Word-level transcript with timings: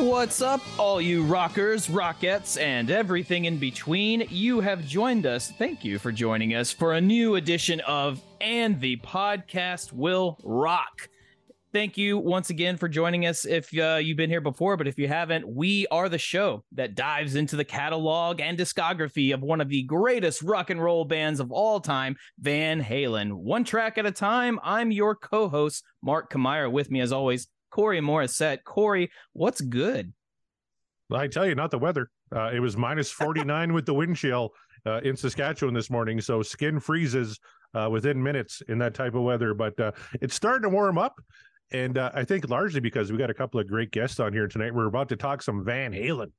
What's 0.00 0.40
up, 0.40 0.62
all 0.78 0.98
you 0.98 1.24
rockers, 1.24 1.86
rockettes, 1.86 2.58
and 2.58 2.90
everything 2.90 3.44
in 3.44 3.58
between? 3.58 4.26
You 4.30 4.60
have 4.60 4.86
joined 4.86 5.26
us. 5.26 5.50
Thank 5.50 5.84
you 5.84 5.98
for 5.98 6.10
joining 6.10 6.54
us 6.54 6.72
for 6.72 6.94
a 6.94 7.00
new 7.02 7.34
edition 7.34 7.80
of 7.80 8.22
And 8.40 8.80
the 8.80 8.96
Podcast 8.96 9.92
Will 9.92 10.38
Rock. 10.42 11.10
Thank 11.74 11.98
you 11.98 12.16
once 12.16 12.48
again 12.48 12.78
for 12.78 12.88
joining 12.88 13.26
us. 13.26 13.44
If 13.44 13.76
uh, 13.78 13.96
you've 13.96 14.16
been 14.16 14.30
here 14.30 14.40
before, 14.40 14.78
but 14.78 14.88
if 14.88 14.98
you 14.98 15.06
haven't, 15.06 15.46
we 15.46 15.86
are 15.88 16.08
the 16.08 16.18
show 16.18 16.64
that 16.72 16.94
dives 16.94 17.34
into 17.34 17.56
the 17.56 17.64
catalog 17.64 18.40
and 18.40 18.56
discography 18.56 19.34
of 19.34 19.42
one 19.42 19.60
of 19.60 19.68
the 19.68 19.82
greatest 19.82 20.42
rock 20.42 20.70
and 20.70 20.82
roll 20.82 21.04
bands 21.04 21.40
of 21.40 21.52
all 21.52 21.78
time, 21.78 22.16
Van 22.38 22.82
Halen. 22.82 23.34
One 23.34 23.64
track 23.64 23.98
at 23.98 24.06
a 24.06 24.12
time. 24.12 24.60
I'm 24.64 24.90
your 24.90 25.14
co 25.14 25.50
host, 25.50 25.84
Mark 26.02 26.32
Kamire. 26.32 26.72
With 26.72 26.90
me, 26.90 27.02
as 27.02 27.12
always, 27.12 27.48
Corey 27.70 28.00
Morissette. 28.00 28.64
Corey, 28.64 29.10
what's 29.32 29.60
good? 29.60 30.12
I 31.12 31.26
tell 31.26 31.46
you, 31.46 31.54
not 31.54 31.70
the 31.70 31.78
weather. 31.78 32.10
Uh, 32.34 32.50
it 32.52 32.60
was 32.60 32.76
minus 32.76 33.10
49 33.10 33.72
with 33.72 33.86
the 33.86 33.94
wind 33.94 34.16
chill 34.16 34.50
uh, 34.86 35.00
in 35.02 35.16
Saskatchewan 35.16 35.74
this 35.74 35.90
morning. 35.90 36.20
So 36.20 36.42
skin 36.42 36.78
freezes 36.78 37.38
uh, 37.74 37.88
within 37.90 38.22
minutes 38.22 38.62
in 38.68 38.78
that 38.78 38.94
type 38.94 39.14
of 39.14 39.22
weather. 39.22 39.54
But 39.54 39.78
uh, 39.80 39.92
it's 40.20 40.34
starting 40.34 40.62
to 40.62 40.68
warm 40.68 40.98
up. 40.98 41.20
And 41.72 41.98
uh, 41.98 42.10
I 42.14 42.24
think 42.24 42.48
largely 42.48 42.80
because 42.80 43.12
we 43.12 43.18
got 43.18 43.30
a 43.30 43.34
couple 43.34 43.60
of 43.60 43.68
great 43.68 43.92
guests 43.92 44.20
on 44.20 44.32
here 44.32 44.48
tonight. 44.48 44.74
We're 44.74 44.86
about 44.86 45.08
to 45.10 45.16
talk 45.16 45.42
some 45.42 45.64
Van 45.64 45.92
Halen. 45.92 46.32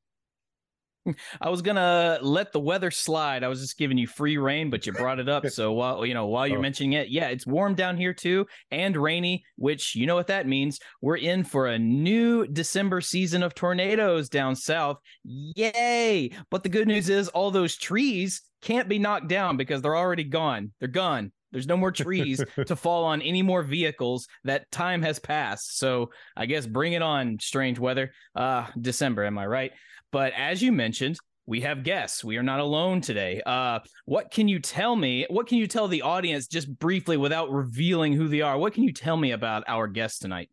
I 1.41 1.49
was 1.49 1.61
gonna 1.61 2.19
let 2.21 2.51
the 2.51 2.59
weather 2.59 2.91
slide. 2.91 3.43
I 3.43 3.47
was 3.47 3.61
just 3.61 3.77
giving 3.77 3.97
you 3.97 4.07
free 4.07 4.37
rain, 4.37 4.69
but 4.69 4.85
you 4.85 4.93
brought 4.93 5.19
it 5.19 5.29
up. 5.29 5.45
So 5.51 5.73
while 5.73 6.05
you 6.05 6.13
know, 6.13 6.27
while 6.27 6.47
you're 6.47 6.59
oh. 6.59 6.61
mentioning 6.61 6.93
it, 6.93 7.09
yeah, 7.09 7.27
it's 7.27 7.45
warm 7.45 7.75
down 7.75 7.97
here 7.97 8.13
too, 8.13 8.45
and 8.69 8.95
rainy. 8.95 9.43
Which 9.57 9.95
you 9.95 10.05
know 10.05 10.15
what 10.15 10.27
that 10.27 10.47
means? 10.47 10.79
We're 11.01 11.17
in 11.17 11.43
for 11.43 11.67
a 11.67 11.79
new 11.79 12.47
December 12.47 13.01
season 13.01 13.43
of 13.43 13.53
tornadoes 13.53 14.29
down 14.29 14.55
south. 14.55 14.97
Yay! 15.23 16.31
But 16.49 16.63
the 16.63 16.69
good 16.69 16.87
news 16.87 17.09
is, 17.09 17.27
all 17.29 17.51
those 17.51 17.75
trees 17.75 18.43
can't 18.61 18.87
be 18.87 18.99
knocked 18.99 19.27
down 19.27 19.57
because 19.57 19.81
they're 19.81 19.97
already 19.97 20.23
gone. 20.23 20.71
They're 20.79 20.87
gone. 20.87 21.31
There's 21.51 21.67
no 21.67 21.77
more 21.77 21.91
trees 21.91 22.41
to 22.65 22.75
fall 22.75 23.03
on 23.03 23.21
any 23.21 23.41
more 23.41 23.63
vehicles. 23.63 24.27
That 24.45 24.71
time 24.71 25.01
has 25.01 25.19
passed. 25.19 25.77
So 25.77 26.11
I 26.35 26.45
guess 26.45 26.65
bring 26.65 26.93
it 26.93 27.01
on, 27.01 27.37
strange 27.39 27.77
weather. 27.77 28.13
Uh 28.35 28.67
December, 28.79 29.25
am 29.25 29.37
I 29.37 29.47
right? 29.47 29.71
But 30.11 30.33
as 30.33 30.61
you 30.61 30.71
mentioned, 30.71 31.17
we 31.45 31.61
have 31.61 31.83
guests. 31.83 32.23
We 32.23 32.37
are 32.37 32.43
not 32.43 32.59
alone 32.59 33.01
today. 33.01 33.41
Uh, 33.45 33.79
what 34.05 34.31
can 34.31 34.47
you 34.47 34.59
tell 34.59 34.95
me? 34.95 35.25
What 35.29 35.47
can 35.47 35.57
you 35.57 35.67
tell 35.67 35.87
the 35.87 36.01
audience 36.01 36.47
just 36.47 36.77
briefly 36.79 37.17
without 37.17 37.51
revealing 37.51 38.13
who 38.13 38.27
they 38.27 38.41
are? 38.41 38.57
What 38.57 38.73
can 38.73 38.83
you 38.83 38.93
tell 38.93 39.17
me 39.17 39.31
about 39.31 39.63
our 39.67 39.87
guests 39.87 40.19
tonight? 40.19 40.49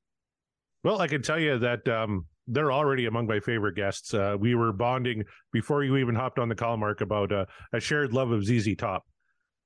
Well, 0.84 1.00
I 1.00 1.08
can 1.08 1.22
tell 1.22 1.38
you 1.38 1.58
that 1.58 1.86
um, 1.88 2.26
they're 2.46 2.72
already 2.72 3.06
among 3.06 3.26
my 3.26 3.40
favorite 3.40 3.74
guests. 3.74 4.14
Uh, 4.14 4.36
we 4.38 4.54
were 4.54 4.72
bonding 4.72 5.24
before 5.52 5.84
you 5.84 5.96
even 5.96 6.14
hopped 6.14 6.38
on 6.38 6.48
the 6.48 6.54
call, 6.54 6.76
Mark, 6.76 7.00
about 7.00 7.32
uh, 7.32 7.44
a 7.72 7.80
shared 7.80 8.12
love 8.12 8.30
of 8.30 8.44
ZZ 8.44 8.74
Top. 8.76 9.04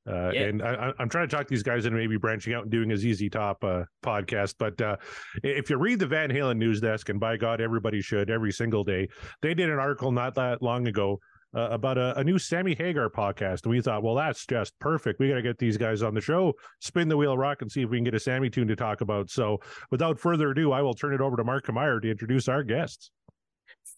Uh, 0.09 0.31
yeah. 0.33 0.43
And 0.43 0.63
I, 0.63 0.93
am 0.99 1.09
trying 1.09 1.29
to 1.29 1.37
talk 1.37 1.47
these 1.47 1.63
guys 1.63 1.87
into 1.87 1.97
maybe 1.97 2.17
branching 2.17 2.55
out 2.55 2.63
and 2.63 2.71
doing 2.71 2.91
a 2.91 2.97
ZZ 2.97 3.29
Top 3.31 3.63
uh, 3.63 3.85
podcast. 4.05 4.55
But 4.59 4.81
uh, 4.81 4.97
if 5.45 5.71
you 5.71 5.77
read 5.77 6.01
the 6.01 6.07
Van 6.07 6.31
Halen 6.31 6.57
news 6.57 6.81
desk, 6.81 7.09
and 7.09 7.21
by 7.21 7.37
God, 7.37 7.61
everybody 7.61 8.01
should 8.01 8.29
every 8.29 8.53
single 8.53 8.83
day, 8.83 9.09
they 9.43 9.55
did 9.55 9.71
an 9.71 9.79
article 9.79 10.11
not 10.11 10.35
that 10.35 10.61
long 10.61 10.89
ago 10.89 11.21
uh, 11.55 11.69
about 11.71 11.99
a, 11.99 12.19
a, 12.19 12.25
new 12.25 12.39
Sammy 12.39 12.75
Hagar 12.75 13.11
podcast. 13.11 13.65
And 13.65 13.71
we 13.71 13.81
thought, 13.81 14.03
well, 14.03 14.15
that's 14.15 14.47
just 14.47 14.77
perfect. 14.81 15.21
We 15.21 15.29
got 15.29 15.35
to 15.35 15.43
get 15.43 15.59
these 15.59 15.77
guys 15.77 16.03
on 16.03 16.15
the 16.15 16.21
show, 16.21 16.55
spin 16.81 17.09
the 17.09 17.17
wheel 17.17 17.37
rock, 17.37 17.63
and 17.63 17.71
see 17.71 17.83
if 17.83 17.91
we 17.91 17.99
can 17.99 18.05
get 18.05 18.15
a 18.15 18.21
Sammy 18.21 18.51
tune 18.51 18.69
to 18.69 18.77
talk 18.77 19.03
about. 19.03 19.31
So 19.31 19.59
without 19.91 20.19
further 20.19 20.51
ado, 20.51 20.73
I 20.73 20.83
will 20.83 20.95
turn 20.95 21.15
it 21.15 21.21
over 21.21 21.37
to 21.37 21.45
Mark 21.45 21.67
Kamire 21.67 22.01
to 22.03 22.11
introduce 22.11 22.49
our 22.49 22.63
guests 22.63 23.11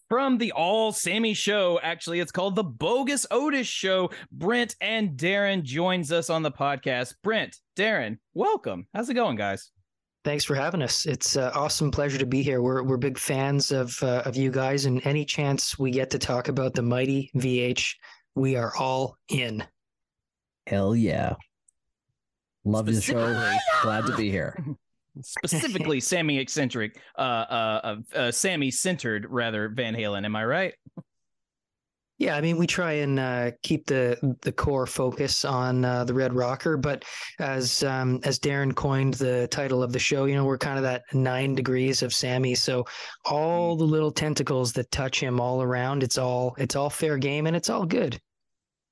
from 0.09 0.37
the 0.37 0.51
All 0.51 0.91
Sammy 0.91 1.33
Show. 1.33 1.79
Actually, 1.81 2.19
it's 2.19 2.31
called 2.31 2.55
the 2.55 2.63
Bogus 2.63 3.25
Otis 3.31 3.67
Show. 3.67 4.11
Brent 4.31 4.75
and 4.81 5.17
Darin 5.17 5.63
joins 5.63 6.11
us 6.11 6.29
on 6.29 6.43
the 6.43 6.51
podcast. 6.51 7.15
Brent, 7.23 7.57
Darin, 7.75 8.19
welcome. 8.33 8.87
How's 8.93 9.09
it 9.09 9.15
going, 9.15 9.35
guys? 9.35 9.71
Thanks 10.23 10.43
for 10.43 10.55
having 10.55 10.81
us. 10.81 11.05
It's 11.05 11.35
an 11.35 11.43
uh, 11.43 11.51
awesome 11.53 11.91
pleasure 11.91 12.17
to 12.17 12.25
be 12.25 12.41
here. 12.41 12.61
We're 12.61 12.81
we're 12.81 12.97
big 12.97 13.19
fans 13.19 13.71
of 13.71 14.01
uh, 14.01 14.23
of 14.25 14.35
you 14.35 14.49
guys, 14.49 14.85
and 14.85 15.05
any 15.05 15.23
chance 15.23 15.77
we 15.77 15.91
get 15.91 16.09
to 16.11 16.19
talk 16.19 16.47
about 16.47 16.73
the 16.73 16.81
mighty 16.81 17.29
VH, 17.35 17.93
we 18.33 18.55
are 18.55 18.75
all 18.75 19.17
in. 19.29 19.63
Hell 20.65 20.95
yeah! 20.95 21.35
Love 22.63 22.87
the 22.87 22.99
show. 22.99 23.57
Glad 23.83 24.07
to 24.07 24.15
be 24.15 24.31
here. 24.31 24.57
specifically 25.21 25.99
Sammy 26.01 26.37
eccentric, 26.37 26.99
uh, 27.17 27.21
uh, 27.21 27.95
uh, 28.13 28.31
Sammy 28.31 28.71
centered 28.71 29.25
rather 29.29 29.69
Van 29.69 29.95
Halen. 29.95 30.25
Am 30.25 30.35
I 30.35 30.45
right? 30.45 30.73
Yeah, 32.17 32.37
I 32.37 32.41
mean, 32.41 32.55
we 32.55 32.65
try 32.65 32.93
and 32.93 33.19
uh, 33.19 33.51
keep 33.61 33.87
the 33.87 34.37
the 34.41 34.51
core 34.51 34.85
focus 34.85 35.43
on 35.43 35.83
uh, 35.83 36.05
the 36.05 36.13
Red 36.13 36.33
Rocker, 36.33 36.77
but 36.77 37.03
as 37.39 37.83
um, 37.83 38.21
as 38.23 38.39
Darin 38.39 38.73
coined 38.73 39.15
the 39.15 39.49
title 39.51 39.83
of 39.83 39.91
the 39.91 39.99
show, 39.99 40.23
you 40.23 40.35
know, 40.35 40.45
we're 40.45 40.57
kind 40.57 40.77
of 40.77 40.83
that 40.83 41.03
nine 41.13 41.55
degrees 41.55 42.01
of 42.03 42.13
Sammy. 42.13 42.55
So 42.55 42.85
all 43.25 43.75
the 43.75 43.83
little 43.83 44.11
tentacles 44.11 44.71
that 44.73 44.89
touch 44.91 45.19
him 45.19 45.41
all 45.41 45.61
around, 45.61 46.03
it's 46.03 46.17
all 46.17 46.55
it's 46.57 46.77
all 46.77 46.89
fair 46.89 47.17
game 47.17 47.47
and 47.47 47.55
it's 47.55 47.69
all 47.69 47.85
good. 47.85 48.17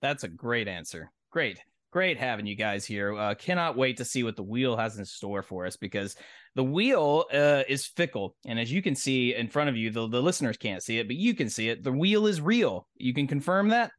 That's 0.02 0.26
a 0.26 0.30
great 0.30 0.68
answer. 0.68 1.10
Great. 1.32 1.60
Great 1.94 2.18
having 2.18 2.48
you 2.48 2.56
guys 2.56 2.86
here. 2.86 3.16
Uh, 3.16 3.36
cannot 3.36 3.78
wait 3.78 3.98
to 3.98 4.04
see 4.04 4.24
what 4.24 4.36
the 4.36 4.42
wheel 4.42 4.76
has 4.76 4.98
in 4.98 5.06
store 5.06 5.44
for 5.44 5.68
us 5.68 5.78
because 5.78 6.16
the 6.56 6.64
wheel 6.64 7.26
uh, 7.32 7.62
is 7.70 7.86
fickle. 7.86 8.36
And 8.48 8.60
as 8.60 8.72
you 8.72 8.82
can 8.82 8.96
see 8.96 9.36
in 9.36 9.48
front 9.48 9.70
of 9.70 9.78
you, 9.78 9.92
the, 9.92 10.08
the 10.08 10.20
listeners 10.20 10.58
can't 10.58 10.82
see 10.82 10.98
it, 10.98 11.06
but 11.06 11.18
you 11.18 11.36
can 11.36 11.52
see 11.52 11.70
it. 11.70 11.84
The 11.84 11.92
wheel 11.92 12.26
is 12.26 12.42
real. 12.42 12.88
You 12.96 13.14
can 13.14 13.28
confirm 13.28 13.70
that? 13.70 13.92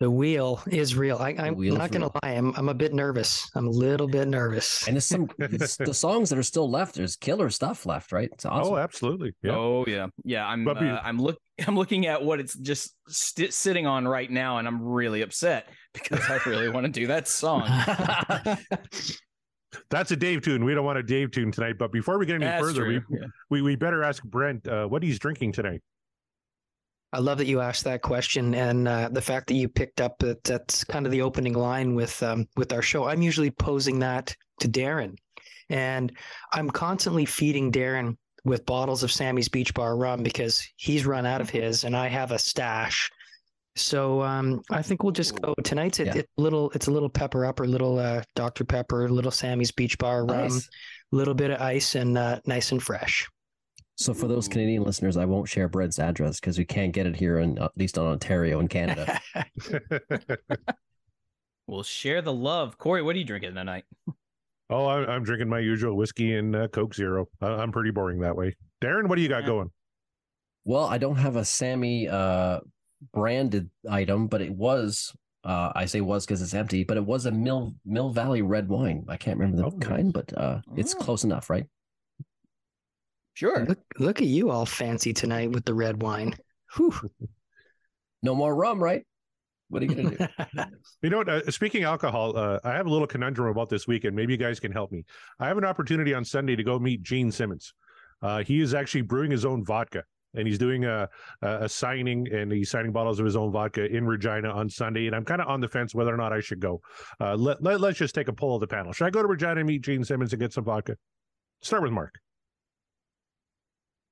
The 0.00 0.08
wheel 0.08 0.62
is 0.68 0.94
real. 0.94 1.16
I, 1.18 1.30
am 1.30 1.60
not 1.60 1.90
going 1.90 2.02
to 2.02 2.10
lie. 2.22 2.30
I'm, 2.30 2.54
I'm 2.56 2.68
a 2.68 2.74
bit 2.74 2.94
nervous. 2.94 3.50
I'm 3.56 3.66
a 3.66 3.70
little 3.70 4.06
bit 4.06 4.28
nervous. 4.28 4.86
And 4.86 4.96
it's 4.96 5.06
some 5.06 5.28
it's 5.38 5.76
the 5.76 5.92
songs 5.92 6.30
that 6.30 6.38
are 6.38 6.44
still 6.44 6.70
left. 6.70 6.94
There's 6.94 7.16
killer 7.16 7.50
stuff 7.50 7.84
left, 7.84 8.12
right? 8.12 8.28
It's 8.32 8.46
awesome. 8.46 8.74
Oh, 8.74 8.76
absolutely. 8.76 9.34
Yeah. 9.42 9.56
Oh, 9.56 9.84
yeah. 9.88 10.06
Yeah. 10.24 10.46
I'm 10.46 10.68
uh, 10.68 10.74
I'm 11.02 11.18
look 11.18 11.38
I'm 11.66 11.74
looking 11.74 12.06
at 12.06 12.22
what 12.22 12.38
it's 12.38 12.56
just 12.56 12.94
st- 13.08 13.52
sitting 13.52 13.88
on 13.88 14.06
right 14.06 14.30
now, 14.30 14.58
and 14.58 14.68
I'm 14.68 14.80
really 14.80 15.22
upset 15.22 15.68
because 15.92 16.20
I 16.30 16.38
really 16.46 16.68
want 16.68 16.86
to 16.86 16.92
do 16.92 17.08
that 17.08 17.26
song. 17.26 17.68
That's 19.90 20.12
a 20.12 20.16
Dave 20.16 20.42
tune. 20.42 20.64
We 20.64 20.74
don't 20.74 20.84
want 20.84 20.98
a 20.98 21.02
Dave 21.02 21.32
tune 21.32 21.50
tonight. 21.50 21.74
But 21.76 21.90
before 21.90 22.18
we 22.18 22.26
get 22.26 22.36
any 22.36 22.44
That's 22.44 22.64
further, 22.64 22.86
we, 22.86 22.94
yeah. 23.10 23.26
we, 23.50 23.62
we 23.62 23.76
better 23.76 24.02
ask 24.04 24.22
Brent 24.22 24.66
uh, 24.68 24.86
what 24.86 25.02
he's 25.02 25.18
drinking 25.18 25.52
tonight. 25.52 25.82
I 27.12 27.20
love 27.20 27.38
that 27.38 27.46
you 27.46 27.60
asked 27.60 27.84
that 27.84 28.02
question, 28.02 28.54
and 28.54 28.86
uh, 28.86 29.08
the 29.10 29.22
fact 29.22 29.46
that 29.46 29.54
you 29.54 29.68
picked 29.68 30.00
up 30.00 30.18
that 30.18 30.44
that's 30.44 30.84
kind 30.84 31.06
of 31.06 31.12
the 31.12 31.22
opening 31.22 31.54
line 31.54 31.94
with 31.94 32.22
um, 32.22 32.46
with 32.56 32.72
our 32.72 32.82
show. 32.82 33.04
I'm 33.04 33.22
usually 33.22 33.50
posing 33.50 33.98
that 34.00 34.36
to 34.60 34.68
Darin, 34.68 35.16
and 35.70 36.12
I'm 36.52 36.68
constantly 36.68 37.24
feeding 37.24 37.70
Darin 37.70 38.18
with 38.44 38.66
bottles 38.66 39.02
of 39.02 39.10
Sammy's 39.10 39.48
Beach 39.48 39.72
Bar 39.72 39.96
rum 39.96 40.22
because 40.22 40.66
he's 40.76 41.06
run 41.06 41.24
out 41.24 41.40
of 41.40 41.48
his, 41.48 41.84
and 41.84 41.96
I 41.96 42.08
have 42.08 42.30
a 42.30 42.38
stash. 42.38 43.10
So 43.74 44.22
um, 44.22 44.60
I 44.70 44.82
think 44.82 45.02
we'll 45.02 45.12
just 45.12 45.40
go 45.40 45.54
tonight's. 45.64 46.00
It, 46.00 46.08
yeah. 46.08 46.16
it 46.16 46.28
little 46.36 46.70
it's 46.70 46.88
a 46.88 46.90
little 46.90 47.08
pepper 47.08 47.46
up 47.46 47.58
or 47.58 47.66
little 47.66 47.98
uh, 47.98 48.22
Dr 48.34 48.64
Pepper, 48.64 49.06
a 49.06 49.08
little 49.08 49.30
Sammy's 49.30 49.70
Beach 49.70 49.96
Bar 49.96 50.26
rum, 50.26 50.50
a 50.50 51.16
little 51.16 51.34
bit 51.34 51.52
of 51.52 51.60
ice, 51.60 51.94
and 51.94 52.18
uh, 52.18 52.40
nice 52.44 52.72
and 52.72 52.82
fresh. 52.82 53.26
So 54.00 54.14
for 54.14 54.28
those 54.28 54.46
Canadian 54.46 54.84
listeners, 54.84 55.16
I 55.16 55.24
won't 55.24 55.48
share 55.48 55.68
Brent's 55.68 55.98
address 55.98 56.38
because 56.38 56.56
we 56.56 56.64
can't 56.64 56.92
get 56.92 57.06
it 57.06 57.16
here, 57.16 57.40
in, 57.40 57.58
at 57.58 57.72
least 57.76 57.98
on 57.98 58.06
Ontario 58.06 58.60
in 58.60 58.68
Canada. 58.68 59.20
we'll 61.66 61.82
share 61.82 62.22
the 62.22 62.32
love. 62.32 62.78
Corey, 62.78 63.02
what 63.02 63.16
are 63.16 63.18
you 63.18 63.24
drinking 63.24 63.56
tonight? 63.56 63.84
Oh, 64.70 64.86
I'm 64.86 65.24
drinking 65.24 65.48
my 65.48 65.58
usual 65.58 65.96
whiskey 65.96 66.34
and 66.36 66.54
uh, 66.54 66.68
Coke 66.68 66.94
Zero. 66.94 67.26
I'm 67.40 67.72
pretty 67.72 67.90
boring 67.90 68.20
that 68.20 68.36
way. 68.36 68.54
Darin, 68.80 69.08
what 69.08 69.16
do 69.16 69.22
you 69.22 69.28
got 69.28 69.46
going? 69.46 69.70
Well, 70.64 70.84
I 70.84 70.98
don't 70.98 71.16
have 71.16 71.34
a 71.36 71.44
Sammy 71.44 72.06
uh, 72.08 72.60
branded 73.12 73.68
item, 73.90 74.28
but 74.28 74.42
it 74.42 74.52
was 74.52 75.12
Uh, 75.42 75.72
I 75.74 75.86
say 75.86 76.00
was 76.02 76.24
because 76.26 76.42
it's 76.42 76.54
empty, 76.54 76.84
but 76.84 76.96
it 76.98 77.04
was 77.04 77.26
a 77.26 77.30
Mill 77.32 77.74
Mill 77.84 78.10
Valley 78.10 78.42
red 78.42 78.68
wine. 78.68 79.06
I 79.08 79.16
can't 79.16 79.38
remember 79.38 79.56
the 79.62 79.66
Oh, 79.68 79.76
nice. 79.76 79.88
kind, 79.88 80.12
but 80.12 80.32
uh, 80.36 80.60
it's 80.76 80.94
Oh. 80.94 80.98
close 80.98 81.24
enough, 81.24 81.48
right? 81.50 81.64
Sure. 83.38 83.66
Look, 83.66 83.78
look 84.00 84.20
at 84.20 84.26
you 84.26 84.50
all 84.50 84.66
fancy 84.66 85.12
tonight 85.12 85.52
with 85.52 85.64
the 85.64 85.72
red 85.72 86.02
wine. 86.02 86.34
Whew. 86.76 86.92
No 88.20 88.34
more 88.34 88.52
rum, 88.52 88.82
right? 88.82 89.06
What 89.68 89.80
are 89.80 89.86
you 89.86 89.94
gonna 89.94 90.16
do? 90.16 90.64
You 91.02 91.10
know 91.10 91.18
what? 91.18 91.28
Uh, 91.28 91.48
speaking 91.52 91.84
alcohol, 91.84 92.36
uh, 92.36 92.58
I 92.64 92.72
have 92.72 92.86
a 92.86 92.90
little 92.90 93.06
conundrum 93.06 93.48
about 93.48 93.68
this 93.68 93.86
weekend. 93.86 94.16
Maybe 94.16 94.32
you 94.32 94.38
guys 94.40 94.58
can 94.58 94.72
help 94.72 94.90
me. 94.90 95.04
I 95.38 95.46
have 95.46 95.56
an 95.56 95.64
opportunity 95.64 96.14
on 96.14 96.24
Sunday 96.24 96.56
to 96.56 96.64
go 96.64 96.80
meet 96.80 97.04
Gene 97.04 97.30
Simmons. 97.30 97.74
Uh, 98.20 98.42
he 98.42 98.60
is 98.60 98.74
actually 98.74 99.02
brewing 99.02 99.30
his 99.30 99.44
own 99.44 99.64
vodka, 99.64 100.02
and 100.34 100.48
he's 100.48 100.58
doing 100.58 100.84
a, 100.84 101.08
a 101.42 101.48
a 101.66 101.68
signing, 101.68 102.26
and 102.32 102.50
he's 102.50 102.72
signing 102.72 102.90
bottles 102.90 103.20
of 103.20 103.24
his 103.24 103.36
own 103.36 103.52
vodka 103.52 103.86
in 103.86 104.04
Regina 104.04 104.50
on 104.50 104.68
Sunday. 104.68 105.06
And 105.06 105.14
I'm 105.14 105.24
kind 105.24 105.40
of 105.40 105.46
on 105.46 105.60
the 105.60 105.68
fence 105.68 105.94
whether 105.94 106.12
or 106.12 106.16
not 106.16 106.32
I 106.32 106.40
should 106.40 106.58
go. 106.58 106.80
Uh, 107.20 107.36
let, 107.36 107.62
let 107.62 107.80
let's 107.80 107.98
just 107.98 108.16
take 108.16 108.26
a 108.26 108.32
poll 108.32 108.56
of 108.56 108.60
the 108.60 108.66
panel. 108.66 108.92
Should 108.92 109.06
I 109.06 109.10
go 109.10 109.22
to 109.22 109.28
Regina 109.28 109.60
and 109.60 109.66
meet 109.68 109.82
Gene 109.82 110.02
Simmons 110.02 110.32
and 110.32 110.40
get 110.40 110.52
some 110.52 110.64
vodka? 110.64 110.96
Start 111.62 111.84
with 111.84 111.92
Mark. 111.92 112.18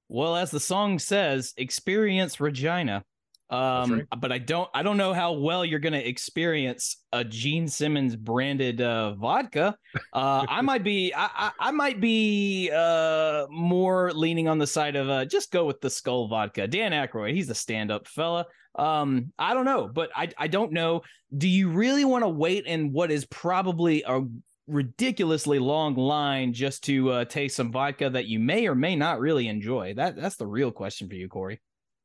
Well, 0.08 0.36
as 0.36 0.50
the 0.50 0.60
song 0.60 0.98
says, 0.98 1.52
experience 1.56 2.40
Regina. 2.40 3.02
Um, 3.48 3.92
right. 3.92 4.04
but 4.18 4.32
I 4.32 4.38
don't 4.38 4.68
I 4.74 4.82
don't 4.82 4.96
know 4.96 5.12
how 5.12 5.32
well 5.34 5.64
you're 5.64 5.78
gonna 5.78 5.98
experience 5.98 6.96
a 7.12 7.22
Gene 7.22 7.68
Simmons 7.68 8.16
branded 8.16 8.80
uh, 8.80 9.14
vodka. 9.14 9.76
Uh, 10.12 10.44
I 10.48 10.62
might 10.62 10.82
be 10.82 11.14
I, 11.14 11.30
I, 11.32 11.50
I 11.60 11.70
might 11.70 12.00
be 12.00 12.70
uh 12.74 13.46
more 13.48 14.12
leaning 14.12 14.48
on 14.48 14.58
the 14.58 14.66
side 14.66 14.96
of 14.96 15.08
uh 15.08 15.24
just 15.24 15.52
go 15.52 15.64
with 15.64 15.80
the 15.80 15.90
skull 15.90 16.26
vodka. 16.26 16.66
Dan 16.66 16.90
Aykroyd, 16.90 17.34
he's 17.34 17.48
a 17.48 17.54
stand-up 17.54 18.08
fella. 18.08 18.46
Um, 18.76 19.32
I 19.38 19.54
don't 19.54 19.64
know, 19.64 19.88
but 19.92 20.10
I 20.16 20.28
I 20.36 20.48
don't 20.48 20.72
know. 20.72 21.02
Do 21.36 21.48
you 21.48 21.70
really 21.70 22.04
want 22.04 22.24
to 22.24 22.28
wait 22.28 22.66
in 22.66 22.92
what 22.92 23.12
is 23.12 23.26
probably 23.26 24.02
a 24.06 24.22
ridiculously 24.66 25.58
long 25.58 25.94
line 25.94 26.52
just 26.52 26.84
to 26.84 27.10
uh, 27.10 27.24
taste 27.24 27.56
some 27.56 27.70
vodka 27.72 28.10
that 28.10 28.26
you 28.26 28.38
may 28.38 28.66
or 28.66 28.74
may 28.74 28.96
not 28.96 29.20
really 29.20 29.48
enjoy? 29.48 29.94
That 29.94 30.16
that's 30.16 30.36
the 30.36 30.46
real 30.46 30.70
question 30.70 31.08
for 31.08 31.14
you, 31.14 31.28
Corey. 31.28 31.60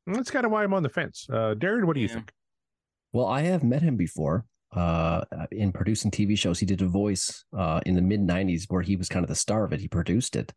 That's 0.06 0.30
kind 0.30 0.44
of 0.46 0.52
why 0.52 0.64
I'm 0.64 0.74
on 0.74 0.82
the 0.82 0.88
fence. 0.88 1.26
Uh, 1.32 1.54
Darin, 1.54 1.86
what 1.86 1.94
do 1.94 2.00
you 2.00 2.08
Yeah. 2.08 2.14
think? 2.14 2.32
Well, 3.12 3.26
I 3.26 3.42
have 3.42 3.62
met 3.62 3.82
him 3.82 3.96
before 3.96 4.46
uh, 4.74 5.24
in 5.50 5.70
producing 5.70 6.10
TV 6.10 6.36
shows. 6.36 6.58
He 6.58 6.66
did 6.66 6.80
a 6.82 6.86
voice 6.88 7.44
uh, 7.56 7.80
in 7.84 7.94
the 7.94 8.02
mid 8.02 8.20
90s 8.20 8.64
where 8.68 8.82
he 8.82 8.96
was 8.96 9.08
kind 9.08 9.22
of 9.24 9.28
the 9.28 9.34
star 9.34 9.64
of 9.64 9.72
it. 9.72 9.80
He 9.80 9.88
produced 9.88 10.34
it. 10.34 10.52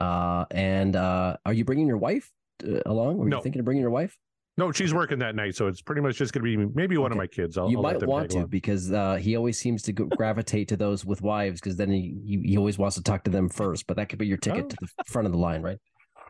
Uh, 0.00 0.44
and 0.50 0.96
uh, 0.96 1.36
are 1.46 1.52
you 1.52 1.64
bringing 1.64 1.86
your 1.86 1.96
wife 1.96 2.30
uh, 2.66 2.80
along? 2.86 3.18
Were 3.18 3.28
No. 3.28 3.36
you 3.38 3.42
thinking 3.42 3.60
of 3.60 3.64
bringing 3.64 3.80
your 3.82 3.90
wife? 3.90 4.16
No, 4.58 4.72
she's 4.72 4.94
working 4.94 5.18
that 5.18 5.34
night, 5.34 5.54
so 5.54 5.66
it's 5.66 5.82
pretty 5.82 6.00
much 6.00 6.16
just 6.16 6.32
going 6.32 6.42
to 6.42 6.64
be 6.66 6.72
maybe 6.74 6.96
one 6.96 7.12
of 7.12 7.18
my 7.18 7.26
kids. 7.26 7.58
I'll, 7.58 7.70
you 7.70 7.76
I'll 7.76 7.82
let 7.82 8.00
might 8.00 8.08
want 8.08 8.30
to 8.30 8.38
along. 8.38 8.46
because 8.48 8.90
uh, 8.90 9.16
he 9.16 9.36
always 9.36 9.58
seems 9.58 9.82
to 9.82 9.92
gravitate 9.92 10.68
to 10.68 10.76
those 10.78 11.04
with 11.04 11.20
wives 11.20 11.60
because 11.60 11.76
then 11.76 11.90
he, 11.90 12.16
he 12.24 12.40
he 12.50 12.56
always 12.56 12.78
wants 12.78 12.96
to 12.96 13.02
talk 13.02 13.22
to 13.24 13.30
them 13.30 13.50
first. 13.50 13.86
But 13.86 13.96
that 13.98 14.08
could 14.08 14.18
be 14.18 14.26
your 14.26 14.38
ticket 14.38 14.64
Oh. 14.64 14.68
to 14.68 14.76
the 14.80 14.88
front 15.06 15.26
of 15.26 15.32
the 15.32 15.38
line, 15.38 15.60
right? 15.62 15.78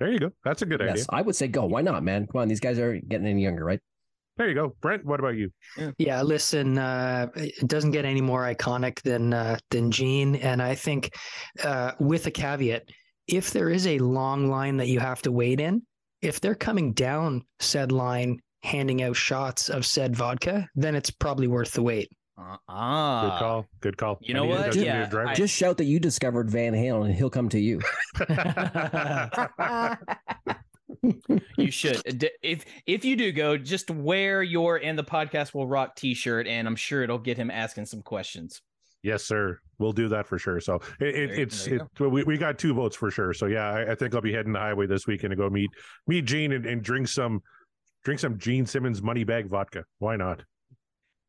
There 0.00 0.10
you 0.10 0.18
go. 0.18 0.30
That's 0.44 0.62
a 0.62 0.66
good 0.66 0.82
idea. 0.82 0.96
Yes, 0.96 1.06
I 1.10 1.22
would 1.22 1.36
say 1.36 1.46
go. 1.48 1.66
Why 1.66 1.82
not, 1.82 2.02
man? 2.02 2.26
Come 2.26 2.40
on, 2.40 2.48
these 2.48 2.60
guys 2.60 2.78
aren't 2.80 3.08
getting 3.08 3.26
any 3.28 3.42
younger, 3.42 3.64
right? 3.64 3.80
There 4.36 4.48
you 4.48 4.54
go. 4.54 4.74
Brent, 4.82 5.04
what 5.06 5.18
about 5.20 5.36
you? 5.36 5.50
Yeah, 5.96 6.20
listen, 6.20 6.76
uh, 6.76 7.28
it 7.36 7.66
doesn't 7.66 7.92
get 7.92 8.04
any 8.04 8.20
more 8.20 8.42
iconic 8.42 9.00
than 9.02 9.32
uh, 9.32 9.56
than 9.70 9.90
Gene, 9.90 10.34
and 10.36 10.60
I 10.60 10.74
think 10.74 11.14
uh, 11.64 11.92
with 12.00 12.26
a 12.26 12.30
caveat, 12.30 12.90
if 13.28 13.52
there 13.52 13.70
is 13.70 13.86
a 13.86 13.98
long 14.00 14.48
line 14.50 14.76
that 14.78 14.88
you 14.88 15.00
have 15.00 15.22
to 15.22 15.32
wait 15.32 15.60
in, 15.60 15.80
if 16.22 16.40
they're 16.40 16.54
coming 16.54 16.92
down 16.92 17.44
said 17.60 17.92
line 17.92 18.40
handing 18.62 19.02
out 19.02 19.16
shots 19.16 19.68
of 19.68 19.86
said 19.86 20.16
vodka, 20.16 20.68
then 20.74 20.94
it's 20.94 21.10
probably 21.10 21.46
worth 21.46 21.72
the 21.72 21.82
wait. 21.82 22.10
Uh, 22.38 22.52
Good 22.52 22.58
ah, 22.68 23.36
call. 23.38 23.66
Good 23.80 23.96
call. 23.96 24.18
you 24.20 24.34
know 24.34 24.44
I 24.44 24.46
need 24.46 24.66
what? 24.66 24.76
Yeah. 24.76 25.08
I- 25.26 25.34
Just 25.34 25.54
shout 25.54 25.78
that 25.78 25.84
you 25.84 25.98
discovered 25.98 26.50
Van 26.50 26.74
Halen 26.74 27.06
and 27.06 27.14
he'll 27.14 27.30
come 27.30 27.48
to 27.48 27.58
you. 27.58 27.80
you 31.56 31.70
should. 31.70 32.02
If 32.42 32.64
if 32.86 33.04
you 33.04 33.16
do 33.16 33.32
go, 33.32 33.56
just 33.56 33.90
wear 33.90 34.42
your 34.42 34.76
and 34.76 34.98
the 34.98 35.04
podcast 35.04 35.54
will 35.54 35.66
rock 35.66 35.96
T-shirt, 35.96 36.46
and 36.46 36.66
I'm 36.66 36.76
sure 36.76 37.02
it'll 37.02 37.18
get 37.18 37.38
him 37.38 37.50
asking 37.50 37.86
some 37.86 38.02
questions. 38.02 38.60
Yes, 39.06 39.24
sir. 39.24 39.58
We'll 39.78 39.92
do 39.92 40.08
that 40.08 40.26
for 40.26 40.38
sure. 40.38 40.60
So 40.60 40.80
it, 41.00 41.08
it, 41.08 41.28
There- 41.28 41.40
it's 41.40 41.64
there 41.64 41.76
it, 41.76 42.10
we, 42.10 42.24
we 42.24 42.36
got 42.36 42.58
two 42.58 42.74
votes 42.74 42.96
for 42.96 43.10
sure. 43.10 43.32
So 43.32 43.46
yeah, 43.46 43.70
I, 43.70 43.92
I 43.92 43.94
think 43.94 44.14
I'll 44.14 44.20
be 44.20 44.32
heading 44.32 44.52
the 44.52 44.58
highway 44.58 44.86
this 44.86 45.06
weekend 45.06 45.30
to 45.30 45.36
go 45.36 45.48
meet 45.48 45.70
meet 46.06 46.24
Gene 46.24 46.52
and, 46.52 46.66
and 46.66 46.82
drink 46.82 47.08
some 47.08 47.40
drink 48.04 48.20
some 48.20 48.36
Gene 48.38 48.66
Simmons 48.66 49.00
money 49.02 49.24
bag 49.24 49.48
vodka. 49.48 49.84
Why 49.98 50.16
not? 50.16 50.42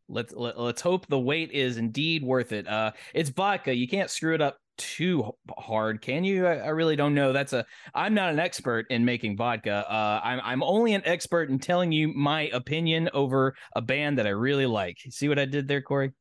Let's 0.10 0.34
let, 0.34 0.58
let's 0.60 0.82
hope 0.82 1.06
the 1.08 1.20
wait 1.20 1.52
is 1.52 1.78
indeed 1.78 2.24
worth 2.24 2.52
it. 2.54 2.68
Uh, 2.68 2.92
it's 3.14 3.30
vodka. 3.30 3.76
You 3.76 3.88
can't 3.88 4.10
screw 4.10 4.34
it 4.34 4.42
up 4.42 4.58
too 4.78 5.32
hard, 5.58 6.02
can 6.02 6.24
you? 6.24 6.48
I, 6.48 6.56
I 6.58 6.68
really 6.70 6.96
don't 6.96 7.14
know. 7.14 7.34
That's 7.34 7.52
a. 7.52 7.66
I'm 7.94 8.14
not 8.14 8.30
an 8.32 8.40
expert 8.40 8.86
in 8.90 9.04
making 9.04 9.36
vodka. 9.36 9.86
Uh, 9.92 10.22
I'm 10.24 10.40
I'm 10.44 10.64
only 10.64 10.94
an 10.94 11.02
expert 11.04 11.50
in 11.50 11.60
telling 11.60 11.92
you 11.92 12.08
my 12.08 12.44
opinion 12.54 13.10
over 13.14 13.56
a 13.76 13.82
band 13.82 14.18
that 14.20 14.26
I 14.28 14.30
really 14.30 14.66
like. 14.66 14.98
See 15.10 15.28
what 15.28 15.40
I 15.40 15.46
did 15.46 15.68
there, 15.68 15.82
Corey? 15.82 16.14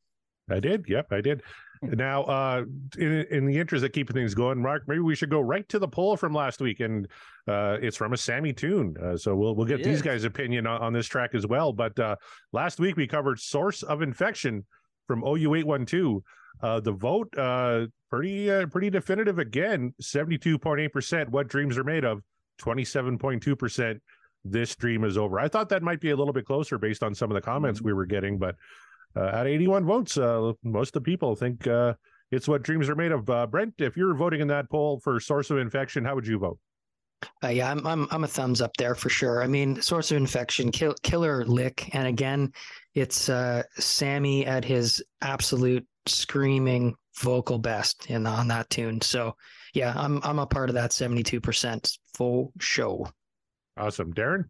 I 0.50 0.60
did. 0.60 0.84
Yep, 0.88 1.12
I 1.12 1.20
did. 1.20 1.42
Now, 1.82 2.22
uh, 2.24 2.64
in, 2.98 3.26
in 3.30 3.46
the 3.46 3.58
interest 3.58 3.84
of 3.84 3.92
keeping 3.92 4.14
things 4.14 4.34
going, 4.34 4.60
Mark, 4.62 4.84
maybe 4.86 5.00
we 5.00 5.14
should 5.14 5.28
go 5.30 5.40
right 5.40 5.68
to 5.68 5.78
the 5.78 5.88
poll 5.88 6.16
from 6.16 6.32
last 6.32 6.60
week, 6.60 6.80
and 6.80 7.06
uh, 7.46 7.76
it's 7.82 7.96
from 7.96 8.12
a 8.12 8.16
Sammy 8.16 8.52
Tune. 8.52 8.96
Uh, 9.02 9.16
so 9.16 9.34
we'll 9.36 9.54
we'll 9.54 9.66
get 9.66 9.80
It 9.80 9.84
these 9.84 9.96
is. 9.96 10.02
guys' 10.02 10.24
opinion 10.24 10.66
on, 10.66 10.80
on 10.80 10.92
this 10.92 11.06
track 11.06 11.34
as 11.34 11.46
well. 11.46 11.72
But 11.72 11.98
uh, 11.98 12.16
last 12.52 12.78
week 12.80 12.96
we 12.96 13.06
covered 13.06 13.38
"Source 13.40 13.82
of 13.82 14.00
Infection" 14.02 14.64
from 15.06 15.22
OU 15.22 15.54
eight 15.56 15.66
one 15.66 15.84
two. 15.84 16.22
Uh, 16.62 16.80
the 16.80 16.92
vote 16.92 17.28
uh, 17.36 17.86
pretty 18.10 18.50
uh, 18.50 18.66
pretty 18.66 18.88
definitive 18.88 19.38
again. 19.38 19.92
Seventy 20.00 20.38
two 20.38 20.58
point 20.58 20.80
eight 20.80 20.92
percent. 20.92 21.28
What 21.30 21.48
dreams 21.48 21.76
are 21.76 21.84
made 21.84 22.04
of. 22.04 22.22
Twenty 22.58 22.84
seven 22.84 23.18
point 23.18 23.42
two 23.42 23.54
percent. 23.54 24.00
This 24.44 24.74
dream 24.76 25.04
is 25.04 25.18
over. 25.18 25.38
I 25.38 25.48
thought 25.48 25.68
that 25.68 25.82
might 25.82 26.00
be 26.00 26.10
a 26.10 26.16
little 26.16 26.32
bit 26.32 26.46
closer 26.46 26.78
based 26.78 27.02
on 27.02 27.14
some 27.14 27.30
of 27.30 27.34
the 27.34 27.40
comments 27.42 27.82
we 27.82 27.92
were 27.92 28.06
getting, 28.06 28.38
but 28.38 28.54
at 29.16 29.46
81 29.46 29.84
votes, 29.84 30.18
uh, 30.18 30.52
most 30.62 30.88
of 30.94 31.04
the 31.04 31.10
people 31.10 31.34
think 31.34 31.66
uh, 31.66 31.94
it's 32.30 32.48
what 32.48 32.62
dreams 32.62 32.88
are 32.88 32.96
made 32.96 33.12
of. 33.12 33.28
Uh, 33.28 33.46
Brent, 33.46 33.74
if 33.78 33.96
you're 33.96 34.14
voting 34.14 34.40
in 34.40 34.48
that 34.48 34.70
poll 34.70 35.00
for 35.00 35.20
source 35.20 35.50
of 35.50 35.58
infection, 35.58 36.04
how 36.04 36.14
would 36.14 36.26
you 36.26 36.38
vote? 36.38 36.58
Uh, 37.42 37.48
yeah, 37.48 37.70
I'm, 37.70 37.86
I'm 37.86 38.06
I'm 38.10 38.24
a 38.24 38.28
thumbs 38.28 38.60
up 38.60 38.76
there 38.76 38.94
for 38.94 39.08
sure. 39.08 39.42
I 39.42 39.46
mean, 39.46 39.80
source 39.80 40.10
of 40.10 40.18
infection, 40.18 40.70
kill, 40.70 40.94
killer 41.02 41.44
lick, 41.46 41.94
and 41.94 42.06
again, 42.06 42.52
it's 42.94 43.28
uh, 43.28 43.62
Sammy 43.78 44.44
at 44.46 44.64
his 44.64 45.02
absolute 45.22 45.86
screaming 46.04 46.94
vocal 47.18 47.58
best 47.58 48.10
in 48.10 48.26
on 48.26 48.48
that 48.48 48.68
tune. 48.68 49.00
So 49.00 49.34
yeah, 49.72 49.94
I'm 49.96 50.20
I'm 50.22 50.38
a 50.38 50.46
part 50.46 50.68
of 50.68 50.74
that 50.74 50.92
72 50.92 51.40
percent 51.40 51.90
full 52.14 52.52
show. 52.60 53.08
Awesome. 53.76 54.12
Darren? 54.12 54.44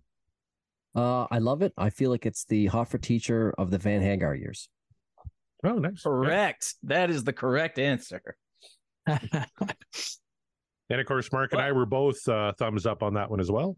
Uh, 0.96 1.26
I 1.30 1.38
love 1.38 1.62
it. 1.62 1.74
I 1.76 1.90
feel 1.90 2.10
like 2.10 2.26
it's 2.26 2.44
the 2.46 2.66
Hot 2.66 2.88
for 2.88 2.98
Teacher 2.98 3.54
of 3.58 3.70
the 3.70 3.78
Van 3.78 4.00
Hagar 4.00 4.34
years. 4.34 4.68
Oh, 5.62 5.74
nice. 5.74 6.02
Yeah. 6.04 6.10
Correct. 6.10 6.74
That 6.84 7.10
is 7.10 7.22
the 7.22 7.32
correct 7.32 7.78
answer. 7.78 8.36
And 10.88 11.00
of 11.00 11.06
course, 11.06 11.30
Mark 11.32 11.52
and 11.52 11.60
I 11.60 11.72
were 11.72 11.86
both 11.86 12.26
uh, 12.28 12.52
thumbs 12.58 12.86
up 12.86 13.02
on 13.02 13.14
that 13.14 13.30
one 13.30 13.40
as 13.40 13.50
well. 13.50 13.76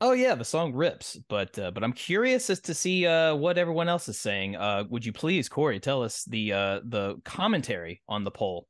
Oh 0.00 0.12
yeah, 0.12 0.34
the 0.34 0.44
song 0.44 0.72
rips, 0.72 1.18
but 1.28 1.58
uh, 1.58 1.72
but 1.72 1.82
I'm 1.82 1.92
curious 1.92 2.50
as 2.50 2.60
to 2.60 2.74
see 2.74 3.04
uh, 3.04 3.34
what 3.34 3.58
everyone 3.58 3.88
else 3.88 4.08
is 4.08 4.18
saying. 4.18 4.56
Uh, 4.56 4.84
would 4.88 5.04
you 5.04 5.12
please, 5.12 5.48
Corey, 5.48 5.80
tell 5.80 6.02
us 6.02 6.24
the 6.24 6.52
uh, 6.52 6.80
the 6.84 7.16
commentary 7.24 8.00
on 8.08 8.24
the 8.24 8.30
poll? 8.30 8.68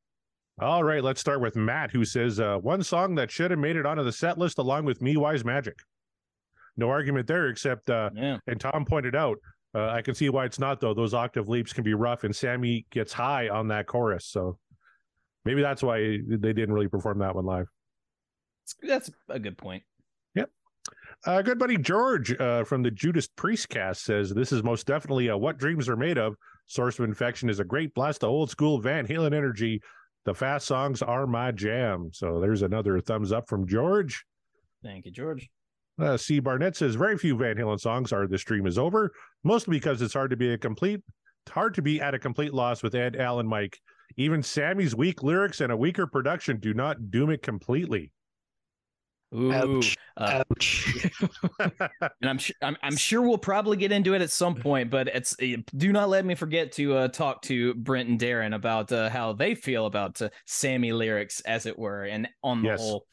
All 0.60 0.82
right, 0.82 1.04
let's 1.04 1.20
start 1.20 1.40
with 1.40 1.54
Matt, 1.54 1.92
who 1.92 2.04
says 2.04 2.40
uh, 2.40 2.56
one 2.56 2.82
song 2.82 3.14
that 3.16 3.30
should 3.30 3.52
have 3.52 3.60
made 3.60 3.76
it 3.76 3.86
onto 3.86 4.02
the 4.02 4.10
set 4.10 4.38
list 4.38 4.58
along 4.58 4.86
with 4.86 5.00
Me 5.00 5.16
Wise 5.16 5.44
Magic. 5.44 5.76
No 6.78 6.88
argument 6.88 7.26
there, 7.26 7.48
except, 7.48 7.90
uh, 7.90 8.08
Yeah, 8.14 8.38
and 8.46 8.58
Tom 8.58 8.86
pointed 8.86 9.14
out, 9.14 9.36
uh, 9.74 9.88
I 9.88 10.00
can 10.00 10.14
see 10.14 10.30
why 10.30 10.46
it's 10.46 10.58
not, 10.58 10.80
though. 10.80 10.94
Those 10.94 11.12
octave 11.12 11.48
leaps 11.48 11.72
can 11.72 11.84
be 11.84 11.92
rough, 11.92 12.24
and 12.24 12.34
Sammy 12.34 12.86
gets 12.90 13.12
high 13.12 13.48
on 13.48 13.68
that 13.68 13.86
chorus. 13.86 14.26
So 14.26 14.58
maybe 15.44 15.60
that's 15.60 15.82
why 15.82 16.18
they 16.26 16.52
didn't 16.52 16.72
really 16.72 16.88
perform 16.88 17.18
that 17.18 17.34
one 17.34 17.44
live. 17.44 17.66
that's 18.82 19.10
a 19.28 19.38
good 19.38 19.58
point. 19.58 19.82
Yep. 20.36 20.50
Uh, 21.26 21.42
good 21.42 21.58
buddy 21.58 21.76
George 21.76 22.32
uh, 22.40 22.64
from 22.64 22.82
the 22.82 22.90
Judas 22.90 23.26
Priest 23.26 23.68
cast 23.68 24.04
says 24.04 24.30
this 24.30 24.52
is 24.52 24.62
most 24.62 24.86
definitely 24.86 25.28
a 25.28 25.36
what 25.36 25.58
dreams 25.58 25.88
are 25.88 25.96
made 25.96 26.16
of. 26.16 26.34
Source 26.66 26.98
of 26.98 27.04
Infection 27.04 27.50
is 27.50 27.60
a 27.60 27.64
great 27.64 27.92
blast 27.94 28.22
of 28.22 28.30
old 28.30 28.50
school 28.50 28.78
Van 28.80 29.06
Halen 29.06 29.34
energy. 29.34 29.82
The 30.24 30.34
fast 30.34 30.66
songs 30.66 31.02
are 31.02 31.26
my 31.26 31.50
jam. 31.50 32.10
So 32.12 32.40
there's 32.40 32.62
another 32.62 33.00
thumbs 33.00 33.32
up 33.32 33.48
from 33.48 33.66
George. 33.66 34.24
Thank 34.82 35.06
you, 35.06 35.10
George. 35.10 35.48
Uh, 35.98 36.16
C. 36.16 36.38
Barnett 36.38 36.76
says 36.76 36.94
very 36.94 37.18
few 37.18 37.36
Van 37.36 37.56
Halen 37.56 37.80
songs 37.80 38.12
are 38.12 38.26
"The 38.26 38.36
Dream 38.38 38.66
Is 38.66 38.78
Over," 38.78 39.12
mostly 39.44 39.76
because 39.78 40.00
it's 40.02 40.14
hard 40.14 40.30
to 40.30 40.36
be 40.36 40.52
a 40.52 40.58
complete, 40.58 41.00
hard 41.48 41.74
to 41.74 41.82
be 41.82 42.00
at 42.00 42.14
a 42.14 42.18
complete 42.18 42.54
loss 42.54 42.82
with 42.82 42.94
Ed, 42.94 43.16
Al, 43.16 43.40
and 43.40 43.48
Mike. 43.48 43.78
Even 44.16 44.42
Sammy's 44.42 44.94
weak 44.94 45.22
lyrics 45.22 45.60
and 45.60 45.70
a 45.72 45.76
weaker 45.76 46.06
production 46.06 46.58
do 46.58 46.72
not 46.74 47.10
doom 47.10 47.30
it 47.30 47.42
completely. 47.42 48.12
Ooh, 49.34 49.52
Ouch. 49.52 49.96
uh, 50.16 50.42
Ouch. 50.50 51.06
and 51.60 52.30
I'm, 52.30 52.38
su- 52.38 52.54
I'm 52.62 52.76
I'm 52.82 52.96
sure 52.96 53.20
we'll 53.20 53.36
probably 53.36 53.76
get 53.76 53.92
into 53.92 54.14
it 54.14 54.22
at 54.22 54.30
some 54.30 54.54
point, 54.54 54.90
but 54.90 55.08
it's 55.08 55.36
eh, 55.40 55.56
do 55.76 55.92
not 55.92 56.08
let 56.08 56.24
me 56.24 56.34
forget 56.34 56.72
to 56.72 56.94
uh, 56.94 57.08
talk 57.08 57.42
to 57.42 57.74
Brent 57.74 58.08
and 58.08 58.18
Darin 58.18 58.54
about 58.54 58.90
uh, 58.90 59.10
how 59.10 59.34
they 59.34 59.54
feel 59.54 59.84
about 59.84 60.22
uh, 60.22 60.30
Sammy 60.46 60.92
lyrics, 60.92 61.40
as 61.40 61.66
it 61.66 61.78
were, 61.78 62.04
and 62.04 62.26
on 62.42 62.62
the 62.62 62.68
Yes. 62.68 62.80
whole. 62.80 63.06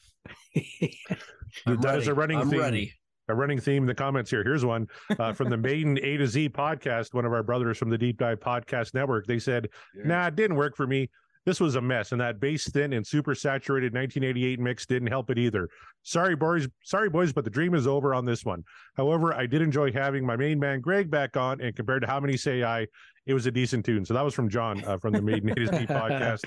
I'm 1.65 1.79
That 1.81 1.97
is 1.99 2.07
a 2.07 2.13
running 2.13 2.37
I'm 2.39 2.49
theme. 2.49 2.59
ready. 2.59 2.93
a 3.29 3.35
running 3.35 3.59
theme 3.59 3.83
in 3.83 3.87
the 3.87 3.95
comments 3.95 4.29
here. 4.29 4.43
Here's 4.43 4.63
one 4.65 4.87
uh, 5.19 5.33
from 5.33 5.49
the 5.49 5.57
Maiden 5.57 5.97
A 6.03 6.17
to 6.17 6.27
Z 6.27 6.49
podcast. 6.49 7.13
One 7.13 7.25
of 7.25 7.33
our 7.33 7.43
brothers 7.43 7.77
from 7.77 7.89
the 7.89 7.97
Deep 7.97 8.17
Dive 8.17 8.39
Podcast 8.39 8.93
Network. 8.93 9.25
They 9.27 9.39
said, 9.39 9.69
"Nah, 9.95 10.27
it 10.27 10.35
didn't 10.35 10.57
work 10.57 10.75
for 10.75 10.85
me. 10.87 11.09
This 11.45 11.59
was 11.59 11.75
a 11.75 11.81
mess, 11.81 12.11
and 12.11 12.19
that 12.21 12.39
bass 12.39 12.67
thin 12.71 12.93
and 12.93 13.05
super 13.05 13.35
saturated 13.35 13.93
1988 13.93 14.59
mix 14.59 14.87
didn't 14.87 15.09
help 15.09 15.29
it 15.29 15.37
either. 15.37 15.69
Sorry, 16.01 16.35
boys. 16.35 16.67
Sorry, 16.83 17.07
boys, 17.07 17.33
but 17.33 17.43
the 17.43 17.51
dream 17.51 17.75
is 17.75 17.85
over 17.85 18.15
on 18.15 18.25
this 18.25 18.43
one. 18.43 18.63
However, 18.97 19.31
I 19.33 19.45
did 19.45 19.61
enjoy 19.61 19.91
having 19.91 20.25
my 20.25 20.35
main 20.35 20.59
man 20.59 20.81
Greg 20.81 21.11
back 21.11 21.37
on, 21.37 21.61
and 21.61 21.75
compared 21.75 22.01
to 22.01 22.07
how 22.07 22.19
many 22.19 22.35
say 22.35 22.63
I, 22.63 22.87
it 23.27 23.33
was 23.35 23.45
a 23.45 23.51
decent 23.51 23.85
tune. 23.85 24.05
So 24.05 24.15
that 24.15 24.25
was 24.25 24.33
from 24.33 24.49
John 24.49 24.83
uh, 24.85 24.97
from 24.97 25.13
the 25.13 25.21
Maiden 25.21 25.49
A 25.51 25.55
to 25.55 25.67
Z 25.67 25.71
podcast. 25.87 26.43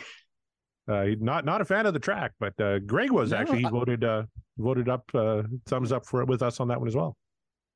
Uh, 0.89 1.07
not 1.21 1.45
not 1.45 1.61
a 1.61 1.65
fan 1.65 1.85
of 1.87 1.93
the 1.93 2.01
track, 2.01 2.33
but 2.41 2.59
uh, 2.61 2.79
Greg 2.81 3.11
was 3.11 3.31
No, 3.31 3.37
actually 3.39 3.59
he 3.61 3.67
I- 3.67 3.71
voted 3.71 4.05
uh, 4.05 4.23
voted 4.57 4.89
up 4.89 5.05
uh, 5.15 5.43
thumbs 5.67 5.93
up 5.93 6.07
for 6.07 6.23
it 6.23 6.29
with 6.29 6.43
us 6.43 6.61
on 6.61 6.69
that 6.69 6.79
one 6.79 6.89
as 6.89 6.97
well. 6.97 7.17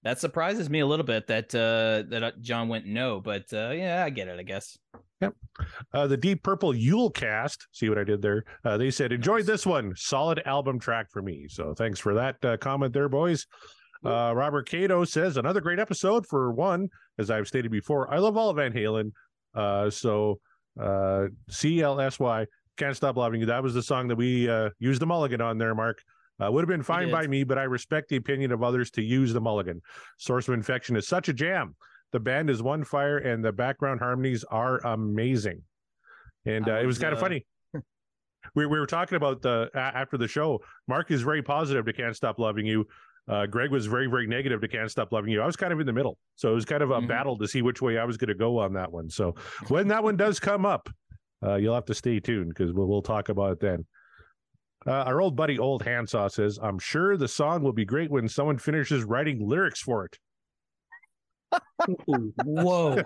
That 0.02 0.18
surprises 0.18 0.68
me 0.68 0.80
a 0.80 0.86
little 0.86 1.04
bit 1.06 1.26
that 1.28 1.54
uh, 1.54 2.08
that 2.10 2.22
uh, 2.22 2.30
John 2.40 2.68
went 2.68 2.86
no, 2.86 3.20
but 3.20 3.44
uh, 3.52 3.70
yeah, 3.70 4.02
I 4.04 4.10
get 4.10 4.28
it. 4.28 4.38
I 4.40 4.42
guess. 4.42 4.76
Uh, 5.94 6.06
the 6.08 6.16
Deep 6.16 6.42
Purple 6.42 6.74
Yule 6.74 7.10
cast, 7.10 7.68
see 7.70 7.88
what 7.88 7.96
I 7.98 8.02
did 8.02 8.20
there? 8.22 8.42
Uh, 8.64 8.76
they 8.76 8.90
said, 8.90 9.12
enjoyed 9.12 9.46
this 9.46 9.64
one. 9.64 9.92
Solid 9.94 10.42
album 10.46 10.80
track 10.80 11.06
for 11.12 11.22
me. 11.22 11.46
So 11.48 11.74
thanks 11.74 12.00
for 12.00 12.14
that 12.14 12.44
uh, 12.44 12.56
comment 12.56 12.92
there, 12.92 13.08
boys. 13.08 13.46
Uh, 14.04 14.32
Robert 14.34 14.68
Cato 14.68 15.04
says, 15.04 15.36
another 15.36 15.60
great 15.60 15.78
episode 15.78 16.26
for 16.26 16.50
one, 16.50 16.88
as 17.20 17.30
I've 17.30 17.46
stated 17.46 17.70
before. 17.70 18.12
I 18.12 18.18
love 18.18 18.36
all 18.36 18.50
of 18.50 18.56
Van 18.56 18.72
Halen. 18.72 19.12
Uh, 19.54 19.90
so 19.90 20.40
uh, 20.80 21.26
CLSY, 21.48 22.46
Can't 22.76 22.96
Stop 22.96 23.16
Loving 23.16 23.40
You. 23.40 23.46
That 23.46 23.62
was 23.62 23.74
the 23.74 23.82
song 23.82 24.08
that 24.08 24.16
we 24.16 24.48
uh, 24.48 24.70
used 24.78 25.00
the 25.00 25.06
mulligan 25.06 25.40
on 25.40 25.58
there, 25.58 25.74
Mark. 25.74 26.02
Uh, 26.42 26.50
would 26.50 26.62
have 26.62 26.68
been 26.68 26.82
fine 26.82 27.10
by 27.10 27.26
me, 27.26 27.44
but 27.44 27.58
I 27.58 27.64
respect 27.64 28.08
the 28.08 28.16
opinion 28.16 28.50
of 28.52 28.62
others 28.62 28.90
to 28.92 29.02
use 29.02 29.32
the 29.32 29.40
mulligan. 29.40 29.80
Source 30.18 30.48
of 30.48 30.54
Infection 30.54 30.96
is 30.96 31.06
such 31.06 31.28
a 31.28 31.32
jam. 31.32 31.76
The 32.12 32.20
band 32.20 32.50
is 32.50 32.62
one 32.62 32.84
fire, 32.84 33.18
and 33.18 33.44
the 33.44 33.52
background 33.52 34.00
harmonies 34.00 34.42
are 34.44 34.78
amazing. 34.86 35.62
And 36.44 36.68
uh, 36.68 36.72
I 36.72 36.80
it 36.80 36.86
was 36.86 36.96
was, 36.96 36.98
kind 36.98 37.12
of 37.12 37.20
funny. 37.20 37.46
We, 38.56 38.66
we 38.66 38.80
were 38.80 38.86
talking 38.88 39.14
about 39.14 39.40
the 39.40 39.70
after 39.72 40.18
the 40.18 40.26
show. 40.26 40.60
Mark 40.88 41.12
is 41.12 41.22
very 41.22 41.42
positive 41.42 41.86
to 41.86 41.92
"Can't 41.92 42.16
Stop 42.16 42.40
Loving 42.40 42.66
You." 42.66 42.84
Uh, 43.28 43.46
Greg 43.46 43.70
was 43.70 43.86
very 43.86 44.08
very 44.08 44.26
negative 44.26 44.60
to 44.62 44.68
"Can't 44.68 44.90
Stop 44.90 45.12
Loving 45.12 45.30
You." 45.30 45.40
I 45.40 45.46
was 45.46 45.54
kind 45.54 45.72
of 45.72 45.78
in 45.78 45.86
the 45.86 45.92
middle, 45.92 46.18
so 46.34 46.50
it 46.50 46.54
was 46.54 46.64
kind 46.64 46.82
of 46.82 46.90
a 46.90 47.00
Mhm. 47.00 47.06
battle 47.06 47.38
to 47.38 47.46
see 47.46 47.62
which 47.62 47.80
way 47.80 47.98
I 47.98 48.04
was 48.04 48.16
going 48.16 48.28
to 48.28 48.34
go 48.34 48.58
on 48.58 48.72
that 48.72 48.90
one. 48.90 49.08
So 49.08 49.36
when 49.68 49.86
that 49.88 50.02
one 50.02 50.16
does 50.16 50.40
come 50.40 50.66
up, 50.66 50.88
uh, 51.42 51.56
you'll 51.56 51.74
have 51.74 51.86
to 51.86 51.94
stay 51.94 52.20
tuned 52.20 52.48
because 52.50 52.72
we'll 52.72 52.86
we'll 52.86 53.02
talk 53.02 53.28
about 53.28 53.52
it 53.52 53.60
then. 53.60 53.84
Uh, 54.86 55.02
our 55.04 55.20
old 55.20 55.36
buddy 55.36 55.58
Old 55.58 55.84
Handsaw 55.84 56.28
says, 56.28 56.58
"I'm 56.62 56.78
sure 56.78 57.16
the 57.16 57.28
song 57.28 57.62
will 57.62 57.72
be 57.72 57.84
great 57.84 58.10
when 58.10 58.28
someone 58.28 58.58
finishes 58.58 59.04
writing 59.04 59.46
lyrics 59.46 59.80
for 59.80 60.04
it." 60.04 60.18
Whoa. 62.44 63.02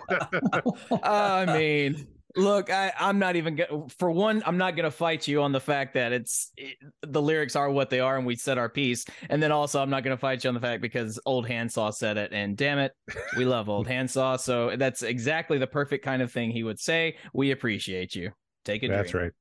I 1.03 1.47
mean, 1.47 2.07
look, 2.37 2.71
I, 2.71 2.93
I'm 2.99 3.19
not 3.19 3.37
even 3.37 3.57
go- 3.57 3.89
for 3.99 4.11
one. 4.11 4.43
I'm 4.47 4.59
not 4.59 4.77
gonna 4.77 4.91
fight 4.91 5.27
you 5.27 5.43
on 5.43 5.53
the 5.53 5.61
fact 5.61 5.95
that 5.95 6.13
it's 6.13 6.53
it, 6.57 6.77
the 7.03 7.23
lyrics 7.23 7.57
are 7.57 7.71
what 7.71 7.91
they 7.91 8.01
are, 8.01 8.17
and 8.17 8.27
we 8.27 8.37
said 8.37 8.59
our 8.59 8.69
piece. 8.69 9.05
And 9.31 9.43
then 9.43 9.53
also, 9.53 9.81
I'm 9.81 9.91
not 9.91 10.05
gonna 10.05 10.17
fight 10.17 10.45
you 10.45 10.49
on 10.49 10.55
the 10.55 10.61
fact 10.61 10.83
because 10.83 11.19
Old 11.27 11.47
Handsaw 11.47 11.91
said 11.91 12.17
it, 12.17 12.33
and 12.33 12.57
damn 12.57 12.79
it, 12.79 12.93
we 13.37 13.45
love 13.45 13.69
Old 13.69 13.87
Handsaw. 13.89 14.37
So 14.37 14.77
that's 14.77 15.03
exactly 15.03 15.59
the 15.59 15.67
perfect 15.67 16.05
kind 16.05 16.23
of 16.23 16.31
thing 16.31 16.51
he 16.51 16.63
would 16.63 16.79
say. 16.79 17.17
We 17.33 17.51
appreciate 17.51 18.15
you. 18.15 18.31
Take 18.65 18.83
it. 18.83 18.89
That's 18.89 19.15
right. 19.15 19.33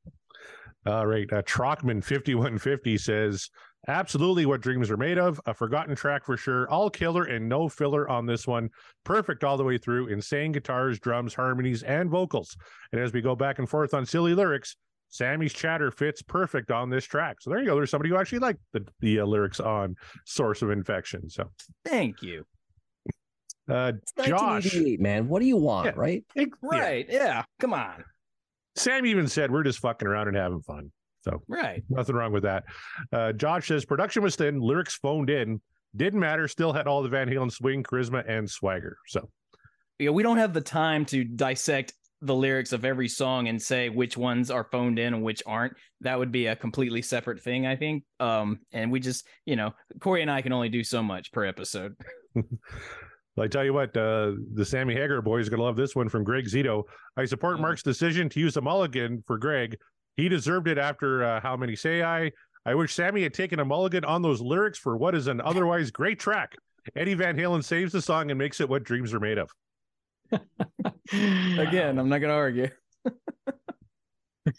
All 0.86 1.08
right. 1.08 1.32
Uh, 1.32 1.42
Trockman 1.42 2.04
5150 2.04 2.98
says, 3.00 3.50
absolutely 3.88 4.46
what 4.46 4.62
dreams 4.62 4.90
are 4.92 4.98
made 4.98 5.18
of. 5.18 5.40
A 5.46 5.54
forgotten 5.54 5.96
track 5.96 6.26
for 6.26 6.38
sure. 6.38 6.70
All 6.70 6.90
killer 6.90 7.24
and 7.24 7.48
no 7.48 7.70
filler 7.70 8.08
on 8.10 8.26
this 8.26 8.48
one. 8.48 8.70
Perfect 9.04 9.44
all 9.44 9.58
the 9.58 9.64
way 9.64 9.78
through. 9.78 10.08
Insane 10.08 10.52
guitars, 10.52 11.00
drums, 11.00 11.34
harmonies, 11.34 11.84
and 11.84 12.10
vocals. 12.10 12.56
And 12.92 13.02
as 13.02 13.14
we 13.14 13.22
go 13.22 13.36
back 13.36 13.60
and 13.60 13.70
forth 13.70 13.94
on 13.94 14.06
silly 14.06 14.34
lyrics, 14.34 14.76
Sammy's 15.10 15.54
chatter 15.54 15.92
fits 15.92 16.22
perfect 16.22 16.72
on 16.72 16.90
this 16.90 17.06
track. 17.06 17.38
So 17.40 17.50
there 17.50 17.60
you 17.60 17.66
go. 17.68 17.76
There's 17.76 17.92
somebody 17.92 18.10
who 18.10 18.18
actually 18.18 18.40
liked 18.40 18.60
the, 18.74 18.86
the 19.00 19.20
uh, 19.22 19.26
lyrics 19.26 19.60
on 19.60 19.96
Source 20.26 20.62
of 20.62 20.72
Infection. 20.72 21.30
So, 21.30 21.50
Thank 21.86 22.22
you. 22.22 22.44
uh, 23.70 23.94
It's 24.02 24.28
Josh, 24.28 24.76
man. 25.00 25.28
What 25.30 25.42
do 25.42 25.46
you 25.48 25.58
want, 25.58 25.86
Yeah. 25.88 25.94
right? 25.96 26.24
yeah, 26.36 26.46
Right. 26.62 27.06
Yeah. 27.10 27.44
Come 27.60 27.74
on. 27.74 28.04
Sam 28.76 29.06
even 29.06 29.28
said, 29.30 29.52
we're 29.52 29.64
just 29.64 29.80
fucking 29.80 30.06
around 30.08 30.28
and 30.28 30.36
having 30.36 30.62
fun. 30.62 30.92
So 31.26 31.42
Right. 31.50 31.84
Nothing 31.90 32.16
wrong 32.16 32.32
with 32.32 32.44
that. 32.44 32.64
Uh, 33.12 33.34
Josh 33.34 33.68
says 33.68 33.84
production 33.84 34.24
was 34.24 34.36
thin, 34.36 34.60
lyrics 34.60 34.96
phoned 34.96 35.30
in, 35.30 35.60
didn't 35.96 36.20
matter, 36.20 36.48
still 36.48 36.72
had 36.72 36.88
all 36.88 37.02
the 37.04 37.10
Van 37.10 37.28
Halen 37.28 37.52
swing, 37.52 37.84
charisma, 37.84 38.24
and 38.30 38.50
swagger. 38.50 38.98
So 39.08 39.30
yeah, 40.00 40.12
we 40.12 40.24
don't 40.24 40.38
have 40.38 40.54
the 40.54 40.62
time 40.62 41.06
to 41.08 41.24
dissect 41.24 41.94
the 42.22 42.36
lyrics 42.36 42.72
of 42.74 42.86
every 42.86 43.08
song 43.08 43.48
and 43.50 43.62
say 43.62 43.90
which 43.90 44.18
ones 44.18 44.50
are 44.50 44.68
phoned 44.72 44.98
in 45.00 45.14
and 45.14 45.24
which 45.24 45.44
aren't. 45.46 45.74
That 46.02 46.18
would 46.18 46.32
be 46.32 46.48
a 46.48 46.56
completely 46.56 47.02
separate 47.02 47.42
thing, 47.42 47.66
I 47.68 47.76
think. 47.76 48.04
Um, 48.20 48.60
and 48.72 48.92
we 48.92 49.00
just, 49.00 49.28
you 49.46 49.56
know, 49.56 49.74
Corey 50.00 50.22
and 50.22 50.32
I 50.32 50.42
can 50.42 50.54
only 50.54 50.70
do 50.70 50.84
so 50.84 51.04
much 51.04 51.32
per 51.32 51.46
episode. 51.46 51.96
I 53.38 53.48
tell 53.48 53.66
you 53.66 53.74
what, 53.74 53.96
uh, 53.98 54.32
the 54.54 54.64
Sammy 54.66 54.94
Hagar 54.94 55.22
boy 55.22 55.40
is 55.40 55.50
gonna 55.50 55.64
love 55.64 55.76
this 55.76 55.94
one 55.96 56.08
from 56.08 56.24
Greg 56.24 56.46
Zito. 56.46 56.84
I 57.18 57.26
support 57.26 57.58
Mm. 57.58 57.62
Mark's 57.62 57.84
decision 57.84 58.30
to 58.30 58.40
use 58.40 58.54
the 58.54 58.62
mulligan 58.62 59.24
for 59.28 59.38
Greg. 59.38 59.78
He 60.18 60.30
deserved 60.30 60.68
it 60.68 60.78
after 60.78 61.24
uh, 61.24 61.42
how 61.42 61.56
many 61.58 61.76
say 61.76 62.04
I. 62.04 62.32
I 62.66 62.74
wish 62.74 62.94
Sammy 62.96 63.22
had 63.24 63.34
taken 63.34 63.60
a 63.60 63.66
mulligan 63.66 64.04
on 64.06 64.22
those 64.22 64.42
lyrics 64.42 64.80
for 64.80 64.98
what 64.98 65.14
is 65.14 65.28
an 65.28 65.40
otherwise 65.42 65.92
great 65.92 66.20
track. 66.20 66.56
Eddie 66.96 67.14
Van 67.14 67.36
Halen 67.38 67.64
saves 67.64 67.92
the 67.92 68.02
song 68.02 68.32
and 68.32 68.38
makes 68.38 68.60
it 68.60 68.68
what 68.68 68.84
dreams 68.84 69.14
are 69.14 69.20
made 69.20 69.38
of. 69.38 69.52
Again, 71.12 72.00
I'm 72.00 72.10
not 72.10 72.20
going 72.20 72.30
to 72.30 72.34
argue. 72.34 72.70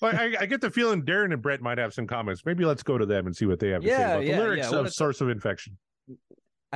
Well, 0.02 0.16
I, 0.16 0.34
I 0.40 0.46
get 0.46 0.60
the 0.60 0.68
feeling 0.70 1.04
Darin 1.04 1.32
and 1.32 1.40
Brent 1.40 1.62
might 1.62 1.78
have 1.78 1.94
some 1.94 2.08
comments. 2.08 2.42
Maybe 2.44 2.64
let's 2.64 2.82
go 2.82 2.98
to 2.98 3.06
them 3.06 3.26
and 3.26 3.36
see 3.36 3.46
what 3.46 3.60
they 3.60 3.68
have 3.68 3.82
to 3.82 3.86
say 3.88 3.92
Yeah, 3.94 4.10
about 4.14 4.24
yeah, 4.26 4.36
the 4.36 4.42
lyrics 4.42 4.72
yeah. 4.72 4.78
Of 4.80 4.86
is- 4.86 4.96
Source 4.96 5.20
of 5.20 5.28
Infection. 5.28 5.78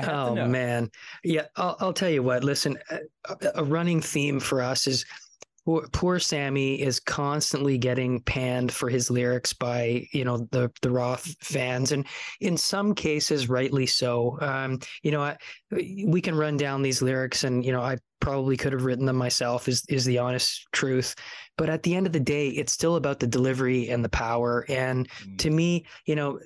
Oh 0.04 0.46
man 0.46 0.88
yeah 1.24 1.46
I'll, 1.56 1.76
I'll 1.80 1.92
tell 1.92 2.08
you 2.08 2.22
what 2.22 2.44
listen 2.44 2.78
a, 2.90 3.36
a 3.56 3.64
running 3.64 4.00
theme 4.00 4.38
for 4.38 4.62
us 4.62 4.86
is 4.86 5.04
poor, 5.70 5.88
poor 5.92 6.18
sammy 6.18 6.80
is 6.80 6.98
constantly 6.98 7.78
getting 7.78 8.20
panned 8.20 8.72
for 8.72 8.88
his 8.88 9.10
lyrics 9.10 9.52
by 9.52 10.06
you 10.12 10.24
know 10.24 10.48
the 10.50 10.70
the 10.82 10.90
roth 10.90 11.34
fans 11.40 11.92
and 11.92 12.06
in 12.40 12.56
some 12.56 12.94
cases 12.94 13.48
rightly 13.48 13.86
so 13.86 14.36
um 14.40 14.78
you 15.02 15.10
know 15.10 15.22
I, 15.22 15.36
we 15.70 16.20
can 16.20 16.34
run 16.34 16.56
down 16.56 16.82
these 16.82 17.02
lyrics 17.02 17.44
and 17.44 17.64
you 17.64 17.72
know 17.72 17.82
i 17.82 17.98
probably 18.20 18.56
could 18.56 18.72
have 18.72 18.84
written 18.84 19.06
them 19.06 19.16
myself 19.16 19.68
is 19.68 19.84
is 19.88 20.04
the 20.04 20.18
honest 20.18 20.66
truth 20.72 21.14
but 21.56 21.70
at 21.70 21.82
the 21.82 21.94
end 21.94 22.06
of 22.06 22.12
the 22.12 22.20
day 22.20 22.48
it's 22.48 22.72
still 22.72 22.96
about 22.96 23.20
the 23.20 23.26
delivery 23.26 23.88
and 23.90 24.04
the 24.04 24.08
power 24.08 24.66
and 24.68 25.08
to 25.38 25.50
me, 25.50 25.86
you 26.06 26.14
know, 26.14 26.38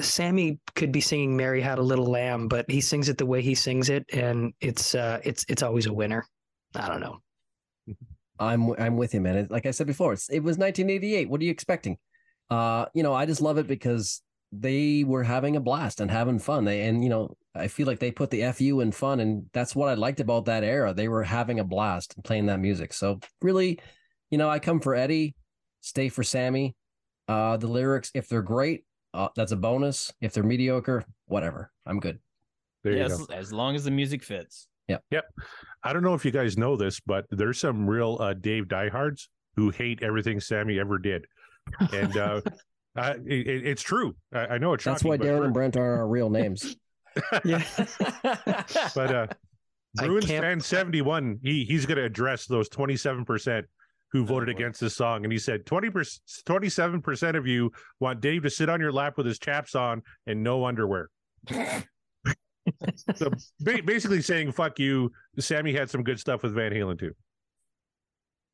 Sammy 0.00 0.58
could 0.74 0.92
be 0.92 1.00
singing 1.00 1.36
"Mary 1.36 1.60
Had 1.60 1.78
a 1.78 1.82
Little 1.82 2.06
Lamb," 2.06 2.48
but 2.48 2.70
he 2.70 2.80
sings 2.80 3.08
it 3.08 3.18
the 3.18 3.26
way 3.26 3.42
he 3.42 3.54
sings 3.54 3.88
it, 3.88 4.04
and 4.12 4.52
it's 4.60 4.94
uh, 4.94 5.20
it's 5.24 5.44
it's 5.48 5.62
always 5.62 5.86
a 5.86 5.92
winner. 5.92 6.26
I 6.74 6.88
don't 6.88 7.00
know. 7.00 7.20
I'm 8.38 8.70
I'm 8.78 8.96
with 8.96 9.14
you, 9.14 9.20
man. 9.20 9.36
It- 9.36 9.50
Like 9.50 9.66
I 9.66 9.70
said 9.70 9.86
before, 9.86 10.12
it's, 10.12 10.28
it 10.28 10.40
was 10.40 10.58
1988. 10.58 11.28
What 11.28 11.40
are 11.40 11.44
you 11.44 11.50
expecting? 11.50 11.98
Uh, 12.50 12.86
you 12.94 13.02
know, 13.02 13.14
I 13.14 13.26
just 13.26 13.40
love 13.40 13.58
it 13.58 13.66
because 13.66 14.22
they 14.52 15.04
were 15.04 15.22
having 15.24 15.56
a 15.56 15.60
blast 15.60 16.00
and 16.00 16.10
having 16.10 16.38
fun. 16.38 16.64
They 16.64 16.82
and 16.82 17.02
you 17.02 17.10
know, 17.10 17.36
I 17.54 17.68
feel 17.68 17.86
like 17.86 17.98
they 17.98 18.10
put 18.10 18.30
the 18.30 18.50
fu 18.52 18.80
in 18.80 18.92
fun, 18.92 19.20
and 19.20 19.46
that's 19.52 19.74
what 19.74 19.88
I 19.88 19.94
liked 19.94 20.20
about 20.20 20.44
that 20.46 20.64
era. 20.64 20.92
They 20.94 21.08
were 21.08 21.22
having 21.22 21.60
a 21.60 21.64
blast 21.64 22.14
playing 22.24 22.46
that 22.46 22.60
music. 22.60 22.92
So 22.92 23.20
really, 23.42 23.80
you 24.30 24.38
know, 24.38 24.48
I 24.48 24.58
come 24.58 24.80
for 24.80 24.94
Eddie, 24.94 25.34
stay 25.80 26.08
for 26.08 26.22
Sammy. 26.22 26.74
Uh, 27.26 27.56
the 27.56 27.66
lyrics, 27.68 28.10
if 28.14 28.28
they're 28.28 28.42
great, 28.42 28.84
uh, 29.14 29.28
that's 29.34 29.52
a 29.52 29.56
bonus. 29.56 30.12
If 30.20 30.34
they're 30.34 30.44
mediocre, 30.44 31.04
whatever, 31.26 31.70
I'm 31.86 31.98
good. 31.98 32.18
There 32.82 32.92
you 32.92 32.98
yes, 32.98 33.16
go. 33.16 33.32
as 33.34 33.52
long 33.52 33.74
as 33.74 33.84
the 33.84 33.90
music 33.90 34.22
fits. 34.22 34.68
I 35.82 35.92
don't 35.92 36.02
know 36.02 36.14
if 36.14 36.24
you 36.24 36.30
guys 36.30 36.56
know 36.58 36.76
this, 36.76 37.00
but 37.00 37.26
there's 37.30 37.58
some 37.58 37.86
real 37.88 38.16
uh, 38.20 38.34
Dave 38.34 38.68
diehards 38.68 39.28
who 39.56 39.70
hate 39.70 40.02
everything 40.02 40.40
Sammy 40.40 40.78
ever 40.78 40.98
did, 40.98 41.26
and 41.92 42.16
uh, 42.16 42.40
uh, 42.96 43.14
it, 43.26 43.46
it- 43.46 43.66
it's 43.66 43.82
true. 43.82 44.14
I, 44.32 44.46
I 44.46 44.58
know 44.58 44.72
it's 44.74 44.82
true. 44.82 44.92
That's 44.92 45.02
shocking, 45.02 45.10
why 45.10 45.16
but 45.18 45.24
Darin 45.24 45.38
for- 45.40 45.44
and 45.46 45.54
Brent 45.54 45.76
are 45.76 45.96
our 45.98 46.08
real 46.08 46.30
names. 46.30 46.76
Yeah, 47.44 47.62
but 48.96 49.14
uh, 49.14 49.26
I 50.00 50.06
Bruins 50.06 50.26
fan 50.26 50.60
seventy 50.60 51.00
one, 51.00 51.38
he 51.44 51.64
he's 51.64 51.86
going 51.86 51.98
to 51.98 52.04
address 52.04 52.46
those 52.46 52.68
twenty 52.68 52.96
seven 52.96 53.24
percent 53.24 53.66
who 54.10 54.24
voted 54.24 54.48
Oh, 54.48 54.52
against 54.52 54.80
this 54.80 54.96
song, 54.96 55.22
and 55.24 55.32
he 55.32 55.38
said 55.38 55.64
20 55.66 55.90
27 56.44 57.02
percent 57.02 57.36
of 57.36 57.46
you 57.46 57.70
want 58.00 58.20
Dave 58.20 58.42
to 58.42 58.50
sit 58.50 58.68
on 58.68 58.80
your 58.80 58.90
lap 58.92 59.16
with 59.16 59.26
his 59.26 59.38
chaps 59.38 59.74
on 59.76 60.02
and 60.26 60.42
no 60.42 60.64
underwear. 60.66 61.08
So 63.14 63.30
ba- 63.60 63.82
basically 63.84 64.22
saying 64.22 64.52
fuck 64.52 64.78
you. 64.78 65.10
Sammy 65.38 65.72
had 65.72 65.90
some 65.90 66.02
good 66.02 66.18
stuff 66.18 66.42
with 66.42 66.54
Van 66.54 66.72
Halen 66.72 66.98
too. 66.98 67.12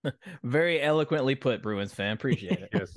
Very 0.42 0.80
eloquently 0.80 1.34
put, 1.34 1.62
Bruins 1.62 1.92
fan. 1.92 2.12
Appreciate 2.12 2.58
it. 2.60 2.68
Yes. 2.72 2.94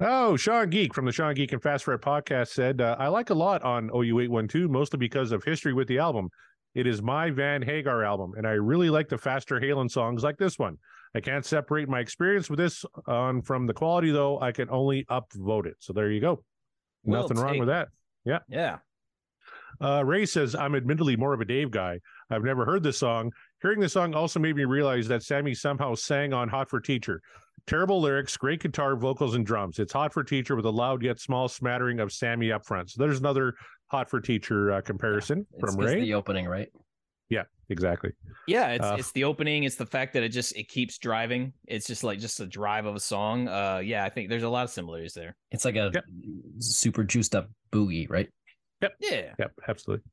oh, 0.00 0.36
Sean 0.36 0.70
Geek 0.70 0.94
from 0.94 1.04
the 1.04 1.12
Sean 1.12 1.34
Geek 1.34 1.52
and 1.52 1.62
Fast 1.62 1.84
Fred 1.84 2.00
podcast 2.00 2.48
said, 2.48 2.80
uh, 2.80 2.96
I 2.98 3.08
like 3.08 3.30
a 3.30 3.34
lot 3.34 3.62
on 3.62 3.90
OU812, 3.90 4.68
mostly 4.68 4.98
because 4.98 5.32
of 5.32 5.44
history 5.44 5.72
with 5.72 5.88
the 5.88 5.98
album. 5.98 6.28
It 6.74 6.86
is 6.86 7.02
my 7.02 7.30
Van 7.30 7.62
Hagar 7.62 8.04
album, 8.04 8.34
and 8.36 8.46
I 8.46 8.52
really 8.52 8.90
like 8.90 9.08
the 9.08 9.18
faster 9.18 9.60
Halen 9.60 9.90
songs 9.90 10.22
like 10.22 10.36
this 10.36 10.58
one. 10.58 10.78
I 11.16 11.20
can't 11.20 11.44
separate 11.44 11.88
my 11.88 11.98
experience 11.98 12.48
with 12.48 12.60
this 12.60 12.84
on 13.06 13.42
from 13.42 13.66
the 13.66 13.74
quality, 13.74 14.12
though. 14.12 14.40
I 14.40 14.52
can 14.52 14.70
only 14.70 15.04
upvote 15.10 15.66
it. 15.66 15.74
So 15.80 15.92
there 15.92 16.10
you 16.10 16.20
go. 16.20 16.44
Well 17.02 17.22
Nothing 17.22 17.38
wrong 17.38 17.58
with 17.58 17.68
that. 17.68 17.88
Yeah. 18.24 18.38
Yeah. 18.48 18.78
Uh, 19.80 20.04
Ray 20.04 20.26
says, 20.26 20.54
I'm 20.54 20.74
admittedly 20.74 21.16
more 21.16 21.32
of 21.32 21.40
a 21.40 21.44
Dave 21.44 21.70
guy. 21.70 22.00
I've 22.30 22.44
never 22.44 22.64
heard 22.64 22.82
this 22.82 22.98
song. 22.98 23.32
Hearing 23.62 23.80
the 23.80 23.88
song 23.88 24.14
also 24.14 24.38
made 24.38 24.56
me 24.56 24.64
realize 24.64 25.08
that 25.08 25.22
Sammy 25.22 25.54
somehow 25.54 25.94
sang 25.94 26.32
on 26.32 26.48
Hot 26.48 26.68
for 26.68 26.80
Teacher. 26.80 27.20
Terrible 27.66 28.00
lyrics, 28.00 28.36
great 28.36 28.60
guitar, 28.62 28.96
vocals, 28.96 29.34
and 29.34 29.44
drums. 29.46 29.78
It's 29.78 29.92
Hot 29.92 30.12
for 30.12 30.24
Teacher 30.24 30.56
with 30.56 30.64
a 30.66 30.70
loud 30.70 31.02
yet 31.02 31.18
small 31.20 31.48
smattering 31.48 32.00
of 32.00 32.12
Sammy 32.12 32.52
up 32.52 32.64
front. 32.64 32.90
So 32.90 33.02
there's 33.02 33.20
another 33.20 33.54
Hot 33.88 34.08
for 34.10 34.20
Teacher 34.20 34.72
uh, 34.72 34.80
comparison 34.82 35.46
It's, 35.52 35.60
from 35.74 35.82
it's 35.82 35.92
Ray. 35.94 36.00
the 36.00 36.14
opening, 36.14 36.46
right? 36.46 36.68
Yeah, 37.28 37.44
exactly. 37.68 38.10
Yeah, 38.48 38.70
it's 38.72 38.84
Uh, 38.84 38.96
it's 38.98 39.12
the 39.12 39.22
opening. 39.24 39.62
It's 39.64 39.76
the 39.76 39.86
fact 39.86 40.14
that 40.14 40.24
it 40.24 40.30
just 40.30 40.56
it 40.56 40.68
keeps 40.68 40.98
driving. 40.98 41.52
It's 41.68 41.86
just 41.86 42.02
like 42.02 42.18
just 42.18 42.40
a 42.40 42.46
drive 42.46 42.86
of 42.86 42.96
a 42.96 43.00
song. 43.00 43.46
Uh, 43.46 43.80
yeah, 43.84 44.04
I 44.04 44.08
think 44.08 44.28
there's 44.28 44.42
a 44.42 44.48
lot 44.48 44.64
of 44.64 44.70
similarities 44.70 45.14
there. 45.14 45.36
It's 45.52 45.64
like 45.64 45.76
a 45.76 45.90
Yep. 45.94 46.04
super 46.58 47.04
juiced 47.04 47.36
up 47.36 47.48
boogie, 47.72 48.10
right? 48.10 48.28
Yeah, 49.00 49.32
Yep, 49.38 49.52
absolutely. 49.68 50.04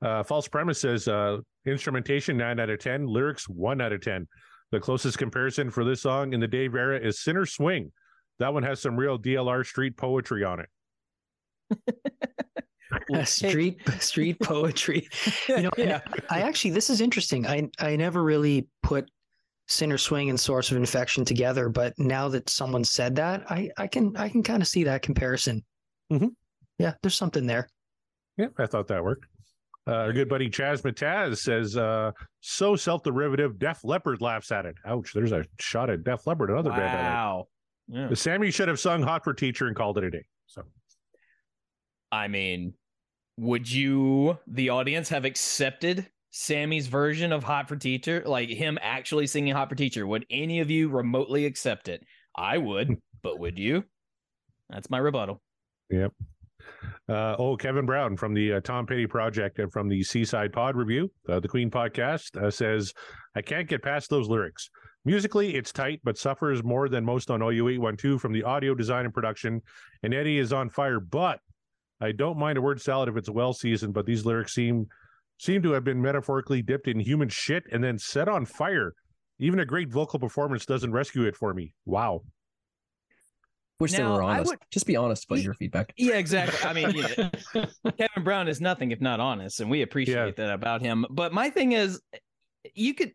Uh, 0.00 0.22
False 0.22 0.48
Premise 0.48 0.80
says 0.80 1.08
uh, 1.08 1.38
instrumentation, 1.66 2.36
9 2.36 2.58
out 2.60 2.70
of 2.70 2.78
10, 2.78 3.06
lyrics, 3.06 3.48
1 3.48 3.80
out 3.80 3.92
of 3.92 4.00
10. 4.00 4.26
The 4.72 4.80
closest 4.80 5.18
comparison 5.18 5.70
for 5.70 5.84
this 5.84 6.02
song 6.02 6.32
in 6.32 6.40
the 6.40 6.48
Dave 6.48 6.74
era 6.74 6.98
is 6.98 7.22
Sinner 7.22 7.46
Swing. 7.46 7.92
That 8.38 8.52
one 8.52 8.62
has 8.62 8.80
some 8.80 8.96
real 8.96 9.18
DLR 9.18 9.64
street 9.64 9.96
poetry 9.96 10.42
on 10.44 10.60
it. 10.60 10.68
Street 13.24 13.80
street 14.00 14.40
poetry. 14.40 15.08
You 15.48 15.62
know, 15.62 15.70
yeah. 15.76 16.00
I 16.30 16.42
actually 16.42 16.70
this 16.70 16.90
is 16.90 17.00
interesting. 17.00 17.46
I 17.46 17.68
I 17.78 17.96
never 17.96 18.22
really 18.22 18.68
put 18.82 19.10
Sinner 19.66 19.98
Swing 19.98 20.30
and 20.30 20.38
Source 20.38 20.70
of 20.70 20.76
Infection 20.76 21.24
together, 21.24 21.68
but 21.68 21.92
now 21.98 22.28
that 22.28 22.48
someone 22.48 22.84
said 22.84 23.16
that, 23.16 23.50
I 23.50 23.70
I 23.76 23.86
can 23.88 24.16
I 24.16 24.28
can 24.28 24.42
kind 24.42 24.62
of 24.62 24.68
see 24.68 24.84
that 24.84 25.02
comparison. 25.02 25.64
Mhm. 26.12 26.30
Yeah, 26.78 26.94
there's 27.02 27.16
something 27.16 27.46
there. 27.46 27.68
Yeah, 28.36 28.48
I 28.58 28.66
thought 28.66 28.88
that 28.88 29.02
worked. 29.02 29.26
Uh, 29.86 29.92
our 29.92 30.12
good 30.12 30.28
buddy 30.30 30.48
Chaz 30.48 30.80
Mataz 30.80 31.38
says, 31.38 31.76
uh, 31.76 32.10
so 32.40 32.74
self 32.74 33.02
derivative, 33.02 33.58
Def 33.58 33.84
Leppard 33.84 34.22
laughs 34.22 34.50
at 34.50 34.64
it. 34.64 34.76
Ouch, 34.86 35.12
there's 35.12 35.32
a 35.32 35.44
shot 35.60 35.90
at 35.90 36.04
Def 36.04 36.26
Leppard, 36.26 36.50
another 36.50 36.70
band. 36.70 36.82
I 36.82 36.86
like. 36.86 37.14
Wow. 37.14 37.48
Yeah. 37.88 38.14
Sammy 38.14 38.50
should 38.50 38.68
have 38.68 38.80
sung 38.80 39.02
Hot 39.02 39.24
for 39.24 39.34
Teacher 39.34 39.66
and 39.66 39.76
called 39.76 39.98
it 39.98 40.04
a 40.04 40.10
day. 40.10 40.24
So, 40.46 40.62
I 42.10 42.28
mean, 42.28 42.72
would 43.36 43.70
you, 43.70 44.38
the 44.46 44.70
audience, 44.70 45.10
have 45.10 45.26
accepted 45.26 46.08
Sammy's 46.30 46.86
version 46.86 47.30
of 47.30 47.44
Hot 47.44 47.68
for 47.68 47.76
Teacher? 47.76 48.22
Like 48.24 48.48
him 48.48 48.78
actually 48.80 49.26
singing 49.26 49.52
Hot 49.52 49.68
for 49.68 49.74
Teacher? 49.74 50.06
Would 50.06 50.24
any 50.30 50.60
of 50.60 50.70
you 50.70 50.88
remotely 50.88 51.44
accept 51.44 51.88
it? 51.88 52.02
I 52.34 52.56
would, 52.56 52.96
but 53.22 53.38
would 53.38 53.58
you? 53.58 53.84
That's 54.70 54.88
my 54.88 54.98
rebuttal. 54.98 55.42
Uh, 57.08 57.36
oh, 57.38 57.56
Kevin 57.56 57.86
Brown 57.86 58.16
from 58.16 58.34
the 58.34 58.54
uh, 58.54 58.60
Tom 58.60 58.86
Petty 58.86 59.06
Project 59.06 59.58
and 59.58 59.72
from 59.72 59.88
the 59.88 60.02
Seaside 60.02 60.52
Pod 60.52 60.76
Review, 60.76 61.10
uh, 61.28 61.40
the 61.40 61.48
Queen 61.48 61.70
podcast, 61.70 62.36
uh, 62.42 62.50
says, 62.50 62.92
I 63.34 63.42
can't 63.42 63.68
get 63.68 63.82
past 63.82 64.10
those 64.10 64.28
lyrics. 64.28 64.70
Musically, 65.04 65.54
it's 65.54 65.72
tight, 65.72 66.00
but 66.02 66.16
suffers 66.16 66.64
more 66.64 66.88
than 66.88 67.04
most 67.04 67.30
on 67.30 67.40
OU812 67.40 68.20
from 68.20 68.32
the 68.32 68.42
audio 68.42 68.74
design 68.74 69.04
and 69.04 69.12
production. 69.12 69.60
And 70.02 70.14
Eddie 70.14 70.38
is 70.38 70.52
on 70.52 70.70
fire, 70.70 70.98
but 70.98 71.40
I 72.00 72.12
don't 72.12 72.38
mind 72.38 72.58
a 72.58 72.62
word 72.62 72.80
salad 72.80 73.08
if 73.08 73.16
it's 73.16 73.28
well 73.28 73.52
seasoned, 73.52 73.94
but 73.94 74.06
these 74.06 74.24
lyrics 74.24 74.54
seem 74.54 74.86
seem 75.38 75.62
to 75.62 75.72
have 75.72 75.84
been 75.84 76.00
metaphorically 76.00 76.62
dipped 76.62 76.86
in 76.86 76.98
human 77.00 77.28
shit 77.28 77.64
and 77.72 77.82
then 77.82 77.98
set 77.98 78.28
on 78.28 78.44
fire. 78.44 78.94
Even 79.40 79.60
a 79.60 79.66
great 79.66 79.90
vocal 79.90 80.18
performance 80.18 80.64
doesn't 80.64 80.92
rescue 80.92 81.24
it 81.24 81.36
for 81.36 81.52
me. 81.52 81.74
Wow. 81.84 82.22
Wish 83.80 83.92
they 83.92 84.02
were 84.04 84.22
honest. 84.22 84.50
would- 84.50 84.58
Just 84.70 84.86
be 84.86 84.96
honest 84.96 85.24
about 85.24 85.42
your 85.42 85.54
feedback. 85.54 85.92
Yeah, 85.96 86.14
exactly. 86.14 86.58
I 86.68 86.72
mean, 86.72 86.90
you 86.94 87.02
know, 87.54 87.70
Kevin 87.98 88.22
Brown 88.22 88.46
is 88.48 88.60
nothing 88.60 88.92
if 88.92 89.00
not 89.00 89.18
honest, 89.20 89.60
and 89.60 89.68
we 89.70 89.82
appreciate 89.82 90.36
that 90.36 90.50
about 90.50 90.80
him. 90.80 91.04
But 91.10 91.32
my 91.32 91.50
thing 91.50 91.72
is, 91.72 92.00
you 92.74 92.94
could, 92.94 93.12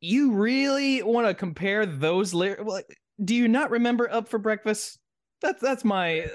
you 0.00 0.32
really 0.32 1.02
want 1.02 1.26
to 1.28 1.34
compare 1.34 1.86
those 1.86 2.34
lyrics? 2.34 2.62
Well, 2.64 2.82
do 3.24 3.34
you 3.34 3.48
not 3.48 3.70
remember 3.70 4.10
"Up 4.10 4.28
for 4.28 4.38
Breakfast"? 4.38 4.98
That's 5.42 5.60
that's 5.62 5.84
my. 5.84 6.26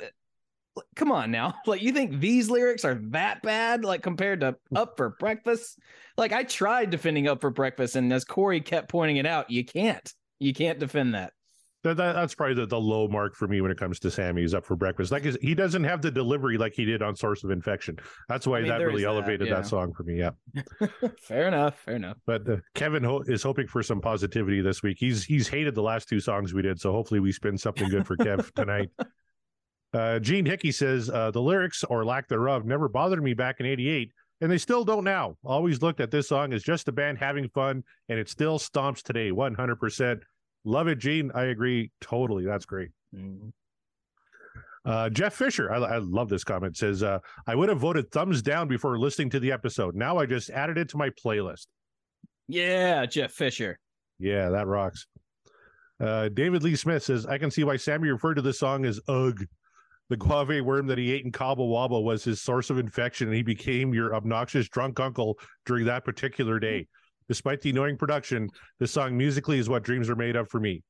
Come 0.95 1.11
on 1.11 1.31
now, 1.31 1.55
like 1.65 1.81
you 1.81 1.91
think 1.93 2.19
these 2.19 2.49
lyrics 2.49 2.83
are 2.85 2.95
that 3.11 3.41
bad? 3.41 3.83
Like 3.85 4.01
compared 4.03 4.41
to 4.41 4.55
"Up 4.75 4.95
for 4.97 5.15
Breakfast"? 5.19 5.79
Like 6.17 6.31
I 6.31 6.43
tried 6.43 6.89
defending 6.91 7.27
"Up 7.27 7.41
for 7.41 7.49
Breakfast," 7.49 7.95
and 7.95 8.11
as 8.13 8.23
Corey 8.25 8.61
kept 8.61 8.89
pointing 8.89 9.17
it 9.17 9.25
out, 9.25 9.49
you 9.49 9.65
can't, 9.65 10.11
you 10.39 10.53
can't 10.53 10.79
defend 10.79 11.13
that. 11.15 11.33
That, 11.85 11.97
that, 11.97 12.13
that's 12.13 12.33
probably 12.33 12.55
the, 12.55 12.65
the 12.65 12.79
low 12.79 13.07
mark 13.07 13.35
for 13.35 13.47
me 13.47 13.61
when 13.61 13.69
it 13.69 13.77
comes 13.77 13.99
to 13.99 14.09
Sammy's 14.09 14.55
up 14.55 14.65
for 14.65 14.75
breakfast. 14.75 15.11
Like 15.11 15.23
he 15.23 15.53
doesn't 15.53 15.83
have 15.83 16.01
the 16.01 16.09
delivery 16.09 16.57
like 16.57 16.73
he 16.73 16.83
did 16.83 17.03
on 17.03 17.15
Source 17.15 17.43
of 17.43 17.51
Infection. 17.51 17.99
That's 18.27 18.47
why 18.47 18.57
I 18.57 18.61
mean, 18.61 18.69
that 18.69 18.79
really 18.79 18.95
is 18.95 19.01
that, 19.03 19.09
elevated 19.09 19.47
yeah. 19.49 19.53
that 19.53 19.67
song 19.67 19.93
for 19.93 20.01
me. 20.01 20.17
Yeah, 20.17 20.31
fair 21.21 21.47
enough. 21.47 21.77
Fair 21.77 21.97
enough. 21.97 22.17
but 22.25 22.49
uh, 22.49 22.55
Kevin 22.73 23.03
ho- 23.03 23.23
is 23.27 23.43
hoping 23.43 23.67
for 23.67 23.83
some 23.83 24.01
positivity 24.01 24.61
this 24.61 24.81
week. 24.81 24.97
He's 24.99 25.23
he's 25.23 25.47
hated 25.47 25.75
the 25.75 25.83
last 25.83 26.09
two 26.09 26.19
songs 26.19 26.55
we 26.55 26.63
did, 26.63 26.81
so 26.81 26.91
hopefully 26.91 27.19
we 27.19 27.31
spin 27.31 27.55
something 27.55 27.87
good 27.87 28.07
for 28.07 28.17
Kev 28.17 28.51
tonight. 28.55 28.89
Uh, 29.93 30.17
Gene 30.17 30.47
Hickey 30.47 30.71
says 30.71 31.11
uh, 31.11 31.29
the 31.29 31.41
lyrics 31.41 31.83
or 31.83 32.03
lack 32.03 32.27
thereof 32.27 32.65
never 32.65 32.89
bothered 32.89 33.21
me 33.21 33.35
back 33.35 33.59
in 33.59 33.67
'88, 33.67 34.11
and 34.41 34.51
they 34.51 34.57
still 34.57 34.83
don't 34.83 35.03
now. 35.03 35.37
Always 35.43 35.83
looked 35.83 35.99
at 35.99 36.09
this 36.09 36.29
song 36.29 36.51
as 36.51 36.63
just 36.63 36.87
a 36.87 36.91
band 36.91 37.19
having 37.19 37.47
fun, 37.49 37.83
and 38.09 38.17
it 38.17 38.27
still 38.27 38.57
stomps 38.57 39.03
today, 39.03 39.31
100. 39.31 39.75
percent 39.75 40.23
Love 40.65 40.87
it, 40.87 40.97
Gene. 40.97 41.31
I 41.33 41.45
agree 41.45 41.91
totally. 42.01 42.43
That's 42.45 42.65
great. 42.65 42.89
Mhm. 43.15 43.53
Uh, 44.83 45.09
Jeff 45.09 45.33
Fisher, 45.33 45.71
I, 45.71 45.77
I 45.77 45.97
love 45.97 46.29
this 46.29 46.43
comment. 46.43 46.77
Says, 46.77 47.01
uh, 47.01 47.19
"I 47.47 47.55
would 47.55 47.69
have 47.69 47.79
voted 47.79 48.11
thumbs 48.11 48.41
down 48.41 48.67
before 48.67 48.99
listening 48.99 49.29
to 49.31 49.39
the 49.39 49.51
episode. 49.51 49.95
Now 49.95 50.17
I 50.17 50.25
just 50.25 50.49
added 50.49 50.77
it 50.77 50.89
to 50.89 50.97
my 50.97 51.09
playlist. 51.11 51.67
Yeah, 52.47 53.05
Jeff 53.07 53.31
Fisher. 53.31 53.79
Yeah, 54.19 54.49
that 54.49 54.67
rocks." 54.67 55.07
Uh, 55.99 56.29
David 56.29 56.61
Lee 56.61 56.75
Smith 56.75 57.03
says, 57.03 57.25
"I 57.25 57.37
can 57.37 57.49
see 57.49 57.63
why 57.63 57.77
Sammy 57.77 58.09
referred 58.09 58.35
to 58.35 58.41
this 58.41 58.59
song 58.59 58.85
as 58.85 58.99
ugh. 59.07 59.43
The 60.09 60.17
guave 60.17 60.63
worm 60.63 60.85
that 60.87 60.99
he 60.99 61.11
ate 61.11 61.25
in 61.25 61.31
Cabo 61.31 61.67
Wabo 61.67 62.03
was 62.03 62.23
his 62.23 62.41
source 62.41 62.69
of 62.69 62.77
infection, 62.77 63.27
and 63.27 63.35
he 63.35 63.41
became 63.41 63.91
your 63.91 64.13
obnoxious 64.13 64.69
drunk 64.69 64.99
uncle 64.99 65.39
during 65.65 65.85
that 65.85 66.05
particular 66.05 66.59
day. 66.59 66.87
Despite 67.27 67.61
the 67.61 67.69
annoying 67.71 67.97
production, 67.97 68.49
this 68.79 68.91
song 68.91 69.17
musically 69.17 69.57
is 69.59 69.67
what 69.69 69.83
dreams 69.83 70.09
are 70.09 70.15
made 70.15 70.35
of 70.35 70.49
for 70.49 70.59
me." 70.59 70.83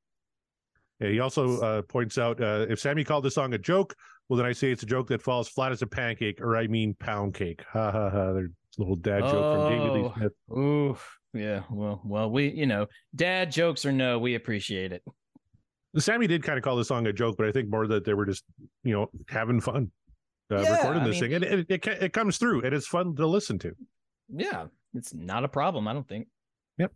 And 1.00 1.10
he 1.12 1.20
also 1.20 1.60
uh, 1.60 1.82
points 1.82 2.16
out 2.18 2.40
uh, 2.40 2.66
if 2.68 2.80
Sammy 2.80 3.04
called 3.04 3.24
the 3.24 3.30
song 3.30 3.52
a 3.54 3.58
joke, 3.58 3.94
well, 4.28 4.36
then 4.38 4.46
I 4.46 4.52
say 4.52 4.70
it's 4.72 4.82
a 4.82 4.86
joke 4.86 5.08
that 5.08 5.20
falls 5.22 5.48
flat 5.48 5.72
as 5.72 5.82
a 5.82 5.86
pancake, 5.86 6.40
or 6.40 6.56
I 6.56 6.66
mean 6.66 6.94
pound 6.98 7.34
cake. 7.34 7.62
Ha 7.72 7.90
ha 7.90 8.10
ha. 8.10 8.32
There's 8.32 8.50
a 8.78 8.80
little 8.80 8.96
dad 8.96 9.20
joke 9.20 9.32
from 9.32 9.70
David 9.72 9.92
Lee 9.92 10.02
Oh. 10.02 10.14
Smith. 10.16 10.58
Oof. 10.58 11.18
Yeah. 11.34 11.62
Well, 11.70 12.00
well, 12.04 12.30
we, 12.30 12.48
you 12.50 12.64
know, 12.66 12.86
dad 13.14 13.52
jokes 13.52 13.84
or 13.84 13.92
no, 13.92 14.18
we 14.18 14.36
appreciate 14.36 14.92
it. 14.92 15.02
Sammy 15.98 16.26
did 16.26 16.42
kind 16.42 16.56
of 16.58 16.64
call 16.64 16.76
the 16.76 16.84
song 16.84 17.06
a 17.06 17.12
joke, 17.12 17.36
but 17.38 17.46
I 17.46 17.52
think 17.52 17.68
more 17.70 17.86
that 17.86 18.04
they 18.04 18.14
were 18.14 18.24
just, 18.26 18.44
you 18.84 18.92
know, 18.94 19.10
having 19.28 19.60
fun 19.60 19.90
uh, 20.50 20.60
Yeah, 20.62 20.76
recording 20.76 21.02
I 21.02 21.06
this 21.08 21.20
mean- 21.20 21.30
thing. 21.30 21.34
And 21.34 21.44
it, 21.44 21.66
it, 21.70 21.86
it 22.02 22.12
comes 22.14 22.38
through 22.38 22.62
and 22.62 22.74
it's 22.74 22.86
fun 22.86 23.14
to 23.16 23.26
listen 23.26 23.58
to. 23.60 23.72
Yeah. 24.34 24.66
It's 24.94 25.14
not 25.14 25.44
a 25.44 25.48
problem, 25.48 25.88
I 25.88 25.92
don't 25.92 26.08
think. 26.08 26.28
Yep. 26.78 26.92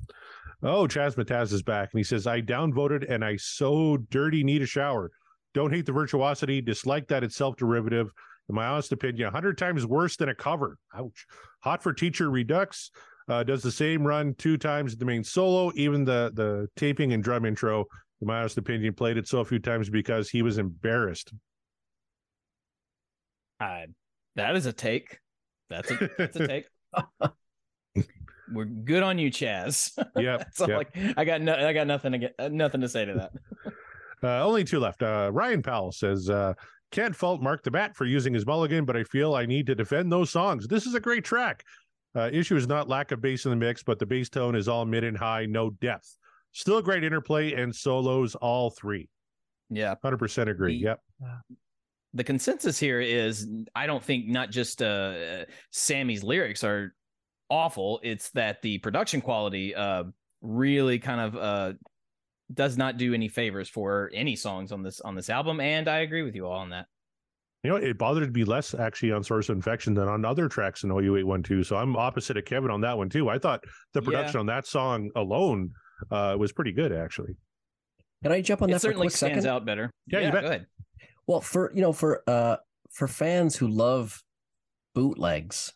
Oh, 0.62 0.87
Chaz 0.87 1.14
Mataz 1.16 1.53
is 1.53 1.62
back 1.62 1.90
and 1.92 1.98
he 1.98 2.05
says, 2.05 2.26
I 2.26 2.42
downvoted 2.42 3.11
and 3.11 3.24
I 3.24 3.37
so 3.37 3.96
dirty 4.11 4.44
need 4.44 4.62
a 4.62 4.66
shower. 4.66 5.11
Don't 5.55 5.72
hate 5.72 5.87
the 5.87 5.92
virtuosity, 5.92 6.61
dislike 6.61 7.09
that 7.09 7.24
it's 7.24 7.37
self 7.37 7.57
derivative. 7.57 8.12
In 8.48 8.55
my 8.55 8.66
honest 8.66 8.92
opinion, 8.92 9.26
100 9.26 9.57
times 9.57 9.87
worse 9.87 10.16
than 10.16 10.29
a 10.29 10.35
cover. 10.35 10.76
Ouch. 10.94 11.26
Hot 11.61 11.83
for 11.83 11.92
Teacher 11.92 12.31
Redux 12.31 12.90
uh, 13.29 13.42
does 13.42 13.62
the 13.62 13.70
same 13.70 14.05
run 14.05 14.35
two 14.35 14.59
times 14.59 14.96
the 14.96 15.05
main 15.05 15.22
solo, 15.22 15.72
even 15.76 16.05
the, 16.05 16.33
the 16.35 16.68
taping 16.76 17.12
and 17.12 17.22
drum 17.22 17.44
intro. 17.44 17.85
In 18.20 18.26
my 18.26 18.40
honest 18.40 18.59
opinion, 18.59 18.92
played 18.92 19.16
it 19.16 19.29
so 19.29 19.42
few 19.44 19.61
times 19.61 19.88
because 19.88 20.29
he 20.29 20.42
was 20.42 20.59
embarrassed. 20.59 21.33
Uh, 23.61 23.87
that 24.37 24.57
is 24.57 24.66
a 24.66 24.72
take. 24.72 25.18
That's 25.70 25.90
a 25.90 26.11
that's 26.18 26.37
a 26.37 26.46
take. 26.48 26.66
we're 28.53 28.65
good 28.65 29.03
on 29.03 29.19
you, 29.19 29.31
Chaz. 29.31 29.93
Yeah, 30.17 30.43
all 30.61 30.69
yep. 30.69 30.77
like 30.79 30.97
I 31.17 31.25
got 31.25 31.41
no, 31.41 31.55
I 31.55 31.73
got 31.73 31.87
nothing 31.87 32.13
to 32.13 32.19
get, 32.19 32.35
uh, 32.39 32.49
nothing 32.49 32.81
to 32.83 32.89
say 32.89 33.05
to 33.05 33.15
that. 33.15 33.73
Uh, 34.23 34.45
only 34.45 34.63
two 34.65 34.79
left. 34.79 35.03
Uh, 35.03 35.31
Ryan 35.33 35.63
Powell 35.63 35.93
says, 35.93 36.29
uh, 36.29 36.53
"Can't 36.91 37.17
fault 37.17 37.41
Mark 37.41 37.63
the 37.63 37.71
Bat 37.71 37.97
for 37.97 38.05
using 38.05 38.35
his 38.35 38.45
mulligan, 38.45 38.85
but 38.85 38.95
I 38.95 39.03
feel 39.05 39.35
I 39.35 39.47
need 39.47 39.65
to 39.69 39.75
defend 39.75 40.13
those 40.13 40.29
songs. 40.29 40.69
This 40.69 40.85
is 40.85 40.93
a 40.95 41.01
great 41.01 41.25
track. 41.25 41.65
Uh, 42.15 42.29
issue 42.31 42.55
is 42.55 42.67
not 42.69 42.87
lack 42.87 43.13
of 43.13 43.23
bass 43.23 43.47
in 43.47 43.51
the 43.51 43.57
mix, 43.57 43.83
but 43.83 43.99
the 43.99 44.05
bass 44.05 44.29
tone 44.29 44.55
is 44.55 44.69
all 44.69 44.85
mid 44.85 45.05
and 45.05 45.17
high, 45.17 45.47
no 45.47 45.71
depth. 45.71 46.19
Still 46.53 46.83
great 46.83 47.03
interplay 47.03 47.55
and 47.55 47.75
solos, 47.75 48.35
all 48.35 48.69
three. 48.69 49.09
Yeah. 49.71 49.95
Hundred 50.03 50.19
percent 50.19 50.51
agree. 50.51 50.75
The- 50.83 50.85
Yep. 50.85 51.01
the 52.13 52.25
consensus 52.25 52.79
here 52.79 53.01
is 53.01 53.49
I 53.75 53.87
don't 53.87 54.05
think 54.05 54.27
not 54.29 54.51
just 54.51 54.83
uh 54.83 55.47
Sammy's 55.71 56.23
lyrics 56.23 56.63
are 56.63 56.95
awful, 57.51 58.01
it's 58.03 58.31
that 58.31 58.63
the 58.63 58.79
production 58.79 59.21
quality 59.21 59.75
uh 59.75 60.05
really 60.43 60.99
kind 60.99 61.21
of 61.21 61.37
uh 61.37 61.73
does 62.55 62.77
not 62.79 62.97
do 62.97 63.13
any 63.15 63.29
favors 63.29 63.69
for 63.69 64.11
any 64.15 64.35
songs 64.35 64.73
on 64.73 64.83
this 64.83 65.01
on 65.03 65.15
this 65.15 65.29
album 65.31 65.61
and 65.61 65.87
I 65.89 65.99
agree 65.99 66.23
with 66.23 66.35
you 66.35 66.47
all 66.47 66.59
on 66.59 66.71
that. 66.71 66.87
You 67.63 67.71
know, 67.71 67.77
it 67.77 67.99
bothered 67.99 68.35
me 68.35 68.45
less 68.45 68.73
actually 68.73 69.13
on 69.13 69.23
Source 69.23 69.51
of 69.51 69.57
Infection 69.57 69.93
than 69.93 70.09
on 70.09 70.25
other 70.25 70.49
tracks 70.49 70.83
in 70.83 70.91
OU 70.91 71.17
eight 71.19 71.27
one 71.27 71.43
two. 71.43 71.63
So 71.63 71.77
I'm 71.77 71.95
opposite 71.97 72.39
of 72.39 72.47
Kevin 72.47 72.71
on 72.71 72.81
that 72.81 72.97
one 72.97 73.11
too. 73.11 73.29
I 73.29 73.39
thought 73.39 73.63
the 73.93 74.01
Yeah. 74.01 74.05
production 74.07 74.41
on 74.41 74.47
that 74.47 74.67
song 74.67 75.11
alone 75.15 75.71
uh, 76.11 76.37
was 76.39 76.53
pretty 76.53 76.73
good 76.73 76.91
actually. 76.93 77.35
Can 78.23 78.33
I 78.33 78.41
jump 78.41 78.63
on 78.63 78.71
It 78.71 78.73
that 78.73 78.81
for 78.81 78.87
a 78.87 78.91
certainly 78.91 79.07
quick 79.09 79.17
stands 79.17 79.45
second? 79.45 79.51
out 79.51 79.67
better. 79.67 79.91
Yeah, 80.07 80.21
you 80.21 80.33
bet. 80.33 80.43
go 80.43 80.49
ahead. 80.49 80.67
Well, 81.27 81.41
for 81.43 81.71
you 81.75 81.83
know, 81.83 81.93
for 81.93 82.23
uh 82.27 82.57
for 82.93 83.07
fans 83.07 83.57
who 83.57 83.69
love 83.69 84.23
bootlegs, 84.95 85.73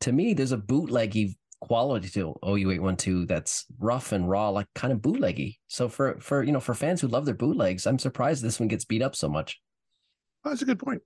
to 0.00 0.12
me, 0.12 0.34
there's 0.34 0.52
a 0.52 0.58
bootleggy 0.58 1.36
quality 1.60 2.08
to 2.10 2.34
OU 2.46 2.70
eight 2.70 2.82
one 2.82 2.96
two 2.96 3.26
that's 3.26 3.64
rough 3.78 4.12
and 4.12 4.28
raw, 4.28 4.50
like 4.50 4.66
kind 4.74 4.92
of 4.92 5.00
bootleggy. 5.00 5.56
So 5.68 5.88
for 5.88 6.18
for 6.20 6.42
you 6.42 6.52
know, 6.52 6.60
for 6.60 6.74
fans 6.74 7.00
who 7.00 7.08
love 7.08 7.24
their 7.24 7.34
bootlegs, 7.34 7.86
I'm 7.86 7.98
surprised 7.98 8.42
this 8.42 8.60
one 8.60 8.68
gets 8.68 8.84
beat 8.84 9.02
up 9.02 9.16
so 9.16 9.28
much. 9.28 9.60
Oh, 10.44 10.50
that's 10.50 10.62
a 10.62 10.66
good 10.66 10.78
point. 10.78 11.02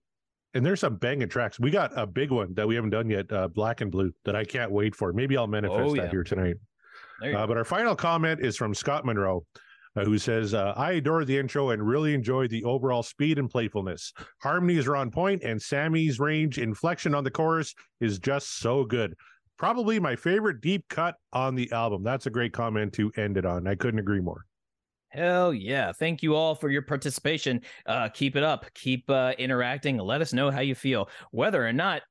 And 0.52 0.66
there's 0.66 0.80
some 0.80 0.96
banging 0.96 1.28
tracks. 1.28 1.60
We 1.60 1.70
got 1.70 1.96
a 1.96 2.06
big 2.06 2.32
one 2.32 2.54
that 2.54 2.66
we 2.66 2.74
haven't 2.74 2.90
done 2.90 3.08
yet, 3.08 3.32
uh, 3.32 3.46
Black 3.46 3.80
and 3.80 3.90
Blue, 3.90 4.12
that 4.24 4.34
I 4.34 4.44
can't 4.44 4.72
wait 4.72 4.96
for. 4.96 5.12
Maybe 5.12 5.36
I'll 5.36 5.46
manifest 5.46 5.80
Oh, 5.80 5.94
that 5.94 6.10
here 6.10 6.24
tonight. 6.24 6.56
Uh, 7.22 7.46
but 7.46 7.56
our 7.56 7.64
final 7.64 7.94
comment 7.94 8.40
is 8.44 8.56
from 8.56 8.74
Scott 8.74 9.04
Monroe, 9.04 9.44
uh, 9.96 10.04
who 10.04 10.18
says, 10.18 10.54
uh, 10.54 10.72
I 10.76 10.92
adore 10.92 11.24
the 11.24 11.36
intro 11.36 11.70
and 11.70 11.86
really 11.86 12.14
enjoyed 12.14 12.50
the 12.50 12.64
overall 12.64 13.02
speed 13.02 13.38
and 13.38 13.50
playfulness. 13.50 14.12
Harmonies 14.42 14.86
are 14.86 14.96
on 14.96 15.10
point, 15.10 15.42
and 15.42 15.60
Sammy's 15.60 16.20
range 16.20 16.58
inflection 16.58 17.14
on 17.14 17.24
the 17.24 17.30
chorus 17.30 17.74
is 18.00 18.18
just 18.18 18.58
so 18.58 18.84
good. 18.84 19.14
Probably 19.58 20.00
my 20.00 20.16
favorite 20.16 20.60
deep 20.60 20.86
cut 20.88 21.16
on 21.32 21.54
the 21.54 21.70
album. 21.72 22.02
That's 22.02 22.26
a 22.26 22.30
great 22.30 22.52
comment 22.52 22.92
to 22.94 23.12
end 23.16 23.36
it 23.36 23.44
on. 23.44 23.66
I 23.66 23.74
couldn't 23.74 24.00
agree 24.00 24.20
more. 24.20 24.46
Hell 25.10 25.52
yeah. 25.52 25.92
Thank 25.92 26.22
you 26.22 26.36
all 26.36 26.54
for 26.54 26.70
your 26.70 26.82
participation. 26.82 27.60
Uh, 27.84 28.08
keep 28.08 28.36
it 28.36 28.44
up. 28.44 28.64
Keep 28.74 29.10
uh, 29.10 29.32
interacting. 29.38 29.98
Let 29.98 30.20
us 30.20 30.32
know 30.32 30.50
how 30.50 30.60
you 30.60 30.76
feel. 30.76 31.10
Whether 31.32 31.66
or 31.66 31.72
not 31.72 32.02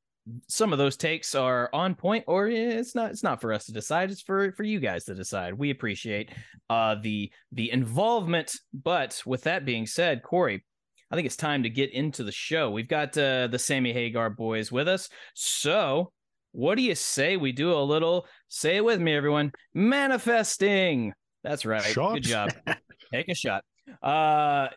some 0.47 0.71
of 0.71 0.79
those 0.79 0.97
takes 0.97 1.33
are 1.35 1.69
on 1.73 1.95
point 1.95 2.23
or 2.27 2.47
it's 2.47 2.95
not 2.95 3.11
it's 3.11 3.23
not 3.23 3.41
for 3.41 3.53
us 3.53 3.65
to 3.65 3.73
decide. 3.73 4.11
It's 4.11 4.21
for 4.21 4.51
for 4.53 4.63
you 4.63 4.79
guys 4.79 5.05
to 5.05 5.15
decide. 5.15 5.53
We 5.53 5.71
appreciate 5.71 6.31
uh 6.69 6.95
the 7.01 7.31
the 7.51 7.71
involvement. 7.71 8.55
But 8.73 9.21
with 9.25 9.43
that 9.43 9.65
being 9.65 9.85
said, 9.85 10.23
Corey, 10.23 10.63
I 11.11 11.15
think 11.15 11.25
it's 11.25 11.35
time 11.35 11.63
to 11.63 11.69
get 11.69 11.93
into 11.93 12.23
the 12.23 12.31
show. 12.31 12.69
We've 12.69 12.87
got 12.87 13.17
uh, 13.17 13.47
the 13.47 13.59
Sammy 13.59 13.93
Hagar 13.93 14.29
boys 14.29 14.71
with 14.71 14.87
us. 14.87 15.09
So 15.33 16.11
what 16.51 16.75
do 16.75 16.81
you 16.81 16.95
say 16.95 17.37
we 17.37 17.51
do 17.51 17.73
a 17.73 17.81
little 17.81 18.27
say 18.47 18.77
it 18.77 18.85
with 18.85 18.99
me, 18.99 19.13
everyone? 19.13 19.51
Manifesting. 19.73 21.13
That's 21.43 21.65
right. 21.65 21.83
Shot. 21.83 22.15
Good 22.15 22.23
job. 22.23 22.51
Take 23.13 23.29
a 23.29 23.35
shot. 23.35 23.63
Uh 24.01 24.67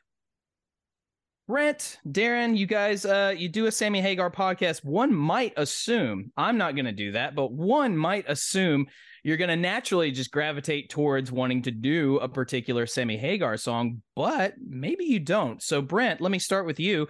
Brent, 1.53 1.99
Darin, 2.11 2.57
you 2.57 2.65
guys, 2.65 3.05
uh, 3.05 3.35
you 3.37 3.47
do 3.47 3.67
a 3.67 3.71
Sammy 3.71 4.01
Hagar 4.01 4.31
podcast. 4.31 4.87
One 4.87 5.15
might 5.15 5.53
assume, 5.59 6.33
I'm 6.35 6.57
not 6.57 6.77
going 6.77 6.87
to 6.87 6.93
do 6.93 7.13
that, 7.13 7.35
but 7.35 7.53
one 7.53 7.95
might 7.95 8.25
assume 8.27 8.87
you're 9.23 9.37
going 9.37 9.51
to 9.51 9.57
naturally 9.57 10.13
just 10.13 10.31
gravitate 10.31 10.89
towards 10.89 11.31
wanting 11.31 11.61
to 11.65 11.71
do 11.71 12.17
a 12.21 12.27
particular 12.27 12.87
Sammy 12.87 13.19
Hagar 13.19 13.59
song, 13.59 14.01
but 14.17 14.55
maybe 14.67 15.05
you 15.05 15.21
don't. 15.21 15.63
So, 15.63 15.83
Brent, 15.83 16.23
let 16.23 16.33
me 16.33 16.39
start 16.39 16.65
with 16.65 16.81
you. 16.81 17.07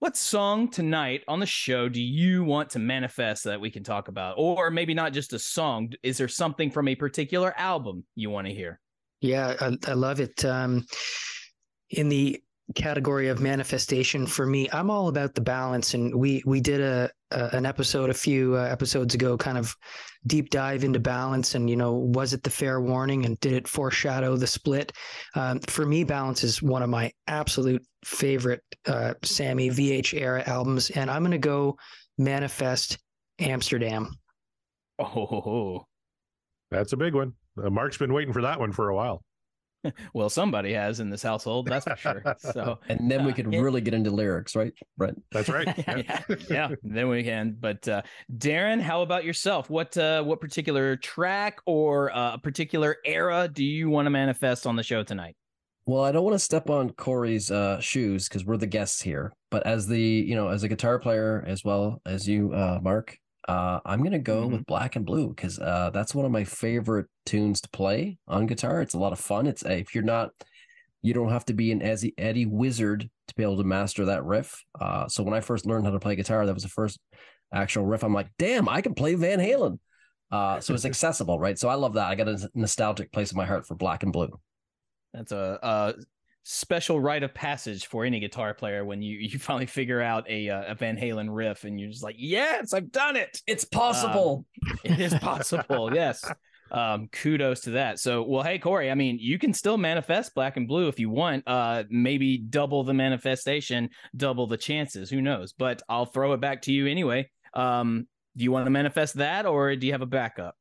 What 0.00 0.18
song 0.18 0.70
tonight 0.70 1.22
on 1.26 1.40
the 1.40 1.46
show 1.46 1.88
do 1.88 2.02
you 2.02 2.44
want 2.44 2.68
to 2.72 2.78
manifest 2.78 3.44
that 3.44 3.62
we 3.62 3.70
can 3.70 3.84
talk 3.84 4.08
about? 4.08 4.34
Or 4.36 4.70
maybe 4.70 4.92
not 4.92 5.14
just 5.14 5.32
a 5.32 5.38
song. 5.38 5.94
Is 6.02 6.18
there 6.18 6.28
something 6.28 6.70
from 6.70 6.88
a 6.88 6.94
particular 6.94 7.54
album 7.56 8.04
you 8.16 8.28
want 8.28 8.48
to 8.48 8.52
hear? 8.52 8.80
Yeah, 9.22 9.54
I, 9.58 9.78
I 9.88 9.94
love 9.94 10.20
it. 10.20 10.44
Um, 10.44 10.84
in 11.88 12.10
the 12.10 12.42
category 12.72 13.28
of 13.28 13.40
manifestation 13.40 14.26
for 14.26 14.46
me, 14.46 14.68
I'm 14.72 14.90
all 14.90 15.08
about 15.08 15.34
the 15.34 15.40
balance, 15.40 15.94
and 15.94 16.14
we 16.14 16.42
we 16.46 16.60
did 16.60 16.80
a, 16.80 17.10
a 17.30 17.56
an 17.56 17.66
episode 17.66 18.10
a 18.10 18.14
few 18.14 18.56
uh, 18.56 18.62
episodes 18.64 19.14
ago, 19.14 19.36
kind 19.36 19.58
of 19.58 19.74
deep 20.26 20.50
dive 20.50 20.84
into 20.84 21.00
balance, 21.00 21.54
and 21.54 21.68
you 21.68 21.76
know, 21.76 21.92
was 21.92 22.32
it 22.32 22.42
the 22.42 22.50
fair 22.50 22.80
warning, 22.80 23.24
and 23.24 23.38
did 23.40 23.52
it 23.52 23.68
foreshadow 23.68 24.36
the 24.36 24.46
split? 24.46 24.92
Um, 25.34 25.60
for 25.60 25.86
me, 25.86 26.04
balance 26.04 26.44
is 26.44 26.62
one 26.62 26.82
of 26.82 26.90
my 26.90 27.12
absolute 27.26 27.84
favorite 28.04 28.62
uh, 28.86 29.14
Sammy 29.22 29.70
VH 29.70 30.18
era 30.20 30.42
albums, 30.46 30.90
and 30.90 31.10
I'm 31.10 31.22
going 31.22 31.32
to 31.32 31.38
go 31.38 31.76
manifest 32.18 32.98
Amsterdam. 33.38 34.10
Oh, 34.98 35.84
That's 36.70 36.92
a 36.92 36.96
big 36.96 37.14
one. 37.14 37.32
Uh, 37.62 37.70
Mark's 37.70 37.96
been 37.96 38.12
waiting 38.12 38.32
for 38.32 38.42
that 38.42 38.58
one 38.58 38.72
for 38.72 38.88
a 38.88 38.94
while. 38.94 39.22
well, 40.14 40.28
somebody 40.28 40.72
has 40.72 41.00
in 41.00 41.10
this 41.10 41.22
household, 41.22 41.66
that's 41.66 41.84
for 41.84 41.96
sure. 41.96 42.22
So, 42.38 42.78
And 42.88 43.10
then 43.10 43.24
we 43.24 43.32
could 43.32 43.52
It- 43.52 43.60
really 43.60 43.80
get 43.80 43.94
into 43.94 44.10
lyrics, 44.10 44.54
right, 44.56 44.72
Brent? 44.96 45.22
That's 45.32 45.48
right. 45.48 45.68
Yeah. 45.86 46.02
yeah, 46.28 46.38
yeah, 46.48 46.68
then 46.82 47.08
we 47.08 47.22
can. 47.24 47.56
But 47.58 47.86
uh, 47.88 48.02
Darin, 48.38 48.80
how 48.80 49.02
about 49.02 49.24
yourself? 49.24 49.68
What 49.70 49.96
uh, 49.96 50.22
what 50.22 50.40
particular 50.40 50.96
track 50.96 51.58
or 51.66 52.14
uh, 52.16 52.34
a 52.34 52.38
particular 52.38 52.96
era 53.04 53.48
do 53.52 53.64
you 53.64 53.90
want 53.90 54.06
to 54.06 54.10
manifest 54.10 54.66
on 54.66 54.76
the 54.76 54.82
show 54.82 55.02
tonight? 55.02 55.36
Well, 55.84 56.04
I 56.04 56.12
don't 56.12 56.22
want 56.24 56.34
to 56.36 56.38
step 56.38 56.70
on 56.70 56.90
Corey's 56.90 57.50
uh, 57.50 57.80
shoes 57.80 58.28
because 58.28 58.44
we're 58.44 58.56
the 58.56 58.68
guests 58.68 59.02
here. 59.02 59.32
But 59.50 59.66
as 59.66 59.86
the 59.88 60.00
you 60.00 60.36
know, 60.36 60.48
as 60.48 60.62
a 60.62 60.68
guitar 60.68 60.98
player 61.00 61.44
as 61.46 61.64
well 61.64 62.00
as 62.06 62.28
you, 62.28 62.52
uh, 62.52 62.78
Mark, 62.80 63.18
uh, 63.48 63.80
I'm 63.84 64.02
gonna 64.02 64.18
go 64.18 64.46
with 64.46 64.66
Black 64.66 64.96
and 64.96 65.04
Blue 65.04 65.28
because 65.28 65.58
uh, 65.58 65.90
that's 65.92 66.14
one 66.14 66.24
of 66.24 66.32
my 66.32 66.44
favorite 66.44 67.06
tunes 67.26 67.60
to 67.62 67.68
play 67.70 68.18
on 68.28 68.46
guitar. 68.46 68.80
It's 68.80 68.94
a 68.94 68.98
lot 68.98 69.12
of 69.12 69.18
fun. 69.18 69.46
It's 69.46 69.64
uh, 69.64 69.70
if 69.70 69.94
you're 69.94 70.04
not, 70.04 70.30
you 71.02 71.14
don't 71.14 71.30
have 71.30 71.44
to 71.46 71.52
be 71.52 71.72
an 71.72 71.82
Eddie, 71.82 72.14
Eddie 72.16 72.46
wizard 72.46 73.08
to 73.28 73.34
be 73.34 73.42
able 73.42 73.58
to 73.58 73.64
master 73.64 74.06
that 74.06 74.24
riff. 74.24 74.62
Uh, 74.80 75.08
so 75.08 75.22
when 75.22 75.34
I 75.34 75.40
first 75.40 75.66
learned 75.66 75.84
how 75.84 75.92
to 75.92 76.00
play 76.00 76.16
guitar, 76.16 76.46
that 76.46 76.54
was 76.54 76.62
the 76.62 76.68
first 76.68 76.98
actual 77.52 77.84
riff. 77.84 78.04
I'm 78.04 78.14
like, 78.14 78.28
damn, 78.38 78.68
I 78.68 78.80
can 78.80 78.94
play 78.94 79.14
Van 79.14 79.38
Halen. 79.38 79.78
Uh, 80.30 80.60
so 80.60 80.72
it's 80.72 80.86
accessible, 80.86 81.38
right? 81.38 81.58
So 81.58 81.68
I 81.68 81.74
love 81.74 81.94
that. 81.94 82.08
I 82.08 82.14
got 82.14 82.28
a 82.28 82.48
nostalgic 82.54 83.12
place 83.12 83.32
in 83.32 83.36
my 83.36 83.44
heart 83.44 83.66
for 83.66 83.74
Black 83.74 84.02
and 84.02 84.12
Blue. 84.12 84.30
That's 85.12 85.32
a, 85.32 85.58
a 85.62 85.94
special 86.44 87.00
rite 87.00 87.22
of 87.22 87.32
passage 87.34 87.86
for 87.86 88.04
any 88.04 88.20
guitar 88.20 88.54
player 88.54 88.84
when 88.84 89.02
you 89.02 89.18
you 89.20 89.38
finally 89.38 89.66
figure 89.66 90.00
out 90.00 90.28
a 90.28 90.48
uh, 90.48 90.72
a 90.72 90.74
Van 90.74 90.96
Halen 90.96 91.28
riff 91.30 91.64
and 91.64 91.78
you're 91.80 91.90
just 91.90 92.02
like, 92.02 92.16
yes, 92.18 92.72
I've 92.72 92.92
done 92.92 93.16
it. 93.16 93.40
It's 93.46 93.64
possible. 93.64 94.46
It 94.84 94.98
is 94.98 95.14
possible. 95.14 95.94
yes. 95.94 96.24
Um, 96.70 97.08
kudos 97.12 97.60
to 97.62 97.70
that. 97.72 97.98
So, 98.00 98.22
well, 98.22 98.42
hey, 98.42 98.58
Corey, 98.58 98.90
I 98.90 98.94
mean, 98.94 99.18
you 99.20 99.38
can 99.38 99.52
still 99.52 99.76
manifest 99.76 100.34
black 100.34 100.56
and 100.56 100.66
blue 100.66 100.88
if 100.88 100.98
you 100.98 101.10
want. 101.10 101.44
Uh, 101.46 101.84
maybe 101.90 102.38
double 102.38 102.82
the 102.82 102.94
manifestation, 102.94 103.90
double 104.16 104.46
the 104.46 104.56
chances. 104.56 105.10
Who 105.10 105.20
knows? 105.20 105.52
But 105.52 105.82
I'll 105.88 106.06
throw 106.06 106.32
it 106.32 106.40
back 106.40 106.62
to 106.62 106.72
you 106.72 106.86
anyway. 106.86 107.30
Um, 107.54 108.08
do 108.36 108.44
you 108.44 108.50
want 108.50 108.64
to 108.66 108.70
manifest 108.70 109.16
that 109.16 109.44
or 109.44 109.76
do 109.76 109.86
you 109.86 109.92
have 109.92 110.02
a 110.02 110.06
backup? 110.06 110.56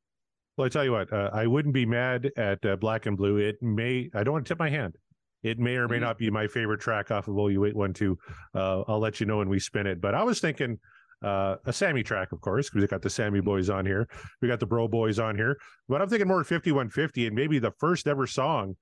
Well, 0.57 0.65
I 0.65 0.69
tell 0.69 0.83
you 0.83 0.91
what, 0.91 1.11
uh, 1.13 1.29
I 1.31 1.47
wouldn't 1.47 1.73
be 1.73 1.85
mad 1.85 2.29
at 2.35 2.63
uh, 2.65 2.75
Black 2.75 3.05
and 3.05 3.15
Blue. 3.15 3.37
It 3.37 3.61
may, 3.61 4.09
I 4.13 4.23
don't 4.23 4.33
want 4.33 4.45
to 4.45 4.49
tip 4.49 4.59
my 4.59 4.69
hand. 4.69 4.97
It 5.43 5.57
may 5.59 5.75
or 5.75 5.87
may 5.87 5.97
Mhm. 5.97 6.01
not 6.01 6.17
be 6.17 6.29
my 6.29 6.47
favorite 6.47 6.79
track 6.81 7.09
off 7.11 7.27
of 7.27 7.35
OU 7.37 7.65
812. 7.65 8.17
Uh, 8.53 8.81
I'll 8.87 8.99
let 8.99 9.19
you 9.19 9.25
know 9.25 9.37
when 9.37 9.49
we 9.49 9.59
spin 9.59 9.87
it. 9.87 9.99
But 10.01 10.13
I 10.15 10.23
was 10.23 10.39
thinking 10.39 10.79
uh, 11.23 11.57
a 11.65 11.71
Sammy 11.73 12.01
track, 12.01 12.31
of 12.31 12.41
course, 12.41 12.67
because 12.67 12.81
we 12.81 12.87
got 12.87 13.03
the 13.03 13.09
Sammy 13.09 13.41
boys 13.41 13.69
on 13.69 13.85
here. 13.85 14.07
We 14.41 14.47
got 14.47 14.59
the 14.59 14.65
Bro 14.65 14.87
boys 14.87 15.19
on 15.19 15.35
here. 15.35 15.55
But 15.87 16.01
I'm 16.01 16.09
thinking 16.09 16.27
more 16.27 16.43
5150 16.43 17.27
and 17.27 17.35
maybe 17.35 17.59
the 17.59 17.69
first 17.79 18.07
ever 18.07 18.25
song. 18.25 18.75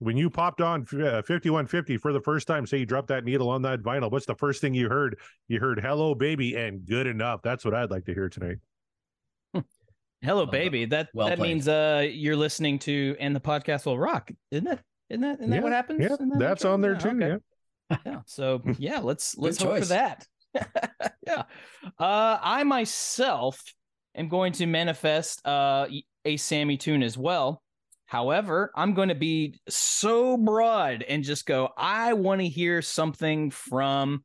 When 0.00 0.16
you 0.16 0.28
popped 0.30 0.60
on 0.60 0.82
uh, 0.92 1.22
5150 1.22 1.96
for 1.96 2.12
the 2.12 2.20
first 2.20 2.46
time, 2.46 2.66
say 2.66 2.76
you 2.78 2.86
dropped 2.86 3.08
that 3.08 3.24
needle 3.24 3.48
on 3.48 3.62
that 3.62 3.80
vinyl, 3.80 4.10
what's 4.12 4.26
the 4.26 4.34
first 4.34 4.60
thing 4.60 4.74
you 4.74 4.88
heard? 4.90 5.18
You 5.48 5.60
heard 5.60 5.80
Hello 5.80 6.14
Baby 6.14 6.54
and 6.56 6.84
Good 6.86 7.06
Enough. 7.06 7.40
That's 7.42 7.64
what 7.64 7.72
I'd 7.74 7.90
like 7.90 8.04
to 8.04 8.12
hear 8.14 8.28
tonight. 8.28 8.58
Hello, 10.20 10.46
baby. 10.46 10.84
That 10.84 11.08
Well 11.14 11.28
that 11.28 11.38
played. 11.38 11.48
means 11.48 11.68
uh 11.68 12.06
you're 12.10 12.36
listening 12.36 12.78
to 12.80 13.16
and 13.20 13.34
the 13.36 13.40
podcast 13.40 13.86
will 13.86 13.98
rock, 13.98 14.30
isn't 14.50 14.66
it? 14.66 14.80
Isn't 15.10 15.22
that 15.22 15.38
isn't 15.38 15.50
that 15.50 15.62
what 15.62 15.72
happens? 15.72 16.00
Yeah, 16.02 16.08
that 16.18 16.38
that's 16.38 16.64
on 16.64 16.80
there 16.80 16.92
Yeah, 16.92 16.98
too. 16.98 17.08
okay. 17.08 17.28
Yeah. 17.90 17.96
yeah 18.04 18.20
so 18.26 18.62
yeah 18.78 19.00
let's 19.00 19.36
let's 19.38 19.62
hope 19.62 19.78
for 19.78 19.84
that 19.86 20.26
yeah 21.26 21.42
uh 21.98 22.38
i 22.42 22.62
myself 22.64 23.62
am 24.14 24.28
going 24.28 24.52
to 24.52 24.66
manifest 24.66 25.46
uh, 25.46 25.86
a 26.24 26.36
Sammy 26.36 26.76
tune 26.76 27.02
as 27.02 27.16
well. 27.16 27.62
However, 28.06 28.72
I'm 28.74 28.94
going 28.94 29.10
to 29.10 29.14
be 29.14 29.60
so 29.68 30.36
broad 30.36 31.02
and 31.02 31.22
just 31.22 31.46
go, 31.46 31.70
I 31.76 32.14
want 32.14 32.40
to 32.40 32.48
hear 32.48 32.82
something 32.82 33.50
from 33.50 34.24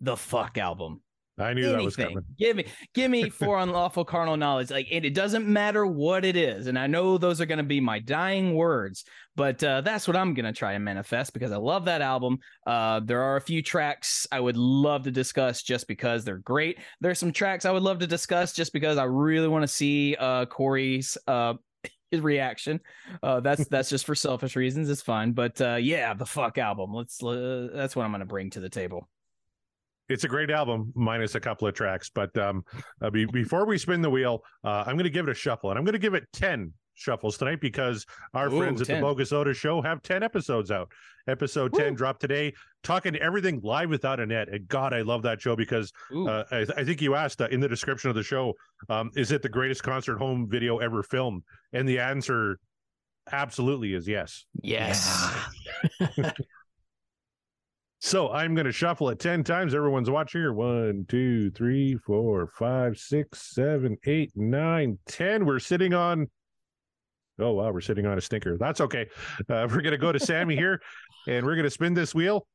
the 0.00 0.16
fuck 0.16 0.58
album. 0.58 1.02
I 1.36 1.52
knew 1.52 1.62
Anything. 1.62 1.78
that 1.78 1.84
was 1.84 1.96
coming. 1.96 2.24
Give 2.38 2.56
me, 2.56 2.66
give 2.94 3.10
me 3.10 3.28
for 3.28 3.58
unlawful 3.58 4.04
carnal 4.04 4.36
knowledge. 4.36 4.70
Like, 4.70 4.86
and 4.92 5.04
it 5.04 5.14
doesn't 5.14 5.46
matter 5.46 5.84
what 5.84 6.24
it 6.24 6.36
is. 6.36 6.68
And 6.68 6.78
I 6.78 6.86
know 6.86 7.18
those 7.18 7.40
are 7.40 7.46
going 7.46 7.58
to 7.58 7.64
be 7.64 7.80
my 7.80 7.98
dying 7.98 8.54
words, 8.54 9.04
but 9.34 9.62
uh, 9.64 9.80
that's 9.80 10.06
what 10.06 10.16
I'm 10.16 10.32
going 10.34 10.44
to 10.44 10.52
try 10.52 10.74
and 10.74 10.84
manifest 10.84 11.32
because 11.32 11.50
I 11.50 11.56
love 11.56 11.86
that 11.86 12.02
album. 12.02 12.38
Uh, 12.64 13.00
there 13.00 13.20
are 13.20 13.36
a 13.36 13.40
few 13.40 13.62
tracks 13.62 14.28
I 14.30 14.38
would 14.38 14.56
love 14.56 15.02
to 15.04 15.10
discuss 15.10 15.62
just 15.62 15.88
because 15.88 16.24
they're 16.24 16.38
great. 16.38 16.78
There's 17.00 17.18
some 17.18 17.32
tracks 17.32 17.64
I 17.64 17.72
would 17.72 17.82
love 17.82 17.98
to 17.98 18.06
discuss 18.06 18.52
just 18.52 18.72
because 18.72 18.96
I 18.96 19.04
really 19.04 19.48
want 19.48 19.64
to 19.64 19.68
see 19.68 20.14
uh, 20.14 20.46
Corey's 20.46 21.18
uh, 21.26 21.54
his 22.12 22.20
reaction. 22.20 22.78
Uh, 23.24 23.40
that's 23.40 23.66
that's 23.70 23.90
just 23.90 24.06
for 24.06 24.14
selfish 24.14 24.54
reasons. 24.54 24.88
It's 24.88 25.02
fine, 25.02 25.32
but 25.32 25.60
uh, 25.60 25.76
yeah, 25.80 26.14
the 26.14 26.26
fuck 26.26 26.58
album. 26.58 26.94
Let's 26.94 27.20
uh, 27.20 27.70
that's 27.74 27.96
what 27.96 28.04
I'm 28.04 28.12
going 28.12 28.20
to 28.20 28.26
bring 28.26 28.50
to 28.50 28.60
the 28.60 28.70
table 28.70 29.08
it's 30.08 30.24
a 30.24 30.28
great 30.28 30.50
album 30.50 30.92
minus 30.94 31.34
a 31.34 31.40
couple 31.40 31.66
of 31.66 31.74
tracks 31.74 32.10
but 32.14 32.36
um, 32.38 32.64
uh, 33.02 33.10
be, 33.10 33.24
before 33.26 33.66
we 33.66 33.78
spin 33.78 34.02
the 34.02 34.10
wheel 34.10 34.42
uh, 34.64 34.84
i'm 34.86 34.94
going 34.94 35.04
to 35.04 35.10
give 35.10 35.28
it 35.28 35.32
a 35.32 35.34
shuffle 35.34 35.70
and 35.70 35.78
i'm 35.78 35.84
going 35.84 35.92
to 35.92 35.98
give 35.98 36.14
it 36.14 36.24
10 36.32 36.72
shuffles 36.94 37.36
tonight 37.36 37.60
because 37.60 38.06
our 38.32 38.52
Ooh, 38.52 38.58
friends 38.58 38.80
at 38.80 38.86
the 38.86 39.00
bogus 39.00 39.32
Otis 39.32 39.56
show 39.56 39.82
have 39.82 40.00
10 40.02 40.22
episodes 40.22 40.70
out. 40.70 40.90
Episode 41.26 41.72
10 41.72 41.94
dropped 41.94 42.20
today 42.20 42.52
talking 42.82 43.16
everything 43.16 43.60
live 43.62 43.88
without 43.88 44.20
a 44.20 44.26
net 44.26 44.48
and 44.48 44.68
god 44.68 44.92
i 44.92 45.00
love 45.00 45.22
that 45.22 45.40
show 45.40 45.56
because 45.56 45.90
uh, 46.14 46.44
I, 46.52 46.66
I, 46.76 46.84
think 46.84 47.00
you 47.00 47.14
asked 47.14 47.40
uh, 47.40 47.48
in 47.50 47.60
the 47.60 47.68
description 47.68 48.10
of 48.10 48.16
the 48.16 48.22
show 48.22 48.52
um, 48.90 49.10
is 49.16 49.32
it 49.32 49.40
the 49.40 49.48
greatest 49.48 49.82
concert 49.82 50.18
home 50.18 50.48
video 50.48 50.78
ever 50.78 51.02
filmed? 51.02 51.42
And 51.72 51.88
the 51.88 51.98
answer 51.98 52.58
absolutely 53.32 53.94
is 53.94 54.06
yes. 54.06 54.44
Yes. 54.62 55.24
Yeah. 56.18 56.32
So 58.04 58.30
I'm 58.30 58.54
going 58.54 58.66
to 58.66 58.72
shuffle 58.72 59.08
it 59.08 59.18
10 59.18 59.44
times. 59.44 59.74
Everyone's 59.74 60.10
watching 60.10 60.42
here. 60.42 60.52
One, 60.52 61.06
two, 61.08 61.50
three, 61.52 61.96
four, 61.96 62.46
five, 62.48 62.98
six, 62.98 63.40
seven, 63.54 63.96
eight, 64.04 64.30
nine, 64.36 64.98
10. 65.06 65.46
We're 65.46 65.58
sitting 65.58 65.94
on, 65.94 66.28
oh, 67.38 67.52
wow, 67.52 67.72
we're 67.72 67.80
sitting 67.80 68.04
on 68.04 68.18
a 68.18 68.20
stinker. 68.20 68.58
That's 68.58 68.82
okay. 68.82 69.06
Uh, 69.48 69.66
we're 69.70 69.80
going 69.80 69.92
to 69.92 69.96
go 69.96 70.12
to 70.12 70.20
Sammy 70.20 70.54
here 70.54 70.82
and 71.26 71.46
we're 71.46 71.54
going 71.54 71.64
to 71.64 71.70
spin 71.70 71.94
this 71.94 72.14
wheel. 72.14 72.46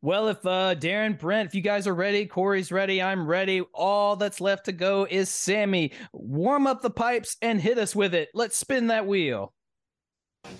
Well, 0.00 0.28
if 0.28 0.46
uh, 0.46 0.74
Darin, 0.74 1.14
Brent, 1.14 1.48
if 1.48 1.56
you 1.56 1.60
guys 1.60 1.88
are 1.88 1.94
ready, 1.94 2.26
Corey's 2.26 2.70
ready, 2.70 3.02
I'm 3.02 3.26
ready. 3.26 3.62
All 3.74 4.14
that's 4.14 4.40
left 4.40 4.66
to 4.66 4.72
go 4.72 5.08
is 5.10 5.28
Sammy. 5.28 5.90
Warm 6.12 6.68
up 6.68 6.82
the 6.82 6.90
pipes 6.90 7.36
and 7.42 7.60
hit 7.60 7.78
us 7.78 7.96
with 7.96 8.14
it. 8.14 8.28
Let's 8.32 8.56
spin 8.56 8.86
that 8.86 9.08
wheel. 9.08 9.54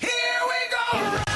Here 0.01 0.11
we 0.11 0.99
go. 0.99 1.34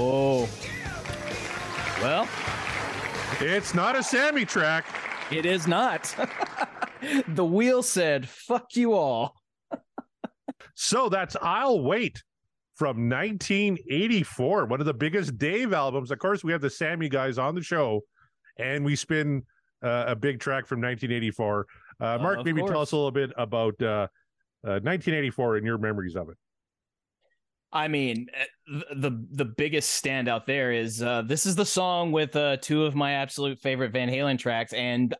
Oh. 0.00 0.48
Well, 2.00 2.28
it's 3.40 3.74
not 3.74 3.98
a 3.98 4.02
Sammy 4.02 4.44
track. 4.44 4.86
It 5.32 5.44
is 5.44 5.66
not. 5.66 6.14
the 7.28 7.44
wheel 7.44 7.82
said, 7.82 8.28
fuck 8.28 8.76
you 8.76 8.92
all. 8.92 9.34
so 10.74 11.08
that's 11.08 11.36
I'll 11.42 11.82
Wait 11.82 12.22
from 12.76 13.08
1984, 13.08 14.66
one 14.66 14.78
of 14.78 14.86
the 14.86 14.94
biggest 14.94 15.36
Dave 15.36 15.72
albums. 15.72 16.12
Of 16.12 16.20
course, 16.20 16.44
we 16.44 16.52
have 16.52 16.60
the 16.60 16.70
Sammy 16.70 17.08
guys 17.08 17.36
on 17.36 17.56
the 17.56 17.62
show, 17.62 18.02
and 18.56 18.84
we 18.84 18.94
spin 18.94 19.42
uh, 19.82 20.04
a 20.06 20.14
big 20.14 20.38
track 20.38 20.68
from 20.68 20.80
1984. 20.80 21.66
Uh, 22.00 22.18
Mark, 22.18 22.38
uh, 22.38 22.42
maybe 22.44 22.60
course. 22.60 22.70
tell 22.70 22.82
us 22.82 22.92
a 22.92 22.96
little 22.96 23.10
bit 23.10 23.32
about 23.36 23.74
1984 23.80 25.54
uh, 25.54 25.56
and 25.56 25.66
your 25.66 25.76
memories 25.76 26.14
of 26.14 26.28
it. 26.28 26.36
I 27.72 27.88
mean, 27.88 28.28
eh, 28.34 28.44
the 28.96 29.26
the 29.32 29.44
biggest 29.44 30.02
standout 30.02 30.46
there 30.46 30.72
is 30.72 31.02
uh, 31.02 31.22
this 31.22 31.46
is 31.46 31.54
the 31.54 31.66
song 31.66 32.12
with 32.12 32.34
uh, 32.34 32.56
two 32.58 32.84
of 32.84 32.94
my 32.94 33.12
absolute 33.12 33.60
favorite 33.60 33.92
Van 33.92 34.08
Halen 34.08 34.38
tracks, 34.38 34.72
and 34.72 35.14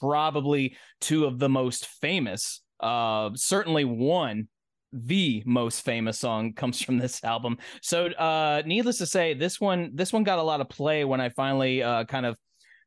probably 0.00 0.76
two 1.00 1.24
of 1.24 1.38
the 1.38 1.48
most 1.48 1.86
famous. 1.86 2.60
Uh, 2.80 3.30
certainly 3.34 3.84
one, 3.84 4.48
the 4.92 5.42
most 5.46 5.84
famous 5.84 6.18
song 6.18 6.52
comes 6.52 6.82
from 6.82 6.98
this 6.98 7.22
album. 7.24 7.58
So, 7.82 8.06
uh, 8.06 8.62
needless 8.66 8.98
to 8.98 9.06
say, 9.06 9.34
this 9.34 9.60
one 9.60 9.90
this 9.94 10.12
one 10.12 10.24
got 10.24 10.38
a 10.38 10.42
lot 10.42 10.60
of 10.60 10.68
play 10.68 11.04
when 11.04 11.20
I 11.20 11.30
finally 11.30 11.82
uh, 11.82 12.04
kind 12.04 12.26
of 12.26 12.36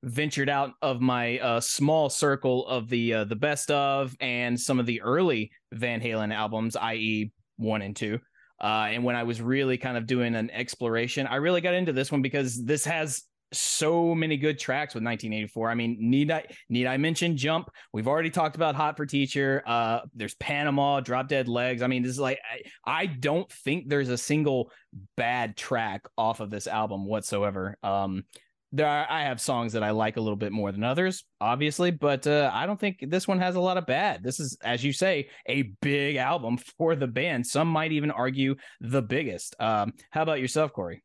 ventured 0.04 0.50
out 0.50 0.72
of 0.82 1.02
my 1.02 1.40
uh, 1.40 1.60
small 1.60 2.10
circle 2.10 2.68
of 2.68 2.88
the 2.90 3.14
uh, 3.14 3.24
the 3.26 3.36
best 3.36 3.72
of 3.72 4.16
and 4.20 4.60
some 4.60 4.80
of 4.80 4.86
the 4.86 5.02
early 5.02 5.52
Van 5.72 6.02
Halen 6.02 6.34
albums, 6.34 6.76
i.e., 6.76 7.32
one 7.58 7.82
and 7.82 7.96
two. 7.96 8.20
Uh, 8.60 8.88
and 8.90 9.04
when 9.04 9.16
I 9.16 9.24
was 9.24 9.42
really 9.42 9.78
kind 9.78 9.98
of 9.98 10.08
doing 10.08 10.36
an 10.36 10.50
exploration, 10.52 11.28
I 11.28 11.36
really 11.36 11.62
got 11.62 11.74
into 11.74 11.94
this 11.94 12.12
one 12.12 12.22
because 12.22 12.64
this 12.64 12.86
has 12.86 13.24
so 13.54 14.14
many 14.14 14.38
good 14.38 14.60
tracks 14.60 14.94
with 14.94 15.04
1984. 15.04 15.70
I 15.70 15.76
mean, 15.76 15.98
need 16.00 16.32
I 16.32 16.46
need 16.70 16.88
I 16.88 16.98
mention 16.98 17.38
Jump? 17.38 17.70
We've 17.94 18.08
already 18.08 18.30
talked 18.30 18.56
about 18.56 18.76
Hot 18.76 18.98
for 18.98 19.06
Teacher. 19.06 19.64
Uh, 19.66 20.02
there's 20.14 20.36
Panama, 20.36 21.00
Drop 21.00 21.28
Dead 21.28 21.48
Legs. 21.48 21.82
I 21.82 21.88
mean, 21.88 22.04
this 22.04 22.12
is 22.12 22.20
like 22.20 22.40
I, 22.86 23.00
I 23.02 23.06
don't 23.06 23.50
think 23.52 23.90
there's 23.90 24.10
a 24.10 24.18
single 24.18 24.72
bad 25.16 25.56
track 25.56 26.08
off 26.18 26.40
of 26.40 26.50
this 26.50 26.68
album 26.68 27.06
whatsoever. 27.06 27.78
Um, 27.84 28.24
there 28.72 28.88
are, 28.88 29.06
I 29.10 29.24
have 29.24 29.40
songs 29.40 29.74
that 29.74 29.84
I 29.84 29.92
like 29.92 30.18
a 30.18 30.22
little 30.22 30.38
bit 30.38 30.52
more 30.52 30.72
than 30.72 30.84
others, 30.84 31.24
obviously, 31.40 31.92
but 31.92 32.28
uh, 32.28 32.52
I 32.54 32.66
don't 32.66 32.80
think 32.80 33.06
this 33.08 33.28
one 33.28 33.40
has 33.40 33.56
a 33.56 33.62
lot 33.62 33.78
of 33.78 33.86
bad. 33.86 34.24
This 34.24 34.40
is, 34.40 34.58
as 34.64 34.84
you 34.84 34.92
say, 34.92 35.30
a 35.48 35.64
big 35.82 36.18
album 36.18 36.58
for 36.78 36.96
the 36.96 37.08
band. 37.08 37.48
Some 37.48 37.68
might 37.68 37.92
even 37.92 38.12
argue 38.12 38.56
the 38.82 39.02
biggest. 39.02 39.56
Um, 39.60 39.94
how 40.12 40.24
about 40.24 40.42
yourself, 40.42 40.74
Corey? 40.74 41.04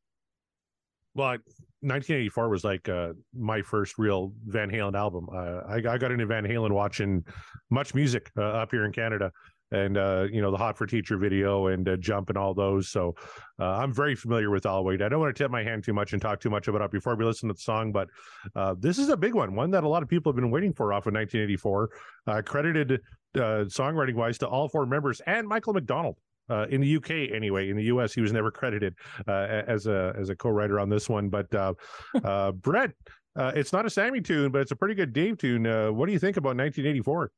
Well, 1.14 1.36
1984 1.82 2.48
was 2.48 2.64
like 2.64 2.88
uh, 2.88 3.12
my 3.36 3.60
first 3.62 3.98
real 3.98 4.32
Van 4.46 4.70
Halen 4.70 4.94
album. 4.94 5.28
Uh, 5.32 5.60
I, 5.68 5.76
I, 5.76 5.98
got 5.98 6.10
into 6.10 6.26
Van 6.26 6.44
Halen 6.44 6.70
watching 6.70 7.24
MuchMusic 7.72 8.28
uh, 8.38 8.42
up 8.42 8.70
here 8.70 8.84
in 8.84 8.92
Canada 8.92 9.30
and 9.72 9.96
uh, 9.96 10.26
you 10.30 10.40
know 10.40 10.50
the 10.50 10.56
hot 10.56 10.76
for 10.76 10.86
teacher 10.86 11.16
video 11.16 11.68
and 11.68 11.88
uh, 11.88 11.96
jump 11.96 12.28
and 12.28 12.38
all 12.38 12.54
those 12.54 12.88
so 12.88 13.14
uh, 13.58 13.76
i'm 13.78 13.92
very 13.92 14.14
familiar 14.14 14.50
with 14.50 14.66
I'll 14.66 14.84
Wait 14.84 15.02
i 15.02 15.08
don't 15.08 15.20
want 15.20 15.34
to 15.34 15.42
tip 15.42 15.50
my 15.50 15.62
hand 15.62 15.82
too 15.82 15.92
much 15.92 16.12
and 16.12 16.20
talk 16.20 16.40
too 16.40 16.50
much 16.50 16.68
about 16.68 16.82
it 16.82 16.90
before 16.90 17.16
we 17.16 17.24
listen 17.24 17.48
to 17.48 17.54
the 17.54 17.60
song 17.60 17.90
but 17.90 18.08
uh, 18.54 18.74
this 18.78 18.98
is 18.98 19.08
a 19.08 19.16
big 19.16 19.34
one 19.34 19.54
one 19.54 19.70
that 19.70 19.84
a 19.84 19.88
lot 19.88 20.02
of 20.02 20.08
people 20.08 20.30
have 20.30 20.36
been 20.36 20.50
waiting 20.50 20.72
for 20.72 20.92
off 20.92 21.06
of 21.06 21.14
1984 21.14 21.90
uh, 22.26 22.42
credited 22.44 23.00
uh, 23.36 23.64
songwriting 23.66 24.14
wise 24.14 24.38
to 24.38 24.46
all 24.46 24.68
four 24.68 24.86
members 24.86 25.20
and 25.26 25.48
michael 25.48 25.72
mcdonald 25.72 26.16
uh, 26.50 26.66
in 26.70 26.80
the 26.80 26.96
UK 26.96 27.34
anyway. 27.34 27.70
In 27.70 27.76
the 27.76 27.84
US, 27.84 28.12
he 28.12 28.20
was 28.20 28.32
never 28.32 28.50
credited 28.50 28.94
uh, 29.26 29.62
as 29.66 29.86
a 29.86 30.12
as 30.18 30.28
a 30.28 30.36
co-writer 30.36 30.78
on 30.78 30.88
this 30.88 31.08
one. 31.08 31.28
But 31.28 31.54
uh, 31.54 31.72
uh, 32.24 32.52
Brent, 32.52 32.94
it's 33.36 33.72
not 33.72 33.86
a 33.86 33.90
Sammy 33.90 34.20
tune, 34.20 34.50
but 34.50 34.60
it's 34.60 34.72
a 34.72 34.76
pretty 34.76 34.94
good 34.94 35.12
Dave 35.12 35.38
tune. 35.38 35.64
what 35.96 36.06
do 36.06 36.12
you 36.12 36.18
think 36.18 36.36
about 36.36 36.56
1984? 36.56 37.30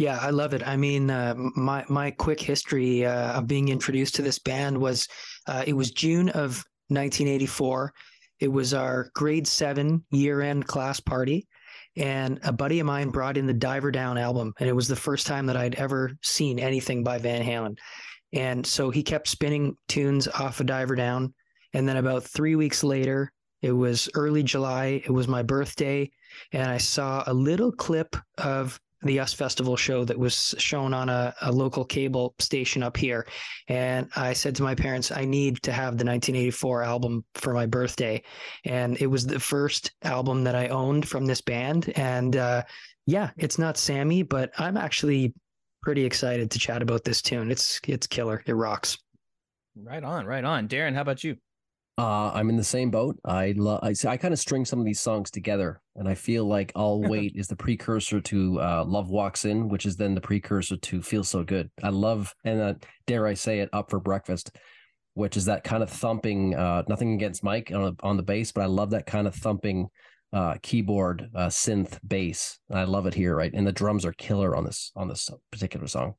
Yeah, 0.00 0.16
I 0.18 0.30
love 0.30 0.54
it. 0.54 0.66
I 0.66 0.78
mean, 0.78 1.10
uh, 1.10 1.34
my 1.36 1.84
my 1.90 2.10
quick 2.10 2.40
history 2.40 3.04
uh, 3.04 3.34
of 3.34 3.46
being 3.46 3.68
introduced 3.68 4.14
to 4.14 4.22
this 4.22 4.38
band 4.38 4.78
was 4.78 5.06
uh, 5.46 5.62
it 5.66 5.74
was 5.74 5.90
June 5.90 6.30
of 6.30 6.64
1984. 6.88 7.92
It 8.38 8.48
was 8.48 8.72
our 8.72 9.10
grade 9.14 9.46
seven 9.46 10.02
year 10.10 10.40
end 10.40 10.66
class 10.66 11.00
party, 11.00 11.46
and 11.98 12.40
a 12.44 12.50
buddy 12.50 12.80
of 12.80 12.86
mine 12.86 13.10
brought 13.10 13.36
in 13.36 13.46
the 13.46 13.52
Diver 13.52 13.90
Down 13.90 14.16
album, 14.16 14.54
and 14.58 14.70
it 14.70 14.72
was 14.72 14.88
the 14.88 14.96
first 14.96 15.26
time 15.26 15.44
that 15.44 15.56
I'd 15.58 15.74
ever 15.74 16.12
seen 16.22 16.58
anything 16.58 17.04
by 17.04 17.18
Van 17.18 17.42
Halen. 17.42 17.76
And 18.32 18.66
so 18.66 18.88
he 18.88 19.02
kept 19.02 19.28
spinning 19.28 19.76
tunes 19.86 20.26
off 20.28 20.60
of 20.60 20.66
Diver 20.66 20.96
Down, 20.96 21.34
and 21.74 21.86
then 21.86 21.98
about 21.98 22.24
three 22.24 22.56
weeks 22.56 22.82
later, 22.82 23.30
it 23.60 23.72
was 23.72 24.08
early 24.14 24.44
July. 24.44 25.02
It 25.04 25.10
was 25.10 25.28
my 25.28 25.42
birthday, 25.42 26.10
and 26.52 26.70
I 26.70 26.78
saw 26.78 27.22
a 27.26 27.34
little 27.34 27.70
clip 27.70 28.16
of 28.38 28.80
the 29.02 29.18
US 29.20 29.32
Festival 29.32 29.76
show 29.76 30.04
that 30.04 30.18
was 30.18 30.54
shown 30.58 30.92
on 30.92 31.08
a, 31.08 31.34
a, 31.40 31.50
local 31.50 31.84
cable 31.84 32.34
station 32.38 32.82
up 32.82 32.96
here. 32.96 33.26
And 33.68 34.08
I 34.14 34.32
said 34.32 34.54
to 34.56 34.62
my 34.62 34.74
parents, 34.74 35.10
I 35.10 35.24
need 35.24 35.62
to 35.62 35.72
have 35.72 35.96
the 35.98 36.04
1984 36.04 36.82
album 36.82 37.24
for 37.34 37.54
my 37.54 37.66
birthday. 37.66 38.22
And 38.64 39.00
it 39.00 39.06
was 39.06 39.26
the 39.26 39.40
first 39.40 39.92
album 40.02 40.44
that 40.44 40.54
I 40.54 40.68
owned 40.68 41.08
from 41.08 41.26
this 41.26 41.40
band. 41.40 41.92
And 41.96 42.36
uh, 42.36 42.64
yeah, 43.06 43.30
it's 43.36 43.58
not 43.58 43.78
Sammy, 43.78 44.22
but 44.22 44.52
I'm 44.58 44.76
actually 44.76 45.34
pretty 45.82 46.04
excited 46.04 46.50
to 46.50 46.58
chat 46.58 46.82
about 46.82 47.04
this 47.04 47.22
tune. 47.22 47.50
It's 47.50 47.80
it's 47.86 48.06
killer. 48.06 48.42
It 48.46 48.52
rocks. 48.52 48.98
Right 49.76 50.04
on, 50.04 50.26
right 50.26 50.44
on. 50.44 50.66
Darin, 50.66 50.94
how 50.94 51.02
about 51.02 51.24
you? 51.24 51.36
Uh, 52.00 52.32
I'm 52.32 52.48
in 52.48 52.56
the 52.56 52.64
same 52.64 52.90
boat. 52.90 53.20
I 53.26 53.52
love. 53.58 53.80
I, 53.82 53.92
I 54.08 54.16
kind 54.16 54.32
of 54.32 54.40
string 54.40 54.64
some 54.64 54.78
of 54.78 54.86
these 54.86 55.00
songs 55.00 55.30
together, 55.30 55.82
and 55.96 56.08
I 56.08 56.14
feel 56.14 56.46
like 56.46 56.72
"I'll 56.74 57.02
Wait" 57.12 57.34
is 57.36 57.46
the 57.46 57.56
precursor 57.56 58.22
to 58.22 58.58
uh, 58.58 58.84
"Love 58.86 59.10
Walks 59.10 59.44
In," 59.44 59.68
which 59.68 59.84
is 59.84 59.96
then 59.96 60.14
the 60.14 60.20
precursor 60.22 60.78
to 60.78 61.02
"Feel 61.02 61.24
So 61.24 61.44
Good." 61.44 61.70
I 61.82 61.90
love, 61.90 62.34
and 62.42 62.58
uh, 62.58 62.74
dare 63.06 63.26
I 63.26 63.34
say 63.34 63.60
it, 63.60 63.68
"Up 63.72 63.90
for 63.90 64.00
Breakfast." 64.00 64.56
which 65.14 65.36
is 65.36 65.44
that 65.44 65.64
kind 65.64 65.82
of 65.82 65.90
thumping. 65.90 66.54
Uh, 66.54 66.84
nothing 66.88 67.12
against 67.14 67.42
Mike 67.42 67.72
on, 67.74 67.96
on 68.00 68.16
the 68.16 68.22
bass, 68.22 68.52
but 68.52 68.62
I 68.62 68.66
love 68.66 68.90
that 68.90 69.06
kind 69.06 69.26
of 69.26 69.34
thumping 69.34 69.88
uh, 70.32 70.54
keyboard 70.62 71.28
uh, 71.34 71.48
synth 71.48 71.98
bass. 72.06 72.60
I 72.70 72.84
love 72.84 73.06
it 73.06 73.12
here, 73.12 73.34
right? 73.34 73.52
And 73.52 73.66
the 73.66 73.72
drums 73.72 74.06
are 74.06 74.12
killer 74.12 74.54
on 74.54 74.64
this 74.64 74.92
on 74.94 75.08
this 75.08 75.28
particular 75.50 75.88
song. 75.88 76.14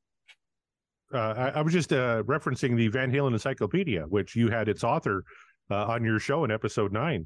Uh, 1.14 1.34
I, 1.36 1.50
I, 1.60 1.62
was 1.62 1.74
just 1.74 1.92
uh, 1.92 2.24
referencing 2.24 2.78
the 2.78 2.88
Van 2.88 3.12
Halen 3.12 3.34
Encyclopedia, 3.34 4.04
which 4.04 4.36
you 4.36 4.50
had 4.50 4.70
its 4.70 4.84
author 4.84 5.26
uh, 5.72 5.86
on 5.86 6.04
your 6.04 6.20
show 6.20 6.44
in 6.44 6.52
episode 6.52 6.92
nine, 6.92 7.26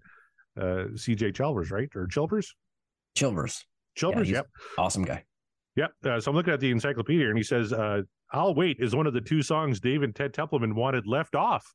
uh, 0.57 0.91
CJ 0.93 1.33
Chilvers, 1.33 1.71
right? 1.71 1.89
Or 1.95 2.07
Chilvers? 2.07 2.47
Chilvers. 3.17 3.63
Chilvers, 3.97 4.27
yeah, 4.27 4.37
yep. 4.37 4.47
Awesome 4.77 5.03
guy. 5.03 5.23
Yep. 5.75 5.91
Uh, 6.05 6.19
so 6.19 6.31
I'm 6.31 6.35
looking 6.35 6.53
at 6.53 6.59
the 6.59 6.71
encyclopedia 6.71 7.27
and 7.27 7.37
he 7.37 7.43
says, 7.43 7.73
uh, 7.73 8.01
I'll 8.31 8.55
Wait 8.55 8.77
is 8.79 8.95
one 8.95 9.07
of 9.07 9.13
the 9.13 9.21
two 9.21 9.41
songs 9.41 9.79
Dave 9.79 10.03
and 10.03 10.15
Ted 10.15 10.33
Templeman 10.33 10.75
wanted 10.75 11.07
left 11.07 11.35
off 11.35 11.65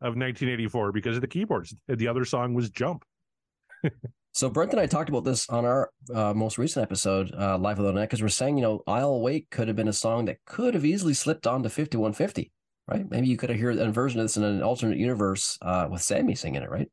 of 0.00 0.16
1984 0.16 0.92
because 0.92 1.16
of 1.16 1.20
the 1.20 1.28
keyboards. 1.28 1.74
The 1.88 2.08
other 2.08 2.24
song 2.24 2.54
was 2.54 2.70
Jump. 2.70 3.04
So 4.34 4.48
Brent 4.48 4.72
and 4.72 4.80
I 4.80 4.86
talked 4.86 5.10
about 5.10 5.24
this 5.24 5.46
on 5.50 5.66
our 5.66 5.90
uh, 6.12 6.32
most 6.32 6.56
recent 6.56 6.82
episode, 6.82 7.34
uh, 7.38 7.58
Live 7.58 7.78
with 7.78 7.94
Net, 7.94 8.08
because 8.08 8.22
we're 8.22 8.28
saying, 8.28 8.56
you 8.56 8.62
know, 8.62 8.80
I'll 8.86 9.20
Wait 9.20 9.50
could 9.50 9.68
have 9.68 9.76
been 9.76 9.88
a 9.88 9.92
song 9.92 10.24
that 10.24 10.38
could 10.46 10.72
have 10.72 10.86
easily 10.86 11.12
slipped 11.12 11.46
on 11.46 11.62
to 11.62 11.68
5150, 11.68 12.50
right? 12.88 13.08
Maybe 13.10 13.28
you 13.28 13.36
could 13.36 13.50
have 13.50 13.58
heard 13.58 13.78
a 13.78 13.90
version 13.90 14.20
of 14.20 14.24
this 14.24 14.36
in 14.36 14.44
an 14.44 14.62
alternate 14.62 14.98
universe 14.98 15.58
uh, 15.62 15.88
with 15.90 16.02
Sammy 16.02 16.34
singing 16.34 16.62
it, 16.62 16.70
right? 16.70 16.90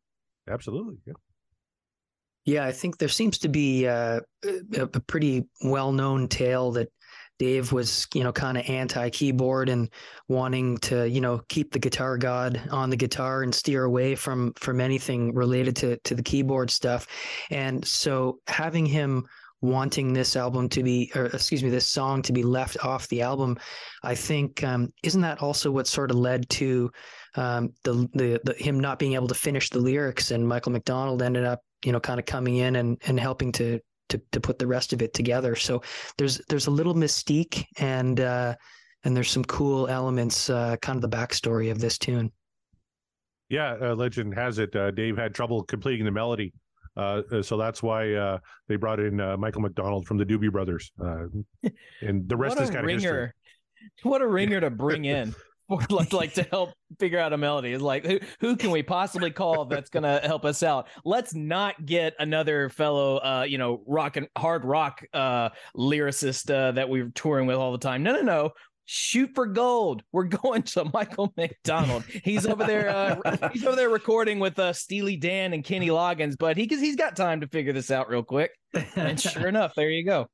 Absolutely. 0.49 0.97
Yeah. 1.05 1.13
Yeah, 2.45 2.65
I 2.65 2.71
think 2.71 2.97
there 2.97 3.09
seems 3.09 3.37
to 3.39 3.49
be 3.49 3.87
uh, 3.87 4.21
a, 4.43 4.81
a 4.81 4.87
pretty 4.87 5.45
well-known 5.63 6.27
tale 6.29 6.71
that 6.71 6.91
Dave 7.37 7.71
was, 7.71 8.07
you 8.13 8.23
know, 8.23 8.33
kind 8.33 8.57
of 8.57 8.67
anti-keyboard 8.69 9.69
and 9.69 9.89
wanting 10.27 10.77
to, 10.79 11.07
you 11.07 11.21
know, 11.21 11.41
keep 11.47 11.71
the 11.71 11.79
guitar 11.79 12.17
god 12.17 12.61
on 12.71 12.89
the 12.89 12.97
guitar 12.97 13.43
and 13.43 13.55
steer 13.55 13.83
away 13.83 14.15
from 14.15 14.53
from 14.55 14.81
anything 14.81 15.33
related 15.33 15.75
to 15.77 15.97
to 16.03 16.15
the 16.15 16.23
keyboard 16.23 16.69
stuff. 16.69 17.07
And 17.49 17.85
so 17.85 18.39
having 18.47 18.85
him 18.85 19.25
wanting 19.61 20.13
this 20.13 20.35
album 20.35 20.69
to 20.69 20.83
be 20.83 21.11
or 21.15 21.25
excuse 21.25 21.63
me 21.63 21.69
this 21.69 21.87
song 21.87 22.21
to 22.21 22.31
be 22.31 22.43
left 22.43 22.77
off 22.83 23.07
the 23.09 23.21
album 23.21 23.57
i 24.03 24.15
think 24.15 24.63
um, 24.63 24.91
isn't 25.03 25.21
that 25.21 25.41
also 25.41 25.69
what 25.69 25.85
sort 25.85 26.11
of 26.11 26.17
led 26.17 26.49
to 26.49 26.89
um, 27.35 27.73
the, 27.83 28.07
the 28.13 28.39
the 28.45 28.53
him 28.53 28.79
not 28.79 28.99
being 28.99 29.13
able 29.13 29.27
to 29.27 29.33
finish 29.33 29.69
the 29.69 29.79
lyrics 29.79 30.31
and 30.31 30.47
michael 30.47 30.71
mcdonald 30.71 31.21
ended 31.21 31.43
up 31.43 31.59
you 31.83 31.91
know 31.91 31.99
kind 31.99 32.19
of 32.19 32.25
coming 32.25 32.57
in 32.57 32.77
and 32.77 32.97
and 33.05 33.19
helping 33.19 33.51
to 33.51 33.79
to 34.09 34.21
to 34.31 34.39
put 34.39 34.59
the 34.59 34.67
rest 34.67 34.91
of 34.93 35.01
it 35.01 35.13
together. 35.13 35.55
So 35.55 35.81
there's 36.17 36.41
there's 36.49 36.67
a 36.67 36.71
little 36.71 36.93
mystique 36.93 37.65
and 37.77 38.19
uh, 38.19 38.55
and 39.03 39.15
there's 39.15 39.29
some 39.31 39.45
cool 39.45 39.87
elements, 39.87 40.49
uh, 40.49 40.75
kind 40.81 41.01
of 41.01 41.09
the 41.09 41.15
backstory 41.15 41.71
of 41.71 41.79
this 41.79 41.97
tune. 41.97 42.31
Yeah, 43.47 43.77
uh, 43.81 43.95
legend 43.95 44.35
has 44.35 44.59
it 44.59 44.75
uh, 44.75 44.91
Dave 44.91 45.17
had 45.17 45.33
trouble 45.33 45.63
completing 45.63 46.05
the 46.05 46.11
melody, 46.11 46.53
uh, 46.97 47.21
uh, 47.31 47.41
so 47.41 47.57
that's 47.57 47.81
why 47.81 48.13
uh, 48.13 48.39
they 48.67 48.75
brought 48.75 48.99
in 48.99 49.19
uh, 49.19 49.37
Michael 49.37 49.61
McDonald 49.61 50.05
from 50.05 50.17
the 50.17 50.25
Doobie 50.25 50.51
Brothers, 50.51 50.91
uh, 51.03 51.25
and 52.01 52.27
the 52.27 52.37
rest 52.37 52.59
is 52.59 52.69
kind 52.69 52.89
of 52.89 52.91
history. 52.91 53.31
What 54.03 54.21
a 54.21 54.27
ringer 54.27 54.59
to 54.59 54.69
bring 54.69 55.05
in. 55.05 55.33
like, 55.89 56.13
like 56.13 56.33
to 56.33 56.43
help 56.43 56.71
figure 56.99 57.19
out 57.19 57.31
a 57.31 57.37
melody. 57.37 57.73
It's 57.73 57.83
like 57.83 58.03
who 58.03 58.19
who 58.39 58.55
can 58.55 58.71
we 58.71 58.81
possibly 58.81 59.29
call 59.29 59.65
that's 59.65 59.89
gonna 59.89 60.19
help 60.23 60.43
us 60.43 60.63
out? 60.63 60.87
Let's 61.05 61.35
not 61.35 61.85
get 61.85 62.15
another 62.17 62.69
fellow 62.69 63.17
uh, 63.17 63.45
you 63.47 63.59
know, 63.59 63.83
rock 63.85 64.17
and 64.17 64.27
hard 64.35 64.65
rock 64.65 65.03
uh 65.13 65.49
lyricist 65.77 66.49
uh, 66.49 66.71
that 66.71 66.89
we're 66.89 67.11
touring 67.13 67.45
with 67.45 67.57
all 67.57 67.71
the 67.71 67.77
time. 67.77 68.01
No, 68.01 68.13
no, 68.13 68.21
no. 68.21 68.49
Shoot 68.91 69.35
for 69.35 69.45
gold. 69.45 70.01
We're 70.11 70.23
going 70.41 70.63
to 70.63 70.89
Michael 70.91 71.31
McDonald. 71.37 72.05
He's 72.23 72.47
over 72.47 72.65
there. 72.65 72.89
Uh, 72.89 73.49
he's 73.53 73.63
over 73.63 73.75
there 73.75 73.89
recording 73.89 74.39
with 74.39 74.57
uh, 74.57 74.73
Steely 74.73 75.15
Dan 75.15 75.53
and 75.53 75.63
Kenny 75.63 75.89
Loggins, 75.89 76.35
but 76.35 76.57
he 76.57 76.65
he's 76.65 76.95
got 76.95 77.15
time 77.15 77.41
to 77.41 77.47
figure 77.47 77.71
this 77.71 77.91
out 77.91 78.09
real 78.09 78.23
quick. 78.23 78.49
And 78.95 79.21
sure 79.21 79.47
enough, 79.47 79.75
there 79.75 79.91
you 79.91 80.03
go 80.03 80.27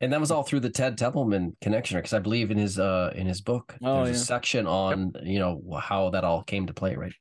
and 0.00 0.12
that 0.12 0.20
was 0.20 0.30
all 0.30 0.44
through 0.44 0.60
the 0.60 0.70
Ted 0.70 0.96
Templeman 0.96 1.56
connection, 1.60 1.98
because 1.98 2.14
I 2.14 2.20
believe 2.20 2.52
in 2.52 2.58
his 2.58 2.78
uh 2.78 3.12
in 3.16 3.26
his 3.26 3.40
book 3.40 3.76
oh, 3.82 4.04
there's 4.04 4.18
yeah. 4.18 4.22
a 4.22 4.24
section 4.24 4.66
on 4.68 5.12
yep. 5.16 5.24
you 5.24 5.38
know 5.40 5.60
how 5.82 6.10
that 6.10 6.22
all 6.22 6.44
came 6.44 6.68
to 6.68 6.72
play, 6.72 6.94
right? 6.94 7.12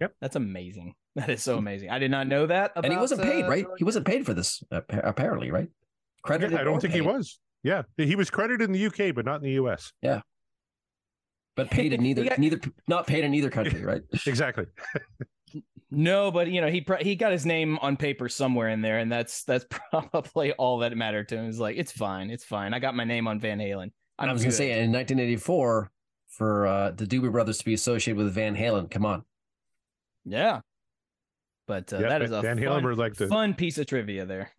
Yep, 0.00 0.14
that's 0.20 0.36
amazing. 0.36 0.94
That 1.16 1.30
is 1.30 1.42
so 1.42 1.56
amazing. 1.56 1.90
I 1.90 1.98
did 1.98 2.10
not 2.10 2.26
know 2.26 2.46
that. 2.46 2.72
About, 2.72 2.84
and 2.84 2.92
he 2.92 2.98
wasn't 2.98 3.22
paid, 3.22 3.44
uh, 3.44 3.48
right? 3.48 3.66
He 3.78 3.84
wasn't 3.84 4.06
paid 4.06 4.26
for 4.26 4.34
this, 4.34 4.62
apparently, 4.70 5.50
right? 5.50 5.68
Credited. 6.22 6.58
I 6.58 6.64
don't 6.64 6.80
think 6.80 6.92
paid. 6.92 7.02
he 7.02 7.06
was. 7.06 7.38
Yeah, 7.64 7.82
he 7.96 8.14
was 8.14 8.30
credited 8.30 8.68
in 8.68 8.72
the 8.72 8.86
UK, 8.86 9.14
but 9.14 9.24
not 9.24 9.36
in 9.36 9.42
the 9.42 9.52
US. 9.52 9.92
Yeah, 10.02 10.20
but 11.56 11.70
paid 11.70 11.92
in 11.92 12.02
neither, 12.02 12.24
got... 12.24 12.38
neither, 12.38 12.60
not 12.86 13.06
paid 13.06 13.24
in 13.24 13.34
either 13.34 13.50
country, 13.58 13.82
right? 13.82 14.02
exactly. 14.26 14.66
No, 15.90 16.30
but 16.30 16.48
you 16.48 16.60
know 16.60 16.68
he 16.68 16.84
he 17.00 17.16
got 17.16 17.32
his 17.32 17.46
name 17.46 17.78
on 17.80 17.96
paper 17.96 18.28
somewhere 18.28 18.68
in 18.68 18.82
there, 18.82 18.98
and 18.98 19.10
that's 19.10 19.44
that's 19.44 19.64
probably 19.90 20.52
all 20.52 20.78
that 20.78 20.96
mattered 20.96 21.28
to 21.30 21.36
him. 21.36 21.48
Is 21.48 21.58
like 21.58 21.76
it's 21.76 21.92
fine, 21.92 22.30
it's 22.30 22.44
fine. 22.44 22.74
I 22.74 22.78
got 22.78 22.94
my 22.94 23.04
name 23.04 23.26
on 23.26 23.40
Van 23.40 23.58
Halen. 23.58 23.90
I'm 24.18 24.28
i 24.28 24.32
was 24.32 24.42
gonna 24.42 24.52
say 24.52 24.70
in 24.70 24.92
1984 24.92 25.90
for 26.28 26.66
uh, 26.66 26.90
the 26.90 27.06
Doobie 27.06 27.32
Brothers 27.32 27.58
to 27.58 27.64
be 27.64 27.74
associated 27.74 28.22
with 28.22 28.32
Van 28.34 28.56
Halen. 28.56 28.90
Come 28.90 29.06
on. 29.06 29.24
Yeah, 30.24 30.60
but 31.66 31.92
uh, 31.92 32.00
that 32.00 32.22
is 32.22 32.30
a 32.30 32.42
Van 32.42 32.58
Halen 32.58 32.82
were 32.82 32.96
like 32.96 33.14
the 33.14 33.28
fun 33.28 33.54
piece 33.54 33.78
of 33.78 33.86
trivia 33.86 34.26
there. 34.26 34.52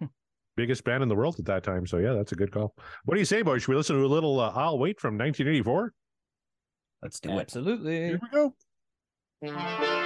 Biggest 0.55 0.83
band 0.83 1.03
in 1.03 1.09
the 1.09 1.15
world 1.15 1.37
at 1.39 1.45
that 1.45 1.63
time. 1.63 1.85
So 1.85 1.97
yeah, 1.97 2.13
that's 2.13 2.31
a 2.31 2.35
good 2.35 2.51
call. 2.51 2.73
What 3.05 3.15
do 3.15 3.19
you 3.19 3.25
say, 3.25 3.41
boys? 3.41 3.63
Should 3.63 3.71
we 3.71 3.75
listen 3.75 3.97
to 3.97 4.05
a 4.05 4.07
little 4.07 4.39
uh, 4.39 4.51
"I'll 4.55 4.79
Wait" 4.79 4.99
from 4.99 5.17
1984? 5.17 5.93
Let's 7.01 7.19
do 7.19 7.31
Absolutely. 7.31 7.97
it. 7.97 8.21
Absolutely. 8.23 8.51
Here 9.41 9.51
we 9.51 9.51
go. 9.51 10.04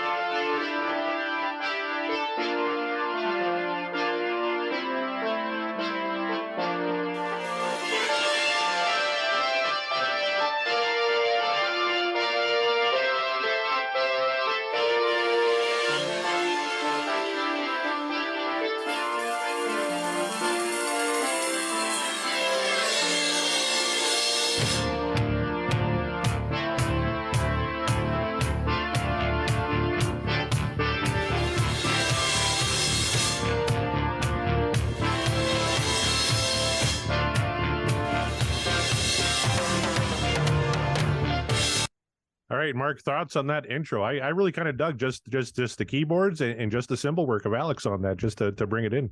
Thoughts 43.02 43.36
on 43.36 43.48
that 43.48 43.70
intro? 43.70 44.04
I, 44.04 44.18
I 44.18 44.30
really 44.30 44.52
kind 44.52 44.68
of 44.68 44.78
dug 44.78 44.98
just 44.98 45.26
just 45.28 45.56
just 45.56 45.78
the 45.78 45.86
keyboards 45.86 46.42
and, 46.42 46.60
and, 46.60 46.72
just 46.72 46.90
the 46.90 46.98
cymbal 46.98 47.26
work 47.26 47.46
of 47.46 47.54
Alex 47.54 47.86
on 47.86 48.02
that, 48.04 48.18
just 48.18 48.38
to 48.40 48.52
to 48.54 48.68
bring 48.68 48.86
it 48.86 48.94
in. 48.94 49.12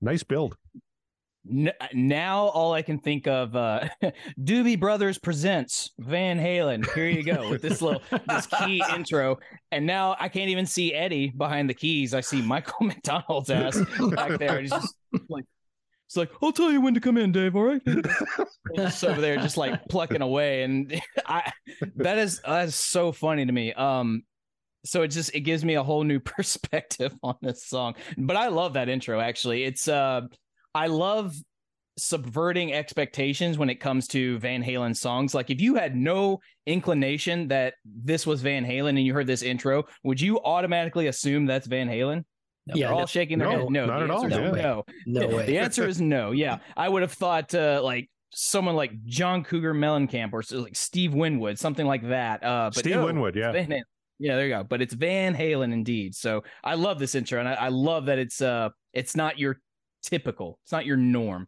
Nice 0.00 0.22
build. 0.22 0.56
Now 1.48 2.46
all 2.46 2.72
I 2.72 2.82
can 2.82 2.98
think 2.98 3.28
of 3.28 3.54
uh 3.54 3.88
Doobie 4.40 4.80
Brothers 4.80 5.16
presents 5.16 5.92
Van 5.98 6.38
Halen. 6.38 6.92
Here 6.92 7.08
you 7.08 7.22
go 7.22 7.48
with 7.48 7.62
this 7.62 7.80
little 7.80 8.02
this 8.28 8.46
key 8.46 8.82
intro. 8.94 9.38
And 9.70 9.86
now 9.86 10.16
I 10.18 10.28
can't 10.28 10.50
even 10.50 10.66
see 10.66 10.92
Eddie 10.92 11.32
behind 11.36 11.70
the 11.70 11.74
keys. 11.74 12.14
I 12.14 12.20
see 12.20 12.42
Michael 12.42 12.74
McDonald's 12.86 13.50
ass 13.50 13.80
back 14.10 14.38
there. 14.38 14.60
He's 14.60 14.70
just 14.70 14.94
like 15.28 15.44
it's 16.06 16.16
like, 16.16 16.30
I'll 16.40 16.52
tell 16.52 16.70
you 16.70 16.80
when 16.80 16.94
to 16.94 17.00
come 17.00 17.16
in, 17.16 17.32
Dave. 17.32 17.56
All 17.56 17.64
right. 17.64 17.82
just 18.76 19.04
over 19.04 19.20
there, 19.20 19.36
just 19.36 19.56
like 19.56 19.86
plucking 19.88 20.22
away, 20.22 20.62
and 20.62 21.00
I 21.26 21.52
that 21.96 22.18
is 22.18 22.40
that 22.40 22.66
is 22.66 22.76
so 22.76 23.10
funny 23.10 23.44
to 23.44 23.52
me. 23.52 23.72
Um, 23.72 24.22
so 24.84 25.02
it 25.02 25.08
just 25.08 25.34
it 25.34 25.40
gives 25.40 25.64
me 25.64 25.74
a 25.74 25.82
whole 25.82 26.04
new 26.04 26.20
perspective 26.20 27.12
on 27.22 27.34
this 27.42 27.66
song. 27.66 27.94
But 28.16 28.36
I 28.36 28.48
love 28.48 28.74
that 28.74 28.88
intro. 28.88 29.20
Actually, 29.20 29.64
it's 29.64 29.88
uh, 29.88 30.22
I 30.74 30.86
love 30.86 31.34
subverting 31.98 32.72
expectations 32.72 33.58
when 33.58 33.70
it 33.70 33.80
comes 33.80 34.06
to 34.06 34.38
Van 34.38 34.62
Halen 34.62 34.94
songs. 34.94 35.34
Like 35.34 35.50
if 35.50 35.60
you 35.60 35.74
had 35.74 35.96
no 35.96 36.40
inclination 36.66 37.48
that 37.48 37.74
this 37.84 38.26
was 38.26 38.42
Van 38.42 38.64
Halen 38.64 38.90
and 38.90 39.02
you 39.02 39.14
heard 39.14 39.26
this 39.26 39.42
intro, 39.42 39.84
would 40.04 40.20
you 40.20 40.38
automatically 40.40 41.08
assume 41.08 41.46
that's 41.46 41.66
Van 41.66 41.88
Halen? 41.88 42.24
No, 42.66 42.74
yeah, 42.74 42.88
they're 42.88 42.96
all 42.96 43.06
shaking 43.06 43.38
their 43.38 43.48
no, 43.48 43.58
head. 43.58 43.70
No, 43.70 43.86
not 43.86 44.02
at 44.02 44.10
all. 44.10 44.28
No, 44.28 44.50
no, 44.50 44.84
no 45.06 45.28
way. 45.28 45.46
The 45.46 45.58
answer 45.58 45.86
is 45.86 46.00
no. 46.00 46.32
Yeah, 46.32 46.58
I 46.76 46.88
would 46.88 47.02
have 47.02 47.12
thought 47.12 47.54
uh, 47.54 47.80
like 47.82 48.10
someone 48.32 48.74
like 48.74 49.04
John 49.04 49.44
Cougar 49.44 49.74
Mellencamp 49.74 50.32
or 50.32 50.42
like 50.58 50.74
Steve 50.74 51.14
Winwood, 51.14 51.58
something 51.58 51.86
like 51.86 52.08
that. 52.08 52.42
Uh, 52.42 52.70
but 52.74 52.80
Steve 52.80 52.96
no, 52.96 53.06
Winwood, 53.06 53.36
yeah, 53.36 53.52
yeah, 54.18 54.36
there 54.36 54.46
you 54.46 54.54
go. 54.54 54.64
But 54.64 54.82
it's 54.82 54.94
Van 54.94 55.34
Halen 55.34 55.72
indeed. 55.72 56.14
So 56.14 56.42
I 56.64 56.74
love 56.74 56.98
this 56.98 57.14
intro, 57.14 57.38
and 57.38 57.48
I, 57.48 57.54
I 57.54 57.68
love 57.68 58.06
that 58.06 58.18
it's 58.18 58.40
uh, 58.40 58.70
it's 58.92 59.14
not 59.14 59.38
your 59.38 59.60
typical, 60.02 60.58
it's 60.64 60.72
not 60.72 60.86
your 60.86 60.96
norm. 60.96 61.46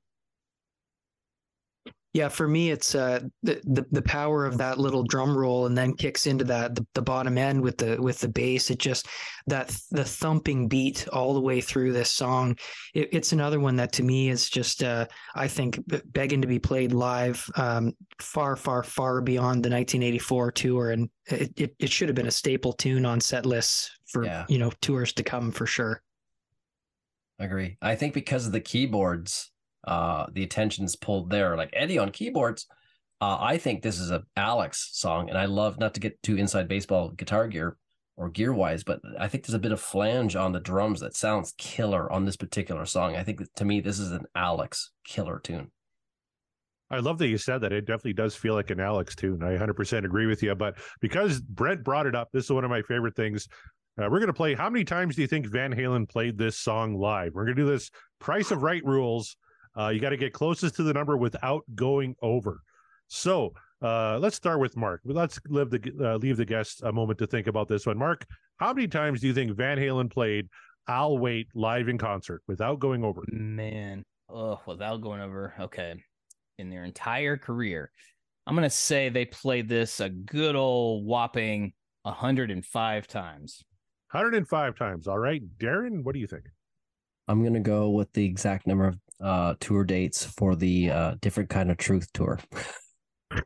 Yeah, 2.18 2.28
for 2.28 2.48
me, 2.48 2.72
it's 2.72 2.96
uh, 2.96 3.20
the, 3.44 3.60
the 3.62 3.86
the 3.92 4.02
power 4.02 4.44
of 4.44 4.58
that 4.58 4.80
little 4.80 5.04
drum 5.04 5.38
roll, 5.38 5.66
and 5.66 5.78
then 5.78 5.94
kicks 5.94 6.26
into 6.26 6.42
that 6.46 6.74
the, 6.74 6.84
the 6.94 7.00
bottom 7.00 7.38
end 7.38 7.62
with 7.62 7.78
the 7.78 7.96
with 8.02 8.18
the 8.18 8.26
bass. 8.26 8.72
It 8.72 8.80
just 8.80 9.06
that 9.46 9.68
the 9.92 10.04
thumping 10.04 10.66
beat 10.66 11.06
all 11.12 11.32
the 11.32 11.40
way 11.40 11.60
through 11.60 11.92
this 11.92 12.10
song. 12.10 12.58
It, 12.92 13.08
it's 13.12 13.30
another 13.30 13.60
one 13.60 13.76
that 13.76 13.92
to 13.92 14.02
me 14.02 14.30
is 14.30 14.50
just 14.50 14.82
uh, 14.82 15.06
I 15.36 15.46
think 15.46 15.78
begging 16.06 16.42
to 16.42 16.48
be 16.48 16.58
played 16.58 16.92
live, 16.92 17.48
um, 17.54 17.92
far 18.20 18.56
far 18.56 18.82
far 18.82 19.20
beyond 19.20 19.64
the 19.64 19.70
1984 19.70 20.50
tour, 20.50 20.90
and 20.90 21.08
it, 21.26 21.52
it, 21.56 21.76
it 21.78 21.92
should 21.92 22.08
have 22.08 22.16
been 22.16 22.26
a 22.26 22.32
staple 22.32 22.72
tune 22.72 23.06
on 23.06 23.20
set 23.20 23.46
lists 23.46 23.92
for 24.06 24.24
Yeah. 24.24 24.44
you 24.48 24.58
know 24.58 24.72
tours 24.80 25.12
to 25.12 25.22
come 25.22 25.52
for 25.52 25.66
sure. 25.66 26.02
I 27.38 27.44
Agree. 27.44 27.76
I 27.80 27.94
think 27.94 28.12
because 28.12 28.44
of 28.44 28.50
the 28.52 28.60
keyboards, 28.60 29.52
uh, 29.88 30.26
the 30.32 30.42
attention's 30.42 30.96
pulled 30.96 31.30
there. 31.30 31.56
Like 31.56 31.70
Eddie 31.72 31.98
on 31.98 32.10
keyboards, 32.10 32.66
uh, 33.20 33.38
I 33.40 33.58
think 33.58 33.82
this 33.82 33.98
is 33.98 34.10
a 34.10 34.22
Alex 34.36 34.90
song, 34.92 35.28
and 35.28 35.38
I 35.38 35.46
love 35.46 35.78
not 35.78 35.94
to 35.94 36.00
get 36.00 36.22
too 36.22 36.36
inside 36.36 36.68
baseball 36.68 37.10
guitar 37.10 37.48
gear 37.48 37.76
or 38.16 38.28
gear 38.28 38.52
wise, 38.52 38.84
but 38.84 39.00
I 39.18 39.28
think 39.28 39.44
there's 39.44 39.54
a 39.54 39.60
bit 39.60 39.72
of 39.72 39.80
flange 39.80 40.36
on 40.36 40.52
the 40.52 40.60
drums 40.60 41.00
that 41.00 41.16
sounds 41.16 41.54
killer 41.56 42.10
on 42.12 42.24
this 42.24 42.36
particular 42.36 42.84
song. 42.84 43.16
I 43.16 43.22
think 43.22 43.40
to 43.54 43.64
me 43.64 43.80
this 43.80 43.98
is 43.98 44.12
an 44.12 44.26
Alex 44.34 44.90
killer 45.04 45.40
tune. 45.42 45.70
I 46.90 46.98
love 46.98 47.18
that 47.18 47.28
you 47.28 47.38
said 47.38 47.60
that. 47.60 47.72
It 47.72 47.82
definitely 47.82 48.14
does 48.14 48.34
feel 48.34 48.54
like 48.54 48.70
an 48.70 48.80
Alex 48.80 49.14
tune. 49.14 49.42
I 49.42 49.56
100% 49.56 50.04
agree 50.04 50.26
with 50.26 50.42
you. 50.42 50.54
But 50.54 50.78
because 51.00 51.40
Brent 51.40 51.84
brought 51.84 52.06
it 52.06 52.14
up, 52.14 52.28
this 52.32 52.44
is 52.44 52.50
one 52.50 52.64
of 52.64 52.70
my 52.70 52.82
favorite 52.82 53.14
things. 53.14 53.46
Uh, 54.00 54.08
we're 54.10 54.20
going 54.20 54.28
to 54.28 54.32
play. 54.32 54.54
How 54.54 54.70
many 54.70 54.84
times 54.84 55.16
do 55.16 55.22
you 55.22 55.28
think 55.28 55.46
Van 55.46 55.72
Halen 55.72 56.08
played 56.08 56.38
this 56.38 56.56
song 56.56 56.94
live? 56.94 57.34
We're 57.34 57.44
going 57.44 57.56
to 57.56 57.62
do 57.62 57.68
this 57.68 57.90
Price 58.20 58.50
Is 58.50 58.56
Right 58.56 58.84
rules. 58.84 59.36
Uh, 59.78 59.88
you 59.88 60.00
got 60.00 60.10
to 60.10 60.16
get 60.16 60.32
closest 60.32 60.74
to 60.76 60.82
the 60.82 60.92
number 60.92 61.16
without 61.16 61.62
going 61.74 62.16
over. 62.20 62.60
So 63.06 63.52
uh, 63.80 64.18
let's 64.18 64.36
start 64.36 64.60
with 64.60 64.76
Mark. 64.76 65.00
Let's 65.04 65.38
leave 65.48 65.70
the 65.70 65.92
uh, 66.00 66.16
leave 66.16 66.36
the 66.36 66.44
guests 66.44 66.82
a 66.82 66.92
moment 66.92 67.18
to 67.20 67.26
think 67.26 67.46
about 67.46 67.68
this 67.68 67.86
one. 67.86 67.96
Mark, 67.96 68.26
how 68.58 68.72
many 68.72 68.88
times 68.88 69.20
do 69.20 69.28
you 69.28 69.34
think 69.34 69.52
Van 69.56 69.78
Halen 69.78 70.10
played 70.10 70.48
"I'll 70.86 71.18
Wait" 71.18 71.48
live 71.54 71.88
in 71.88 71.96
concert 71.96 72.42
without 72.48 72.80
going 72.80 73.04
over? 73.04 73.22
Man, 73.30 74.04
oh, 74.28 74.60
without 74.66 75.00
going 75.00 75.20
over, 75.20 75.54
okay, 75.60 75.94
in 76.58 76.70
their 76.70 76.84
entire 76.84 77.36
career, 77.36 77.90
I'm 78.46 78.56
gonna 78.56 78.68
say 78.68 79.08
they 79.08 79.26
played 79.26 79.68
this 79.68 80.00
a 80.00 80.08
good 80.08 80.56
old 80.56 81.06
whopping 81.06 81.72
105 82.02 83.06
times. 83.06 83.62
105 84.10 84.76
times. 84.76 85.06
All 85.06 85.18
right, 85.18 85.42
Darin, 85.58 86.02
what 86.02 86.14
do 86.14 86.18
you 86.18 86.26
think? 86.26 86.44
I'm 87.28 87.44
gonna 87.44 87.60
go 87.60 87.90
with 87.90 88.12
the 88.12 88.24
exact 88.24 88.66
number 88.66 88.88
of 88.88 88.98
uh, 89.20 89.54
tour 89.60 89.84
dates 89.84 90.24
for 90.24 90.54
the 90.54 90.90
uh, 90.90 91.14
different 91.20 91.50
kind 91.50 91.70
of 91.70 91.76
truth 91.76 92.08
tour. 92.12 92.38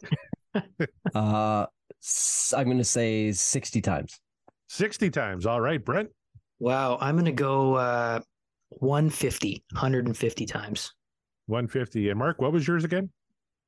uh, 1.14 1.66
I'm 2.56 2.68
gonna 2.68 2.84
say 2.84 3.32
60 3.32 3.80
times. 3.80 4.20
60 4.68 5.10
times. 5.10 5.46
All 5.46 5.60
right, 5.60 5.82
Brent. 5.82 6.10
Wow, 6.58 6.98
I'm 7.00 7.16
gonna 7.16 7.32
go 7.32 7.74
uh, 7.74 8.20
150, 8.70 9.64
150 9.72 10.46
times. 10.46 10.94
150. 11.46 12.10
And 12.10 12.18
Mark, 12.18 12.40
what 12.40 12.52
was 12.52 12.66
yours 12.66 12.84
again? 12.84 13.10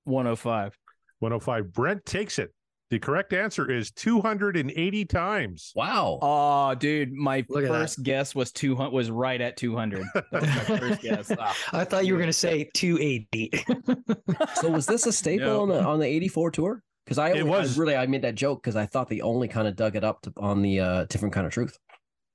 105. 0.04 0.76
105. 1.18 1.72
Brent 1.72 2.04
takes 2.04 2.38
it. 2.38 2.52
The 2.94 3.00
correct 3.00 3.32
answer 3.32 3.68
is 3.68 3.90
280 3.90 5.04
times. 5.06 5.72
Wow. 5.74 6.20
Oh, 6.22 6.76
dude, 6.76 7.12
my 7.12 7.44
Look 7.48 7.66
first 7.66 8.04
guess 8.04 8.36
was 8.36 8.52
200 8.52 8.92
was 8.92 9.10
right 9.10 9.40
at 9.40 9.56
200. 9.56 10.04
That 10.14 10.32
my 10.32 10.46
first 10.78 11.02
guess. 11.02 11.32
Ah, 11.36 11.56
I 11.72 11.82
thought 11.82 12.06
you 12.06 12.14
were 12.14 12.20
gonna 12.20 12.32
say 12.32 12.70
280. 12.72 13.64
So 14.60 14.70
was 14.70 14.86
this 14.86 15.06
a 15.06 15.12
staple 15.12 15.44
No. 15.48 15.62
on 15.62 15.68
the 15.70 15.82
on 15.82 15.98
the 15.98 16.06
'84 16.06 16.52
tour? 16.52 16.82
Because 17.04 17.18
I, 17.18 17.30
It 17.30 17.40
only- 17.42 17.52
I 17.52 17.58
was. 17.58 17.76
really 17.76 17.96
I 17.96 18.06
made 18.06 18.22
that 18.22 18.36
joke 18.36 18.62
because 18.62 18.76
I 18.76 18.86
thought 18.86 19.08
they 19.08 19.20
only 19.22 19.48
kind 19.48 19.66
of 19.66 19.74
dug 19.74 19.96
it 19.96 20.04
up 20.04 20.22
to, 20.22 20.32
on 20.36 20.62
the 20.62 20.78
uh, 20.78 21.04
different 21.06 21.34
kind 21.34 21.48
of 21.48 21.52
truth. 21.52 21.76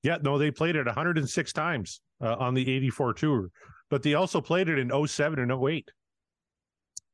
Yeah, 0.04 0.18
no, 0.22 0.38
they 0.38 0.52
played 0.52 0.76
it 0.76 0.88
106 0.88 1.54
times 1.54 2.02
uh, 2.22 2.36
on 2.38 2.54
the 2.54 2.70
84 2.70 3.14
tour, 3.14 3.50
but 3.90 4.04
they 4.04 4.14
also 4.16 4.42
played 4.42 4.68
it 4.68 4.78
in 4.78 4.92
07 5.08 5.40
and 5.40 5.54
08. 5.54 5.90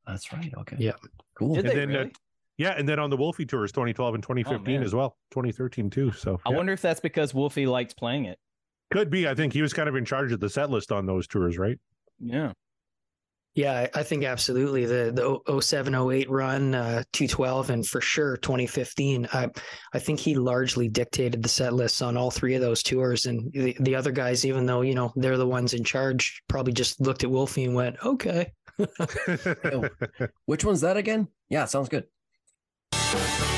That's 0.07 0.33
right. 0.33 0.51
Okay. 0.61 0.77
Yeah. 0.79 0.93
Cool. 1.37 1.53
Did 1.53 1.65
And 1.65 1.69
they 1.71 1.85
then, 1.85 1.95
uh, 1.95 1.99
really? 1.99 2.11
Yeah, 2.57 2.73
and 2.77 2.87
then 2.87 2.99
on 2.99 3.09
the 3.09 3.17
Wolfie 3.17 3.45
tours 3.45 3.71
2012 3.71 4.15
and 4.15 4.23
2015 4.23 4.75
man. 4.75 4.83
as 4.83 4.95
well, 4.95 5.17
2013 5.31 5.89
too. 5.89 6.11
So 6.11 6.39
I 6.45 6.51
yeah. 6.51 6.55
wonder 6.55 6.73
if 6.73 6.81
that's 6.81 7.01
because 7.01 7.33
Wolfie 7.33 7.67
liked 7.67 7.97
playing 7.97 8.25
it. 8.25 8.39
could 8.91 9.09
be. 9.09 9.27
I 9.27 9.35
think 9.35 9.51
he 9.53 9.61
was 9.61 9.73
kind 9.73 9.89
of 9.89 9.95
in 9.95 10.05
charge 10.05 10.31
of 10.31 10.39
the 10.39 10.49
set 10.49 10.69
list 10.69 10.91
on 10.91 11.05
those 11.05 11.27
tours, 11.27 11.57
right? 11.57 11.77
Yeah. 12.19 12.53
yeah, 13.55 13.73
I 13.93 13.99
I 13.99 14.03
think 14.03 14.23
absolutely 14.23 14.85
the 14.85 15.41
the 15.45 15.61
07, 15.61 15.93
08 15.93 16.29
run, 16.29 16.75
uh, 16.75 17.03
212, 17.11 17.69
and 17.71 17.85
for 17.85 17.99
sure 17.99 18.37
2015. 18.37 19.27
I 19.33 19.49
I 19.93 19.99
think 19.99 20.21
he 20.21 20.35
largely 20.35 20.87
dictated 20.87 21.43
the 21.43 21.49
set 21.49 21.73
lists 21.73 22.01
on 22.01 22.15
all 22.15 22.31
three 22.31 22.55
of 22.55 22.61
those 22.61 22.81
tours, 22.81 23.25
and 23.25 23.51
the, 23.51 23.75
the 23.81 23.95
other 23.95 24.13
guys, 24.13 24.45
even 24.45 24.65
though 24.65 24.79
you 24.79 24.95
know 24.95 25.11
they're 25.17 25.37
the 25.37 25.45
ones 25.45 25.73
in 25.73 25.83
charge, 25.83 26.41
probably 26.47 26.71
just 26.71 27.01
looked 27.01 27.25
at 27.25 27.29
Wolfie 27.29 27.65
and 27.65 27.75
went, 27.75 27.97
"Okay." 28.05 28.53
Which 30.45 30.65
one's 30.65 30.81
that 30.81 30.97
again? 30.97 31.27
Yeah, 31.49 31.65
sounds 31.65 31.89
good. 31.89 32.05
You 33.13 33.54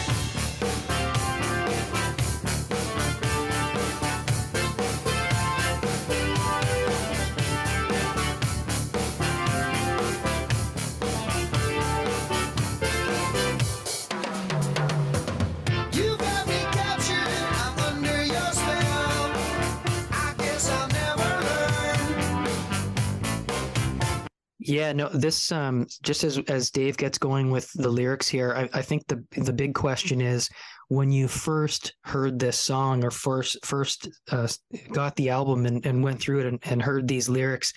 Yeah, 24.67 24.91
no, 24.91 25.07
this 25.07 25.49
um 25.53 25.87
just 26.03 26.25
as 26.25 26.39
as 26.49 26.69
Dave 26.69 26.97
gets 26.97 27.17
going 27.17 27.51
with 27.51 27.71
the 27.73 27.87
lyrics 27.89 28.27
here, 28.27 28.53
I, 28.53 28.79
I 28.79 28.81
think 28.81 29.07
the 29.07 29.23
the 29.37 29.53
big 29.53 29.73
question 29.73 30.19
is 30.19 30.49
when 30.89 31.09
you 31.09 31.29
first 31.29 31.95
heard 32.03 32.37
this 32.37 32.59
song 32.59 33.03
or 33.05 33.09
first 33.09 33.65
first 33.65 34.09
uh, 34.29 34.47
got 34.91 35.15
the 35.15 35.29
album 35.29 35.65
and, 35.65 35.85
and 35.85 36.03
went 36.03 36.19
through 36.19 36.41
it 36.41 36.45
and, 36.47 36.59
and 36.63 36.81
heard 36.81 37.07
these 37.07 37.29
lyrics, 37.29 37.71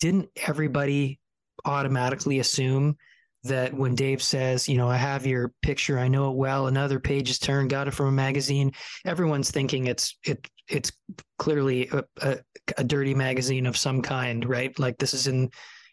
didn't 0.00 0.30
everybody 0.46 1.20
automatically 1.66 2.38
assume 2.38 2.96
that 3.44 3.74
when 3.74 3.94
Dave 3.94 4.22
says, 4.22 4.66
you 4.66 4.78
know, 4.78 4.88
I 4.88 4.96
have 4.96 5.26
your 5.26 5.52
picture, 5.60 5.98
I 5.98 6.08
know 6.08 6.30
it 6.30 6.36
well, 6.36 6.68
another 6.68 7.00
page 7.00 7.28
is 7.28 7.38
turned, 7.38 7.68
got 7.68 7.86
it 7.86 7.94
from 7.94 8.06
a 8.06 8.12
magazine, 8.12 8.72
everyone's 9.04 9.50
thinking 9.50 9.88
it's 9.88 10.16
it 10.24 10.48
it's 10.68 10.90
clearly 11.38 11.88
a, 11.88 12.04
a, 12.22 12.38
a 12.78 12.84
dirty 12.84 13.14
magazine 13.14 13.66
of 13.66 13.76
some 13.76 14.00
kind, 14.00 14.48
right? 14.48 14.78
Like 14.78 14.96
this 14.96 15.12
is 15.12 15.26
in 15.26 15.50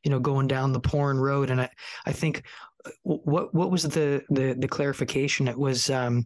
you 0.08 0.12
know 0.12 0.20
going 0.22 0.48
down 0.48 0.72
the 0.72 0.80
porn 0.80 1.20
road. 1.20 1.50
And 1.50 1.60
i 1.60 1.70
i 2.06 2.14
think 2.14 2.44
uh, 2.86 2.92
what 3.04 3.54
what 3.54 3.72
was 3.72 3.84
the 3.84 4.24
the 4.30 4.56
the 4.58 4.68
clarification? 4.70 5.50
It 5.50 5.60
was 5.60 5.90
um 5.90 6.26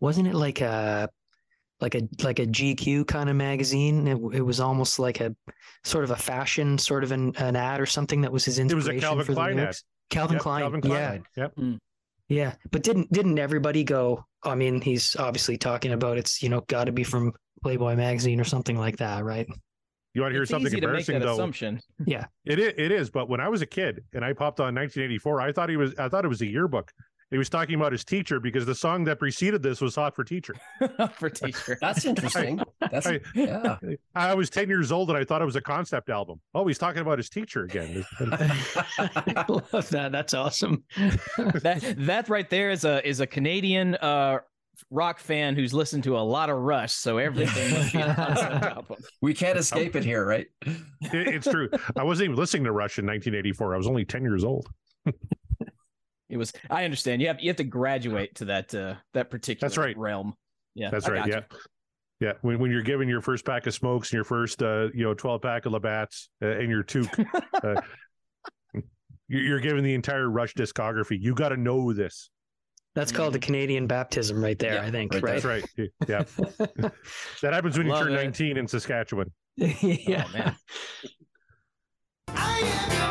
wasn't 0.00 0.28
it 0.28 0.34
like 0.34 0.62
a 0.62 1.10
like 1.82 1.94
a 1.94 2.08
like 2.22 2.38
a 2.38 2.46
gq 2.46 3.06
kind 3.06 3.28
of 3.28 3.36
magazine? 3.36 4.08
It, 4.08 4.16
it 4.38 4.40
was 4.40 4.60
almost 4.60 4.98
like 4.98 5.20
a 5.20 5.36
sort 5.84 6.04
of 6.04 6.10
a 6.10 6.16
fashion 6.16 6.78
sort 6.78 7.04
of 7.04 7.12
an, 7.12 7.36
an 7.36 7.54
ad 7.54 7.82
or 7.82 7.86
something 7.86 8.22
that 8.22 8.32
was 8.32 8.46
his 8.46 8.58
It 8.58 8.62
inspiration 8.62 8.94
was 8.94 9.04
a 9.04 9.06
Calvin 9.06 9.24
for 9.26 9.32
the 9.32 9.36
Klein 9.36 9.58
ad. 9.58 9.76
calvin 10.08 10.34
Yep, 10.36 10.42
klein 10.42 10.62
Calvin 10.62 10.80
yeah. 10.84 11.08
Klein. 11.08 11.24
Yep. 11.36 11.52
yeah 12.28 12.54
but 12.70 12.82
didn't 12.82 13.12
didn't 13.12 13.38
everybody 13.38 13.84
go 13.84 14.24
i 14.44 14.54
mean 14.54 14.80
he's 14.80 15.16
obviously 15.16 15.56
talking 15.58 15.92
about 15.92 16.16
it's 16.18 16.42
you 16.42 16.48
know 16.48 16.62
got 16.68 16.84
to 16.84 16.92
be 16.92 17.04
from 17.04 17.32
playboy 17.62 17.94
magazine 17.94 18.40
or 18.40 18.44
something 18.44 18.78
like 18.78 18.96
that 18.96 19.24
right 19.24 19.48
You 20.14 20.22
want 20.22 20.32
to 20.32 20.34
hear 20.34 20.42
It's 20.42 20.50
something 20.50 20.66
easy 20.66 20.80
to 20.80 20.86
make 20.88 21.08
embarrassing 21.08 21.18
that 21.20 21.24
though? 21.26 21.34
assumption. 21.34 21.80
It 22.06 22.58
is, 22.58 22.74
it 22.76 22.90
is, 22.92 23.10
but 23.10 23.28
when 23.28 23.40
I 23.40 23.48
was 23.48 23.62
a 23.62 23.66
kid 23.66 24.02
and 24.12 24.24
I 24.24 24.32
popped 24.32 24.58
on 24.60 24.74
1984, 24.74 25.40
I 25.40 25.52
thought 25.52 25.68
he 25.68 25.76
was 25.76 25.94
I 25.98 26.08
thought 26.08 26.24
it 26.24 26.28
was 26.28 26.40
a 26.42 26.46
yearbook. 26.46 26.92
He 27.30 27.38
was 27.38 27.48
talking 27.48 27.76
about 27.76 27.92
his 27.92 28.04
teacher 28.04 28.40
because 28.40 28.66
the 28.66 28.74
song 28.74 29.04
that 29.04 29.20
preceded 29.20 29.62
this 29.62 29.80
was 29.80 29.94
Hot 29.94 30.16
for 30.16 30.24
Teacher. 30.24 30.56
for 31.16 31.30
teacher. 31.30 31.78
That's 31.80 32.04
interesting. 32.04 32.60
That's 32.90 33.06
I- 33.06 33.20
yeah. 33.36 33.76
I 34.16 34.34
was 34.34 34.50
10 34.50 34.68
years 34.68 34.90
old 34.90 35.10
and 35.10 35.16
I 35.16 35.22
thought 35.22 35.40
it 35.40 35.44
was 35.44 35.54
a 35.54 35.60
concept 35.60 36.10
album. 36.10 36.40
Oh, 36.56 36.66
he's 36.66 36.76
talking 36.78 37.02
about 37.02 37.18
his 37.18 37.30
teacher 37.30 37.62
again. 37.62 38.04
i 38.18 39.44
love 39.48 39.88
that 39.90 40.10
that's 40.10 40.34
awesome 40.34 40.82
that 40.96 41.94
that 41.98 42.28
right 42.28 42.50
there 42.50 42.70
is 42.72 42.84
a 42.84 43.06
is 43.08 43.20
a 43.20 43.26
Canadian 43.28 43.94
uh 43.96 44.38
rock 44.90 45.18
fan 45.18 45.54
who's 45.54 45.72
listened 45.74 46.04
to 46.04 46.16
a 46.16 46.20
lot 46.20 46.50
of 46.50 46.58
Rush, 46.58 46.92
so 46.92 47.18
everything 47.18 47.70
must 47.72 47.92
be 47.92 48.00
a 48.00 48.14
concept 48.14 48.64
album. 48.64 48.96
We 49.20 49.34
can't 49.34 49.58
escape 49.58 49.96
it 49.96 50.04
here, 50.04 50.24
right? 50.24 50.46
It- 50.66 51.28
it's 51.28 51.48
true. 51.48 51.68
I 51.96 52.04
wasn't 52.04 52.26
even 52.26 52.36
listening 52.36 52.64
to 52.64 52.72
Rush 52.72 52.98
in 52.98 53.06
1984. 53.06 53.74
I 53.74 53.76
was 53.76 53.86
only 53.86 54.04
10 54.04 54.22
years 54.22 54.44
old. 54.44 54.68
It 56.28 56.36
was 56.36 56.52
I 56.70 56.84
understand. 56.84 57.20
You 57.20 57.28
have 57.28 57.40
you 57.40 57.48
have 57.48 57.56
to 57.56 57.64
graduate 57.64 58.36
to 58.36 58.44
that 58.46 58.72
uh 58.74 58.94
that 59.14 59.30
particular 59.30 59.68
That's 59.68 59.76
right. 59.78 59.96
realm. 59.98 60.34
Yeah. 60.76 60.90
That's 60.90 61.06
I 61.06 61.12
right. 61.12 61.30
got 61.30 61.44
Yeah. 61.50 61.58
Yeah. 62.20 62.32
When, 62.42 62.58
when 62.60 62.70
you're 62.70 62.82
given 62.82 63.08
your 63.08 63.20
first 63.20 63.44
pack 63.44 63.66
of 63.66 63.74
smokes 63.74 64.10
and 64.10 64.14
your 64.18 64.24
first, 64.24 64.62
uh, 64.62 64.88
you 64.94 65.02
know, 65.02 65.14
12 65.14 65.42
pack 65.42 65.66
of 65.66 65.72
Labatt's 65.72 66.28
uh, 66.42 66.48
and 66.48 66.68
your 66.70 66.84
toque, 66.84 67.08
uh, 67.64 67.80
You're, 69.26 69.42
you're 69.42 69.60
giving 69.60 69.82
the 69.84 69.94
entire 69.94 70.28
Rush 70.28 70.54
discography. 70.54 71.16
You 71.20 71.34
got 71.34 71.50
to 71.50 71.56
know 71.56 71.92
this. 71.92 72.30
That's 72.94 73.12
called 73.12 73.34
the 73.34 73.38
Mm-hmm. 73.38 73.46
Canadian 73.46 73.86
baptism 73.86 74.42
right 74.42 74.58
there, 74.58 74.74
Yeah, 74.74 74.82
I 74.82 74.90
think. 74.90 75.12
right 75.14 75.22
Right. 75.22 75.42
That's 75.42 75.44
right. 75.44 75.64
Yeah, 76.08 76.24
that 77.42 77.52
happens 77.54 77.76
when 77.78 77.86
you 77.86 77.92
Love 77.92 78.02
turn 78.04 78.12
it. 78.12 78.16
19 78.16 78.56
in 78.56 78.66
Saskatchewan. 78.66 79.30
yeah. 79.56 80.54
Oh, 82.28 83.10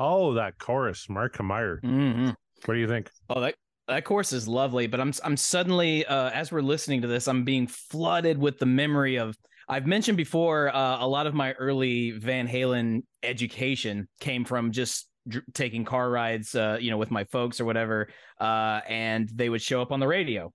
Oh, 0.00 0.32
that 0.34 0.58
chorus, 0.58 1.08
Mark 1.10 1.40
Meyer. 1.42 1.78
Mhm. 1.84 2.34
What 2.64 2.74
do 2.74 2.80
you 2.80 2.88
think? 2.88 3.10
Oh, 3.28 3.40
that 3.40 3.54
that 3.86 4.04
course 4.04 4.32
is 4.32 4.48
lovely, 4.48 4.86
but 4.86 4.98
I'm 4.98 5.12
I'm 5.22 5.36
suddenly 5.36 6.06
uh, 6.06 6.30
as 6.30 6.50
we're 6.50 6.62
listening 6.62 7.02
to 7.02 7.08
this, 7.08 7.28
I'm 7.28 7.44
being 7.44 7.66
flooded 7.66 8.38
with 8.38 8.58
the 8.58 8.66
memory 8.66 9.16
of. 9.16 9.36
I've 9.68 9.86
mentioned 9.86 10.16
before, 10.16 10.74
uh, 10.74 10.98
a 10.98 11.06
lot 11.06 11.28
of 11.28 11.34
my 11.34 11.52
early 11.52 12.10
Van 12.10 12.48
Halen 12.48 13.02
education 13.22 14.08
came 14.18 14.44
from 14.44 14.72
just 14.72 15.08
dr- 15.28 15.44
taking 15.54 15.84
car 15.84 16.10
rides, 16.10 16.56
uh, 16.56 16.78
you 16.80 16.90
know, 16.90 16.96
with 16.96 17.12
my 17.12 17.22
folks 17.24 17.60
or 17.60 17.64
whatever, 17.66 18.08
uh, 18.40 18.80
and 18.88 19.28
they 19.32 19.48
would 19.48 19.62
show 19.62 19.80
up 19.80 19.92
on 19.92 20.00
the 20.00 20.08
radio. 20.08 20.52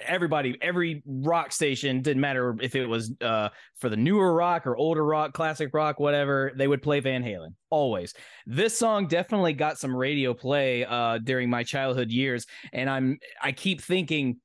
Everybody, 0.00 0.56
every 0.60 1.02
rock 1.06 1.52
station 1.52 2.02
didn't 2.02 2.20
matter 2.20 2.56
if 2.60 2.74
it 2.74 2.86
was 2.86 3.12
uh, 3.20 3.48
for 3.78 3.88
the 3.88 3.96
newer 3.96 4.32
rock 4.32 4.66
or 4.66 4.76
older 4.76 5.04
rock, 5.04 5.32
classic 5.32 5.70
rock, 5.72 5.98
whatever. 5.98 6.52
They 6.56 6.68
would 6.68 6.82
play 6.82 7.00
Van 7.00 7.22
Halen 7.22 7.54
always 7.70 8.14
this 8.46 8.76
song 8.76 9.06
definitely 9.06 9.52
got 9.52 9.78
some 9.78 9.94
radio 9.94 10.32
play 10.32 10.84
uh 10.84 11.18
during 11.18 11.50
my 11.50 11.62
childhood 11.62 12.10
years 12.10 12.46
and 12.72 12.88
i'm 12.88 13.18
i 13.42 13.52
keep 13.52 13.80
thinking 13.80 14.36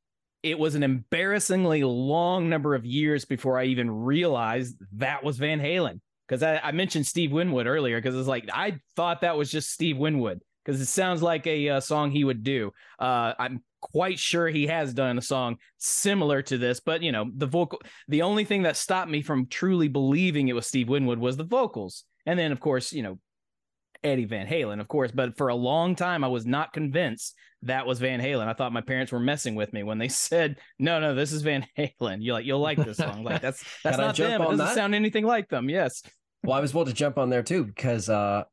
it 0.42 0.60
was 0.60 0.76
an 0.76 0.84
embarrassingly 0.84 1.84
long 1.84 2.50
number 2.50 2.76
of 2.76 2.86
years 2.86 3.24
before 3.24 3.58
i 3.58 3.64
even 3.64 3.90
realized 3.90 4.76
that 4.94 5.24
was 5.24 5.38
van 5.38 5.60
halen 5.60 6.00
because 6.28 6.44
I, 6.44 6.58
I 6.58 6.72
mentioned 6.74 7.08
steve 7.08 7.32
winwood 7.32 7.68
earlier 7.68 7.98
because 7.98 8.16
it's 8.16 8.28
like 8.28 8.46
i 8.54 8.78
thought 8.96 9.22
that 9.22 9.38
was 9.38 9.50
just 9.50 9.72
steve 9.72 9.98
winwood 9.98 10.42
because 10.66 10.82
it 10.82 10.88
sounds 10.88 11.22
like 11.22 11.48
a 11.48 11.70
uh, 11.70 11.80
song 11.80 12.12
he 12.12 12.26
would 12.26 12.44
do 12.44 12.72
uh 13.00 13.34
i'm 13.40 13.64
quite 13.92 14.18
sure 14.18 14.48
he 14.48 14.68
has 14.68 14.94
done 14.94 15.18
a 15.18 15.22
song 15.22 15.58
similar 15.78 16.42
to 16.42 16.58
this 16.58 16.80
but 16.80 17.02
you 17.02 17.12
know 17.12 17.30
the 17.36 17.46
vocal 17.46 17.82
the 18.08 18.22
only 18.22 18.46
thing 18.46 18.64
that 18.64 18.78
stopped 18.78 19.12
me 19.12 19.22
from 19.22 19.46
truly 19.48 19.88
believing 19.88 20.48
it 20.48 20.54
was 20.54 20.66
steve 20.66 20.90
winwood 20.90 21.20
was 21.20 21.38
the 21.38 21.44
vocals 21.44 22.06
and 22.26 22.40
then, 22.40 22.52
of 22.52 22.60
course, 22.60 22.94
you 22.94 23.04
know, 23.04 23.20
Eddie 24.04 24.26
Van 24.26 24.48
Halen, 24.48 24.80
of 24.80 24.88
course. 24.88 25.12
But 25.12 25.38
for 25.38 25.50
a 25.50 25.56
long 25.56 25.96
time, 25.96 26.24
I 26.24 26.28
was 26.28 26.46
not 26.46 26.74
convinced 26.74 27.36
that 27.64 27.86
was 27.86 28.00
Van 28.00 28.20
Halen. 28.20 28.48
I 28.48 28.54
thought 28.54 28.74
my 28.74 28.82
parents 28.82 29.12
were 29.12 29.20
messing 29.20 29.56
with 29.56 29.72
me 29.74 29.84
when 29.84 29.98
they 29.98 30.08
said, 30.10 30.58
"No, 30.80 31.00
no, 31.00 31.16
this 31.16 31.32
is 31.32 31.42
Van 31.42 31.66
Halen." 31.78 32.18
You're 32.22 32.34
like, 32.34 32.46
you'll 32.46 32.60
like 32.60 32.84
this 32.84 32.98
song. 32.98 33.24
Like 33.24 33.42
that's 33.42 33.64
that's 33.84 33.98
not 33.98 34.16
jump 34.16 34.32
them. 34.32 34.42
It 34.42 34.46
doesn't 34.46 34.58
that? 34.66 34.76
sound 34.76 34.96
anything 34.96 35.26
like 35.26 35.50
them. 35.50 35.70
Yes. 35.70 36.04
Well, 36.44 36.58
I 36.58 36.60
was 36.60 36.72
about 36.72 36.88
to 36.88 36.94
jump 36.94 37.18
on 37.18 37.30
there 37.30 37.44
too 37.44 37.64
because 37.64 38.10
uh, 38.10 38.44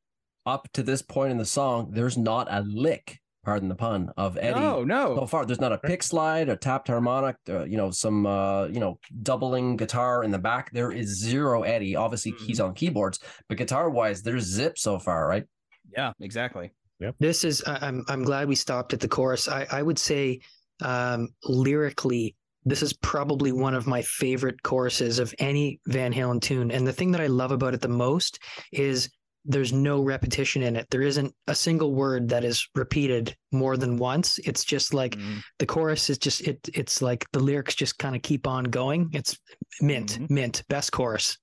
up 0.47 0.69
to 0.75 0.83
this 0.83 1.03
point 1.03 1.33
in 1.33 1.39
the 1.39 1.45
song, 1.45 1.91
there's 1.93 2.17
not 2.17 2.47
a 2.49 2.63
lick, 2.63 3.19
pardon 3.51 3.69
the 3.69 3.75
pun, 3.75 4.13
of 4.17 4.39
Eddie. 4.41 4.61
No, 4.61 4.85
no. 4.85 5.17
So 5.17 5.27
far, 5.27 5.45
there's 5.45 5.61
not 5.61 5.73
a 5.73 5.79
pick 5.79 6.05
slide, 6.05 6.49
a 6.49 6.57
tapped 6.57 6.87
harmonic, 6.87 7.35
uh, 7.49 7.65
you 7.65 7.77
know, 7.77 7.91
some, 7.91 8.25
uh, 8.25 8.67
you 8.67 8.79
know, 8.79 9.01
doubling 9.25 9.77
guitar 9.77 10.23
in 10.23 10.31
the 10.31 10.39
back. 10.39 10.71
There 10.71 10.93
is 10.93 11.19
zero 11.19 11.63
Eddie. 11.65 11.97
Obviously, 11.97 12.33
he's 12.47 12.61
on 12.61 12.75
keyboards, 12.75 13.19
but 13.49 13.59
guitar 13.59 13.91
wise, 13.91 14.23
there's 14.23 14.45
zip 14.45 14.79
so 14.79 15.01
far, 15.01 15.27
right? 15.27 15.45
Yeah, 15.93 16.13
exactly. 16.21 16.71
This 17.19 17.43
is 17.43 17.65
I- 17.67 17.89
I'm 17.89 18.05
I'm 18.07 18.23
glad 18.23 18.47
we 18.47 18.55
stopped 18.55 18.93
at 18.93 19.01
the 19.01 19.09
chorus. 19.09 19.49
I 19.49 19.67
I 19.69 19.83
would 19.83 19.99
say 19.99 20.39
um 20.81 21.31
lyrically 21.43 22.37
this 22.65 22.83
is 22.83 22.93
probably 22.93 23.51
one 23.51 23.75
of 23.75 23.89
my 23.89 24.03
favorite 24.03 24.63
choruses 24.63 25.19
of 25.19 25.35
any 25.41 25.81
Van 25.87 26.13
Halen 26.13 26.41
tune. 26.41 26.71
And 26.71 26.87
the 26.87 26.93
thing 26.93 27.11
that 27.13 27.21
I 27.21 27.27
love 27.27 27.51
about 27.51 27.75
it 27.75 27.81
the 27.81 27.89
most 27.89 28.39
is 28.71 29.11
there's 29.45 29.73
no 29.73 30.03
repetition 30.03 30.63
in 30.63 30.77
it. 30.77 30.87
There 30.91 31.03
isn't 31.03 31.35
a 31.47 31.55
single 31.55 31.95
word 31.95 32.29
that 32.29 32.45
is 32.45 32.69
repeated 32.75 33.37
more 33.53 33.77
than 33.77 33.97
once. 33.97 34.39
It's 34.45 34.65
just 34.65 34.93
like 34.93 35.17
Mhm. 35.17 35.43
the 35.59 35.67
chorus 35.67 36.11
is 36.11 36.19
just 36.19 36.43
it 36.43 36.69
it's 36.75 37.01
like 37.01 37.27
the 37.33 37.41
lyrics 37.41 37.75
just 37.75 37.99
kind 37.99 38.15
of 38.15 38.23
keep 38.23 38.47
on 38.47 38.65
going. 38.65 39.09
It's 39.13 39.39
mint, 39.81 40.19
Mhm. 40.21 40.31
mint, 40.31 40.63
best 40.69 40.93
chorus. 40.93 41.39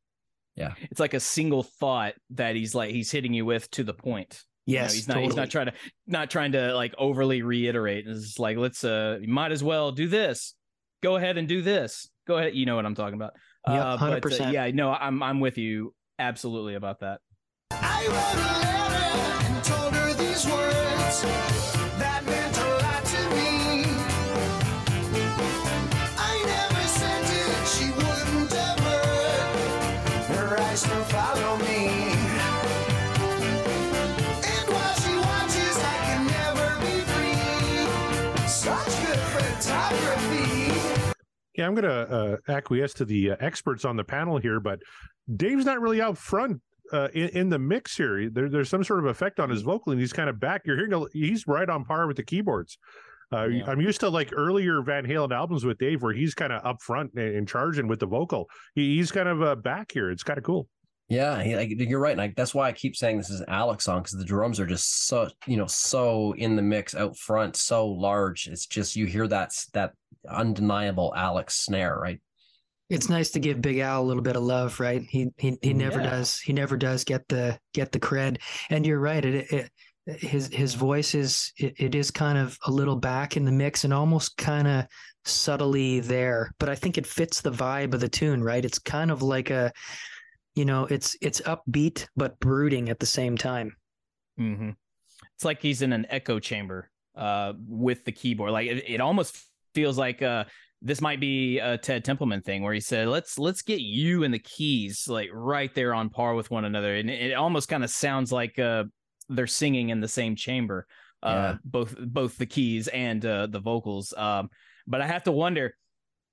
Yeah, 0.55 0.73
it's 0.89 0.99
like 0.99 1.13
a 1.13 1.19
single 1.19 1.63
thought 1.63 2.13
that 2.31 2.55
he's 2.55 2.73
like 2.75 2.91
he's 2.91 3.11
hitting 3.11 3.33
you 3.33 3.45
with 3.45 3.69
to 3.71 3.83
the 3.83 3.93
point. 3.93 4.43
You 4.65 4.75
know, 4.75 4.81
Yes, 4.81 4.93
he's 4.93 5.07
not 5.07 5.17
he's 5.23 5.35
not 5.35 5.49
trying 5.49 5.67
to 5.67 5.73
not 6.07 6.29
trying 6.29 6.51
to 6.53 6.73
like 6.73 6.93
overly 6.97 7.41
reiterate. 7.41 8.05
It's 8.07 8.37
like 8.39 8.57
let's 8.57 8.83
uh 8.83 9.17
you 9.21 9.27
might 9.27 9.51
as 9.51 9.63
well 9.63 9.91
do 9.91 10.07
this. 10.07 10.53
Go 11.03 11.15
ahead 11.15 11.37
and 11.37 11.47
do 11.47 11.61
this. 11.61 12.09
Go 12.27 12.37
ahead. 12.37 12.55
You 12.55 12.65
know 12.65 12.75
what 12.75 12.85
I'm 12.85 12.95
talking 12.95 13.13
about. 13.15 13.33
Yep, 13.67 13.75
Uh, 13.85 13.97
but, 13.97 14.05
uh, 14.13 14.19
100%. 14.19 14.53
yeah, 14.53 14.69
no, 14.71 14.91
I'm 14.91 15.21
I'm 15.23 15.39
with 15.39 15.57
you 15.57 15.93
absolutely 16.19 16.73
about 16.75 16.99
that. 17.01 17.21
Yeah, 41.57 41.65
I'm 41.65 41.73
going 41.73 41.85
to 41.85 41.91
uh, 41.91 42.37
acquiesce 42.47 42.93
to 42.95 43.05
the 43.05 43.31
uh, 43.31 43.35
experts 43.39 43.83
on 43.83 43.95
the 43.95 44.03
panel 44.03 44.37
here, 44.37 44.59
but 44.59 44.79
Dave's 45.35 45.65
not 45.65 45.81
really 45.81 45.99
out 45.99 46.17
front 46.17 46.61
uh, 46.93 47.09
in, 47.13 47.29
in 47.29 47.49
the 47.49 47.59
mix 47.59 47.95
here. 47.97 48.29
There, 48.29 48.49
there's 48.49 48.69
some 48.69 48.83
sort 48.83 48.99
of 48.99 49.05
effect 49.05 49.39
on 49.39 49.49
his 49.49 49.61
vocal, 49.61 49.91
and 49.91 50.01
he's 50.01 50.13
kind 50.13 50.29
of 50.29 50.39
back. 50.39 50.61
You're 50.65 50.77
hearing 50.77 50.93
a, 50.93 51.05
he's 51.13 51.47
right 51.47 51.69
on 51.69 51.85
par 51.85 52.07
with 52.07 52.17
the 52.17 52.23
keyboards. 52.23 52.77
Uh, 53.31 53.45
Yeah. 53.45 53.63
I'm 53.67 53.81
used 53.81 53.99
to 54.01 54.09
like 54.09 54.31
earlier 54.33 54.81
Van 54.81 55.05
Halen 55.05 55.31
albums 55.31 55.65
with 55.65 55.77
Dave, 55.77 56.01
where 56.01 56.13
he's 56.13 56.33
kind 56.33 56.53
of 56.53 56.65
up 56.65 56.81
front 56.81 57.11
and, 57.15 57.35
and 57.35 57.47
charging 57.47 57.87
with 57.87 57.99
the 57.99 58.05
vocal. 58.05 58.49
He, 58.75 58.95
he's 58.95 59.11
kind 59.11 59.27
of 59.27 59.41
uh, 59.41 59.55
back 59.55 59.91
here. 59.91 60.09
It's 60.11 60.23
kind 60.23 60.37
of 60.37 60.43
cool. 60.43 60.67
Yeah, 61.09 61.41
he, 61.41 61.55
like, 61.55 61.69
you're 61.69 62.01
right. 62.01 62.17
Like 62.17 62.35
that's 62.35 62.53
why 62.53 62.67
I 62.67 62.73
keep 62.73 62.95
saying 62.97 63.17
this 63.17 63.29
is 63.29 63.39
an 63.39 63.49
Alex 63.49 63.85
song 63.85 64.01
because 64.01 64.17
the 64.17 64.25
drums 64.25 64.59
are 64.59 64.65
just 64.65 65.07
so 65.07 65.29
you 65.45 65.55
know 65.55 65.67
so 65.67 66.33
in 66.35 66.57
the 66.57 66.61
mix 66.61 66.95
out 66.95 67.17
front, 67.17 67.55
so 67.55 67.87
large. 67.87 68.47
It's 68.47 68.65
just 68.65 68.97
you 68.97 69.05
hear 69.05 69.25
that 69.29 69.51
that 69.73 69.93
undeniable 70.29 71.13
Alex 71.15 71.59
snare, 71.59 71.97
right? 71.97 72.19
It's 72.89 73.09
nice 73.09 73.31
to 73.31 73.39
give 73.39 73.61
Big 73.61 73.79
Al 73.79 74.01
a 74.01 74.05
little 74.05 74.23
bit 74.23 74.35
of 74.35 74.43
love, 74.43 74.79
right? 74.79 75.01
He 75.09 75.29
he 75.37 75.57
he 75.61 75.73
never 75.73 75.99
Yeah. 75.99 76.09
does. 76.11 76.39
He 76.39 76.53
never 76.53 76.77
does 76.77 77.03
get 77.03 77.27
the 77.27 77.59
get 77.73 77.91
the 77.91 77.99
cred. 77.99 78.37
And 78.69 78.85
you're 78.85 78.99
right. 78.99 79.23
It, 79.23 79.51
it 79.51 79.71
his 80.05 80.47
his 80.53 80.73
voice 80.73 81.13
is 81.13 81.51
it, 81.57 81.73
it 81.77 81.95
is 81.95 82.11
kind 82.11 82.37
of 82.37 82.57
a 82.65 82.71
little 82.71 82.95
back 82.95 83.35
in 83.35 83.43
the 83.43 83.51
mix 83.51 83.83
and 83.83 83.93
almost 83.93 84.37
kind 84.37 84.67
of 84.67 84.85
subtly 85.25 85.99
there. 85.99 86.51
But 86.59 86.69
I 86.69 86.75
think 86.75 86.97
it 86.97 87.05
fits 87.05 87.41
the 87.41 87.51
vibe 87.51 87.93
of 87.93 87.99
the 87.99 88.07
tune, 88.09 88.41
right? 88.43 88.63
It's 88.63 88.79
kind 88.79 89.11
of 89.11 89.21
like 89.21 89.49
a 89.49 89.71
you 90.55 90.65
know, 90.65 90.85
it's 90.85 91.15
it's 91.21 91.41
upbeat 91.41 92.07
but 92.15 92.39
brooding 92.39 92.89
at 92.89 92.99
the 92.99 93.05
same 93.05 93.37
time. 93.37 93.75
hmm 94.37 94.71
It's 95.35 95.45
like 95.45 95.61
he's 95.61 95.81
in 95.81 95.93
an 95.93 96.05
echo 96.09 96.39
chamber 96.39 96.89
uh, 97.15 97.53
with 97.67 98.05
the 98.05 98.11
keyboard. 98.11 98.51
Like 98.51 98.67
it, 98.67 98.83
it 98.87 99.01
almost 99.01 99.37
feels 99.75 99.97
like 99.97 100.21
uh, 100.21 100.45
this 100.81 101.01
might 101.01 101.19
be 101.19 101.59
a 101.59 101.77
Ted 101.77 102.05
Templeman 102.05 102.41
thing 102.41 102.61
where 102.63 102.73
he 102.73 102.79
said, 102.79 103.07
"Let's 103.07 103.39
let's 103.39 103.61
get 103.61 103.81
you 103.81 104.23
and 104.23 104.33
the 104.33 104.39
keys 104.39 105.07
like 105.07 105.29
right 105.33 105.73
there 105.73 105.93
on 105.93 106.09
par 106.09 106.35
with 106.35 106.51
one 106.51 106.65
another," 106.65 106.95
and 106.95 107.09
it, 107.09 107.31
it 107.31 107.33
almost 107.33 107.67
kind 107.69 107.83
of 107.83 107.89
sounds 107.89 108.31
like 108.31 108.59
uh, 108.59 108.83
they're 109.29 109.47
singing 109.47 109.89
in 109.89 109.99
the 110.01 110.07
same 110.07 110.35
chamber, 110.35 110.85
uh, 111.23 111.29
Yeah. 111.29 111.55
both 111.65 111.95
both 111.97 112.37
the 112.37 112.45
keys 112.45 112.87
and 112.89 113.25
uh, 113.25 113.47
the 113.47 113.59
vocals. 113.59 114.13
Um, 114.15 114.49
but 114.85 115.01
I 115.01 115.07
have 115.07 115.23
to 115.23 115.31
wonder. 115.31 115.75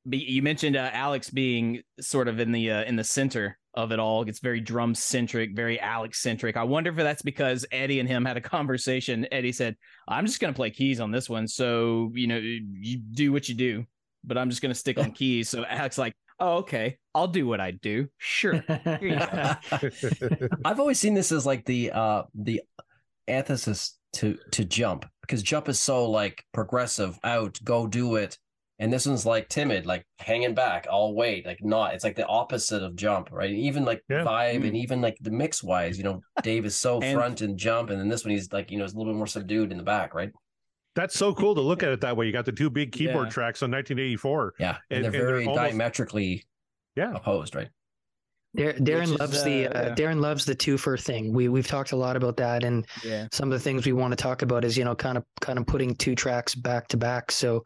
You 0.07 0.43
mentioned 0.43 0.77
uh, 0.77 0.91
Alex 0.93 1.31
being 1.31 1.81
sort 1.99 2.29
of 2.29 2.39
in 2.39 2.53
the 2.53 2.71
uh, 2.71 2.85
in 2.85 2.97
the 2.97 3.05
center 3.05 3.59
of 3.73 3.91
it 3.91 3.99
all. 3.99 4.23
It's 4.29 4.41
very 4.41 4.61
drum 4.61 4.95
centric, 4.95 5.57
very 5.57 5.81
Alex 5.81 6.21
centric. 6.21 6.59
I 6.59 6.65
wonder 6.65 6.91
if 6.91 6.97
that's 6.97 7.23
because 7.23 7.65
Eddie 7.73 8.01
and 8.01 8.09
him 8.09 8.27
had 8.27 8.37
a 8.37 8.41
conversation. 8.57 9.27
Eddie 9.33 9.53
said, 9.53 9.77
"I'm 10.07 10.27
just 10.27 10.41
going 10.41 10.53
to 10.53 10.57
play 10.57 10.71
keys 10.71 11.01
on 11.01 11.11
this 11.11 11.31
one, 11.31 11.49
so 11.49 12.11
you 12.15 12.27
know, 12.27 12.37
you 12.37 12.99
do 12.99 13.33
what 13.33 13.49
you 13.49 13.55
do, 13.55 13.87
but 14.27 14.39
I'm 14.39 14.51
just 14.51 14.63
going 14.63 14.73
to 14.73 14.79
stick 14.79 14.99
on 14.99 15.13
keys." 15.19 15.49
So 15.49 15.65
Alex 15.65 15.99
like, 15.99 16.15
"Oh, 16.41 16.57
okay, 16.59 16.99
I'll 17.15 17.29
do 17.29 17.47
what 17.47 17.61
I 17.61 17.71
do. 17.73 18.09
Sure." 18.19 18.55
Here 18.85 18.99
you 19.03 19.17
go. 19.19 20.49
I've 20.65 20.81
always 20.81 20.99
seen 20.99 21.15
this 21.15 21.33
as 21.33 21.47
like 21.47 21.65
the 21.65 21.93
uh 21.93 22.23
the 22.35 22.63
antithesis 23.29 23.99
to 24.15 24.37
to 24.53 24.65
jump 24.65 25.07
because 25.23 25.43
jump 25.43 25.69
is 25.69 25.81
so 25.81 26.09
like 26.11 26.45
progressive 26.53 27.19
out 27.25 27.59
go 27.65 27.87
do 27.87 28.17
it 28.17 28.39
and 28.79 28.93
this 28.93 29.07
one's 29.07 29.25
like 29.27 29.49
timid 29.49 29.87
like 29.87 30.05
hanging 30.19 30.55
back 30.55 30.87
i'll 30.91 31.15
wait 31.15 31.45
like 31.47 31.59
not 31.63 31.95
it's 31.95 32.05
like 32.05 32.15
the 32.17 32.27
opposite 32.27 32.83
of 32.83 32.95
jump 32.95 33.31
right 33.33 33.51
even 33.51 33.85
like 33.85 34.03
Yeah. 34.09 34.23
vibe 34.25 34.67
and 34.67 34.77
even 34.77 35.01
like 35.01 35.17
the 35.21 35.31
mix 35.31 35.65
wise 35.65 35.97
you 35.99 36.05
know 36.05 36.21
dave 36.43 36.65
is 36.67 36.77
so 36.77 37.01
And- 37.03 37.17
front 37.17 37.41
and 37.41 37.59
jump 37.59 37.91
and 37.91 37.99
then 37.99 38.09
this 38.09 38.25
one 38.25 38.33
he's 38.33 38.53
like 38.53 38.71
you 38.71 38.79
know 38.79 38.85
it's 38.85 38.93
a 38.95 38.97
little 38.97 39.13
bit 39.13 39.17
more 39.17 39.27
subdued 39.27 39.73
in 39.73 39.79
the 39.79 39.85
back 39.85 40.15
right 40.15 40.31
That's 40.95 41.19
so 41.19 41.35
cool 41.35 41.55
to 41.57 41.61
look 41.61 41.83
at 41.83 41.89
it 41.91 42.01
that 42.03 42.17
way. 42.17 42.27
You 42.27 42.33
got 42.33 42.45
the 42.45 42.53
two 42.53 42.71
big 42.71 42.93
keyboard 42.93 43.27
Yeah. 43.27 43.31
tracks 43.33 43.63
on 43.63 43.71
1984. 43.71 44.55
yeah 44.59 44.69
And- 44.69 44.77
and, 44.77 44.79
they're 44.91 45.05
and 45.07 45.15
they're 45.15 45.27
very 45.27 45.47
almost- 45.47 45.59
diametrically 45.59 46.45
Yeah. 46.97 47.15
opposed 47.15 47.55
right 47.55 47.69
Darin 48.57 49.11
is, 49.11 49.19
loves 49.19 49.43
the 49.43 49.67
uh, 49.67 49.71
uh, 49.71 49.83
yeah. 49.89 49.95
Darin 49.97 50.21
loves 50.21 50.45
the 50.45 50.55
twofer 50.55 51.01
thing. 51.03 51.33
We 51.33 51.49
we've 51.49 51.67
talked 51.67 51.91
a 51.91 51.97
lot 51.97 52.15
about 52.15 52.37
that, 52.37 52.63
and 52.63 52.87
yeah. 53.03 53.27
some 53.33 53.49
of 53.51 53.53
the 53.53 53.59
things 53.59 53.85
we 53.85 53.93
want 53.93 54.13
to 54.13 54.17
talk 54.17 54.43
about 54.43 54.65
is 54.65 54.79
you 54.79 54.85
know 54.85 54.95
kind 54.95 55.19
of 55.19 55.25
kind 55.41 55.59
of 55.59 55.67
putting 55.67 55.97
two 55.97 56.15
tracks 56.15 56.55
back 56.55 56.87
to 56.89 56.97
back. 56.97 57.33
So 57.33 57.65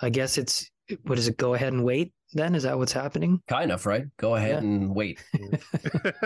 I 0.00 0.10
guess 0.10 0.36
it's 0.36 0.70
what 1.04 1.18
is 1.18 1.26
it? 1.28 1.38
Go 1.38 1.54
ahead 1.54 1.72
and 1.72 1.82
wait. 1.82 2.12
Then 2.32 2.54
is 2.54 2.64
that 2.64 2.76
what's 2.76 2.92
happening? 2.92 3.40
kind 3.48 3.70
of 3.70 3.86
right 3.86 4.04
go 4.18 4.34
ahead 4.34 4.62
Yeah. 4.62 4.68
and 4.68 4.94
wait 4.94 5.22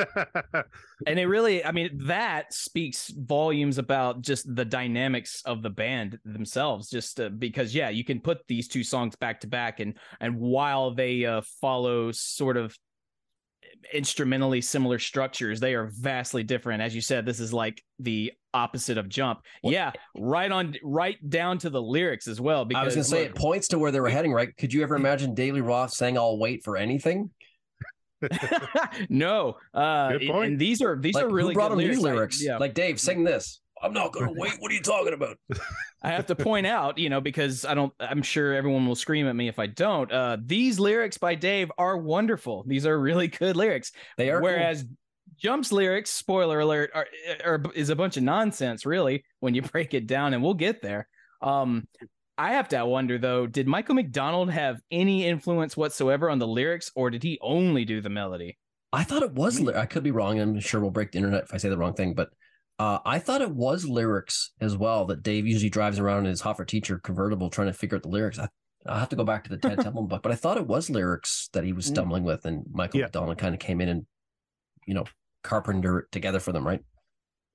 and 1.06 1.18
it 1.18 1.26
really 1.26 1.64
i 1.64 1.72
mean 1.72 1.90
that 2.06 2.52
speaks 2.52 3.12
volumes 3.16 3.78
about 3.78 4.22
just 4.22 4.52
the 4.54 4.64
dynamics 4.64 5.42
of 5.44 5.62
the 5.62 5.70
band 5.70 6.18
themselves 6.24 6.88
just 6.90 7.20
uh, 7.20 7.28
because 7.28 7.74
yeah 7.74 7.88
you 7.90 8.04
can 8.04 8.20
put 8.20 8.38
these 8.48 8.68
two 8.68 8.84
songs 8.84 9.16
back 9.16 9.40
to 9.40 9.46
back 9.46 9.80
and 9.80 9.98
and 10.20 10.38
while 10.38 10.94
they 10.94 11.24
uh, 11.24 11.42
follow 11.60 12.10
sort 12.12 12.56
of 12.56 12.76
instrumentally 13.92 14.60
similar 14.60 14.98
structures 14.98 15.60
they 15.60 15.74
are 15.74 15.90
vastly 16.00 16.42
different 16.42 16.82
as 16.82 16.94
you 16.94 17.00
said 17.00 17.24
this 17.26 17.40
is 17.40 17.52
like 17.52 17.82
the 17.98 18.32
opposite 18.54 18.98
of 18.98 19.08
jump 19.08 19.40
Well, 19.62 19.72
yeah 19.72 19.92
right 20.16 20.50
on 20.50 20.74
right 20.82 21.16
down 21.30 21.58
to 21.58 21.70
the 21.70 21.80
lyrics 21.80 22.26
as 22.28 22.40
well 22.40 22.64
because 22.64 22.80
i 22.82 22.84
was 22.84 22.94
gonna 22.94 23.04
say 23.04 23.22
look, 23.24 23.30
it 23.30 23.36
points 23.36 23.68
to 23.68 23.78
where 23.78 23.90
they 23.92 24.00
were 24.00 24.08
heading 24.10 24.32
right 24.32 24.56
could 24.56 24.72
you 24.72 24.82
ever 24.82 24.96
imagine 24.96 25.34
David 25.34 25.56
Lee 25.56 25.60
Roth 25.60 25.92
saying 25.92 26.18
i'll 26.18 26.38
wait 26.38 26.62
for 26.64 26.76
anything 26.76 27.30
no 29.08 29.56
uh 29.74 30.10
Good 30.12 30.28
point. 30.28 30.50
and 30.52 30.58
these 30.58 30.82
are 30.82 30.96
these 30.98 31.14
like, 31.14 31.24
are 31.24 31.30
really 31.30 31.50
who 31.50 31.54
brought 31.54 31.70
good 31.70 31.80
him 31.84 31.88
these 31.88 31.98
Like, 32.00 32.14
lyrics 32.14 32.42
yeah 32.44 32.58
like 32.58 32.74
dave 32.74 33.00
sing 33.00 33.24
this 33.24 33.60
i'm 33.82 33.92
not 33.92 34.12
gonna 34.12 34.32
wait 34.32 34.52
what 34.58 34.70
are 34.70 34.74
you 34.74 34.82
talking 34.82 35.12
about 35.14 35.36
I 36.02 36.12
have 36.12 36.24
to 36.28 36.34
point 36.34 36.66
out, 36.66 36.96
you 36.96 37.10
know, 37.10 37.20
because 37.20 37.66
I 37.66 37.74
don't, 37.74 37.92
I'm 38.00 38.22
sure 38.22 38.54
everyone 38.54 38.86
will 38.88 38.96
scream 38.96 39.26
at 39.26 39.36
me 39.36 39.48
if 39.48 39.58
I 39.58 39.66
don't. 39.66 40.10
Uh, 40.10 40.38
these 40.42 40.80
lyrics 40.80 41.18
by 41.18 41.34
Dave 41.34 41.70
are 41.76 41.98
wonderful. 41.98 42.64
These 42.66 42.86
are 42.86 42.98
really 42.98 43.28
good 43.28 43.54
lyrics. 43.54 43.92
they 44.16 44.30
are 44.30 44.40
cool. 44.40 44.48
Whereas 45.42 45.56
Jump's 45.56 45.72
lyrics, 45.72 46.10
spoiler 46.10 46.60
alert, 46.60 46.90
are, 46.94 47.06
are 47.44 47.62
is 47.74 47.90
a 47.90 47.96
bunch 47.96 48.16
of 48.16 48.22
nonsense, 48.22 48.84
really, 48.86 49.24
when 49.40 49.54
you 49.54 49.62
break 49.72 49.94
it 49.94 50.06
down, 50.06 50.34
and 50.34 50.42
we'll 50.42 50.54
get 50.54 50.82
there. 50.82 51.08
Um, 51.42 51.86
I 52.38 52.52
have 52.52 52.68
to 52.68 52.84
wonder 52.86 53.18
though, 53.18 53.46
did 53.46 53.66
Michael 53.66 53.94
McDonald 53.96 54.50
have 54.50 54.80
any 54.90 55.26
influence 55.26 55.76
whatsoever 55.76 56.30
on 56.30 56.38
the 56.38 56.46
lyrics, 56.46 56.90
or 56.94 57.10
did 57.10 57.22
he 57.22 57.38
only 57.42 57.84
do 57.84 58.00
the 58.00 58.08
melody? 58.08 58.58
I 58.92 59.04
thought 59.04 59.22
it 59.22 59.32
was. 59.32 59.60
Ly- 59.60 59.78
I 59.78 59.86
could 59.86 60.02
be 60.02 60.10
wrong. 60.10 60.40
I'm 60.40 60.58
sure 60.58 60.80
we'll 60.80 60.90
break 60.90 61.12
the 61.12 61.18
internet 61.18 61.44
if 61.44 61.54
I 61.54 61.58
say 61.58 61.68
the 61.68 61.76
wrong 61.78 61.94
thing, 61.94 62.14
but 62.14 62.30
uh, 62.78 62.98
I 63.04 63.18
thought 63.18 63.42
it 63.42 63.50
was 63.50 63.86
lyrics 63.86 64.52
as 64.60 64.76
well. 64.76 65.04
That 65.06 65.22
Dave 65.22 65.46
usually 65.46 65.68
drives 65.70 65.98
around 65.98 66.20
in 66.24 66.30
his 66.30 66.40
Hot 66.40 66.56
for 66.56 66.64
Teacher 66.64 66.98
convertible 66.98 67.50
trying 67.50 67.68
to 67.68 67.74
figure 67.74 67.96
out 67.96 68.02
the 68.02 68.08
lyrics. 68.08 68.38
I, 68.38 68.48
I'll 68.86 68.98
have 68.98 69.10
to 69.10 69.16
go 69.16 69.24
back 69.24 69.44
to 69.44 69.50
the 69.50 69.58
Ted 69.58 69.78
Templeman 69.80 70.08
book, 70.08 70.22
but 70.22 70.32
I 70.32 70.34
thought 70.34 70.56
it 70.56 70.66
was 70.66 70.88
lyrics 70.88 71.50
that 71.52 71.62
he 71.64 71.72
was 71.74 71.86
Mm. 71.86 71.90
stumbling 71.90 72.24
with, 72.24 72.46
and 72.46 72.64
Michael 72.72 73.00
Yeah. 73.00 73.06
McDonald 73.06 73.36
kind 73.38 73.54
of 73.54 73.60
came 73.60 73.80
in 73.82 73.90
and, 73.90 74.06
you 74.86 74.94
know, 74.94 75.04
carpenter 75.42 76.08
together 76.12 76.40
for 76.40 76.52
them, 76.52 76.66
right? 76.66 76.80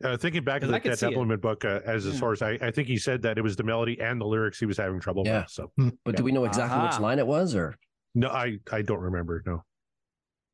Uh, 0.04 0.18
thinking 0.18 0.44
back 0.44 0.60
to 0.62 0.68
'Cause 0.68 0.72
the 0.72 0.76
I 0.76 0.80
could 0.80 0.90
Ted. 0.92 1.00
Templeman 1.00 1.40
book 1.40 1.64
uh, 1.64 1.80
as 1.86 2.06
a 2.06 2.14
source, 2.14 2.42
I, 2.42 2.58
I 2.62 2.70
think 2.72 2.88
he 2.90 2.98
said 2.98 3.22
that 3.22 3.38
it 3.38 3.42
was 3.42 3.56
the 3.56 3.64
melody 3.64 4.00
and 4.02 4.20
the 4.20 4.26
lyrics 4.26 4.60
he 4.60 4.66
was 4.66 4.78
having 4.78 5.00
trouble 5.00 5.24
Yeah. 5.26 5.42
with. 5.42 5.50
So 5.52 5.72
But 5.78 5.94
Yeah. 6.08 6.12
do 6.14 6.24
we 6.24 6.32
know 6.34 6.44
exactly 6.46 6.82
which 6.86 7.00
line 7.00 7.18
it 7.20 7.26
was, 7.28 7.56
or 7.56 7.76
no, 8.14 8.28
I 8.30 8.58
I 8.72 8.82
don't 8.82 9.00
remember. 9.00 9.42
No. 9.46 9.64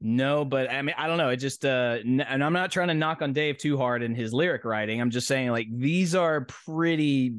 No, 0.04 0.46
but 0.46 0.70
I 0.72 0.82
mean, 0.82 0.96
I 0.98 1.06
don't 1.08 1.18
know. 1.18 1.30
It 1.30 1.38
just, 1.38 1.64
uh, 1.64 1.98
n- 2.04 2.22
and 2.22 2.44
I'm 2.44 2.54
not 2.54 2.72
trying 2.72 2.88
to 2.88 2.96
knock 2.96 3.22
on 3.22 3.34
Dave 3.34 3.58
too 3.60 3.78
hard 3.78 4.02
in 4.02 4.16
his 4.16 4.34
lyric 4.34 4.66
writing. 4.66 5.00
I'm 5.00 5.12
just 5.12 5.28
saying, 5.28 5.52
like, 5.52 5.68
these 5.72 6.16
are 6.16 6.42
pretty, 6.46 7.36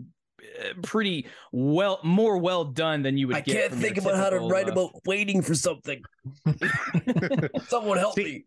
uh, 0.60 0.74
pretty 0.82 1.26
well, 1.50 1.98
more 2.04 2.38
well 2.38 2.64
done 2.64 3.02
than 3.02 3.18
you 3.18 3.26
would. 3.28 3.44
get 3.44 3.70
from 3.72 3.80
your 3.80 3.88
typical, 3.90 4.14
how 4.16 4.30
to 4.30 4.38
write 4.38 4.68
uh, 4.68 4.72
about 4.72 4.90
waiting 5.06 5.42
for 5.42 5.56
something. 5.56 6.02
Someone 7.68 7.98
help 7.98 8.14
See- 8.14 8.24
me. 8.24 8.44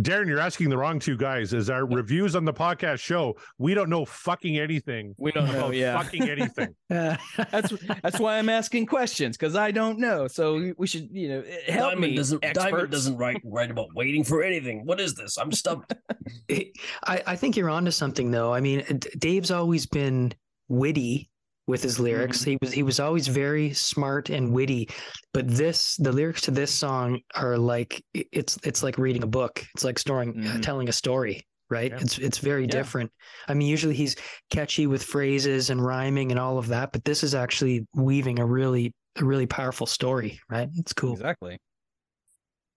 Darin, 0.00 0.28
you're 0.28 0.40
asking 0.40 0.70
the 0.70 0.78
wrong 0.78 0.98
two 0.98 1.16
guys. 1.16 1.54
As 1.54 1.70
our 1.70 1.86
reviews 1.86 2.36
on 2.36 2.44
the 2.44 2.52
podcast 2.52 3.00
show, 3.00 3.36
we 3.58 3.74
don't 3.74 3.88
know 3.88 4.04
fucking 4.04 4.58
anything 4.58 5.14
We 5.18 5.32
don't 5.32 5.52
know. 5.52 5.70
Yeah, 5.70 6.00
fucking 6.00 6.28
anything. 6.28 6.74
that's 6.88 7.72
that's 8.02 8.18
why 8.18 8.38
I'm 8.38 8.48
asking 8.48 8.86
questions 8.86 9.36
because 9.36 9.56
I 9.56 9.70
don't 9.70 9.98
know. 9.98 10.26
So 10.28 10.72
we 10.76 10.86
should, 10.86 11.08
you 11.12 11.28
know, 11.28 11.40
eh, 11.46 11.72
help 11.72 11.92
Diamond 11.92 12.12
me. 12.12 12.16
doesn't. 12.16 12.42
Diamond 12.54 12.90
doesn't 12.90 13.16
write 13.16 13.40
write 13.44 13.70
about 13.70 13.94
waiting 13.94 14.24
for 14.24 14.42
anything. 14.42 14.84
What 14.84 15.00
is 15.00 15.14
this? 15.14 15.38
I'm 15.38 15.52
stumped. 15.52 15.94
I, 16.50 17.22
I 17.26 17.36
think 17.36 17.56
you're 17.56 17.70
onto 17.70 17.90
something 17.90 18.30
though. 18.30 18.52
I 18.52 18.60
mean, 18.60 18.84
Dave's 19.18 19.50
always 19.50 19.86
been 19.86 20.32
witty 20.68 21.30
with 21.70 21.82
his 21.82 21.98
lyrics. 22.00 22.42
He 22.42 22.58
was 22.60 22.72
he 22.72 22.82
was 22.82 23.00
always 23.00 23.28
very 23.28 23.72
smart 23.72 24.28
and 24.28 24.52
witty. 24.52 24.88
But 25.32 25.48
this 25.48 25.96
the 25.96 26.12
lyrics 26.12 26.42
to 26.42 26.50
this 26.50 26.70
song 26.72 27.20
are 27.34 27.56
like 27.56 28.02
it's 28.14 28.58
it's 28.64 28.82
like 28.82 28.98
reading 28.98 29.22
a 29.22 29.26
book. 29.28 29.64
It's 29.74 29.84
like 29.84 29.98
storing 29.98 30.30
uh, 30.46 30.50
Mhm. 30.56 30.62
telling 30.62 30.88
a 30.88 30.92
story, 30.92 31.46
right? 31.70 31.90
Yeah. 31.92 32.00
It's 32.00 32.18
it's 32.18 32.38
very 32.38 32.62
Yeah. 32.62 32.68
different. 32.72 33.10
I 33.48 33.54
mean, 33.54 33.68
usually 33.68 33.94
he's 33.94 34.16
catchy 34.50 34.86
with 34.86 35.02
phrases 35.02 35.70
and 35.70 35.80
rhyming 35.84 36.30
and 36.32 36.38
all 36.40 36.58
of 36.58 36.68
that, 36.68 36.92
but 36.92 37.04
this 37.04 37.22
is 37.24 37.34
actually 37.34 37.86
weaving 37.94 38.38
a 38.40 38.44
really 38.46 38.92
a 39.16 39.24
really 39.24 39.46
powerful 39.46 39.86
story, 39.86 40.38
right? 40.50 40.68
It's 40.76 40.92
cool. 40.92 41.12
exactly. 41.12 41.58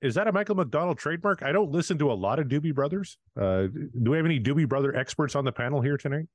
Is 0.01 0.15
that 0.15 0.27
a 0.27 0.33
Michael 0.33 0.55
McDonald 0.55 0.97
trademark? 0.97 1.43
I 1.43 1.53
don't 1.53 1.71
listen 1.71 1.97
to 1.99 2.11
a 2.11 2.13
lot 2.13 2.37
of 2.37 2.47
Doobie 2.47 2.73
Brothers. 2.75 3.17
Uh, 3.39 3.67
do 4.01 4.11
we 4.11 4.17
have 4.17 4.25
any 4.25 4.37
Doobie 4.39 4.67
Brother 4.67 4.93
experts 4.95 5.33
on 5.35 5.45
the 5.45 5.51
panel 5.53 5.79
here 5.81 5.95
tonight? 5.97 6.25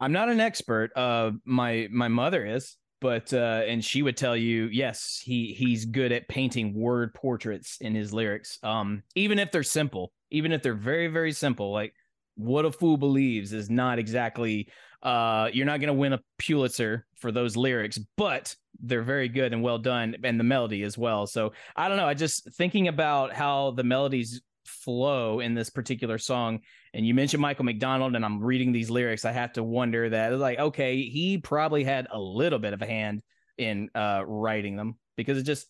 I'm 0.00 0.12
not 0.12 0.28
an 0.30 0.40
expert. 0.40 0.96
Uh, 0.96 1.32
my 1.44 1.88
my 1.90 2.08
mother 2.08 2.44
is, 2.46 2.76
but 3.00 3.32
uh, 3.32 3.62
and 3.66 3.84
she 3.84 4.02
would 4.02 4.16
tell 4.16 4.36
you, 4.36 4.66
yes, 4.66 5.20
he 5.22 5.54
he's 5.56 5.84
good 5.84 6.12
at 6.12 6.28
painting 6.28 6.74
word 6.74 7.14
portraits 7.14 7.78
in 7.80 7.94
his 7.94 8.12
lyrics. 8.12 8.58
Um, 8.62 9.02
even 9.14 9.38
if 9.38 9.52
they're 9.52 9.62
simple, 9.62 10.12
even 10.30 10.52
if 10.52 10.62
they're 10.62 10.74
very 10.74 11.08
very 11.08 11.32
simple, 11.32 11.72
like 11.72 11.94
"What 12.36 12.64
a 12.64 12.72
Fool 12.72 12.96
Believes" 12.96 13.52
is 13.52 13.70
not 13.70 13.98
exactly. 13.98 14.68
Uh, 15.02 15.48
you're 15.52 15.66
not 15.66 15.80
gonna 15.80 15.94
win 15.94 16.12
a 16.12 16.20
Pulitzer 16.38 17.06
for 17.16 17.32
those 17.32 17.56
lyrics, 17.56 17.98
but 18.16 18.54
they're 18.82 19.02
very 19.02 19.28
good 19.28 19.52
and 19.52 19.62
well 19.62 19.78
done, 19.78 20.16
and 20.22 20.38
the 20.38 20.44
melody 20.44 20.82
as 20.82 20.96
well. 20.96 21.26
So 21.26 21.52
I 21.76 21.88
don't 21.88 21.96
know. 21.96 22.06
I 22.06 22.14
just 22.14 22.52
thinking 22.54 22.88
about 22.88 23.34
how 23.34 23.72
the 23.72 23.84
melodies 23.84 24.40
flow 24.70 25.40
in 25.40 25.54
this 25.54 25.70
particular 25.70 26.18
song 26.18 26.60
and 26.94 27.06
you 27.06 27.14
mentioned 27.14 27.40
Michael 27.40 27.64
McDonald, 27.64 28.16
and 28.16 28.24
I'm 28.24 28.42
reading 28.42 28.72
these 28.72 28.90
lyrics, 28.90 29.24
I 29.24 29.32
have 29.32 29.52
to 29.52 29.62
wonder 29.62 30.10
that, 30.10 30.36
like, 30.38 30.58
okay, 30.58 31.02
he 31.02 31.38
probably 31.38 31.84
had 31.84 32.08
a 32.10 32.18
little 32.18 32.58
bit 32.58 32.72
of 32.72 32.82
a 32.82 32.86
hand 32.86 33.22
in 33.58 33.90
uh, 33.94 34.24
writing 34.26 34.76
them 34.76 34.96
because 35.16 35.38
it 35.38 35.44
just 35.44 35.68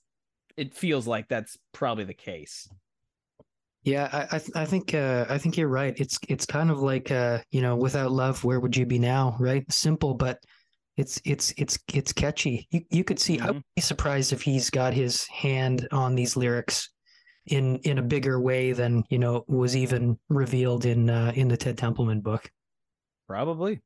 it 0.57 0.75
feels 0.75 1.07
like 1.07 1.29
that's 1.29 1.59
probably 1.73 2.05
the 2.05 2.15
case. 2.15 2.69
Yeah, 3.83 4.09
I 4.13 4.37
I, 4.37 4.39
th- 4.39 4.57
I 4.57 4.65
think 4.67 4.95
uh, 4.95 5.27
I 5.29 5.39
think 5.39 5.57
you're 5.57 5.69
right. 5.69 5.95
It's 5.99 6.19
it's 6.29 6.47
kind 6.47 6.71
of 6.71 6.81
like 6.81 7.11
uh, 7.11 7.41
you 7.51 7.63
know, 7.63 7.77
without 7.77 8.13
love, 8.13 8.45
where 8.45 8.61
would 8.61 8.77
you 8.77 8.87
be 8.87 8.99
now? 8.99 9.37
Right? 9.39 9.71
Simple, 9.73 10.15
but 10.15 10.39
it's 10.97 11.21
it's 11.25 11.53
it's 11.57 11.79
it's 11.93 12.13
catchy. 12.13 12.67
You 12.71 12.83
you 12.91 13.05
could 13.05 13.19
see. 13.19 13.41
I 13.41 13.47
Mhm. 13.47 13.55
would 13.55 13.63
be 13.77 13.83
surprised 13.83 14.33
if 14.33 14.43
he's 14.43 14.71
got 14.71 14.93
his 14.95 15.27
hand 15.29 15.89
on 15.93 16.15
these 16.15 16.37
lyrics 16.37 16.91
in 17.51 17.77
in 17.79 17.99
a 17.99 18.03
bigger 18.03 18.41
way 18.41 18.73
than 18.73 19.05
you 19.11 19.19
know 19.19 19.45
was 19.49 19.77
even 19.77 20.19
revealed 20.29 20.87
in 20.87 21.11
uh, 21.11 21.33
in 21.35 21.49
the 21.49 21.57
Ted 21.57 21.77
Templeman 21.77 22.21
book. 22.21 22.51
Probably. 23.29 23.81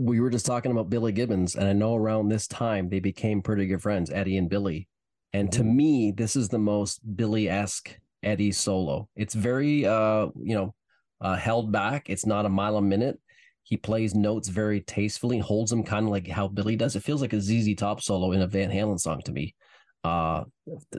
We 0.00 0.20
were 0.20 0.30
just 0.30 0.46
talking 0.46 0.72
about 0.72 0.88
Billy 0.88 1.12
Gibbons, 1.12 1.56
and 1.56 1.68
I 1.68 1.74
know 1.74 1.94
around 1.94 2.28
this 2.28 2.46
time 2.46 2.88
they 2.88 3.00
became 3.00 3.42
pretty 3.42 3.66
good 3.66 3.82
friends, 3.82 4.10
Eddie 4.10 4.38
and 4.38 4.48
Billy. 4.48 4.88
And 5.34 5.52
to 5.52 5.62
me, 5.62 6.10
this 6.10 6.36
is 6.36 6.48
the 6.48 6.58
most 6.58 7.00
Billy-esque 7.16 7.96
Eddie 8.22 8.52
solo. 8.52 9.08
It's 9.14 9.34
very 9.34 9.86
uh, 9.86 10.28
you 10.42 10.54
know, 10.54 10.74
uh 11.20 11.36
held 11.36 11.70
back. 11.70 12.08
It's 12.08 12.24
not 12.24 12.46
a 12.46 12.48
mile 12.48 12.78
a 12.78 12.82
minute. 12.82 13.20
He 13.62 13.76
plays 13.76 14.14
notes 14.14 14.48
very 14.48 14.80
tastefully, 14.80 15.38
holds 15.38 15.70
them 15.70 15.84
kind 15.84 16.06
of 16.06 16.10
like 16.10 16.26
how 16.26 16.48
Billy 16.48 16.76
does. 16.76 16.96
It 16.96 17.04
feels 17.04 17.20
like 17.20 17.34
a 17.34 17.40
ZZ 17.40 17.74
Top 17.76 18.02
solo 18.02 18.32
in 18.32 18.40
a 18.40 18.46
Van 18.46 18.70
Halen 18.70 18.98
song 18.98 19.20
to 19.26 19.32
me. 19.32 19.54
Uh 20.02 20.44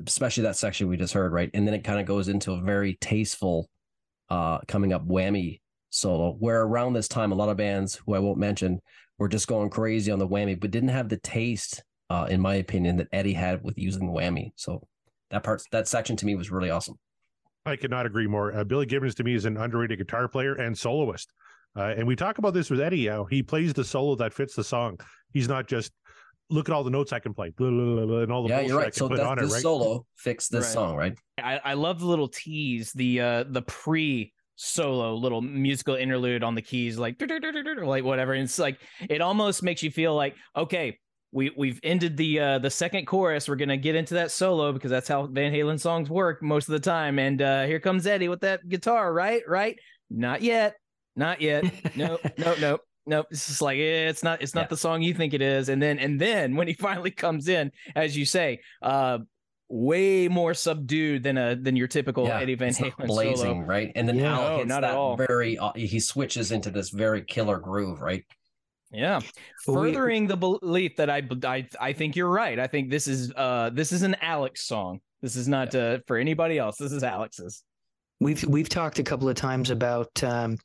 especially 0.05 0.43
that 0.43 0.57
section 0.57 0.87
we 0.87 0.95
just 0.95 1.13
heard, 1.13 1.33
right? 1.33 1.49
And 1.55 1.67
then 1.67 1.73
it 1.73 1.83
kind 1.83 1.99
of 1.99 2.05
goes 2.05 2.27
into 2.27 2.51
a 2.51 2.61
very 2.61 2.97
tasteful 3.01 3.67
uh 4.29 4.59
coming 4.67 4.93
up 4.93 5.07
whammy 5.07 5.61
solo 5.91 6.33
where 6.39 6.63
around 6.63 6.93
this 6.93 7.07
time 7.07 7.31
a 7.31 7.35
lot 7.35 7.49
of 7.49 7.57
bands 7.57 8.01
who 8.05 8.15
I 8.15 8.19
won't 8.19 8.37
mention 8.39 8.79
were 9.19 9.27
just 9.27 9.47
going 9.47 9.69
crazy 9.69 10.11
on 10.11 10.17
the 10.19 10.27
whammy 10.27 10.59
but 10.59 10.71
didn't 10.71 10.89
have 10.89 11.09
the 11.09 11.17
taste 11.17 11.83
uh 12.09 12.27
in 12.29 12.41
my 12.41 12.55
opinion 12.55 12.97
that 12.97 13.07
Eddie 13.11 13.33
had 13.33 13.63
with 13.63 13.77
using 13.77 14.07
the 14.07 14.11
whammy 14.19 14.51
so 14.55 14.87
that 15.29 15.43
part 15.43 15.61
that 15.71 15.87
section 15.87 16.15
to 16.15 16.25
me 16.25 16.35
was 16.35 16.49
really 16.49 16.69
awesome 16.71 16.97
I 17.63 17.75
could 17.75 17.91
not 17.91 18.07
agree 18.07 18.25
more. 18.25 18.57
Uh, 18.57 18.63
Billy 18.63 18.87
Gibbons 18.87 19.13
to 19.13 19.23
me 19.23 19.35
is 19.35 19.45
an 19.45 19.55
underrated 19.55 19.99
guitar 19.99 20.27
player 20.27 20.55
and 20.55 20.75
soloist. 20.75 21.31
Uh, 21.77 21.93
and 21.95 22.07
we 22.07 22.15
talk 22.15 22.39
about 22.39 22.55
this 22.55 22.71
with 22.71 22.81
Eddie. 22.81 23.05
How 23.05 23.25
he 23.25 23.43
plays 23.43 23.71
the 23.71 23.83
solo 23.83 24.15
that 24.15 24.33
fits 24.33 24.55
the 24.55 24.63
song. 24.63 24.99
He's 25.31 25.47
not 25.47 25.67
just 25.67 25.91
look 26.49 26.69
at 26.69 26.73
all 26.73 26.83
the 26.83 26.89
notes 26.89 27.13
I 27.13 27.19
can 27.19 27.35
play 27.35 27.51
blah, 27.51 27.69
blah, 27.69 27.95
blah, 27.97 28.05
blah, 28.07 28.19
and 28.21 28.31
all 28.31 28.41
the 28.41 28.49
yeah 28.49 28.61
you're 28.61 28.79
I 28.79 28.85
right 28.85 28.91
can 28.93 28.99
so 28.99 29.09
put 29.09 29.17
that, 29.17 29.27
on 29.27 29.37
it. 29.37 29.43
Right? 29.43 29.61
solo 29.61 30.07
fix 30.15 30.47
this 30.47 30.65
Right. 30.65 30.73
song 30.73 30.95
right 30.95 31.15
I, 31.37 31.59
I 31.63 31.73
love 31.75 31.99
the 31.99 32.07
little 32.07 32.27
tease, 32.27 32.91
the 32.93 33.21
uh 33.21 33.43
the 33.47 33.61
pre 33.61 34.33
solo 34.64 35.16
little 35.16 35.41
musical 35.41 35.95
interlude 35.95 36.43
on 36.43 36.53
the 36.53 36.62
keys, 36.62 36.97
like 36.97 37.20
like 37.20 38.03
whatever. 38.03 38.34
And 38.34 38.43
it's 38.43 38.59
like 38.59 38.80
it 39.09 39.20
almost 39.22 39.64
makes 39.64 39.82
you 39.82 39.89
feel 39.89 40.16
like, 40.16 40.36
okay, 40.55 40.99
we 41.32 41.51
we've 41.57 41.80
ended 41.84 42.16
the 42.16 42.39
uh 42.39 42.59
the 42.59 42.70
second 42.70 43.05
chorus. 43.07 43.49
We're 43.49 43.55
gonna 43.55 43.78
get 43.78 43.95
into 43.95 44.14
that 44.16 44.30
solo 44.32 44.72
because 44.72 44.91
that's 44.91 45.07
how 45.07 45.26
Van 45.26 45.51
Halen 45.51 45.80
songs 45.80 46.09
work 46.09 46.43
most 46.43 46.70
of 46.70 46.74
the 46.74 46.80
time. 46.80 47.18
And 47.18 47.41
uh 47.41 47.66
here 47.66 47.80
comes 47.80 48.05
Eddie 48.05 48.30
with 48.30 48.41
that 48.41 48.68
guitar, 48.70 49.12
right? 49.12 49.41
Right? 49.47 49.80
Not 50.12 50.41
yet. 50.43 50.76
Not 51.16 51.41
yet. 51.41 51.64
Nope, 51.95 52.22
nope, 52.38 52.57
nope. 52.59 52.82
Nope. 53.07 53.28
It's 53.32 53.47
just 53.47 53.62
like 53.64 53.78
eh, 53.80 54.09
it's 54.09 54.22
not 54.22 54.43
it's 54.43 54.53
not 54.53 54.66
Yeah. 54.66 54.68
the 54.68 54.78
song 54.78 55.01
you 55.01 55.16
think 55.16 55.34
it 55.34 55.41
is. 55.41 55.70
And 55.70 55.82
then 55.82 55.97
and 55.97 56.22
then 56.22 56.55
when 56.55 56.68
he 56.68 56.74
finally 56.88 57.12
comes 57.12 57.47
in, 57.47 57.72
as 57.95 58.16
you 58.16 58.26
say, 58.26 58.59
uh 58.84 59.20
way 59.72 60.28
more 60.28 60.53
subdued 60.53 61.24
than 61.24 61.38
a 61.38 61.55
than 61.55 61.76
your 61.76 61.88
typical 61.88 62.26
yeah 62.28 62.39
Eddie 62.39 62.55
Van 62.55 62.69
it's 62.69 62.80
Halen 62.80 63.07
blazing 63.07 63.45
solo. 63.45 63.59
right 63.61 63.91
and 63.95 64.07
then 64.07 64.17
Yeah. 64.17 64.34
Al 64.38 64.49
No, 64.51 64.57
hits 64.57 64.67
not 64.67 64.84
at 64.84 64.93
all. 64.95 65.15
very 65.15 65.57
uh, 65.57 65.72
he 65.76 65.99
switches 65.99 66.51
into 66.51 66.69
this 66.72 66.89
very 66.89 67.24
killer 67.24 67.57
groove 67.57 68.01
right 68.01 68.26
Yeah, 68.91 69.22
Well, 69.65 69.82
we- 69.82 69.93
furthering 69.93 70.28
the 70.28 70.36
belief 70.38 70.97
that 70.97 71.09
I, 71.09 71.24
I 71.45 71.67
I 71.80 71.93
think 71.93 72.15
you're 72.17 72.30
right. 72.30 72.59
I 72.59 72.67
think 72.67 72.89
this 72.89 73.07
is 73.07 73.32
uh 73.36 73.69
this 73.74 73.91
is 73.93 74.01
an 74.03 74.15
Alex 74.22 74.63
song. 74.65 74.99
This 75.22 75.36
is 75.38 75.47
not 75.47 75.74
uh, 75.74 75.99
for 76.07 76.17
anybody 76.17 76.57
else. 76.57 76.76
This 76.78 76.91
is 76.91 77.03
Alex's. 77.03 77.63
We've 78.19 78.43
we've 78.43 78.67
talked 78.69 78.99
a 78.99 79.03
couple 79.03 79.30
of 79.30 79.36
times 79.36 79.69
about 79.69 80.22
um, 80.24 80.57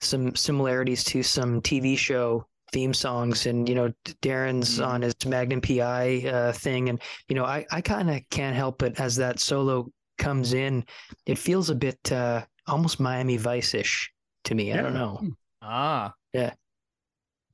some 0.00 0.34
similarities 0.34 1.04
to 1.04 1.22
some 1.22 1.60
TV 1.60 1.96
show 1.98 2.46
theme 2.72 2.94
songs, 2.94 3.46
and 3.46 3.68
you 3.68 3.74
know 3.74 3.92
Darin's 4.20 4.78
Mhm. 4.78 4.86
on 4.86 5.02
his 5.02 5.14
Magnum 5.26 5.60
PI 5.60 6.26
uh, 6.26 6.52
thing, 6.52 6.88
and 6.88 7.00
you 7.28 7.36
know 7.36 7.44
I 7.44 7.66
I 7.70 7.80
kind 7.80 8.10
of 8.10 8.20
can't 8.30 8.56
help 8.56 8.82
it 8.82 8.98
as 8.98 9.16
that 9.16 9.38
solo 9.38 9.88
comes 10.18 10.52
in, 10.52 10.84
it 11.26 11.38
feels 11.38 11.70
a 11.70 11.74
bit 11.74 12.10
uh, 12.12 12.44
almost 12.66 13.00
Miami 13.00 13.36
Vice 13.36 13.74
ish 13.74 14.12
to 14.44 14.54
me. 14.54 14.72
I 14.72 14.82
don't 14.82 14.94
know. 14.94 15.20
Ah, 15.62 16.12
yeah 16.32 16.54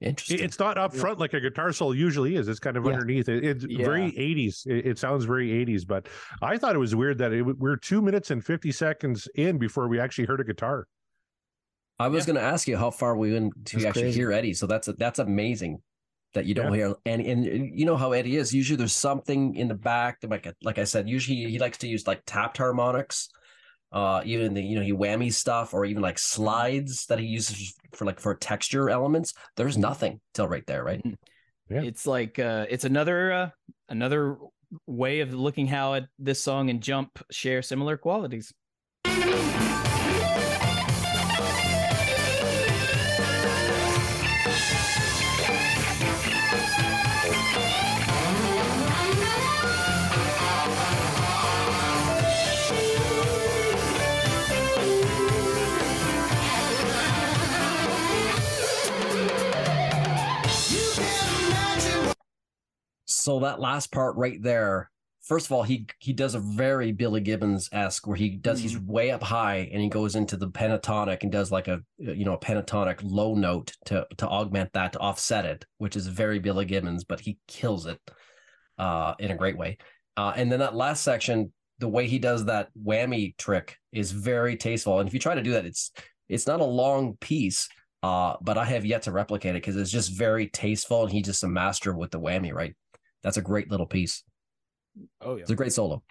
interesting 0.01 0.39
It's 0.39 0.61
not 0.61 0.79
up 0.79 0.95
front 0.95 1.19
like 1.19 1.35
a 1.35 1.41
guitar 1.41 1.73
solo 1.73 1.91
usually 1.91 2.37
is. 2.37 2.47
It's 2.47 2.61
kind 2.61 2.77
of 2.77 2.85
Yeah. 2.85 2.93
underneath. 2.93 3.29
It, 3.29 3.45
it's 3.45 3.64
Yeah. 3.69 3.85
very 3.85 4.12
80s. 4.16 4.64
It, 4.64 4.87
it 4.87 4.99
sounds 4.99 5.25
very 5.25 5.51
80s, 5.51 5.85
but 5.85 6.07
I 6.41 6.57
thought 6.57 6.77
it 6.77 6.79
was 6.79 6.95
weird 6.95 7.19
that 7.19 7.33
it, 7.33 7.43
we're 7.43 7.75
two 7.77 8.01
minutes 8.01 8.31
and 8.31 8.45
50 8.45 8.71
seconds 8.71 9.29
in 9.35 9.59
before 9.59 9.89
we 9.89 9.99
actually 9.99 10.27
heard 10.27 10.41
a 10.41 10.45
guitar. 10.45 10.87
I 11.99 12.09
was 12.09 12.26
going 12.26 12.36
to 12.36 12.42
ask 12.42 12.68
you 12.68 12.76
how 12.76 12.90
far 12.90 13.16
we 13.16 13.32
went 13.32 13.53
to 13.66 13.76
That's 13.76 13.86
actually 13.86 14.03
crazy. 14.03 14.20
hear 14.20 14.32
Eddie. 14.32 14.55
So 14.55 14.66
that's 14.66 14.88
that's 14.99 15.18
amazing 15.18 15.82
that 16.34 16.46
you 16.46 16.55
don't 16.55 16.72
hear 16.72 16.94
and 17.07 17.22
and 17.22 17.44
you 17.44 17.84
know 17.86 17.96
how 17.96 18.12
Eddie 18.12 18.36
is. 18.36 18.55
Usually 18.55 18.76
there's 18.76 18.92
something 18.92 19.57
in 19.57 19.68
the 19.68 19.74
back 19.74 20.20
that 20.20 20.30
like 20.30 20.46
like 20.62 20.78
I 20.78 20.84
said. 20.84 21.09
Usually 21.09 21.51
he 21.51 21.59
likes 21.59 21.78
to 21.78 21.88
use 21.88 22.07
like 22.07 22.22
tapped 22.26 22.59
harmonics, 22.59 23.30
uh, 23.90 24.22
even 24.24 24.55
the 24.55 24.62
you 24.62 24.76
know 24.76 24.84
he 24.84 24.92
whammy 24.92 25.32
stuff 25.32 25.74
or 25.74 25.84
even 25.84 26.03
like 26.03 26.18
slides 26.18 27.07
that 27.07 27.18
he 27.18 27.26
uses 27.26 27.74
for 27.94 28.05
like 28.05 28.20
for 28.20 28.34
texture 28.34 28.90
elements. 28.90 29.34
There's 29.57 29.76
nothing 29.76 30.20
till 30.34 30.46
right 30.46 30.66
there, 30.66 30.84
right? 30.84 31.03
Yeah. 31.70 31.82
it's 31.82 32.07
like 32.07 32.38
uh 32.38 32.64
it's 32.70 32.84
another 32.84 33.32
uh 33.32 33.51
another 33.90 34.38
way 34.86 35.20
of 35.20 35.34
looking 35.34 35.66
how 35.66 35.94
it, 35.94 36.05
this 36.18 36.42
song 36.42 36.70
and 36.70 36.82
Jump 36.82 37.18
share 37.30 37.62
similar 37.62 37.96
qualities. 37.96 38.53
So 63.29 63.41
that 63.41 63.61
last 63.61 63.93
part 63.93 64.16
right 64.16 64.43
there, 64.43 64.91
first 65.20 65.45
of 65.45 65.53
all, 65.53 65.62
he 65.62 65.87
he 65.99 66.14
does 66.14 66.35
a 66.35 66.39
very 66.39 66.93
Billy 66.93 67.20
Gibbons 67.20 67.68
esque 67.72 68.07
where 68.07 68.16
he 68.16 68.31
does 68.31 68.59
he's 68.59 68.79
way 68.79 69.11
up 69.11 69.22
high 69.22 69.68
and 69.70 69.83
he 69.83 69.91
goes 69.91 70.16
into 70.16 70.39
the 70.39 70.49
pentatonic 70.49 71.22
and 71.22 71.31
does 71.31 71.53
like 71.53 71.68
a 71.68 71.83
you 71.99 72.24
know 72.24 72.33
a 72.33 72.41
pentatonic 72.41 73.01
low 73.03 73.35
note 73.35 73.76
to 73.85 74.07
to 74.16 74.26
augment 74.26 74.72
that 74.72 74.95
to 74.95 74.99
offset 75.01 75.45
it, 75.45 75.66
which 75.76 75.95
is 75.95 76.07
very 76.07 76.39
Billy 76.39 76.64
Gibbons, 76.64 77.05
but 77.05 77.20
he 77.20 77.37
kills 77.47 77.85
it 77.85 78.01
uh 78.79 79.12
in 79.18 79.31
a 79.31 79.37
great 79.37 79.59
way. 79.59 79.76
Uh, 80.16 80.33
and 80.35 80.51
then 80.51 80.61
that 80.61 80.74
last 80.74 81.05
section, 81.05 81.53
the 81.81 81.89
way 81.89 82.07
he 82.07 82.18
does 82.18 82.47
that 82.47 82.70
whammy 82.83 83.37
trick 83.37 83.76
is 83.93 84.11
very 84.11 84.57
tasteful. 84.57 85.01
And 85.01 85.07
if 85.07 85.12
you 85.12 85.20
try 85.20 85.35
to 85.35 85.43
do 85.43 85.53
that, 85.53 85.66
it's 85.66 85.93
it's 86.31 86.47
not 86.47 86.61
a 86.61 86.64
long 86.64 87.18
piece. 87.20 87.68
Uh, 88.03 88.37
but 88.41 88.57
I 88.57 88.64
have 88.64 88.87
yet 88.87 89.03
to 89.03 89.12
replicate 89.12 89.55
it 89.55 89.61
because 89.61 89.76
it's 89.76 89.91
just 89.91 90.16
very 90.16 90.47
tasteful 90.47 91.03
and 91.03 91.12
he's 91.12 91.26
just 91.26 91.45
a 91.45 91.49
master 91.49 91.93
with 91.93 92.12
the 92.12 92.20
whammy, 92.20 92.55
right? 92.55 92.74
That's 93.23 93.37
a 93.37 93.43
great 93.43 93.71
little 93.71 93.87
piece. 93.87 94.25
Oh 95.21 95.37
yeah. 95.37 95.43
It's 95.43 95.51
a 95.51 95.55
great 95.55 95.73
solo. 95.73 96.03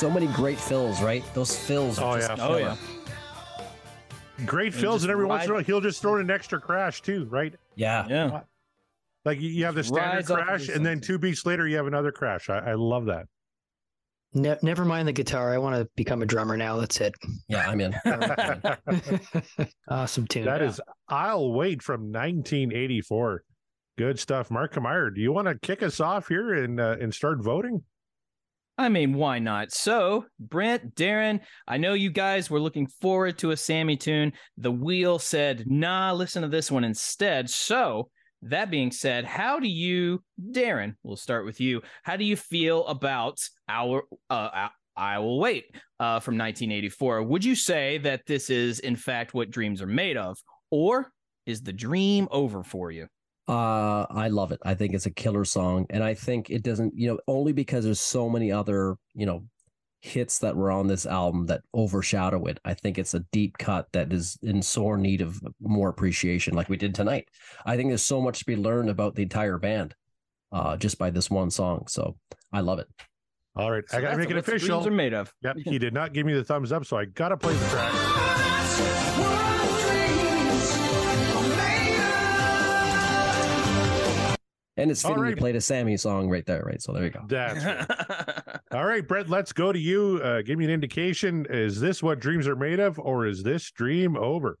So 0.00 0.08
many 0.08 0.28
great 0.28 0.56
fills, 0.58 1.02
right? 1.02 1.22
Those 1.34 1.54
fills. 1.54 1.98
Are 1.98 2.16
Oh, 2.16 2.18
just 2.18 2.38
yeah. 2.38 2.48
Oh 2.48 2.56
yeah. 2.56 2.76
Great 4.46 4.72
And 4.72 4.80
fills, 4.80 5.02
and 5.02 5.12
every 5.12 5.26
once 5.26 5.44
in 5.44 5.50
a 5.50 5.52
while 5.52 5.62
he'll 5.62 5.82
just 5.82 6.00
throw 6.00 6.14
in 6.14 6.22
an 6.22 6.30
extra 6.30 6.58
crash 6.58 7.02
too, 7.02 7.26
right? 7.26 7.54
Yeah. 7.74 8.06
Yeah. 8.08 8.40
Like 9.26 9.42
you- 9.42 9.50
you 9.50 9.66
have 9.66 9.74
the 9.74 9.84
standard 9.84 10.14
Rides 10.14 10.30
off 10.30 10.38
of 10.38 10.46
crash, 10.46 10.68
and 10.70 10.86
then 10.86 11.02
two 11.02 11.18
beats 11.18 11.44
later 11.44 11.68
you 11.68 11.76
have 11.76 11.86
another 11.86 12.12
crash. 12.12 12.48
I, 12.48 12.70
I 12.70 12.74
love 12.76 13.04
that. 13.06 13.26
Ne- 14.32 14.56
never 14.62 14.86
mind 14.86 15.06
the 15.06 15.12
guitar. 15.12 15.52
I 15.52 15.58
want 15.58 15.76
to 15.76 15.86
become 15.96 16.22
a 16.22 16.26
drummer 16.26 16.56
now. 16.56 16.78
That's 16.78 16.98
it. 17.02 17.14
Yeah, 17.50 17.68
I'm 17.68 17.82
in. 17.82 17.94
awesome 19.88 20.26
tune. 20.28 20.46
That 20.46 20.62
Yeah. 20.62 20.68
is 20.68 20.80
I'll 21.08 21.52
wait 21.52 21.82
from 21.82 22.04
1984. 22.10 23.42
Good 23.98 24.18
stuff. 24.18 24.50
Mark 24.50 24.80
Meyer, 24.80 25.10
do 25.10 25.20
you 25.20 25.30
want 25.30 25.46
to 25.48 25.58
kick 25.58 25.82
us 25.82 26.00
off 26.00 26.28
here 26.28 26.54
and 26.54 26.80
uh, 26.80 26.96
and 26.98 27.12
start 27.14 27.42
voting? 27.44 27.82
I 28.78 28.88
mean, 28.88 29.12
why 29.12 29.38
not? 29.38 29.72
So, 29.72 30.24
Brent, 30.38 30.94
Darin, 30.94 31.40
I 31.68 31.76
know 31.76 31.92
you 31.92 32.10
guys 32.10 32.48
were 32.48 32.60
looking 32.60 32.86
forward 32.86 33.36
to 33.38 33.50
a 33.50 33.56
Sammy 33.56 33.96
tune. 33.96 34.32
The 34.56 34.72
wheel 34.72 35.18
said, 35.18 35.64
nah, 35.66 36.12
listen 36.12 36.42
to 36.42 36.48
this 36.48 36.70
one 36.70 36.84
instead. 36.84 37.50
So, 37.50 38.08
that 38.42 38.70
being 38.70 38.90
said, 38.90 39.26
how 39.26 39.60
do 39.60 39.68
you, 39.68 40.22
Darin, 40.52 40.96
we'll 41.02 41.16
start 41.16 41.44
with 41.44 41.60
you. 41.60 41.82
How 42.04 42.16
do 42.16 42.24
you 42.24 42.36
feel 42.36 42.86
about 42.86 43.38
our, 43.68 44.04
uh, 44.30 44.68
I 44.96 45.18
Will 45.18 45.38
Wait 45.38 45.64
uh, 45.98 46.20
from 46.20 46.38
1984? 46.38 47.22
Would 47.22 47.44
you 47.44 47.54
say 47.54 47.98
that 47.98 48.22
this 48.26 48.48
is, 48.48 48.80
in 48.80 48.96
fact, 48.96 49.34
what 49.34 49.50
dreams 49.50 49.82
are 49.82 49.86
made 49.86 50.16
of? 50.16 50.38
Or 50.70 51.12
is 51.44 51.62
the 51.62 51.72
dream 51.72 52.28
over 52.30 52.62
for 52.62 52.90
you? 52.90 53.08
Uh, 53.50 54.06
I 54.08 54.28
love 54.28 54.52
it. 54.52 54.60
I 54.64 54.74
think 54.74 54.94
it's 54.94 55.06
a 55.06 55.10
killer 55.10 55.44
song, 55.44 55.84
and 55.90 56.04
I 56.04 56.14
think 56.14 56.50
it 56.50 56.62
doesn't, 56.62 56.96
you 56.96 57.08
know, 57.08 57.18
only 57.26 57.52
because 57.52 57.84
there's 57.84 57.98
so 57.98 58.28
many 58.28 58.52
other, 58.52 58.94
you 59.12 59.26
know, 59.26 59.42
hits 60.02 60.38
that 60.38 60.54
were 60.54 60.70
on 60.70 60.86
this 60.86 61.04
album 61.04 61.46
that 61.46 61.62
overshadow 61.74 62.46
it. 62.46 62.60
I 62.64 62.74
think 62.74 62.96
it's 62.96 63.12
a 63.12 63.24
deep 63.32 63.58
cut 63.58 63.88
that 63.92 64.12
is 64.12 64.38
in 64.40 64.62
sore 64.62 64.96
need 64.96 65.20
of 65.20 65.40
more 65.60 65.88
appreciation, 65.88 66.54
like 66.54 66.68
we 66.68 66.76
did 66.76 66.94
tonight. 66.94 67.26
I 67.66 67.76
think 67.76 67.90
there's 67.90 68.04
so 68.04 68.20
much 68.20 68.38
to 68.38 68.46
be 68.46 68.54
learned 68.54 68.88
about 68.88 69.16
the 69.16 69.22
entire 69.22 69.58
band, 69.58 69.96
uh, 70.52 70.76
just 70.76 70.96
by 70.96 71.10
this 71.10 71.28
one 71.28 71.50
song. 71.50 71.88
So 71.88 72.16
I 72.52 72.60
love 72.60 72.78
it. 72.78 72.86
All 73.56 73.72
right, 73.72 73.82
So 73.88 73.98
I 73.98 74.00
got 74.00 74.12
to 74.12 74.16
make 74.16 74.30
it 74.30 74.36
official. 74.36 74.80
Dreams 74.80 74.86
are 74.86 74.96
made 74.96 75.12
of. 75.12 75.34
Yep, 75.42 75.56
he 75.64 75.80
did 75.80 75.92
not 75.92 76.12
give 76.12 76.24
me 76.24 76.34
the 76.34 76.44
thumbs 76.44 76.70
up, 76.70 76.86
so 76.86 76.96
I 76.96 77.06
got 77.06 77.30
to 77.30 77.36
play 77.36 77.54
the 77.54 77.66
track. 77.66 79.66
And 84.76 84.90
it's 84.90 85.04
All 85.04 85.10
fitting 85.10 85.22
right. 85.24 85.30
you 85.30 85.36
played 85.36 85.56
a 85.56 85.60
Sammy 85.60 85.96
song 85.96 86.28
right 86.28 86.46
there, 86.46 86.62
right? 86.64 86.80
So 86.80 86.92
there 86.92 87.04
you 87.04 87.10
go. 87.10 87.20
That's 87.26 87.64
right. 87.64 88.60
All 88.72 88.86
right, 88.86 89.06
Brent, 89.06 89.28
let's 89.28 89.52
go 89.52 89.72
to 89.72 89.78
you. 89.78 90.20
Uh, 90.22 90.42
give 90.42 90.58
me 90.58 90.64
an 90.64 90.70
indication. 90.70 91.46
Is 91.50 91.80
this 91.80 92.02
what 92.02 92.20
dreams 92.20 92.46
are 92.46 92.56
made 92.56 92.80
of, 92.80 92.98
or 92.98 93.26
is 93.26 93.42
this 93.42 93.70
dream 93.72 94.16
over? 94.16 94.58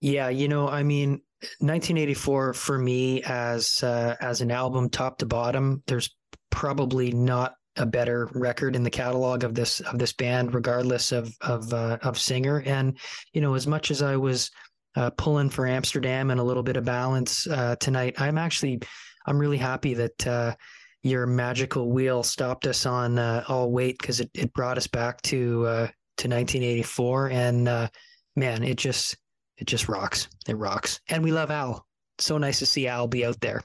Yeah, 0.00 0.30
you 0.30 0.48
know, 0.48 0.66
I 0.66 0.82
mean, 0.82 1.20
1984 1.58 2.54
for 2.54 2.78
me 2.78 3.22
as 3.22 3.82
uh, 3.82 4.16
as 4.20 4.40
an 4.40 4.50
album 4.50 4.88
top 4.88 5.18
to 5.18 5.26
bottom, 5.26 5.82
there's 5.86 6.10
probably 6.50 7.12
not 7.12 7.54
a 7.76 7.86
better 7.86 8.28
record 8.34 8.76
in 8.76 8.82
the 8.82 8.90
catalog 8.90 9.44
of 9.44 9.54
this 9.54 9.80
of 9.80 9.98
this 9.98 10.12
band, 10.12 10.54
regardless 10.54 11.12
of 11.12 11.34
of 11.40 11.72
uh, 11.72 11.98
of 12.02 12.18
singer. 12.18 12.62
And 12.66 12.98
you 13.32 13.40
know, 13.40 13.54
as 13.54 13.66
much 13.66 13.90
as 13.90 14.02
I 14.02 14.16
was 14.16 14.50
uh, 14.96 15.10
pulling 15.10 15.50
for 15.50 15.66
Amsterdam 15.66 16.30
and 16.30 16.40
a 16.40 16.44
little 16.44 16.62
bit 16.62 16.76
of 16.76 16.84
balance 16.84 17.46
uh, 17.46 17.76
tonight, 17.76 18.20
I'm 18.20 18.38
actually 18.38 18.80
I'm 19.26 19.38
really 19.38 19.58
happy 19.58 19.94
that 19.94 20.26
uh, 20.26 20.54
your 21.02 21.26
magical 21.26 21.90
wheel 21.90 22.22
stopped 22.22 22.66
us 22.66 22.86
on 22.86 23.18
uh, 23.18 23.44
I'll 23.48 23.70
Wait 23.70 23.98
because 23.98 24.20
it, 24.20 24.30
it 24.34 24.52
brought 24.52 24.78
us 24.78 24.86
back 24.86 25.22
to 25.22 25.66
uh, 25.66 25.86
to 26.18 26.28
1984 26.28 27.30
and 27.30 27.90
man, 28.36 28.62
it 28.62 28.76
just 28.76 29.16
it 29.56 29.66
just 29.66 29.88
rocks. 29.88 30.28
It 30.48 30.56
rocks. 30.56 31.00
And 31.08 31.22
we 31.22 31.32
love 31.32 31.50
Al. 31.50 31.86
So 32.18 32.38
nice 32.38 32.58
to 32.60 32.66
see 32.66 32.88
Al 32.88 33.06
be 33.06 33.24
out 33.24 33.40
there. 33.40 33.62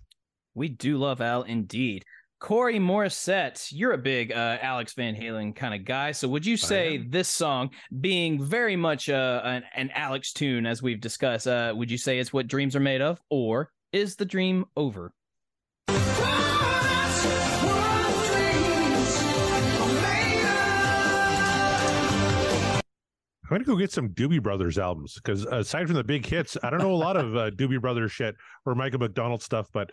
We 0.54 0.70
do 0.70 0.98
love 0.98 1.22
Al 1.22 1.44
indeed. 1.44 2.04
Corey 2.40 2.80
Morissette, 2.80 3.70
you're 3.72 3.94
a 3.94 3.98
big 3.98 4.32
uh, 4.32 4.58
Alex 4.62 4.94
Van 4.94 5.16
Halen 5.16 5.56
kind 5.56 5.74
of 5.74 5.86
guy. 5.86 6.12
So 6.12 6.28
would 6.28 6.46
you 6.46 6.58
say 6.58 6.98
this 6.98 7.30
song, 7.30 7.70
being 8.02 8.44
very 8.44 8.76
much 8.76 9.10
uh, 9.10 9.42
an, 9.44 9.64
an 9.74 9.90
Alex 9.96 10.34
tune, 10.34 10.66
as 10.66 10.82
we've 10.82 11.00
discussed, 11.00 11.48
uh, 11.48 11.74
would 11.76 11.90
you 11.90 11.98
say 11.98 12.20
it's 12.20 12.34
what 12.34 12.48
dreams 12.48 12.76
are 12.76 12.82
made 12.82 13.02
of, 13.02 13.22
or 13.30 13.72
is 13.92 14.16
the 14.16 14.26
dream 14.26 14.66
over? 14.76 15.14
I'm 23.46 23.50
going 23.50 23.62
to 23.62 23.66
go 23.68 23.76
get 23.76 23.92
some 23.92 24.10
Doobie 24.10 24.42
Brothers 24.42 24.80
albums 24.80 25.14
because 25.14 25.46
aside 25.46 25.86
from 25.86 25.96
the 25.96 26.04
big 26.04 26.26
hits, 26.26 26.58
I 26.64 26.72
don't 26.72 26.80
know 26.80 26.92
a 26.92 26.96
lot 26.96 27.16
of 27.16 27.36
uh, 27.36 27.52
Doobie 27.56 27.80
Brothers 27.80 28.12
shit 28.12 28.36
or 28.66 28.74
Michael 28.74 29.00
McDonald 29.00 29.44
stuff, 29.44 29.68
but 29.72 29.92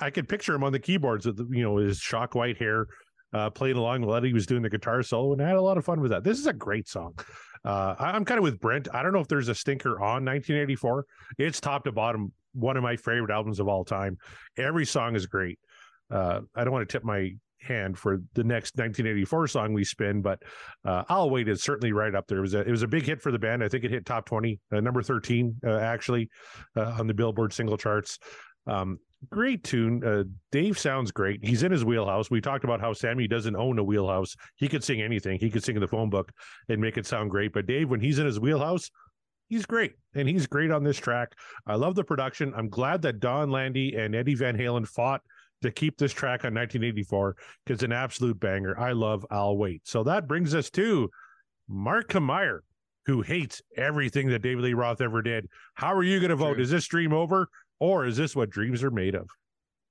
I 0.00 0.08
could 0.08 0.26
picture 0.26 0.54
him 0.54 0.64
on 0.64 0.72
the 0.72 0.78
keyboards 0.78 1.26
with, 1.26 1.38
you 1.52 1.62
know, 1.62 1.76
his 1.76 1.98
shock 1.98 2.34
white 2.34 2.56
hair, 2.56 2.86
uh, 3.34 3.50
playing 3.50 3.76
along 3.76 4.06
while 4.06 4.22
he 4.22 4.32
was 4.32 4.46
doing 4.46 4.62
the 4.62 4.70
guitar 4.70 5.02
solo, 5.02 5.34
and 5.34 5.42
I 5.42 5.46
had 5.48 5.56
a 5.56 5.60
lot 5.60 5.76
of 5.76 5.84
fun 5.84 6.00
with 6.00 6.12
that. 6.12 6.24
This 6.24 6.38
is 6.38 6.46
a 6.46 6.52
great 6.52 6.88
song. 6.88 7.14
Uh, 7.62 7.94
I- 7.98 8.12
I'm 8.12 8.24
kind 8.24 8.38
of 8.38 8.44
with 8.44 8.58
Brent. 8.58 8.88
I 8.94 9.02
don't 9.02 9.12
know 9.12 9.20
if 9.20 9.28
there's 9.28 9.48
a 9.48 9.54
stinker 9.54 9.96
on 10.00 10.24
1984. 10.24 11.04
It's 11.36 11.60
top 11.60 11.84
to 11.84 11.92
bottom, 11.92 12.32
one 12.54 12.78
of 12.78 12.82
my 12.82 12.96
favorite 12.96 13.30
albums 13.30 13.60
of 13.60 13.68
all 13.68 13.84
time. 13.84 14.16
Every 14.56 14.86
song 14.86 15.14
is 15.14 15.26
great. 15.26 15.58
Uh, 16.10 16.40
I 16.54 16.64
don't 16.64 16.72
want 16.72 16.88
to 16.88 16.92
tip 16.92 17.04
my 17.04 17.32
hand 17.64 17.98
for 17.98 18.18
the 18.34 18.44
next 18.44 18.76
1984 18.76 19.48
song 19.48 19.72
we 19.72 19.84
spin, 19.84 20.22
but 20.22 20.42
uh, 20.84 21.04
I'll 21.08 21.30
wait 21.30 21.48
is 21.48 21.62
certainly 21.62 21.92
right 21.92 22.14
up 22.14 22.26
there. 22.26 22.38
It 22.38 22.42
was 22.42 22.54
a 22.54 22.60
it 22.60 22.70
was 22.70 22.82
a 22.82 22.88
big 22.88 23.04
hit 23.04 23.20
for 23.20 23.32
the 23.32 23.38
band. 23.38 23.64
I 23.64 23.68
think 23.68 23.84
it 23.84 23.90
hit 23.90 24.06
top 24.06 24.26
20, 24.26 24.60
uh, 24.72 24.80
number 24.80 25.02
13 25.02 25.56
uh, 25.66 25.76
actually 25.78 26.30
uh, 26.76 26.96
on 26.98 27.06
the 27.06 27.14
Billboard 27.14 27.52
single 27.52 27.76
charts. 27.76 28.18
Um, 28.66 28.98
great 29.30 29.64
tune. 29.64 30.04
Uh, 30.04 30.24
Dave 30.52 30.78
sounds 30.78 31.10
great. 31.10 31.44
He's 31.44 31.62
in 31.62 31.72
his 31.72 31.84
wheelhouse. 31.84 32.30
We 32.30 32.40
talked 32.40 32.64
about 32.64 32.80
how 32.80 32.92
Sammy 32.92 33.26
doesn't 33.26 33.56
own 33.56 33.78
a 33.78 33.84
wheelhouse. 33.84 34.36
He 34.56 34.68
could 34.68 34.84
sing 34.84 35.02
anything. 35.02 35.38
He 35.38 35.50
could 35.50 35.64
sing 35.64 35.76
in 35.76 35.80
the 35.80 35.88
phone 35.88 36.10
book 36.10 36.32
and 36.68 36.80
make 36.80 36.96
it 36.96 37.06
sound 37.06 37.30
great. 37.30 37.52
But 37.52 37.66
Dave, 37.66 37.90
when 37.90 38.00
he's 38.00 38.18
in 38.18 38.26
his 38.26 38.40
wheelhouse, 38.40 38.90
he's 39.48 39.66
great 39.66 39.92
and 40.14 40.28
he's 40.28 40.46
great 40.46 40.70
on 40.70 40.84
this 40.84 40.98
track. 40.98 41.32
I 41.66 41.76
love 41.76 41.94
the 41.94 42.04
production. 42.04 42.52
I'm 42.56 42.68
glad 42.68 43.02
that 43.02 43.20
Donn 43.20 43.50
Landee 43.50 43.98
and 43.98 44.14
Eddie 44.14 44.34
Van 44.34 44.56
Halen 44.56 44.86
fought 44.86 45.22
to 45.64 45.72
keep 45.72 45.96
this 45.96 46.12
track 46.12 46.44
on 46.44 46.54
1984 46.54 47.36
because 47.64 47.82
an 47.82 47.92
absolute 47.92 48.38
banger. 48.38 48.78
I 48.78 48.92
love 48.92 49.26
I'll 49.30 49.56
Wait. 49.56 49.82
So 49.84 50.04
that 50.04 50.28
brings 50.28 50.54
us 50.54 50.70
to 50.70 51.10
Mark 51.68 52.14
Meyer, 52.14 52.62
who 53.06 53.22
hates 53.22 53.62
everything 53.76 54.28
that 54.28 54.42
David 54.42 54.62
Lee 54.62 54.74
Roth 54.74 55.00
ever 55.00 55.22
did. 55.22 55.48
How 55.74 55.94
are 55.94 56.02
you 56.02 56.20
going 56.20 56.30
to 56.30 56.36
vote? 56.36 56.54
True. 56.54 56.62
Is 56.62 56.70
this 56.70 56.86
dream 56.86 57.12
over 57.12 57.48
or 57.80 58.06
is 58.06 58.16
this 58.16 58.36
what 58.36 58.50
dreams 58.50 58.82
are 58.82 58.90
made 58.90 59.14
of? 59.14 59.28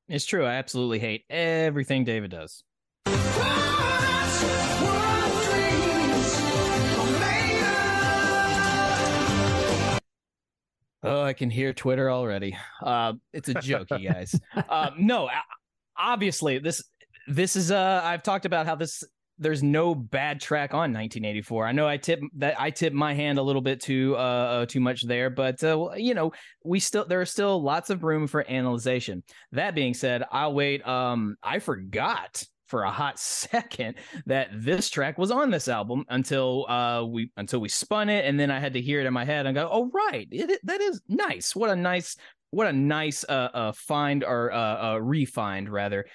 It's 0.07 0.25
true. 0.25 0.45
I 0.45 0.53
absolutely 0.53 0.99
hate 0.99 1.25
everything 1.29 2.03
David 2.03 2.31
does. 2.31 2.63
Oh, 11.05 11.21
I 11.21 11.33
can 11.33 11.49
hear 11.49 11.73
Twitter 11.73 12.09
already. 12.09 12.57
Uh, 12.81 13.13
it's 13.33 13.49
a 13.49 13.55
joke, 13.55 13.89
you 13.91 14.09
guys. 14.09 14.39
Um, 14.69 14.93
no, 14.97 15.29
obviously 15.97 16.59
this 16.59 16.83
this 17.27 17.55
is 17.55 17.71
uh 17.71 18.01
I've 18.03 18.23
talked 18.23 18.45
about 18.45 18.65
how 18.65 18.75
this 18.75 19.03
there's 19.39 19.63
no 19.63 19.95
bad 19.95 20.39
track 20.39 20.73
on 20.73 20.93
1984. 20.93 21.65
I 21.65 21.71
know 21.71 21.87
I 21.87 21.97
tip 21.97 22.21
that 22.37 22.59
I 22.59 22.69
tip 22.69 22.93
my 22.93 23.13
hand 23.13 23.39
a 23.39 23.41
little 23.41 23.63
bit 23.63 23.81
too 23.81 24.15
uh, 24.15 24.19
uh 24.61 24.65
too 24.65 24.79
much 24.79 25.03
there, 25.03 25.29
but 25.29 25.63
uh, 25.63 25.89
you 25.95 26.13
know 26.13 26.31
we 26.63 26.79
still 26.79 27.05
there 27.05 27.19
are 27.19 27.25
still 27.25 27.61
lots 27.61 27.89
of 27.89 28.03
room 28.03 28.27
for 28.27 28.47
analyzation. 28.47 29.23
That 29.51 29.73
being 29.75 29.93
said, 29.95 30.23
I'll 30.31 30.53
wait. 30.53 30.87
Um, 30.87 31.35
I 31.41 31.59
forgot 31.59 32.43
for 32.67 32.83
a 32.83 32.91
hot 32.91 33.19
second 33.51 33.95
that 34.27 34.49
this 34.53 34.89
track 34.89 35.17
was 35.17 35.31
on 35.31 35.49
this 35.49 35.67
album 35.67 36.05
until 36.09 36.65
uh 36.69 37.03
we 37.03 37.31
until 37.37 37.59
we 37.59 37.69
spun 37.69 38.09
it 38.09 38.25
and 38.25 38.39
then 38.39 38.49
I 38.51 38.59
had 38.59 38.73
to 38.73 38.81
hear 38.81 38.99
it 38.99 39.05
in 39.05 39.13
my 39.13 39.25
head 39.25 39.45
and 39.45 39.55
go 39.55 39.67
oh 39.71 39.89
right 39.93 40.27
it, 40.31 40.49
it- 40.49 40.65
that 40.65 40.81
is 40.81 41.01
nice 41.07 41.55
what 41.55 41.69
a 41.69 41.75
nice 41.75 42.15
what 42.53 42.67
a 42.67 42.73
nice 42.73 43.25
uh, 43.27 43.49
uh 43.53 43.71
find 43.71 44.23
or 44.23 44.51
uh, 44.51 44.93
uh 44.93 44.97
refined 44.97 45.69
rather. 45.69 46.05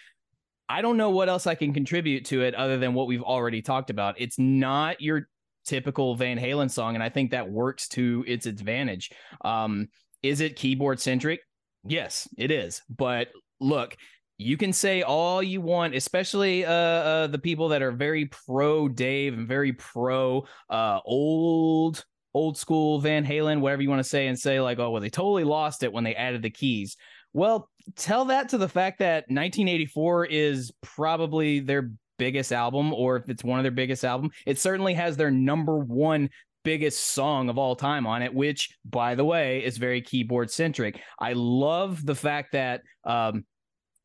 I 0.69 0.83
don't 0.83 0.97
know 0.97 1.11
what 1.11 1.29
else 1.29 1.47
I 1.47 1.55
can 1.55 1.73
contribute 1.73 2.27
to 2.27 2.43
it 2.43 2.55
other 2.55 2.79
than 2.79 2.93
what 2.93 3.07
we've 3.07 3.23
already 3.23 3.63
talked 3.63 3.89
about. 3.89 4.17
It's 4.19 4.39
not 4.39 5.01
your 5.01 5.29
typical 5.65 6.15
Van 6.15 6.39
Halen 6.39 6.71
song 6.71 6.95
and 6.95 7.03
I 7.03 7.09
think 7.09 7.31
that 7.31 7.51
works 7.51 7.89
to 7.89 8.25
its 8.27 8.47
advantage. 8.47 9.11
Um 9.45 9.89
is 10.23 10.41
it 10.41 10.57
keyboard 10.57 11.01
centric? 11.01 11.41
Yes 11.85 12.29
it 12.37 12.51
is. 12.51 12.83
But 12.89 13.29
look 13.61 13.97
you 14.39 14.57
can 14.57 14.73
say 14.73 15.03
all 15.03 15.43
you 15.43 15.61
want, 15.61 15.97
especially 15.97 16.65
uh, 16.65 16.73
uh, 16.73 17.27
the 17.27 17.41
people 17.41 17.71
that 17.71 17.83
are 17.83 17.91
very 17.91 18.27
pro 18.27 18.89
Dave 18.89 19.35
and 19.35 19.49
very 19.49 19.73
pro 19.73 20.47
uh, 20.71 21.01
old 21.05 22.05
old 22.39 22.57
school 22.57 23.01
Van 23.01 23.27
Halen, 23.27 23.61
whatever 23.61 23.83
you 23.83 23.91
want 23.91 23.99
to 23.99 24.09
say, 24.09 24.29
and 24.29 24.39
say 24.39 24.61
like, 24.61 24.79
oh 24.79 24.91
well, 24.91 25.03
they 25.03 25.11
totally 25.11 25.43
lost 25.43 25.83
it 25.83 25.93
when 25.93 26.05
they 26.05 26.15
added 26.15 26.41
the 26.43 26.51
keys. 26.51 26.97
Well, 27.33 27.69
tell 27.97 28.27
that 28.27 28.51
to 28.51 28.59
the 28.59 28.69
fact 28.69 29.01
that 29.01 29.25
1984 29.25 30.27
is 30.27 30.73
probably 30.81 31.59
their 31.59 31.91
biggest 32.17 32.53
album, 32.53 32.95
or 32.95 33.17
if 33.17 33.29
it's 33.29 33.43
one 33.43 33.59
of 33.59 33.65
their 33.65 33.73
biggest 33.73 34.05
album, 34.05 34.31
it 34.47 34.59
certainly 34.59 34.95
has 34.95 35.17
their 35.17 35.33
number 35.33 35.79
one 35.79 36.31
biggest 36.65 37.13
song 37.13 37.49
of 37.49 37.59
all 37.59 37.75
time 37.75 38.07
on 38.07 38.23
it, 38.23 38.33
which, 38.33 38.77
by 38.85 39.17
the 39.17 39.25
way, 39.25 39.65
is 39.65 39.79
very 39.79 40.01
keyboard 40.01 40.51
centric. 40.51 41.01
I 41.19 41.33
love 41.35 42.05
the 42.07 42.15
fact 42.15 42.53
that 42.53 42.83
um, 43.05 43.45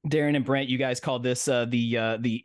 Darin 0.07 0.35
and 0.35 0.45
Brent, 0.45 0.69
you 0.69 0.79
guys 0.79 0.99
called 0.99 1.23
this 1.23 1.47
uh, 1.47 1.65
the 1.65 1.97
uh, 1.97 2.17
the 2.19 2.43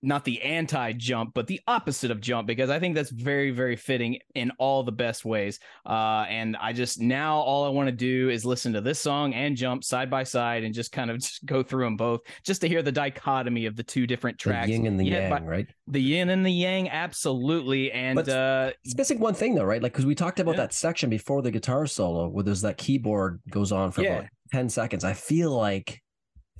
not 0.00 0.24
the 0.24 0.40
anti 0.42 0.92
jump, 0.92 1.32
but 1.34 1.46
the 1.48 1.60
opposite 1.66 2.10
of 2.10 2.20
jump, 2.20 2.46
because 2.46 2.70
I 2.70 2.78
think 2.78 2.94
that's 2.94 3.10
very, 3.10 3.50
very 3.50 3.74
fitting 3.74 4.18
in 4.34 4.52
all 4.58 4.84
the 4.84 4.92
best 4.92 5.24
ways. 5.24 5.58
Uh, 5.84 6.24
and 6.28 6.56
I 6.56 6.72
just 6.72 7.00
now 7.00 7.38
all 7.38 7.64
I 7.64 7.68
want 7.70 7.88
to 7.88 7.92
do 7.92 8.28
is 8.30 8.44
listen 8.44 8.72
to 8.74 8.80
this 8.80 9.00
song 9.00 9.34
and 9.34 9.56
jump 9.56 9.82
side 9.82 10.08
by 10.10 10.22
side 10.22 10.62
and 10.62 10.72
just 10.72 10.92
kind 10.92 11.10
of 11.10 11.18
just 11.20 11.44
go 11.44 11.62
through 11.62 11.84
them 11.84 11.96
both, 11.96 12.20
just 12.44 12.60
to 12.60 12.68
hear 12.68 12.82
the 12.82 12.92
dichotomy 12.92 13.66
of 13.66 13.74
the 13.74 13.82
two 13.82 14.06
different 14.06 14.38
tracks. 14.38 14.66
The 14.68 14.72
yin 14.74 14.86
and 14.86 15.00
the 15.00 15.04
Yeah, 15.06 15.28
yang, 15.30 15.44
right? 15.44 15.66
The 15.88 16.00
yin 16.00 16.28
and 16.30 16.46
the 16.46 16.50
yang, 16.52 16.88
absolutely. 16.88 17.90
And 17.92 18.16
But- 18.16 18.28
uh, 18.28 18.70
It's 18.84 18.96
missing 18.96 19.18
one 19.18 19.34
thing 19.34 19.54
though, 19.54 19.64
right? 19.64 19.82
Like 19.82 19.92
because 19.92 20.06
we 20.06 20.14
talked 20.14 20.38
about 20.38 20.52
Yeah. 20.52 20.62
that 20.62 20.72
section 20.72 21.10
before 21.10 21.42
the 21.42 21.50
guitar 21.50 21.86
solo, 21.86 22.28
where 22.28 22.44
there's 22.44 22.62
that 22.62 22.76
keyboard 22.78 23.40
goes 23.50 23.72
on 23.72 23.90
for 23.90 24.02
Yeah. 24.02 24.18
about 24.18 24.26
ten 24.52 24.68
seconds. 24.68 25.02
I 25.04 25.12
feel 25.14 25.50
like, 25.50 26.00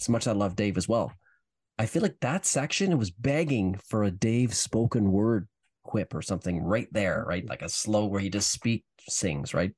as 0.01 0.09
much 0.09 0.23
as 0.25 0.29
I 0.29 0.33
love 0.33 0.57
Dave 0.57 0.77
as 0.77 0.89
well, 0.89 1.13
I 1.79 1.87
feel 1.87 2.03
like 2.03 2.19
that 2.21 2.45
section 2.45 2.99
was 2.99 3.11
begging 3.11 3.79
for 3.87 4.03
a 4.03 4.11
Dave 4.11 4.55
spoken 4.55 5.13
word 5.13 5.49
quip 5.85 6.15
or 6.15 6.23
something 6.23 6.63
right 6.63 6.89
there, 6.93 7.25
right? 7.27 7.49
Like 7.49 7.63
a 7.63 7.69
slow 7.69 8.07
where 8.07 8.21
he 8.21 8.31
just 8.31 8.51
speak 8.51 8.85
sings, 9.09 9.55
right? 9.55 9.73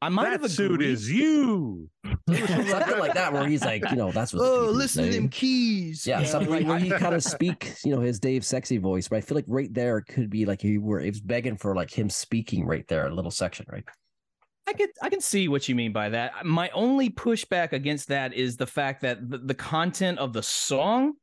I 0.00 0.10
might 0.10 0.24
that 0.24 0.42
have 0.42 0.50
suit 0.50 0.82
is 0.82 1.10
you. 1.10 1.88
something 2.28 2.98
like 2.98 3.14
that, 3.14 3.32
where 3.32 3.46
he's 3.46 3.64
like, 3.64 3.88
you 3.88 3.96
know, 3.96 4.12
that's 4.12 4.34
what. 4.34 4.42
Oh, 4.42 4.60
people 4.60 4.72
listen 4.74 5.04
to 5.04 5.10
them 5.10 5.28
keys. 5.30 6.06
Yeah, 6.06 6.24
something 6.24 6.50
like, 6.50 6.66
where 6.66 6.78
he 6.78 6.90
kind 6.90 7.14
of 7.14 7.22
speaks, 7.22 7.84
you 7.86 7.94
know, 7.94 8.02
his 8.02 8.20
Dave 8.20 8.44
sexy 8.44 8.76
voice. 8.76 9.08
But 9.08 9.16
I 9.16 9.20
feel 9.22 9.34
like 9.36 9.46
right 9.48 9.72
there 9.72 10.02
could 10.02 10.28
be 10.28 10.44
like 10.44 10.60
he 10.60 10.76
were 10.76 11.00
it 11.00 11.08
was 11.08 11.22
begging 11.22 11.56
for 11.56 11.74
like 11.74 11.90
him 11.90 12.10
speaking 12.10 12.66
right 12.66 12.86
there, 12.88 13.06
a 13.06 13.14
little 13.14 13.30
section, 13.30 13.64
right? 13.70 13.84
I 14.66 14.72
can 14.72 14.88
I 15.02 15.08
can 15.10 15.20
see 15.20 15.48
what 15.48 15.68
you 15.68 15.74
mean 15.74 15.92
by 15.92 16.08
that. 16.10 16.44
My 16.44 16.70
only 16.70 17.10
pushback 17.10 17.72
against 17.72 18.08
that 18.08 18.32
is 18.32 18.56
the 18.56 18.66
fact 18.66 19.02
that 19.02 19.28
the, 19.28 19.38
the 19.38 19.54
content 19.54 20.18
of 20.18 20.32
the 20.32 20.42
song 20.42 21.14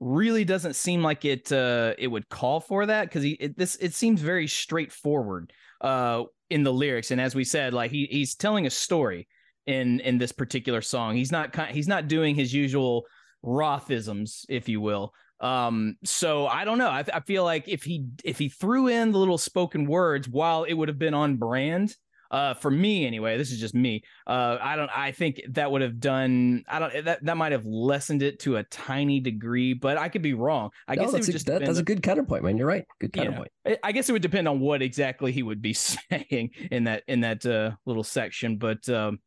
really 0.00 0.44
doesn't 0.44 0.74
seem 0.74 1.02
like 1.02 1.24
it 1.24 1.50
uh 1.52 1.94
it 1.98 2.08
would 2.08 2.28
call 2.28 2.60
for 2.60 2.86
that 2.86 3.04
because 3.04 3.22
he 3.22 3.32
it, 3.32 3.58
this 3.58 3.76
it 3.76 3.94
seems 3.94 4.20
very 4.20 4.46
straightforward 4.46 5.52
uh 5.80 6.24
in 6.50 6.64
the 6.64 6.72
lyrics. 6.72 7.10
And 7.10 7.20
as 7.20 7.34
we 7.34 7.44
said 7.44 7.72
like 7.72 7.90
he 7.90 8.06
he's 8.10 8.34
telling 8.34 8.66
a 8.66 8.70
story 8.70 9.28
in 9.66 10.00
in 10.00 10.18
this 10.18 10.32
particular 10.32 10.80
song. 10.80 11.14
He's 11.14 11.32
not 11.32 11.54
he's 11.70 11.88
not 11.88 12.08
doing 12.08 12.34
his 12.34 12.52
usual 12.52 13.06
rothisms 13.44 14.44
if 14.48 14.68
you 14.68 14.80
will. 14.80 15.14
Um 15.40 15.96
so 16.04 16.48
i 16.48 16.64
don't 16.64 16.78
know. 16.78 16.90
I, 16.90 17.04
I 17.14 17.20
feel 17.20 17.44
like 17.44 17.68
if 17.68 17.84
he 17.84 18.06
if 18.24 18.38
he 18.38 18.48
threw 18.48 18.88
in 18.88 19.12
the 19.12 19.18
little 19.18 19.38
spoken 19.38 19.86
words 19.86 20.28
while 20.28 20.64
it 20.64 20.74
would 20.74 20.88
have 20.88 20.98
been 20.98 21.14
on 21.14 21.36
brand 21.36 21.94
uh 22.30 22.54
for 22.54 22.70
me 22.70 23.06
anyway 23.06 23.38
this 23.38 23.50
is 23.50 23.58
just 23.58 23.74
me 23.74 24.02
uh 24.26 24.58
i 24.60 24.76
don't 24.76 24.90
i 24.94 25.10
think 25.12 25.40
that 25.50 25.70
would 25.70 25.80
have 25.82 25.98
done 25.98 26.62
i 26.68 26.78
don't 26.78 27.04
that, 27.04 27.24
that 27.24 27.36
might 27.36 27.52
have 27.52 27.64
lessened 27.64 28.22
it 28.22 28.38
to 28.38 28.56
a 28.56 28.62
tiny 28.64 29.18
degree 29.20 29.72
but 29.72 29.96
i 29.96 30.08
could 30.08 30.22
be 30.22 30.34
wrong 30.34 30.70
i 30.88 30.94
No, 30.94 31.02
guess 31.02 31.10
it 31.10 31.12
that's 31.12 31.26
would 31.26 31.30
a, 31.30 31.32
just 31.32 31.46
that, 31.46 31.60
that's 31.64 31.78
a 31.78 31.82
good 31.82 32.02
counterpoint, 32.02 32.44
man. 32.44 32.56
You're 32.58 32.66
right. 32.66 32.84
Good 33.00 33.12
counterpoint. 33.12 33.48
I- 33.66 33.78
I 33.82 33.92
guess 33.92 34.08
it 34.08 34.12
would 34.12 34.22
depend 34.22 34.48
on 34.48 34.60
what 34.60 34.82
exactly 34.82 35.32
he 35.32 35.42
would 35.42 35.62
be 35.62 35.72
saying 35.74 36.50
in 36.70 36.84
that 36.84 37.02
in 37.08 37.20
that 37.20 37.44
uh, 37.46 37.72
little 37.86 38.04
section, 38.04 38.56
but 38.58 38.88
um, 38.88 39.18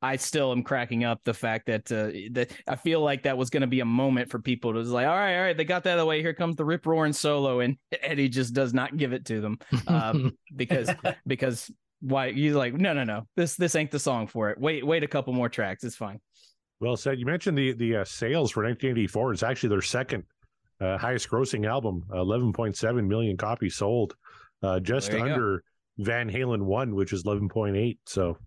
I 0.00 0.16
still 0.16 0.52
am 0.52 0.62
cracking 0.62 1.02
up 1.04 1.20
the 1.24 1.34
fact 1.34 1.66
that 1.66 1.90
uh, 1.90 2.10
that 2.32 2.52
I 2.68 2.76
feel 2.76 3.00
like 3.00 3.24
that 3.24 3.36
was 3.36 3.50
going 3.50 3.62
to 3.62 3.66
be 3.66 3.80
a 3.80 3.84
moment 3.84 4.30
for 4.30 4.38
people 4.38 4.72
to 4.74 4.80
just 4.80 4.92
like, 4.92 5.06
all 5.06 5.14
right, 5.16 5.36
all 5.36 5.42
right, 5.42 5.56
they 5.56 5.64
got 5.64 5.82
that 5.84 5.90
out 5.90 5.98
of 5.98 6.02
the 6.02 6.06
way. 6.06 6.22
Here 6.22 6.34
comes 6.34 6.54
the 6.56 6.64
rip 6.64 6.86
roaring 6.86 7.12
solo, 7.12 7.60
and 7.60 7.76
Eddie 8.02 8.28
just 8.28 8.54
does 8.54 8.72
not 8.72 8.96
give 8.96 9.12
it 9.12 9.24
to 9.26 9.40
them 9.40 9.58
um, 9.88 10.36
because 10.56 10.90
because 11.26 11.70
why 12.00 12.32
he's 12.32 12.54
like, 12.54 12.74
no, 12.74 12.92
no, 12.92 13.04
no, 13.04 13.22
this 13.36 13.56
this 13.56 13.74
ain't 13.74 13.90
the 13.90 13.98
song 13.98 14.26
for 14.26 14.50
it. 14.50 14.58
Wait, 14.60 14.86
wait 14.86 15.02
a 15.02 15.08
couple 15.08 15.32
more 15.32 15.48
tracks, 15.48 15.84
it's 15.84 15.96
fine. 15.96 16.20
Well 16.80 16.96
said. 16.96 17.18
You 17.18 17.26
mentioned 17.26 17.58
the 17.58 17.72
the 17.72 17.96
uh, 17.96 18.04
sales 18.04 18.50
for 18.50 18.62
1984. 18.62 19.32
It's 19.32 19.42
actually 19.42 19.70
their 19.70 19.82
second 19.82 20.24
uh, 20.80 20.96
highest 20.96 21.28
grossing 21.28 21.66
album, 21.66 22.04
11.7 22.10 23.06
million 23.06 23.36
copies 23.36 23.76
sold, 23.76 24.14
uh, 24.62 24.78
just 24.80 25.10
There 25.10 25.18
you 25.18 25.24
go. 25.26 25.32
under 25.32 25.64
Van 25.98 26.30
Halen 26.30 26.62
one, 26.62 26.94
which 26.94 27.12
is 27.12 27.24
11.8. 27.24 27.98
So 28.06 28.38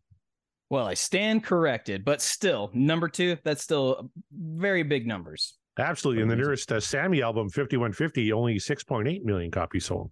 Well, 0.70 0.88
I 0.88 0.94
stand 0.94 1.44
corrected, 1.44 2.06
but 2.06 2.22
still, 2.22 2.72
number 2.74 3.10
two, 3.10 3.38
that's 3.44 3.62
still 3.62 4.10
very 4.32 4.84
big 4.84 5.06
numbers. 5.06 5.58
absolutely. 5.78 6.22
And 6.22 6.32
the 6.32 6.38
nearest 6.38 6.72
uh, 6.72 6.80
Sammy 6.80 7.22
album, 7.22 7.50
5150, 7.50 8.32
only 8.32 8.56
6.8 8.56 9.24
million 9.24 9.52
copies 9.52 9.86
sold. 9.86 10.12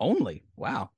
Only 0.00 0.44
wow. 0.56 0.90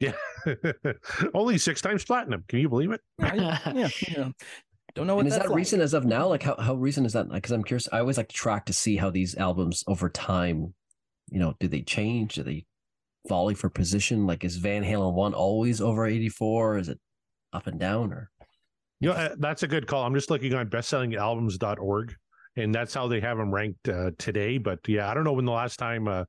Yeah, 0.00 0.12
only 1.34 1.58
six 1.58 1.80
times 1.80 2.04
platinum. 2.04 2.44
Can 2.48 2.60
you 2.60 2.68
believe 2.68 2.92
it? 2.92 3.00
yeah, 3.20 3.88
yeah. 4.08 4.28
Don't 4.94 5.06
know 5.06 5.14
what 5.16 5.20
And 5.26 5.28
is 5.28 5.38
that 5.38 5.48
like. 5.48 5.56
recent 5.56 5.82
as 5.82 5.92
of 5.94 6.04
now? 6.04 6.28
Like 6.28 6.42
how, 6.42 6.56
how 6.56 6.74
recent 6.74 7.06
is 7.06 7.12
that? 7.12 7.28
Because 7.30 7.52
I'm 7.52 7.62
curious. 7.64 7.88
I 7.92 7.98
always 8.00 8.16
like 8.16 8.28
to 8.28 8.34
track 8.34 8.66
to 8.66 8.72
see 8.72 8.96
how 8.96 9.10
these 9.10 9.36
albums 9.36 9.84
over 9.86 10.08
time, 10.08 10.74
you 11.30 11.38
know, 11.38 11.54
do 11.60 11.68
they 11.68 11.82
change? 11.82 12.34
Do 12.34 12.42
they 12.42 12.64
volley 13.28 13.54
for 13.54 13.68
position? 13.68 14.26
Like 14.26 14.44
is 14.44 14.56
Van 14.56 14.82
Halen 14.82 15.12
one 15.14 15.34
always 15.34 15.80
over 15.80 16.06
84? 16.06 16.78
Is 16.78 16.88
it 16.88 16.98
up 17.52 17.66
and 17.66 17.78
down 17.78 18.12
or? 18.12 18.30
You 19.00 19.10
know, 19.10 19.14
uh, 19.14 19.34
that's 19.38 19.62
a 19.62 19.68
good 19.68 19.86
call. 19.86 20.04
I'm 20.04 20.14
just 20.14 20.30
looking 20.30 20.54
on 20.54 20.68
bestsellingalbums.org, 20.68 22.16
and 22.56 22.74
that's 22.74 22.92
how 22.92 23.06
they 23.06 23.20
have 23.20 23.36
them 23.38 23.54
ranked 23.54 23.88
uh, 23.88 24.10
today. 24.18 24.58
But 24.58 24.80
yeah, 24.88 25.08
I 25.08 25.14
don't 25.14 25.22
know 25.22 25.34
when 25.34 25.44
the 25.44 25.52
last 25.52 25.76
time 25.76 26.08
uh, 26.08 26.24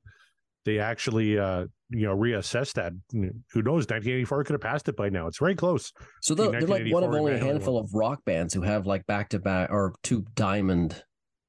they 0.64 0.78
actually, 0.78 1.36
uh, 1.36 1.66
you 1.90 2.06
know, 2.06 2.16
reassess 2.16 2.72
that. 2.74 2.92
Who 3.12 3.62
knows? 3.62 3.86
1984 3.86 4.44
could 4.44 4.52
have 4.54 4.60
passed 4.60 4.88
it 4.88 4.96
by 4.96 5.08
now. 5.08 5.26
It's 5.26 5.38
very 5.38 5.54
close. 5.54 5.92
So 6.22 6.34
they're, 6.34 6.50
they're 6.52 6.60
like 6.62 6.86
one 6.92 7.02
of 7.04 7.12
only 7.12 7.34
a 7.34 7.38
handful 7.38 7.78
of 7.78 7.92
rock 7.94 8.24
bands 8.24 8.54
who 8.54 8.62
have 8.62 8.86
like 8.86 9.06
back 9.06 9.28
to 9.30 9.38
back 9.38 9.70
or 9.70 9.94
two 10.02 10.24
diamond 10.34 11.02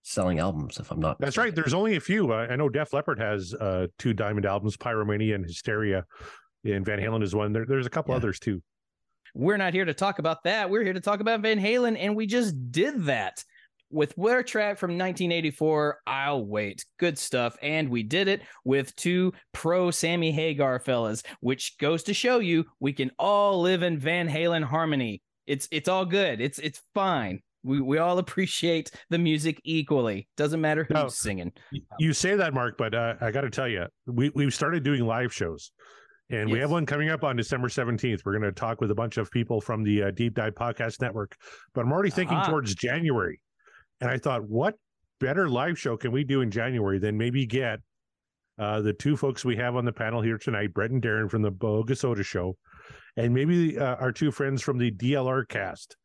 selling 0.03 0.39
albums. 0.39 0.79
If 0.79 0.91
I'm 0.91 0.99
not, 0.99 1.19
That's 1.19 1.37
right. 1.37 1.53
There's 1.53 1.73
only 1.73 1.95
a 1.95 1.99
few. 1.99 2.31
Uh, 2.33 2.47
I 2.49 2.55
know 2.55 2.69
Def 2.69 2.91
Leppard 2.93 3.19
has 3.19 3.53
uh, 3.53 3.87
two 3.99 4.13
diamond 4.13 4.45
albums, 4.45 4.77
Pyromania 4.77 5.35
and 5.35 5.45
Hysteria, 5.45 6.05
and 6.65 6.85
Van 6.85 6.99
Halen 6.99 7.23
is 7.23 7.35
one. 7.35 7.53
There, 7.53 7.65
there's 7.67 7.85
a 7.85 7.89
couple 7.91 8.13
Yeah. 8.13 8.17
others 8.17 8.39
too. 8.39 8.61
We're 9.33 9.57
not 9.57 9.73
here 9.73 9.85
to 9.85 9.93
talk 9.93 10.19
about 10.19 10.43
that. 10.43 10.69
We're 10.69 10.83
here 10.83 10.93
to 10.93 10.99
talk 10.99 11.21
about 11.21 11.39
Van 11.41 11.59
Halen, 11.59 11.97
and 11.97 12.15
we 12.15 12.25
just 12.25 12.71
did 12.71 13.05
that 13.05 13.43
with 13.91 14.13
their 14.17 14.43
track 14.43 14.77
from 14.77 14.91
1984. 14.91 15.99
I'll 16.07 16.45
wait. 16.45 16.85
Good 16.99 17.17
stuff, 17.17 17.57
and 17.61 17.89
we 17.89 18.03
did 18.03 18.27
it 18.27 18.41
with 18.63 18.95
two 18.95 19.33
pro 19.53 19.91
Sammy 19.91 20.31
Hagar 20.31 20.79
fellas, 20.79 21.23
which 21.39 21.77
goes 21.77 22.03
to 22.03 22.13
show 22.13 22.39
you 22.39 22.65
we 22.79 22.93
can 22.93 23.11
all 23.19 23.61
live 23.61 23.83
in 23.83 23.97
Van 23.99 24.27
Halen 24.29 24.63
harmony. 24.63 25.21
It's 25.47 25.67
it's 25.71 25.89
all 25.89 26.05
good. 26.05 26.39
It's 26.41 26.59
it's 26.59 26.81
fine. 26.93 27.41
We 27.63 27.81
we 27.81 27.97
all 27.97 28.17
appreciate 28.25 28.91
the 29.09 29.17
music 29.17 29.59
equally. 29.63 30.27
Doesn't 30.37 30.61
matter 30.61 30.83
who's 30.83 30.95
No. 30.95 31.07
singing. 31.09 31.51
You 31.99 32.13
say 32.13 32.35
that, 32.35 32.53
Mark, 32.53 32.77
but 32.77 32.93
uh, 32.95 33.15
I 33.21 33.31
got 33.31 33.41
to 33.41 33.49
tell 33.49 33.67
you, 33.67 33.85
we 34.07 34.29
we've 34.35 34.53
started 34.53 34.83
doing 34.83 35.05
live 35.05 35.33
shows, 35.33 35.71
and 36.29 36.49
we 36.51 36.59
have 36.59 36.71
one 36.71 36.85
coming 36.85 37.09
up 37.09 37.23
on 37.23 37.35
December 37.35 37.69
seventeenth. 37.69 38.21
We're 38.25 38.31
going 38.39 38.43
to 38.43 38.59
talk 38.59 38.81
with 38.81 38.91
a 38.91 38.95
bunch 38.95 39.17
of 39.17 39.29
people 39.31 39.59
from 39.61 39.83
the 39.83 40.03
uh, 40.03 40.11
Deep 40.11 40.33
Dive 40.35 40.53
Podcast 40.55 41.01
Network. 41.01 41.35
But 41.73 41.81
I'm 41.85 41.91
already 41.91 42.11
thinking 42.11 42.37
Ah. 42.37 42.45
towards 42.47 42.73
January, 42.75 43.39
and 44.01 44.09
I 44.09 44.17
thought, 44.17 44.43
what 44.43 44.75
better 45.19 45.47
live 45.47 45.79
show 45.79 45.95
can 45.95 46.11
we 46.11 46.23
do 46.23 46.41
in 46.41 46.51
January 46.51 46.99
than 46.99 47.17
maybe 47.17 47.45
get 47.45 47.79
uh, 48.59 48.81
the 48.81 48.93
two 48.93 49.15
folks 49.15 49.45
we 49.45 49.55
have 49.55 49.75
on 49.75 49.85
the 49.85 49.91
panel 49.91 50.21
here 50.21 50.37
tonight, 50.37 50.73
Brent 50.73 50.91
and 50.91 51.01
Darin 51.01 51.29
from 51.29 51.41
the 51.41 51.51
Bogus 51.51 52.03
Otis 52.03 52.27
Show, 52.27 52.57
and 53.15 53.33
maybe 53.33 53.77
uh, 53.77 53.95
our 53.95 54.11
two 54.11 54.31
friends 54.31 54.61
from 54.61 54.77
the 54.77 54.91
DLR 54.91 55.47
Cast, 55.47 55.95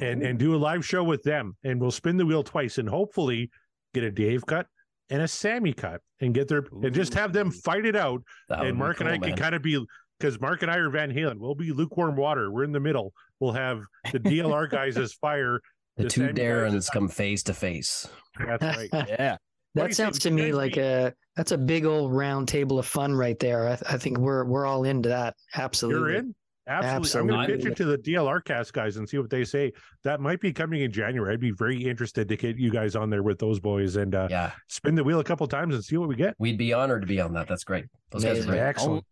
and 0.00 0.22
and 0.22 0.38
do 0.38 0.54
a 0.54 0.58
live 0.58 0.84
show 0.84 1.04
with 1.04 1.22
them, 1.22 1.56
and 1.64 1.80
we'll 1.80 1.90
spin 1.90 2.16
the 2.16 2.26
wheel 2.26 2.42
twice, 2.42 2.78
and 2.78 2.88
hopefully 2.88 3.50
get 3.94 4.04
a 4.04 4.10
Dave 4.10 4.44
cut 4.46 4.66
and 5.10 5.22
a 5.22 5.28
Sammy 5.28 5.72
cut, 5.72 6.00
and 6.20 6.34
get 6.34 6.48
their 6.48 6.64
and 6.82 6.94
just 6.94 7.14
have 7.14 7.32
them 7.32 7.50
fight 7.50 7.86
it 7.86 7.96
out, 7.96 8.22
That 8.48 8.66
and 8.66 8.76
Mark 8.76 9.00
and 9.00 9.08
cool, 9.08 9.24
I 9.24 9.28
can 9.28 9.36
kind 9.36 9.54
of 9.54 9.62
be. 9.62 9.84
Because 10.18 10.40
Mark 10.40 10.62
and 10.62 10.70
I 10.70 10.78
are 10.78 10.90
Van 10.90 11.12
Halen, 11.12 11.38
we'll 11.38 11.54
be 11.54 11.70
lukewarm 11.70 12.16
water. 12.16 12.50
We're 12.50 12.64
in 12.64 12.72
the 12.72 12.80
middle. 12.80 13.12
We'll 13.38 13.52
have 13.52 13.82
the 14.10 14.18
DLR 14.18 14.68
guys 14.68 14.98
as 14.98 15.12
fire. 15.12 15.60
The 15.98 16.04
the 16.04 16.08
two 16.08 16.20
Sammy 16.22 16.32
guys 16.32 16.36
Darins 16.44 16.90
come 16.90 17.08
face 17.08 17.42
to 17.44 17.54
face. 17.54 18.08
That's 18.38 18.62
right. 18.62 18.88
Yeah. 19.08 19.36
That 19.74 19.94
sounds 19.94 20.18
to 20.20 20.30
me 20.30 20.46
Guys 20.46 20.54
like 20.54 20.76
a 20.78 21.12
that's 21.36 21.52
a 21.52 21.58
big 21.58 21.84
old 21.84 22.12
round 22.12 22.48
table 22.48 22.78
of 22.78 22.86
fun 22.86 23.14
right 23.14 23.38
there. 23.38 23.68
I, 23.68 23.76
th- 23.76 23.82
I 23.92 23.98
think 23.98 24.18
we're 24.18 24.44
we're 24.44 24.64
all 24.66 24.84
into 24.84 25.10
that. 25.10 25.34
Absolutely. 25.54 26.00
You're 26.00 26.18
in? 26.20 26.34
Absolutely. 26.66 27.20
I'm 27.20 27.26
going 27.28 27.46
to 27.46 27.46
pitch 27.46 27.66
Absolutely. 27.70 27.94
it 27.94 27.96
to 28.02 28.10
the 28.12 28.12
DLR 28.16 28.44
cast 28.44 28.72
guys 28.72 28.96
and 28.98 29.08
see 29.08 29.18
what 29.18 29.30
they 29.30 29.44
say. 29.44 29.72
That 30.04 30.20
might 30.20 30.40
be 30.40 30.52
coming 30.52 30.82
in 30.82 30.90
January. 30.92 31.32
I'd 31.32 31.40
be 31.40 31.50
very 31.52 31.82
interested 31.82 32.28
to 32.28 32.36
get 32.36 32.58
you 32.58 32.70
guys 32.70 32.94
on 32.96 33.08
there 33.08 33.22
with 33.22 33.38
those 33.38 33.58
boys 33.60 33.96
and 33.96 34.14
uh, 34.14 34.28
Yeah, 34.30 34.52
spin 34.68 34.94
the 34.94 35.02
wheel 35.04 35.20
a 35.20 35.24
couple 35.24 35.46
times 35.46 35.74
and 35.74 35.82
see 35.84 35.96
what 35.96 36.08
we 36.08 36.16
get. 36.16 36.34
we'd 36.38 36.58
be 36.58 36.72
honored 36.74 37.00
to 37.02 37.06
be 37.06 37.20
on 37.20 37.32
that. 37.34 37.48
That's 37.48 37.64
great. 37.64 37.86
Those 38.10 38.24
guys 38.24 38.40
are 38.44 38.46
great. 38.50 38.58
Excellent. 38.60 39.04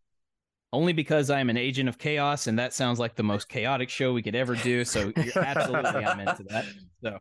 Only 0.73 0.93
because 0.93 1.31
I'm 1.31 1.51
an 1.51 1.57
agent 1.57 1.89
of 1.89 1.99
chaos, 1.99 2.47
and 2.47 2.59
that 2.59 2.75
sounds 2.75 2.99
like 2.99 3.15
the 3.15 3.23
most 3.23 3.49
chaotic 3.49 3.89
show 3.89 4.13
we 4.13 4.23
could 4.23 4.35
ever 4.35 4.55
do. 4.57 4.85
So 4.85 5.13
you're 5.17 5.45
absolutely, 5.45 6.05
I'm 6.05 6.21
into 6.21 6.45
that. 6.45 6.65
So 7.03 7.19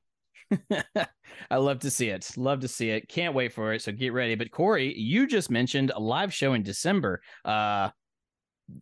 I 1.52 1.58
love 1.58 1.80
to 1.80 1.90
see 1.90 2.10
it. 2.10 2.30
Love 2.38 2.62
to 2.62 2.68
see 2.68 2.90
it. 2.90 3.08
Can't 3.08 3.34
wait 3.34 3.54
for 3.54 3.74
it. 3.74 3.82
So 3.82 3.92
get 3.92 4.14
ready. 4.14 4.36
But 4.36 4.52
Corey, 4.52 4.98
you 4.98 5.28
just 5.28 5.50
mentioned 5.50 5.92
a 5.96 6.00
live 6.00 6.34
show 6.34 6.54
in 6.54 6.64
December. 6.64 7.22
Uh, 7.44 7.90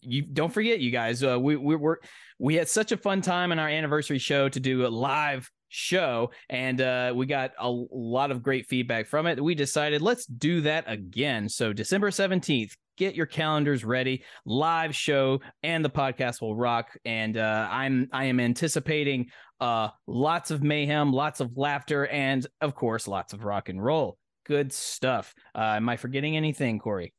you 0.01 0.21
don't 0.21 0.53
forget, 0.53 0.79
you 0.79 0.91
guys. 0.91 1.23
Uh, 1.23 1.39
we 1.39 1.55
we 1.55 1.75
were 1.75 1.99
we 2.39 2.55
had 2.55 2.69
such 2.69 2.91
a 2.91 2.97
fun 2.97 3.21
time 3.21 3.51
in 3.51 3.59
our 3.59 3.67
anniversary 3.67 4.19
show 4.19 4.49
to 4.49 4.59
do 4.59 4.85
a 4.85 4.87
live 4.87 5.49
show, 5.73 6.31
and 6.49 6.79
uh, 6.79 7.13
we 7.15 7.25
got 7.25 7.51
a 7.59 7.69
lot 7.69 8.31
of 8.31 8.43
great 8.43 8.67
feedback 8.67 9.07
from 9.07 9.25
it. 9.27 9.43
We 9.43 9.55
decided 9.55 10.01
let's 10.01 10.25
do 10.25 10.61
that 10.61 10.85
again. 10.87 11.49
So 11.49 11.73
December 11.73 12.11
seventeenth, 12.11 12.75
get 12.97 13.15
your 13.15 13.25
calendars 13.25 13.83
ready. 13.83 14.23
Live 14.45 14.95
show 14.95 15.41
and 15.63 15.83
the 15.83 15.89
podcast 15.89 16.41
will 16.41 16.55
rock. 16.55 16.89
And 17.05 17.37
uh, 17.37 17.67
I'm 17.71 18.07
I 18.11 18.25
am 18.25 18.39
anticipating 18.39 19.29
uh, 19.59 19.89
lots 20.07 20.51
of 20.51 20.61
mayhem, 20.61 21.11
lots 21.11 21.39
of 21.39 21.57
laughter, 21.57 22.07
and 22.07 22.45
of 22.61 22.75
course, 22.75 23.07
lots 23.07 23.33
of 23.33 23.43
rock 23.43 23.69
and 23.69 23.83
roll. 23.83 24.17
Good 24.45 24.71
stuff. 24.73 25.33
Uh, 25.55 25.75
am 25.77 25.89
I 25.89 25.97
forgetting 25.97 26.37
anything, 26.37 26.79
Corey? 26.79 27.13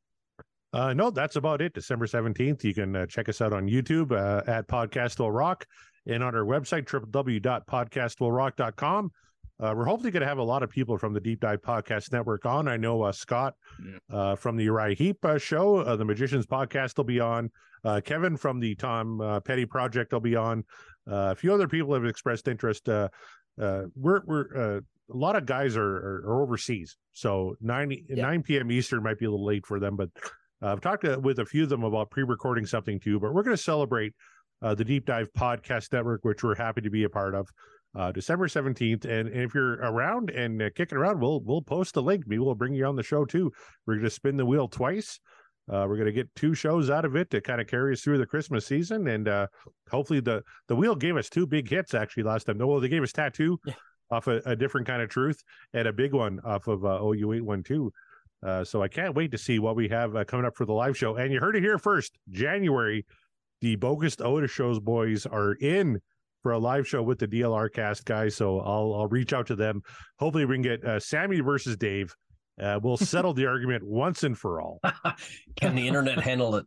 Uh, 0.73 0.93
no, 0.93 1.11
that's 1.11 1.37
about 1.37 1.63
it. 1.63 1.73
December 1.73 2.07
17th. 2.07 2.65
You 2.65 2.75
can 2.75 2.97
uh, 2.97 3.07
check 3.07 3.29
us 3.29 3.41
out 3.41 3.53
on 3.53 3.69
YouTube 3.69 4.13
uh, 4.13 4.43
at 4.51 4.67
Podcast 4.67 5.21
Will 5.21 5.31
Rock 5.31 5.65
and 6.07 6.23
on 6.23 6.35
our 6.35 6.45
website, 6.45 6.85
www.podcastwillrock.com. 6.87 9.11
Uh, 9.61 9.73
we're 9.77 9.85
hopefully 9.85 10.11
going 10.11 10.21
to 10.23 10.27
have 10.27 10.39
a 10.39 10.43
lot 10.43 10.65
of 10.65 10.71
people 10.71 10.99
from 10.99 11.13
the 11.13 11.21
Deep 11.21 11.39
Dive 11.41 11.63
Podcast 11.63 12.11
Network 12.13 12.45
on. 12.45 12.67
I 12.67 12.77
know 12.77 13.03
uh, 13.03 13.13
Scott 13.13 13.55
uh, 14.11 14.35
from 14.35 14.57
the 14.57 14.65
Uriah 14.65 14.97
Heep 14.97 15.25
uh, 15.25 15.39
show, 15.39 15.77
uh, 15.77 15.95
the 15.95 16.05
Magicians 16.05 16.45
Podcast 16.45 16.97
will 16.97 17.05
be 17.05 17.21
on. 17.21 17.51
Uh, 17.85 18.01
Kevin 18.05 18.37
from 18.37 18.59
the 18.59 18.75
Tom 18.75 19.21
uh, 19.21 19.39
Petty 19.41 19.65
Project 19.65 20.13
will 20.13 20.19
be 20.21 20.35
on. 20.35 20.65
Uh, 21.09 21.31
a 21.33 21.37
few 21.37 21.55
other 21.55 21.69
people 21.69 21.95
have 21.95 22.05
expressed 22.05 22.49
interest. 22.49 22.89
Uh, 22.89 23.09
uh, 23.61 23.83
we're 23.95 24.23
we're 24.27 24.79
uh, 24.79 24.81
a 25.13 25.17
lot 25.17 25.37
of 25.37 25.47
guys 25.47 25.77
are, 25.77 25.85
are, 25.85 26.23
are 26.27 26.43
overseas, 26.43 26.97
so 27.13 27.55
9, 27.61 27.91
Yeah. 28.09 28.23
9 28.23 28.43
p.m. 28.43 28.73
Eastern 28.73 29.03
might 29.03 29.19
be 29.19 29.27
a 29.27 29.31
little 29.31 29.45
late 29.47 29.67
for 29.67 29.79
them, 29.79 29.97
but 29.97 30.09
uh, 30.63 30.73
I've 30.73 30.81
talked 30.81 31.05
to, 31.05 31.19
with 31.21 31.39
a 31.39 31.45
few 31.45 31.63
of 31.65 31.69
them 31.69 31.85
about 31.85 32.11
pre-recording 32.11 32.65
something 32.67 32.99
too. 32.99 33.21
But 33.21 33.35
we're 33.35 33.43
going 33.43 33.57
to 33.57 33.63
celebrate 33.63 34.15
uh, 34.65 34.75
the 34.75 34.85
Deep 34.85 35.05
Dive 35.07 35.33
Podcast 35.35 35.93
Network, 35.93 36.25
which 36.25 36.43
we're 36.43 36.57
happy 36.57 36.81
to 36.81 36.91
be 36.91 37.05
a 37.05 37.09
part 37.09 37.35
of. 37.37 37.49
Uh, 37.97 38.11
December 38.11 38.49
seventeenth, 38.49 39.05
and, 39.05 39.29
and 39.29 39.43
if 39.43 39.55
you're 39.55 39.75
around 39.75 40.31
and 40.31 40.61
uh, 40.61 40.71
kicking 40.75 40.99
around, 40.99 41.21
we'll 41.21 41.41
we'll 41.43 41.63
post 41.63 41.95
a 41.97 42.01
link. 42.01 42.25
Maybe 42.27 42.41
we'll 42.41 42.57
bring 42.57 42.75
you 42.75 42.87
on 42.87 42.97
the 42.97 43.05
show 43.05 43.25
too. 43.25 43.53
We're 43.87 43.95
going 43.95 44.05
to 44.05 44.11
spin 44.11 44.37
the 44.37 44.45
wheel 44.45 44.67
twice. 44.67 45.21
Uh, 45.73 45.87
we're 45.89 45.97
going 45.97 46.07
to 46.07 46.13
get 46.13 46.29
two 46.35 46.55
shows 46.55 46.91
out 46.91 47.05
of 47.05 47.15
it 47.15 47.31
to 47.31 47.41
kind 47.41 47.61
of 47.61 47.69
carry 47.69 47.93
us 47.93 48.01
through 48.03 48.19
the 48.19 48.27
Christmas 48.27 48.67
season, 48.67 49.07
and 49.07 49.29
uh, 49.29 49.47
hopefully 49.91 50.19
the 50.19 50.43
the 50.67 50.75
wheel 50.75 50.97
gave 50.97 51.17
us 51.17 51.31
two 51.31 51.47
big 51.47 51.69
hits 51.71 51.95
actually 51.95 52.25
last 52.25 52.45
time. 52.45 52.59
Well, 52.59 52.81
they 52.81 52.89
gave 52.89 53.03
us 53.05 53.13
tattoo 53.13 53.59
Yeah. 53.65 53.75
off 54.11 54.27
a, 54.27 54.43
a 54.45 54.57
different 54.57 54.87
kind 54.89 55.01
of 55.01 55.09
truth 55.09 55.41
and 55.73 55.87
a 55.87 55.93
big 55.93 56.13
one 56.15 56.41
off 56.45 56.67
of 56.67 56.85
uh, 56.85 56.99
OU 57.01 57.33
eight 57.35 57.45
one 57.45 57.63
two. 57.63 57.93
Uh, 58.45 58.65
so 58.65 58.83
I 58.83 58.89
can't 58.89 59.15
wait 59.15 59.31
to 59.31 59.39
see 59.39 59.59
what 59.61 59.77
we 59.77 59.89
have 59.89 60.17
uh, 60.17 60.25
coming 60.25 60.45
up 60.45 60.57
for 60.57 60.67
the 60.67 60.73
live 60.73 60.99
show. 60.99 61.15
And 61.17 61.33
you 61.33 61.39
heard 61.41 61.55
it 61.57 61.63
here 61.63 61.79
first, 61.79 62.19
January. 62.29 63.07
The 63.61 63.77
Bogus 63.77 64.17
Otis 64.21 64.51
shows 64.51 64.79
boys 64.81 65.27
are 65.27 65.53
in 65.55 66.01
for 66.43 66.53
a 66.53 66.59
live 66.59 66.87
show 66.87 67.03
with 67.03 67.19
the 67.19 67.27
DLR 67.27 67.73
cast 67.73 68.05
guys. 68.05 68.37
So 68.37 68.61
I'll 68.61 68.95
I'll 68.95 69.09
reach 69.09 69.33
out 69.33 69.47
to 69.49 69.57
them. 69.57 69.83
Hopefully 70.19 70.45
we 70.45 70.57
can 70.57 70.63
get 70.63 70.85
uh, 70.85 71.01
Sammy 71.01 71.41
versus 71.41 71.77
Dave. 71.77 72.15
Uh, 72.61 72.79
we'll 72.83 72.97
settle 72.97 73.35
the 73.35 73.47
argument 73.47 73.83
once 73.83 74.23
and 74.23 74.39
for 74.39 74.61
all. 74.61 74.81
Can 75.57 75.75
the 75.75 75.89
internet 75.89 76.21
handle 76.21 76.57
it? 76.57 76.67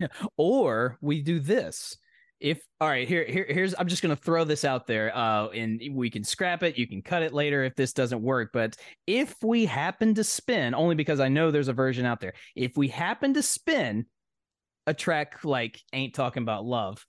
or 0.36 0.98
we 1.00 1.22
do 1.22 1.40
this 1.40 1.96
if 2.40 2.60
all 2.80 2.88
right 2.88 3.08
here, 3.08 3.24
here 3.24 3.46
here's 3.48 3.74
i'm 3.78 3.88
just 3.88 4.02
going 4.02 4.14
to 4.14 4.22
throw 4.22 4.44
this 4.44 4.64
out 4.64 4.86
there 4.86 5.16
uh 5.16 5.48
and 5.48 5.80
we 5.92 6.10
can 6.10 6.22
scrap 6.22 6.62
it 6.62 6.76
you 6.76 6.86
can 6.86 7.00
cut 7.00 7.22
it 7.22 7.32
later 7.32 7.64
if 7.64 7.74
this 7.74 7.92
doesn't 7.92 8.22
work 8.22 8.50
but 8.52 8.76
if 9.06 9.34
we 9.42 9.64
happen 9.64 10.14
to 10.14 10.22
spin 10.22 10.74
only 10.74 10.94
because 10.94 11.18
i 11.18 11.28
know 11.28 11.50
there's 11.50 11.68
a 11.68 11.72
version 11.72 12.04
out 12.04 12.20
there 12.20 12.34
if 12.54 12.76
we 12.76 12.88
happen 12.88 13.32
to 13.32 13.42
spin 13.42 14.04
a 14.86 14.94
track 14.94 15.44
like 15.44 15.80
ain't 15.92 16.14
talking 16.14 16.42
about 16.42 16.64
love 16.64 17.04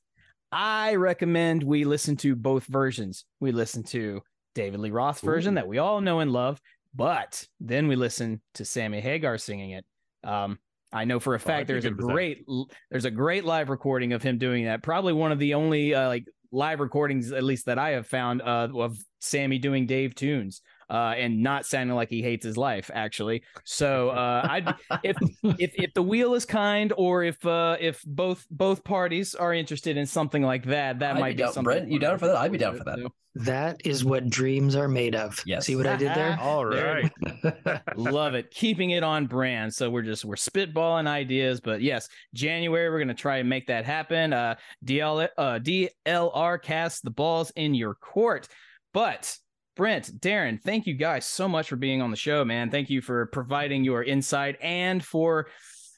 i 0.51 0.95
recommend 0.95 1.63
we 1.63 1.83
listen 1.83 2.15
to 2.15 2.35
both 2.35 2.65
versions 2.65 3.25
we 3.39 3.51
listen 3.51 3.83
to 3.83 4.21
david 4.55 4.79
lee 4.79 4.91
roth's 4.91 5.21
version 5.21 5.53
Ooh. 5.53 5.55
that 5.55 5.67
we 5.67 5.77
all 5.77 6.01
know 6.01 6.19
and 6.19 6.31
love 6.31 6.59
but 6.95 7.45
then 7.59 7.87
we 7.87 7.95
listen 7.95 8.41
to 8.53 8.65
sammy 8.65 9.01
hagar 9.01 9.37
singing 9.37 9.71
it 9.71 9.85
um 10.23 10.57
I 10.93 11.03
know 11.03 11.19
for 11.19 11.33
a 11.33 11.35
Oh, 11.35 11.39
fact 11.39 11.67
be 11.67 11.73
there's 11.73 11.85
a 11.85 11.91
great 11.91 12.45
there's 12.89 13.05
a 13.05 13.11
great 13.11 13.43
live 13.43 13.69
recording 13.69 14.13
of 14.13 14.23
him 14.23 14.37
doing 14.37 14.65
that. 14.65 14.81
Probably 14.81 15.11
one 15.11 15.33
of 15.33 15.37
the 15.37 15.53
only 15.53 15.93
uh, 15.93 16.07
like 16.07 16.25
live 16.51 16.79
recordings, 16.79 17.33
at 17.33 17.43
least 17.43 17.65
that 17.65 17.77
I 17.77 17.89
have 17.89 18.07
found, 18.07 18.41
uh, 18.41 18.69
of 18.73 18.97
Sammy 19.19 19.59
doing 19.59 19.85
Dave 19.85 20.15
tunes 20.15 20.61
uh, 20.89 21.13
and 21.17 21.41
not 21.43 21.65
sounding 21.65 21.95
like 21.95 22.09
he 22.09 22.21
hates 22.21 22.45
his 22.45 22.57
life. 22.57 22.89
Actually, 22.93 23.43
so 23.63 24.09
uh, 24.09 24.47
I'd 24.49 24.75
if 25.03 25.17
if 25.59 25.71
if 25.75 25.93
the 25.93 26.01
wheel 26.03 26.33
is 26.33 26.45
kind, 26.45 26.93
or 26.97 27.23
if 27.23 27.45
uh, 27.45 27.77
if 27.79 28.01
both 28.05 28.45
both 28.51 28.83
parties 28.83 29.35
are 29.35 29.53
interested 29.53 29.97
in 29.97 30.05
something 30.05 30.43
like 30.43 30.65
that, 30.65 30.99
that 30.99 31.15
I'd 31.15 31.19
might 31.19 31.29
be 31.31 31.35
be 31.35 31.43
down- 31.43 31.53
something. 31.53 31.63
Brent, 31.63 31.91
you 31.91 31.99
down 31.99 32.17
for 32.19 32.27
that? 32.27 32.37
I'd 32.37 32.51
be 32.51 32.57
down 32.57 32.77
for 32.77 32.83
that. 32.85 32.99
that 33.35 33.81
is 33.85 34.03
what 34.03 34.29
dreams 34.29 34.75
are 34.75 34.87
made 34.87 35.13
of. 35.13 35.39
Yes. 35.45 35.65
See 35.67 35.75
what 35.75 35.85
I 35.85 35.95
did 35.95 36.09
there? 36.15 36.37
All 36.41 36.67
There 36.67 37.01
right. 37.43 37.81
Love 37.95 38.33
it. 38.33 38.49
Keeping 38.49 38.91
it 38.91 39.03
on 39.03 39.27
brand. 39.27 39.73
So 39.73 39.89
we're 39.91 40.01
just 40.01 40.25
we're 40.25 40.35
spitballing 40.35 41.05
ideas, 41.07 41.59
but 41.59 41.81
yes, 41.81 42.09
January 42.33 42.89
we're 42.89 42.99
gonna 42.99 43.13
try 43.13 43.37
and 43.37 43.47
make 43.49 43.67
that 43.67 43.85
happen. 43.85 44.33
Uh 44.33 44.55
DL 44.85 45.27
uh 45.37 45.59
DLR 45.59 46.61
cast 46.61 47.03
the 47.03 47.11
balls 47.11 47.51
in 47.55 47.75
your 47.75 47.93
court. 47.95 48.47
But 48.93 49.37
Brent, 49.77 50.19
Darin, 50.19 50.57
thank 50.57 50.87
you 50.87 50.95
guys 50.95 51.25
so 51.25 51.47
much 51.47 51.69
for 51.69 51.75
being 51.75 52.01
on 52.01 52.09
the 52.09 52.17
show, 52.17 52.43
man. 52.43 52.71
Thank 52.71 52.89
you 52.89 52.99
for 52.99 53.27
providing 53.27 53.83
your 53.83 54.03
insight 54.03 54.57
and 54.59 55.05
for 55.05 55.49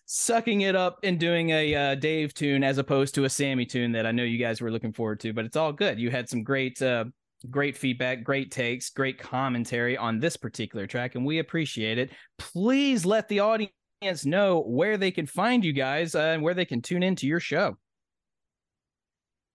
sucking 0.06 0.62
it 0.62 0.76
up 0.76 1.00
and 1.04 1.18
doing 1.18 1.52
a 1.52 1.74
uh, 1.74 1.96
Dave 1.96 2.34
tune 2.34 2.62
as 2.62 2.78
opposed 2.78 3.16
to 3.16 3.24
a 3.24 3.30
Sammy 3.30 3.66
tune 3.66 3.94
that 3.94 4.06
I 4.06 4.12
know 4.12 4.24
you 4.24 4.38
guys 4.38 4.60
were 4.60 4.70
looking 4.70 4.92
forward 4.92 5.22
to. 5.22 5.32
But 5.32 5.46
it's 5.46 5.56
all 5.56 5.72
good. 5.72 5.98
You 5.98 6.12
had 6.12 6.28
some 6.28 6.44
great 6.44 6.82
uh, 6.82 7.06
great 7.50 7.78
feedback, 7.78 8.24
great 8.24 8.52
takes, 8.52 8.90
great 8.90 9.18
commentary 9.18 9.96
on 9.96 10.20
this 10.20 10.36
particular 10.36 10.86
track, 10.86 11.16
and 11.16 11.26
we 11.26 11.40
appreciate 11.40 11.98
it. 11.98 12.12
Please 12.38 13.06
let 13.06 13.30
the 13.30 13.40
audience 13.40 14.26
know 14.26 14.62
where 14.62 14.98
they 14.98 15.12
can 15.12 15.26
find 15.26 15.64
you 15.64 15.72
guys 15.72 16.16
uh, 16.16 16.20
and 16.20 16.44
where 16.44 16.54
they 16.54 16.66
can 16.66 16.82
tune 16.82 17.02
into 17.02 17.28
your 17.28 17.40
show. 17.40 17.78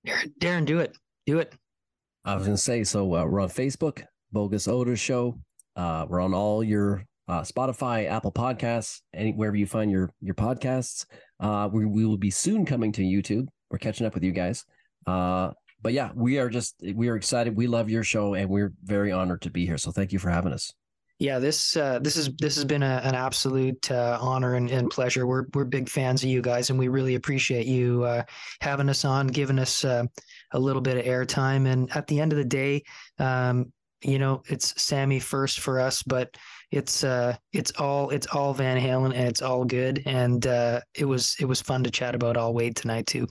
Darin, 0.06 0.32
Darin, 0.38 0.64
do 0.64 0.78
it. 0.80 0.96
Do 1.26 1.40
it. 1.40 1.54
I 2.24 2.34
was 2.36 2.44
going 2.44 2.56
to 2.56 2.62
say, 2.62 2.84
so 2.84 3.14
uh, 3.14 3.26
we're 3.26 3.40
on 3.40 3.50
Facebook, 3.50 4.04
Bogus 4.34 4.68
Otis 4.68 5.00
Show. 5.00 5.38
Uh, 5.76 6.04
we're 6.08 6.20
on 6.20 6.34
all 6.34 6.62
your 6.62 7.06
uh, 7.28 7.40
Spotify, 7.40 8.10
Apple 8.10 8.32
Podcasts, 8.32 9.00
anywhere 9.14 9.54
you 9.54 9.66
find 9.66 9.90
your 9.90 10.10
your 10.20 10.34
podcasts. 10.34 11.06
Uh, 11.40 11.70
we, 11.72 11.86
we 11.86 12.04
will 12.04 12.18
be 12.18 12.30
soon 12.30 12.66
coming 12.66 12.92
to 12.92 13.02
YouTube. 13.02 13.46
We're 13.70 13.78
catching 13.78 14.06
up 14.06 14.12
with 14.12 14.24
you 14.24 14.32
guys. 14.32 14.64
Uh, 15.06 15.52
but 15.80 15.94
yeah, 15.94 16.10
we 16.14 16.38
are 16.38 16.50
just 16.50 16.74
we 16.94 17.08
are 17.08 17.16
excited. 17.16 17.56
We 17.56 17.66
love 17.66 17.88
your 17.88 18.02
show, 18.02 18.34
and 18.34 18.50
we're 18.50 18.74
very 18.82 19.12
honored 19.12 19.42
to 19.42 19.50
be 19.50 19.64
here. 19.64 19.78
So 19.78 19.90
thank 19.90 20.12
you 20.12 20.18
for 20.18 20.30
having 20.30 20.52
us. 20.52 20.72
Yeah, 21.20 21.38
this 21.38 21.76
uh, 21.76 22.00
this 22.00 22.16
is 22.16 22.30
this 22.38 22.56
has 22.56 22.64
been 22.64 22.82
a, 22.82 23.00
an 23.04 23.14
absolute 23.14 23.88
uh, 23.90 24.18
honor 24.20 24.56
and, 24.56 24.68
and 24.68 24.90
pleasure. 24.90 25.26
We're 25.26 25.46
we're 25.54 25.64
big 25.64 25.88
fans 25.88 26.24
of 26.24 26.28
you 26.28 26.42
guys, 26.42 26.70
and 26.70 26.78
we 26.78 26.88
really 26.88 27.14
appreciate 27.14 27.66
you 27.66 28.02
uh, 28.02 28.24
having 28.60 28.88
us 28.88 29.04
on, 29.04 29.28
giving 29.28 29.60
us 29.60 29.84
uh, 29.84 30.04
a 30.52 30.58
little 30.58 30.82
bit 30.82 30.96
of 30.96 31.04
airtime. 31.04 31.68
And 31.68 31.94
at 31.96 32.08
the 32.08 32.20
end 32.20 32.32
of 32.32 32.38
the 32.38 32.44
day, 32.44 32.82
um, 33.18 33.72
you 34.04 34.18
know, 34.18 34.42
it's 34.46 34.80
Sammy 34.80 35.18
first 35.18 35.60
for 35.60 35.80
us, 35.80 36.02
but 36.02 36.36
it's 36.70 37.04
uh, 37.04 37.36
it's 37.52 37.72
all 37.72 38.10
it's 38.10 38.26
all 38.28 38.52
Van 38.52 38.80
Halen, 38.80 39.14
and 39.14 39.28
it's 39.28 39.42
all 39.42 39.64
good. 39.64 40.02
And 40.06 40.46
uh, 40.46 40.80
it 40.94 41.04
was 41.04 41.36
it 41.40 41.46
was 41.46 41.60
fun 41.60 41.82
to 41.84 41.90
chat 41.90 42.14
about 42.14 42.36
I'll 42.36 42.52
Wait 42.52 42.76
tonight 42.76 43.06
too. 43.06 43.26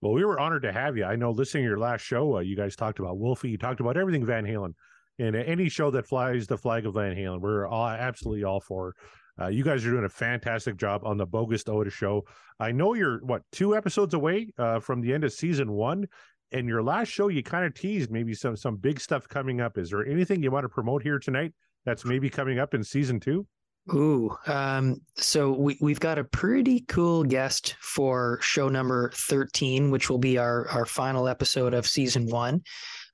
Well, 0.00 0.12
we 0.12 0.24
were 0.24 0.38
honored 0.38 0.62
to 0.62 0.72
have 0.72 0.96
you. 0.96 1.04
I 1.04 1.16
know 1.16 1.30
listening 1.30 1.64
to 1.64 1.68
your 1.68 1.78
last 1.78 2.02
show, 2.02 2.36
uh, 2.36 2.40
you 2.40 2.56
guys 2.56 2.76
talked 2.76 2.98
about 2.98 3.18
Wolfie. 3.18 3.48
You 3.48 3.58
talked 3.58 3.80
about 3.80 3.96
everything 3.96 4.24
Van 4.24 4.44
Halen, 4.44 4.74
and 5.18 5.34
any 5.34 5.68
show 5.70 5.90
that 5.92 6.06
flies 6.06 6.46
the 6.46 6.58
flag 6.58 6.84
of 6.84 6.94
Van 6.94 7.16
Halen, 7.16 7.40
we're 7.40 7.66
all 7.66 7.88
absolutely 7.88 8.44
all 8.44 8.60
for. 8.60 8.94
Uh, 9.40 9.48
you 9.48 9.64
guys 9.64 9.84
are 9.84 9.90
doing 9.90 10.04
a 10.04 10.08
fantastic 10.08 10.76
job 10.76 11.02
on 11.04 11.16
the 11.16 11.26
Bogus 11.26 11.64
Otis 11.66 11.92
show. 11.92 12.24
I 12.60 12.70
know 12.70 12.94
you're 12.94 13.18
what 13.24 13.42
two 13.50 13.76
episodes 13.76 14.14
away 14.14 14.52
uh, 14.58 14.78
from 14.78 15.00
the 15.00 15.12
end 15.12 15.24
of 15.24 15.32
season 15.32 15.72
one, 15.72 16.06
and 16.54 16.68
your 16.68 16.82
last 16.82 17.08
show 17.08 17.28
you 17.28 17.42
kind 17.42 17.66
of 17.66 17.74
teased 17.74 18.10
maybe 18.10 18.32
some 18.32 18.56
some 18.56 18.76
big 18.76 19.00
stuff 19.00 19.28
coming 19.28 19.60
up. 19.60 19.76
Is 19.76 19.90
there 19.90 20.06
anything 20.06 20.42
you 20.42 20.50
want 20.50 20.64
to 20.64 20.68
promote 20.68 21.02
here 21.02 21.18
tonight 21.18 21.52
that's 21.84 22.04
maybe 22.04 22.30
coming 22.30 22.58
up 22.58 22.72
in 22.72 22.82
season 22.82 23.20
two? 23.20 23.46
Ooh, 23.92 24.34
um, 24.46 25.02
so 25.16 25.52
we 25.52 25.76
we've 25.82 26.00
got 26.00 26.18
a 26.18 26.24
pretty 26.24 26.80
cool 26.88 27.22
guest 27.22 27.76
for 27.80 28.38
show 28.40 28.70
number 28.70 29.10
thirteen, 29.14 29.90
which 29.90 30.08
will 30.08 30.18
be 30.18 30.38
our 30.38 30.66
our 30.70 30.86
final 30.86 31.28
episode 31.28 31.74
of 31.74 31.86
season 31.86 32.26
one, 32.26 32.62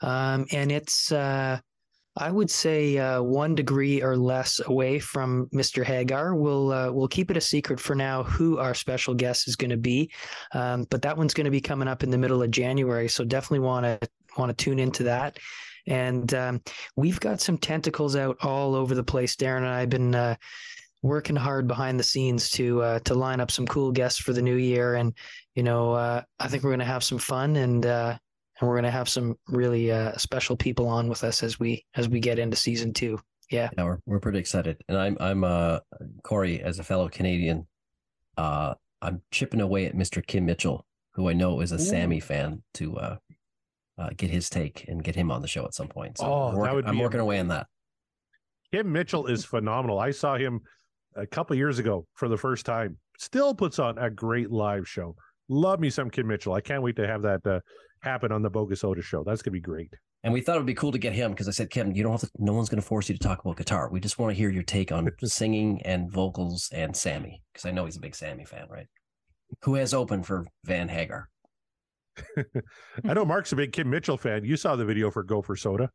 um, 0.00 0.46
and 0.52 0.70
it's 0.70 1.10
uh, 1.10 1.58
I 2.20 2.30
would 2.30 2.50
say 2.50 2.98
uh, 2.98 3.22
one 3.22 3.54
degree 3.54 4.02
or 4.02 4.14
less 4.14 4.60
away 4.66 4.98
from 4.98 5.46
Mr. 5.54 5.82
Hagar. 5.82 6.34
We'll 6.34 6.70
uh, 6.70 6.92
we'll 6.92 7.08
keep 7.08 7.30
it 7.30 7.36
a 7.38 7.40
secret 7.40 7.80
for 7.80 7.94
now 7.94 8.22
who 8.22 8.58
our 8.58 8.74
special 8.74 9.14
guest 9.14 9.48
is 9.48 9.56
going 9.56 9.70
to 9.70 9.78
be, 9.78 10.12
um, 10.52 10.86
but 10.90 11.00
that 11.00 11.16
one's 11.16 11.32
going 11.32 11.46
to 11.46 11.50
be 11.50 11.62
coming 11.62 11.88
up 11.88 12.02
in 12.02 12.10
the 12.10 12.18
middle 12.18 12.42
of 12.42 12.50
January, 12.50 13.08
so 13.08 13.24
definitely 13.24 13.60
want 13.60 13.84
to 13.84 14.08
want 14.36 14.56
to 14.56 14.64
tune 14.64 14.78
into 14.78 15.02
that. 15.04 15.38
And 15.86 16.32
um, 16.34 16.60
we've 16.94 17.18
got 17.18 17.40
some 17.40 17.56
tentacles 17.56 18.16
out 18.16 18.36
all 18.42 18.74
over 18.74 18.94
the 18.94 19.02
place. 19.02 19.34
Darren 19.34 19.58
and 19.58 19.68
I 19.68 19.80
have 19.80 19.88
been 19.88 20.14
uh, 20.14 20.36
working 21.00 21.36
hard 21.36 21.66
behind 21.66 21.98
the 21.98 22.04
scenes 22.04 22.50
to 22.50 22.82
uh, 22.82 22.98
to 23.00 23.14
line 23.14 23.40
up 23.40 23.50
some 23.50 23.66
cool 23.66 23.92
guests 23.92 24.20
for 24.20 24.34
the 24.34 24.42
new 24.42 24.56
year, 24.56 24.96
and 24.96 25.14
you 25.54 25.62
know, 25.62 25.94
uh, 25.94 26.20
I 26.38 26.48
think 26.48 26.64
we're 26.64 26.72
gonna 26.72 26.84
have 26.84 27.02
some 27.02 27.18
fun 27.18 27.56
and 27.56 27.86
uh, 27.86 28.18
and 28.60 28.68
we're 28.68 28.76
gonna 28.76 28.90
have 28.90 29.08
some 29.08 29.36
really 29.48 29.90
uh, 29.90 30.16
special 30.16 30.56
people 30.56 30.86
on 30.86 31.08
with 31.08 31.24
us 31.24 31.42
as 31.42 31.58
we 31.58 31.84
as 31.94 32.08
we 32.08 32.20
get 32.20 32.38
into 32.38 32.56
season 32.56 32.92
two. 32.92 33.18
Yeah. 33.50 33.68
Yeah, 33.76 33.84
we're, 33.84 33.98
we're 34.06 34.20
pretty 34.20 34.38
excited. 34.38 34.76
And 34.88 34.96
I'm 34.96 35.16
I'm 35.20 35.44
uh 35.44 35.80
Corey 36.22 36.62
as 36.62 36.78
a 36.78 36.84
fellow 36.84 37.08
Canadian, 37.08 37.66
uh 38.36 38.74
I'm 39.02 39.22
chipping 39.32 39.60
away 39.60 39.86
at 39.86 39.96
Mr. 39.96 40.24
Kim 40.24 40.44
Mitchell, 40.46 40.86
who 41.14 41.28
I 41.28 41.32
know 41.32 41.60
is 41.60 41.72
a 41.72 41.78
Sammy 41.78 42.20
fan, 42.20 42.62
to 42.74 42.96
uh, 42.98 43.16
uh 43.98 44.10
get 44.16 44.30
his 44.30 44.48
take 44.50 44.84
and 44.88 45.02
get 45.02 45.16
him 45.16 45.30
on 45.30 45.42
the 45.42 45.48
show 45.48 45.64
at 45.64 45.74
some 45.74 45.88
point. 45.88 46.18
So 46.18 46.26
Oh, 46.26 46.42
I'm 46.48 46.54
that 46.54 46.60
working, 46.60 46.74
would 46.76 46.86
I'm 46.86 46.96
be 46.96 47.00
working 47.02 47.20
away 47.20 47.40
on 47.40 47.48
that. 47.48 47.66
Kim 48.72 48.92
Mitchell 48.92 49.26
is 49.26 49.44
phenomenal. 49.44 49.98
I 49.98 50.12
saw 50.12 50.36
him 50.36 50.60
a 51.16 51.26
couple 51.26 51.56
years 51.56 51.80
ago 51.80 52.06
for 52.14 52.28
the 52.28 52.36
first 52.36 52.64
time. 52.64 52.98
Still 53.18 53.52
puts 53.54 53.78
on 53.80 53.98
a 53.98 54.08
great 54.08 54.50
live 54.52 54.86
show. 54.88 55.16
Love 55.48 55.80
me 55.80 55.90
some 55.90 56.08
Kim 56.08 56.28
Mitchell. 56.28 56.52
I 56.54 56.60
can't 56.60 56.82
wait 56.82 56.94
to 56.96 57.06
have 57.06 57.22
that 57.22 57.44
uh, 57.44 57.58
happen 58.02 58.32
on 58.32 58.42
the 58.42 58.50
Bogus 58.50 58.84
Otis 58.84 59.04
show. 59.04 59.24
That's 59.24 59.42
gonna 59.42 59.52
be 59.52 59.60
great. 59.60 59.94
And 60.22 60.32
we 60.32 60.40
thought 60.42 60.56
it 60.56 60.58
would 60.58 60.66
be 60.66 60.74
cool 60.74 60.92
to 60.92 60.98
get 60.98 61.14
him 61.14 61.30
because 61.30 61.48
I 61.48 61.52
said, 61.52 61.70
Kevin, 61.70 61.94
you 61.94 62.02
don't 62.02 62.12
have 62.12 62.20
to. 62.20 62.30
No 62.38 62.52
one's 62.52 62.68
going 62.68 62.80
to 62.80 62.86
force 62.86 63.08
you 63.08 63.14
to 63.14 63.18
talk 63.18 63.40
about 63.40 63.56
guitar. 63.56 63.88
We 63.90 64.00
just 64.00 64.18
want 64.18 64.32
to 64.32 64.36
hear 64.36 64.50
your 64.50 64.62
take 64.62 64.92
on 64.92 65.08
singing 65.24 65.80
and 65.82 66.10
vocals 66.10 66.68
and 66.72 66.94
Sammy 66.94 67.42
because 67.52 67.64
I 67.64 67.70
know 67.70 67.86
he's 67.86 67.96
a 67.96 68.00
big 68.00 68.14
Sammy 68.14 68.44
fan, 68.44 68.66
right? 68.68 68.86
Who 69.64 69.74
has 69.76 69.94
opened 69.94 70.26
for 70.26 70.46
Van 70.64 70.88
Hagar? 70.88 71.28
I 72.36 73.14
know 73.14 73.24
Mark's 73.24 73.52
a 73.52 73.56
big 73.56 73.72
Kim 73.72 73.88
Mitchell 73.88 74.18
fan. 74.18 74.44
You 74.44 74.56
saw 74.56 74.76
the 74.76 74.84
video 74.84 75.10
for 75.10 75.22
Go 75.22 75.40
for 75.40 75.56
Soda. 75.56 75.90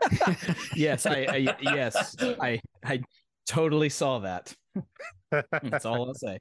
yes, 0.74 1.04
I, 1.04 1.26
I 1.30 1.56
yes, 1.60 2.16
I 2.40 2.60
I 2.84 3.00
totally 3.46 3.90
saw 3.90 4.20
that. 4.20 4.52
That's 5.30 5.84
all 5.84 6.08
I'll 6.08 6.14
say. 6.14 6.38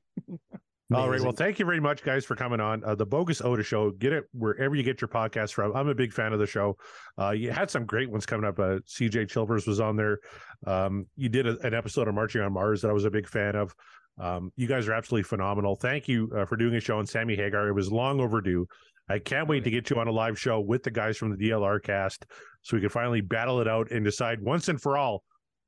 All 0.93 1.09
right. 1.09 1.19
Well, 1.19 1.31
thank 1.31 1.57
you 1.57 1.65
very 1.65 1.79
much, 1.79 2.03
guys, 2.03 2.25
for 2.25 2.35
coming 2.35 2.59
on 2.59 2.83
uh, 2.83 2.93
the 2.93 3.07
Bogus 3.07 3.41
Otis 3.41 3.65
Show. 3.65 3.89
Get 3.91 4.13
it 4.13 4.25
wherever 4.33 4.75
you 4.75 4.83
get 4.83 5.01
your 5.01 5.07
podcast 5.07 5.53
from. 5.53 5.75
I'm 5.75 5.87
a 5.87 5.95
big 5.95 6.13
fan 6.13 6.31
of 6.31 6.37
the 6.37 6.45
show. 6.45 6.77
Uh, 7.19 7.31
you 7.31 7.49
had 7.49 7.71
some 7.71 7.85
great 7.85 8.09
ones 8.09 8.27
coming 8.27 8.47
up. 8.47 8.59
Uh, 8.59 8.79
CJ 8.87 9.27
Chilvers 9.27 9.65
was 9.65 9.79
on 9.79 9.95
there. 9.95 10.19
Um, 10.67 11.07
you 11.15 11.27
did 11.27 11.47
a, 11.47 11.57
an 11.65 11.73
episode 11.73 12.07
of 12.07 12.13
Marching 12.13 12.41
on 12.41 12.53
Mars 12.53 12.83
that 12.83 12.89
I 12.89 12.93
was 12.93 13.05
a 13.05 13.09
big 13.09 13.27
fan 13.27 13.55
of. 13.55 13.73
Um, 14.19 14.51
you 14.55 14.67
guys 14.67 14.87
are 14.87 14.93
absolutely 14.93 15.23
phenomenal. 15.23 15.75
Thank 15.75 16.07
you 16.07 16.31
uh, 16.35 16.45
for 16.45 16.55
doing 16.55 16.75
a 16.75 16.79
show 16.79 16.99
on 16.99 17.07
Sammy 17.07 17.35
Hagar. 17.35 17.67
It 17.67 17.73
was 17.73 17.91
long 17.91 18.19
overdue. 18.21 18.67
I 19.09 19.17
can't 19.17 19.47
wait 19.47 19.63
to 19.63 19.71
get 19.71 19.89
you 19.89 19.97
on 19.97 20.07
a 20.07 20.11
live 20.11 20.39
show 20.39 20.59
with 20.59 20.83
the 20.83 20.91
guys 20.91 21.17
from 21.17 21.35
the 21.35 21.49
DLR 21.49 21.81
cast 21.81 22.27
so 22.61 22.77
we 22.77 22.81
can 22.81 22.89
finally 22.89 23.21
battle 23.21 23.59
it 23.59 23.67
out 23.67 23.89
and 23.91 24.05
decide 24.05 24.39
once 24.39 24.67
and 24.67 24.79
for 24.79 24.97
all 24.97 25.23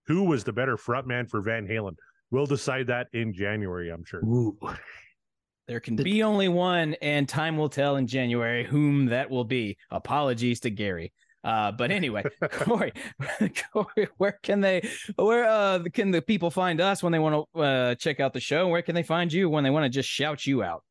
who 0.06 0.24
was 0.24 0.44
the 0.44 0.54
better 0.54 0.78
frontman 0.78 1.30
for 1.30 1.42
Van 1.42 1.68
Halen. 1.68 1.96
We'll 2.32 2.46
decide 2.46 2.88
that 2.88 3.08
in 3.14 3.34
January, 3.34 3.90
I'm 3.90 4.06
sure. 4.06 4.24
Ooh. 4.26 4.58
There 5.68 5.80
can 5.80 5.96
The- 5.96 6.04
be 6.04 6.22
only 6.24 6.48
one, 6.48 6.94
and 7.02 7.28
time 7.28 7.58
will 7.58 7.70
tell 7.70 7.96
in 7.98 8.08
January 8.08 8.64
whom 8.66 9.08
that 9.08 9.30
will 9.30 9.44
be. 9.44 9.78
Apologies 9.92 10.60
to 10.62 10.70
Gary. 10.70 11.12
Uh, 11.44 11.72
but 11.72 11.92
anyway, 11.92 12.24
Corey, 12.52 12.92
Corey, 13.74 14.08
where 14.18 14.40
can 14.44 14.62
they, 14.62 14.88
where 15.16 15.46
uh, 15.46 15.80
can 15.94 16.12
the 16.12 16.22
people 16.22 16.50
find 16.52 16.82
us 16.82 17.02
when 17.04 17.12
they 17.12 17.20
want 17.20 17.46
to 17.56 17.62
uh, 17.62 17.96
check 17.96 18.20
out 18.20 18.34
the 18.34 18.40
show? 18.40 18.68
Where 18.68 18.82
can 18.82 18.96
they 18.96 19.04
find 19.04 19.32
you 19.32 19.50
when 19.50 19.64
they 19.64 19.70
want 19.70 19.86
to 19.86 19.90
just 19.90 20.10
shout 20.10 20.46
you 20.48 20.64
out? 20.64 20.84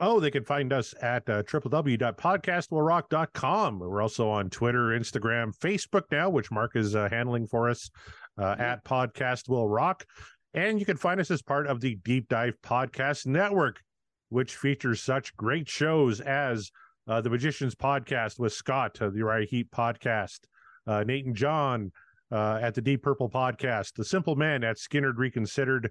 Oh, 0.00 0.18
they 0.18 0.30
can 0.32 0.44
find 0.44 0.72
us 0.72 0.92
at 1.00 1.28
uh, 1.30 1.44
www.podcastwillrock.com. 1.44 3.78
We're 3.78 4.02
also 4.02 4.28
on 4.28 4.50
Twitter, 4.50 4.88
Instagram, 4.88 5.56
Facebook 5.56 6.02
now, 6.10 6.28
which 6.30 6.50
Mark 6.50 6.74
is 6.76 6.94
uh, 6.96 7.08
handling 7.10 7.46
for 7.46 7.68
us 7.70 7.90
uh, 8.38 8.56
at 8.58 8.84
Podcast 8.84 9.48
Will 9.48 9.68
Rock. 9.68 10.04
And 10.52 10.78
you 10.80 10.86
can 10.86 10.96
find 10.96 11.20
us 11.20 11.30
as 11.30 11.42
part 11.42 11.66
of 11.66 11.80
the 11.80 11.94
Deep 11.96 12.28
Dive 12.28 12.54
Podcast 12.62 13.26
Network, 13.26 13.80
which 14.28 14.56
features 14.56 15.02
such 15.02 15.36
great 15.36 15.68
shows 15.68 16.20
as 16.20 16.70
uh, 17.06 17.20
The 17.20 17.30
Magician's 17.30 17.74
Podcast 17.74 18.38
with 18.38 18.52
Scott, 18.52 19.00
uh, 19.00 19.10
the 19.10 19.18
Uriah 19.18 19.46
Heep 19.46 19.70
Podcast, 19.70 20.40
uh, 20.86 21.04
Nate 21.04 21.26
and 21.26 21.36
John 21.36 21.92
uh, 22.32 22.58
at 22.60 22.74
the 22.74 22.82
Deep 22.82 23.02
Purple 23.02 23.30
Podcast, 23.30 23.94
The 23.94 24.04
Simple 24.04 24.36
Man 24.36 24.64
at 24.64 24.76
Skynyrd 24.76 25.18
Reconsidered, 25.18 25.90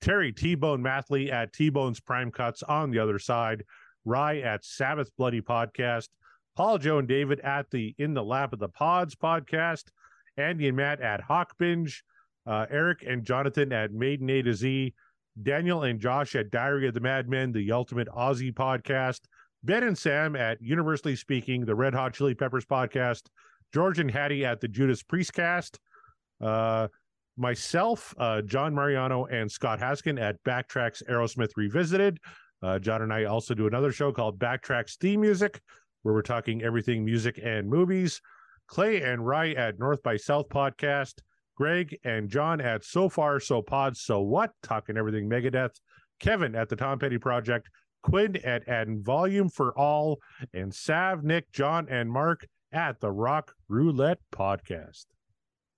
Terry 0.00 0.32
T 0.32 0.54
Bone 0.54 0.82
Mathley 0.82 1.30
at 1.30 1.52
T 1.52 1.70
Bone's 1.70 2.00
Prime 2.00 2.30
Cuts 2.30 2.62
on 2.62 2.90
the 2.90 2.98
other 2.98 3.18
side, 3.18 3.64
Rye 4.04 4.38
at 4.38 4.64
Sabbath 4.64 5.10
Bloody 5.16 5.40
Podcast, 5.40 6.08
Paul, 6.56 6.78
Joe, 6.78 6.98
and 6.98 7.08
David 7.08 7.40
at 7.40 7.70
the 7.70 7.94
In 7.98 8.14
the 8.14 8.22
Lap 8.22 8.52
of 8.52 8.58
the 8.58 8.68
Pods 8.68 9.14
podcast, 9.14 9.84
Andy 10.36 10.68
and 10.68 10.76
Matt 10.76 11.00
at 11.00 11.20
Hawk 11.20 11.54
Binge, 11.58 12.04
uh, 12.46 12.66
Eric 12.70 13.04
and 13.06 13.24
Jonathan 13.24 13.72
at 13.72 13.92
Maiden 13.92 14.28
A 14.30 14.42
to 14.42 14.54
Z, 14.54 14.94
Daniel 15.42 15.82
and 15.82 16.00
Josh 16.00 16.34
at 16.34 16.50
Diary 16.50 16.88
of 16.88 16.94
the 16.94 17.00
Madmen, 17.00 17.52
the 17.52 17.72
Ultimate 17.72 18.08
Ozzy 18.08 18.52
podcast, 18.52 19.20
Ben 19.62 19.82
and 19.82 19.96
Sam 19.96 20.36
at 20.36 20.60
Universally 20.60 21.16
Speaking, 21.16 21.64
the 21.64 21.74
Red 21.74 21.94
Hot 21.94 22.14
Chili 22.14 22.34
Peppers 22.34 22.64
podcast, 22.64 23.22
George 23.72 23.98
and 23.98 24.10
Hattie 24.10 24.44
at 24.44 24.60
the 24.60 24.68
Judas 24.68 25.02
Priest 25.02 25.32
cast, 25.32 25.78
uh, 26.40 26.88
myself, 27.36 28.14
uh, 28.18 28.42
John 28.42 28.74
Mariano, 28.74 29.24
and 29.26 29.50
Scott 29.50 29.80
Haskin 29.80 30.20
at 30.20 30.36
Backtracks 30.44 31.02
Aerosmith 31.08 31.50
Revisited. 31.56 32.18
Uh, 32.62 32.78
John 32.78 33.02
and 33.02 33.12
I 33.12 33.24
also 33.24 33.54
do 33.54 33.66
another 33.66 33.90
show 33.90 34.12
called 34.12 34.38
Backtracks 34.38 34.96
Theme 34.96 35.20
Music, 35.20 35.60
where 36.02 36.14
we're 36.14 36.22
talking 36.22 36.62
everything 36.62 37.04
music 37.04 37.40
and 37.42 37.68
movies. 37.68 38.20
Clay 38.68 39.02
and 39.02 39.26
Rye 39.26 39.52
at 39.52 39.78
North 39.78 40.02
by 40.02 40.16
South 40.16 40.48
podcast. 40.48 41.14
Greg 41.56 41.98
and 42.04 42.28
John 42.28 42.60
at 42.60 42.84
So 42.84 43.08
Far 43.08 43.40
So 43.40 43.62
Pod 43.62 43.96
So 43.96 44.20
What, 44.20 44.52
talking 44.62 44.96
everything 44.96 45.28
Megadeth. 45.28 45.78
Kevin 46.20 46.54
at 46.54 46.68
the 46.68 46.76
Tom 46.76 46.98
Petty 46.98 47.18
Project. 47.18 47.68
Quinn 48.02 48.36
at 48.44 48.68
Adding 48.68 49.02
Volume 49.02 49.48
for 49.48 49.76
All. 49.78 50.18
And 50.52 50.74
Sav, 50.74 51.24
Nick, 51.24 51.50
John, 51.52 51.88
and 51.88 52.10
Mark 52.10 52.46
at 52.72 53.00
the 53.00 53.10
Rock 53.10 53.54
Roulette 53.68 54.20
Podcast. 54.32 55.06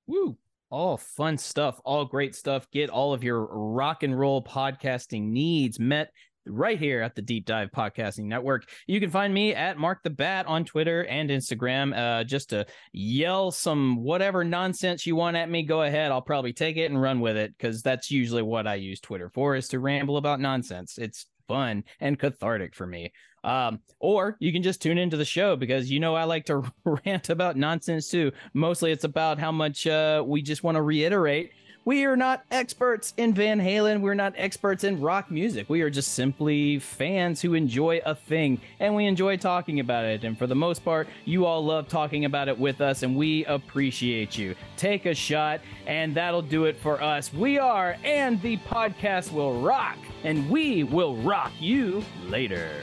Woo! 0.07 0.37
All 0.69 0.97
fun 0.97 1.39
stuff, 1.39 1.81
all 1.85 2.05
great 2.05 2.35
stuff. 2.35 2.69
Get 2.73 2.91
all 2.91 3.13
of 3.13 3.23
your 3.23 3.47
rock 3.47 4.03
and 4.03 4.19
roll 4.19 4.43
podcasting 4.43 5.23
needs 5.23 5.79
met 5.79 6.11
right 6.47 6.79
here 6.79 7.03
at 7.03 7.15
the 7.15 7.23
Deep 7.23 7.47
Dive 7.47 7.71
Podcasting 7.71 8.25
Network. 8.25 8.69
You 8.87 9.01
can 9.01 9.11
find 9.11 9.33
me 9.33 9.55
at 9.55 9.79
Mark 9.79 10.03
the 10.03 10.11
Bat 10.11 10.47
on 10.47 10.65
Twitter 10.65 11.05
and 11.07 11.31
Instagram. 11.31 11.97
Uh, 11.97 12.25
just 12.25 12.51
to 12.51 12.67
yell 12.93 13.51
some 13.51 14.03
whatever 14.03 14.45
nonsense 14.45 15.07
you 15.07 15.17
want 15.17 15.37
at 15.37 15.51
me, 15.51 15.63
go 15.63 15.83
ahead. 15.83 16.13
I'll 16.13 16.23
probably 16.23 16.53
take 16.53 16.77
it 16.77 16.91
and 16.91 17.01
run 17.01 17.21
with 17.21 17.37
it 17.37 17.55
because 17.57 17.83
that's 17.83 18.11
usually 18.11 18.43
what 18.43 18.67
I 18.67 18.75
use 18.77 19.01
Twitter 19.01 19.31
for 19.31 19.57
is 19.57 19.69
to 19.69 19.79
ramble 19.79 20.17
about 20.17 20.41
nonsense. 20.41 20.99
It's 20.99 21.27
fun 21.49 21.85
and 22.01 22.19
cathartic 22.19 22.75
for 22.75 22.87
me. 22.87 23.13
Um, 23.45 23.81
or 24.01 24.37
you 24.41 24.53
can 24.53 24.63
just 24.65 24.83
tune 24.83 24.99
into 24.99 25.17
the 25.17 25.25
show 25.25 25.55
because 25.55 25.89
you 25.89 26.01
know 26.01 26.17
I 26.17 26.25
like 26.25 26.47
to 26.47 26.65
rant 26.85 27.31
about 27.31 27.57
nonsense 27.57 28.09
too. 28.09 28.33
Mostly 28.55 28.91
it's 28.91 29.05
about 29.05 29.39
how 29.39 29.53
much 29.53 29.87
uh, 29.87 30.25
we 30.27 30.43
just 30.43 30.65
want 30.65 30.75
to 30.75 30.83
reiterate. 30.83 31.53
We 31.87 32.05
are 32.05 32.17
not 32.17 32.45
experts 32.51 33.15
in 33.17 33.33
Van 33.33 33.61
Halen. 33.61 34.01
We're 34.01 34.15
not 34.15 34.35
experts 34.37 34.83
in 34.83 35.01
rock 35.01 35.31
music. 35.31 35.71
We 35.71 35.83
are 35.83 35.89
just 35.89 36.15
simply 36.15 36.81
fans 36.81 37.41
who 37.41 37.55
enjoy 37.55 38.01
a 38.05 38.13
thing 38.13 38.61
and 38.81 38.97
we 38.97 39.07
enjoy 39.07 39.37
talking 39.37 39.79
about 39.79 40.05
it. 40.05 40.25
And 40.25 40.37
for 40.37 40.49
the 40.49 40.57
most 40.57 40.85
part, 40.85 41.07
you 41.25 41.45
all 41.45 41.65
love 41.65 41.87
talking 41.87 42.25
about 42.25 42.49
it 42.49 42.59
with 42.59 42.81
us 42.81 43.05
and 43.05 43.15
we 43.17 43.45
appreciate 43.45 44.37
you. 44.37 44.57
Take 44.77 45.07
a 45.07 45.15
shot 45.15 45.61
and 45.87 46.13
that'll 46.13 46.43
do 46.43 46.65
it 46.65 46.77
for 46.77 47.01
us. 47.01 47.33
We 47.33 47.57
are, 47.61 47.97
and 48.03 48.43
the 48.43 48.57
podcast 48.57 49.31
will 49.31 49.61
rock, 49.61 49.97
and 50.25 50.51
we 50.51 50.83
will 50.83 51.15
rock 51.19 51.53
you 51.61 52.05
later. 52.25 52.83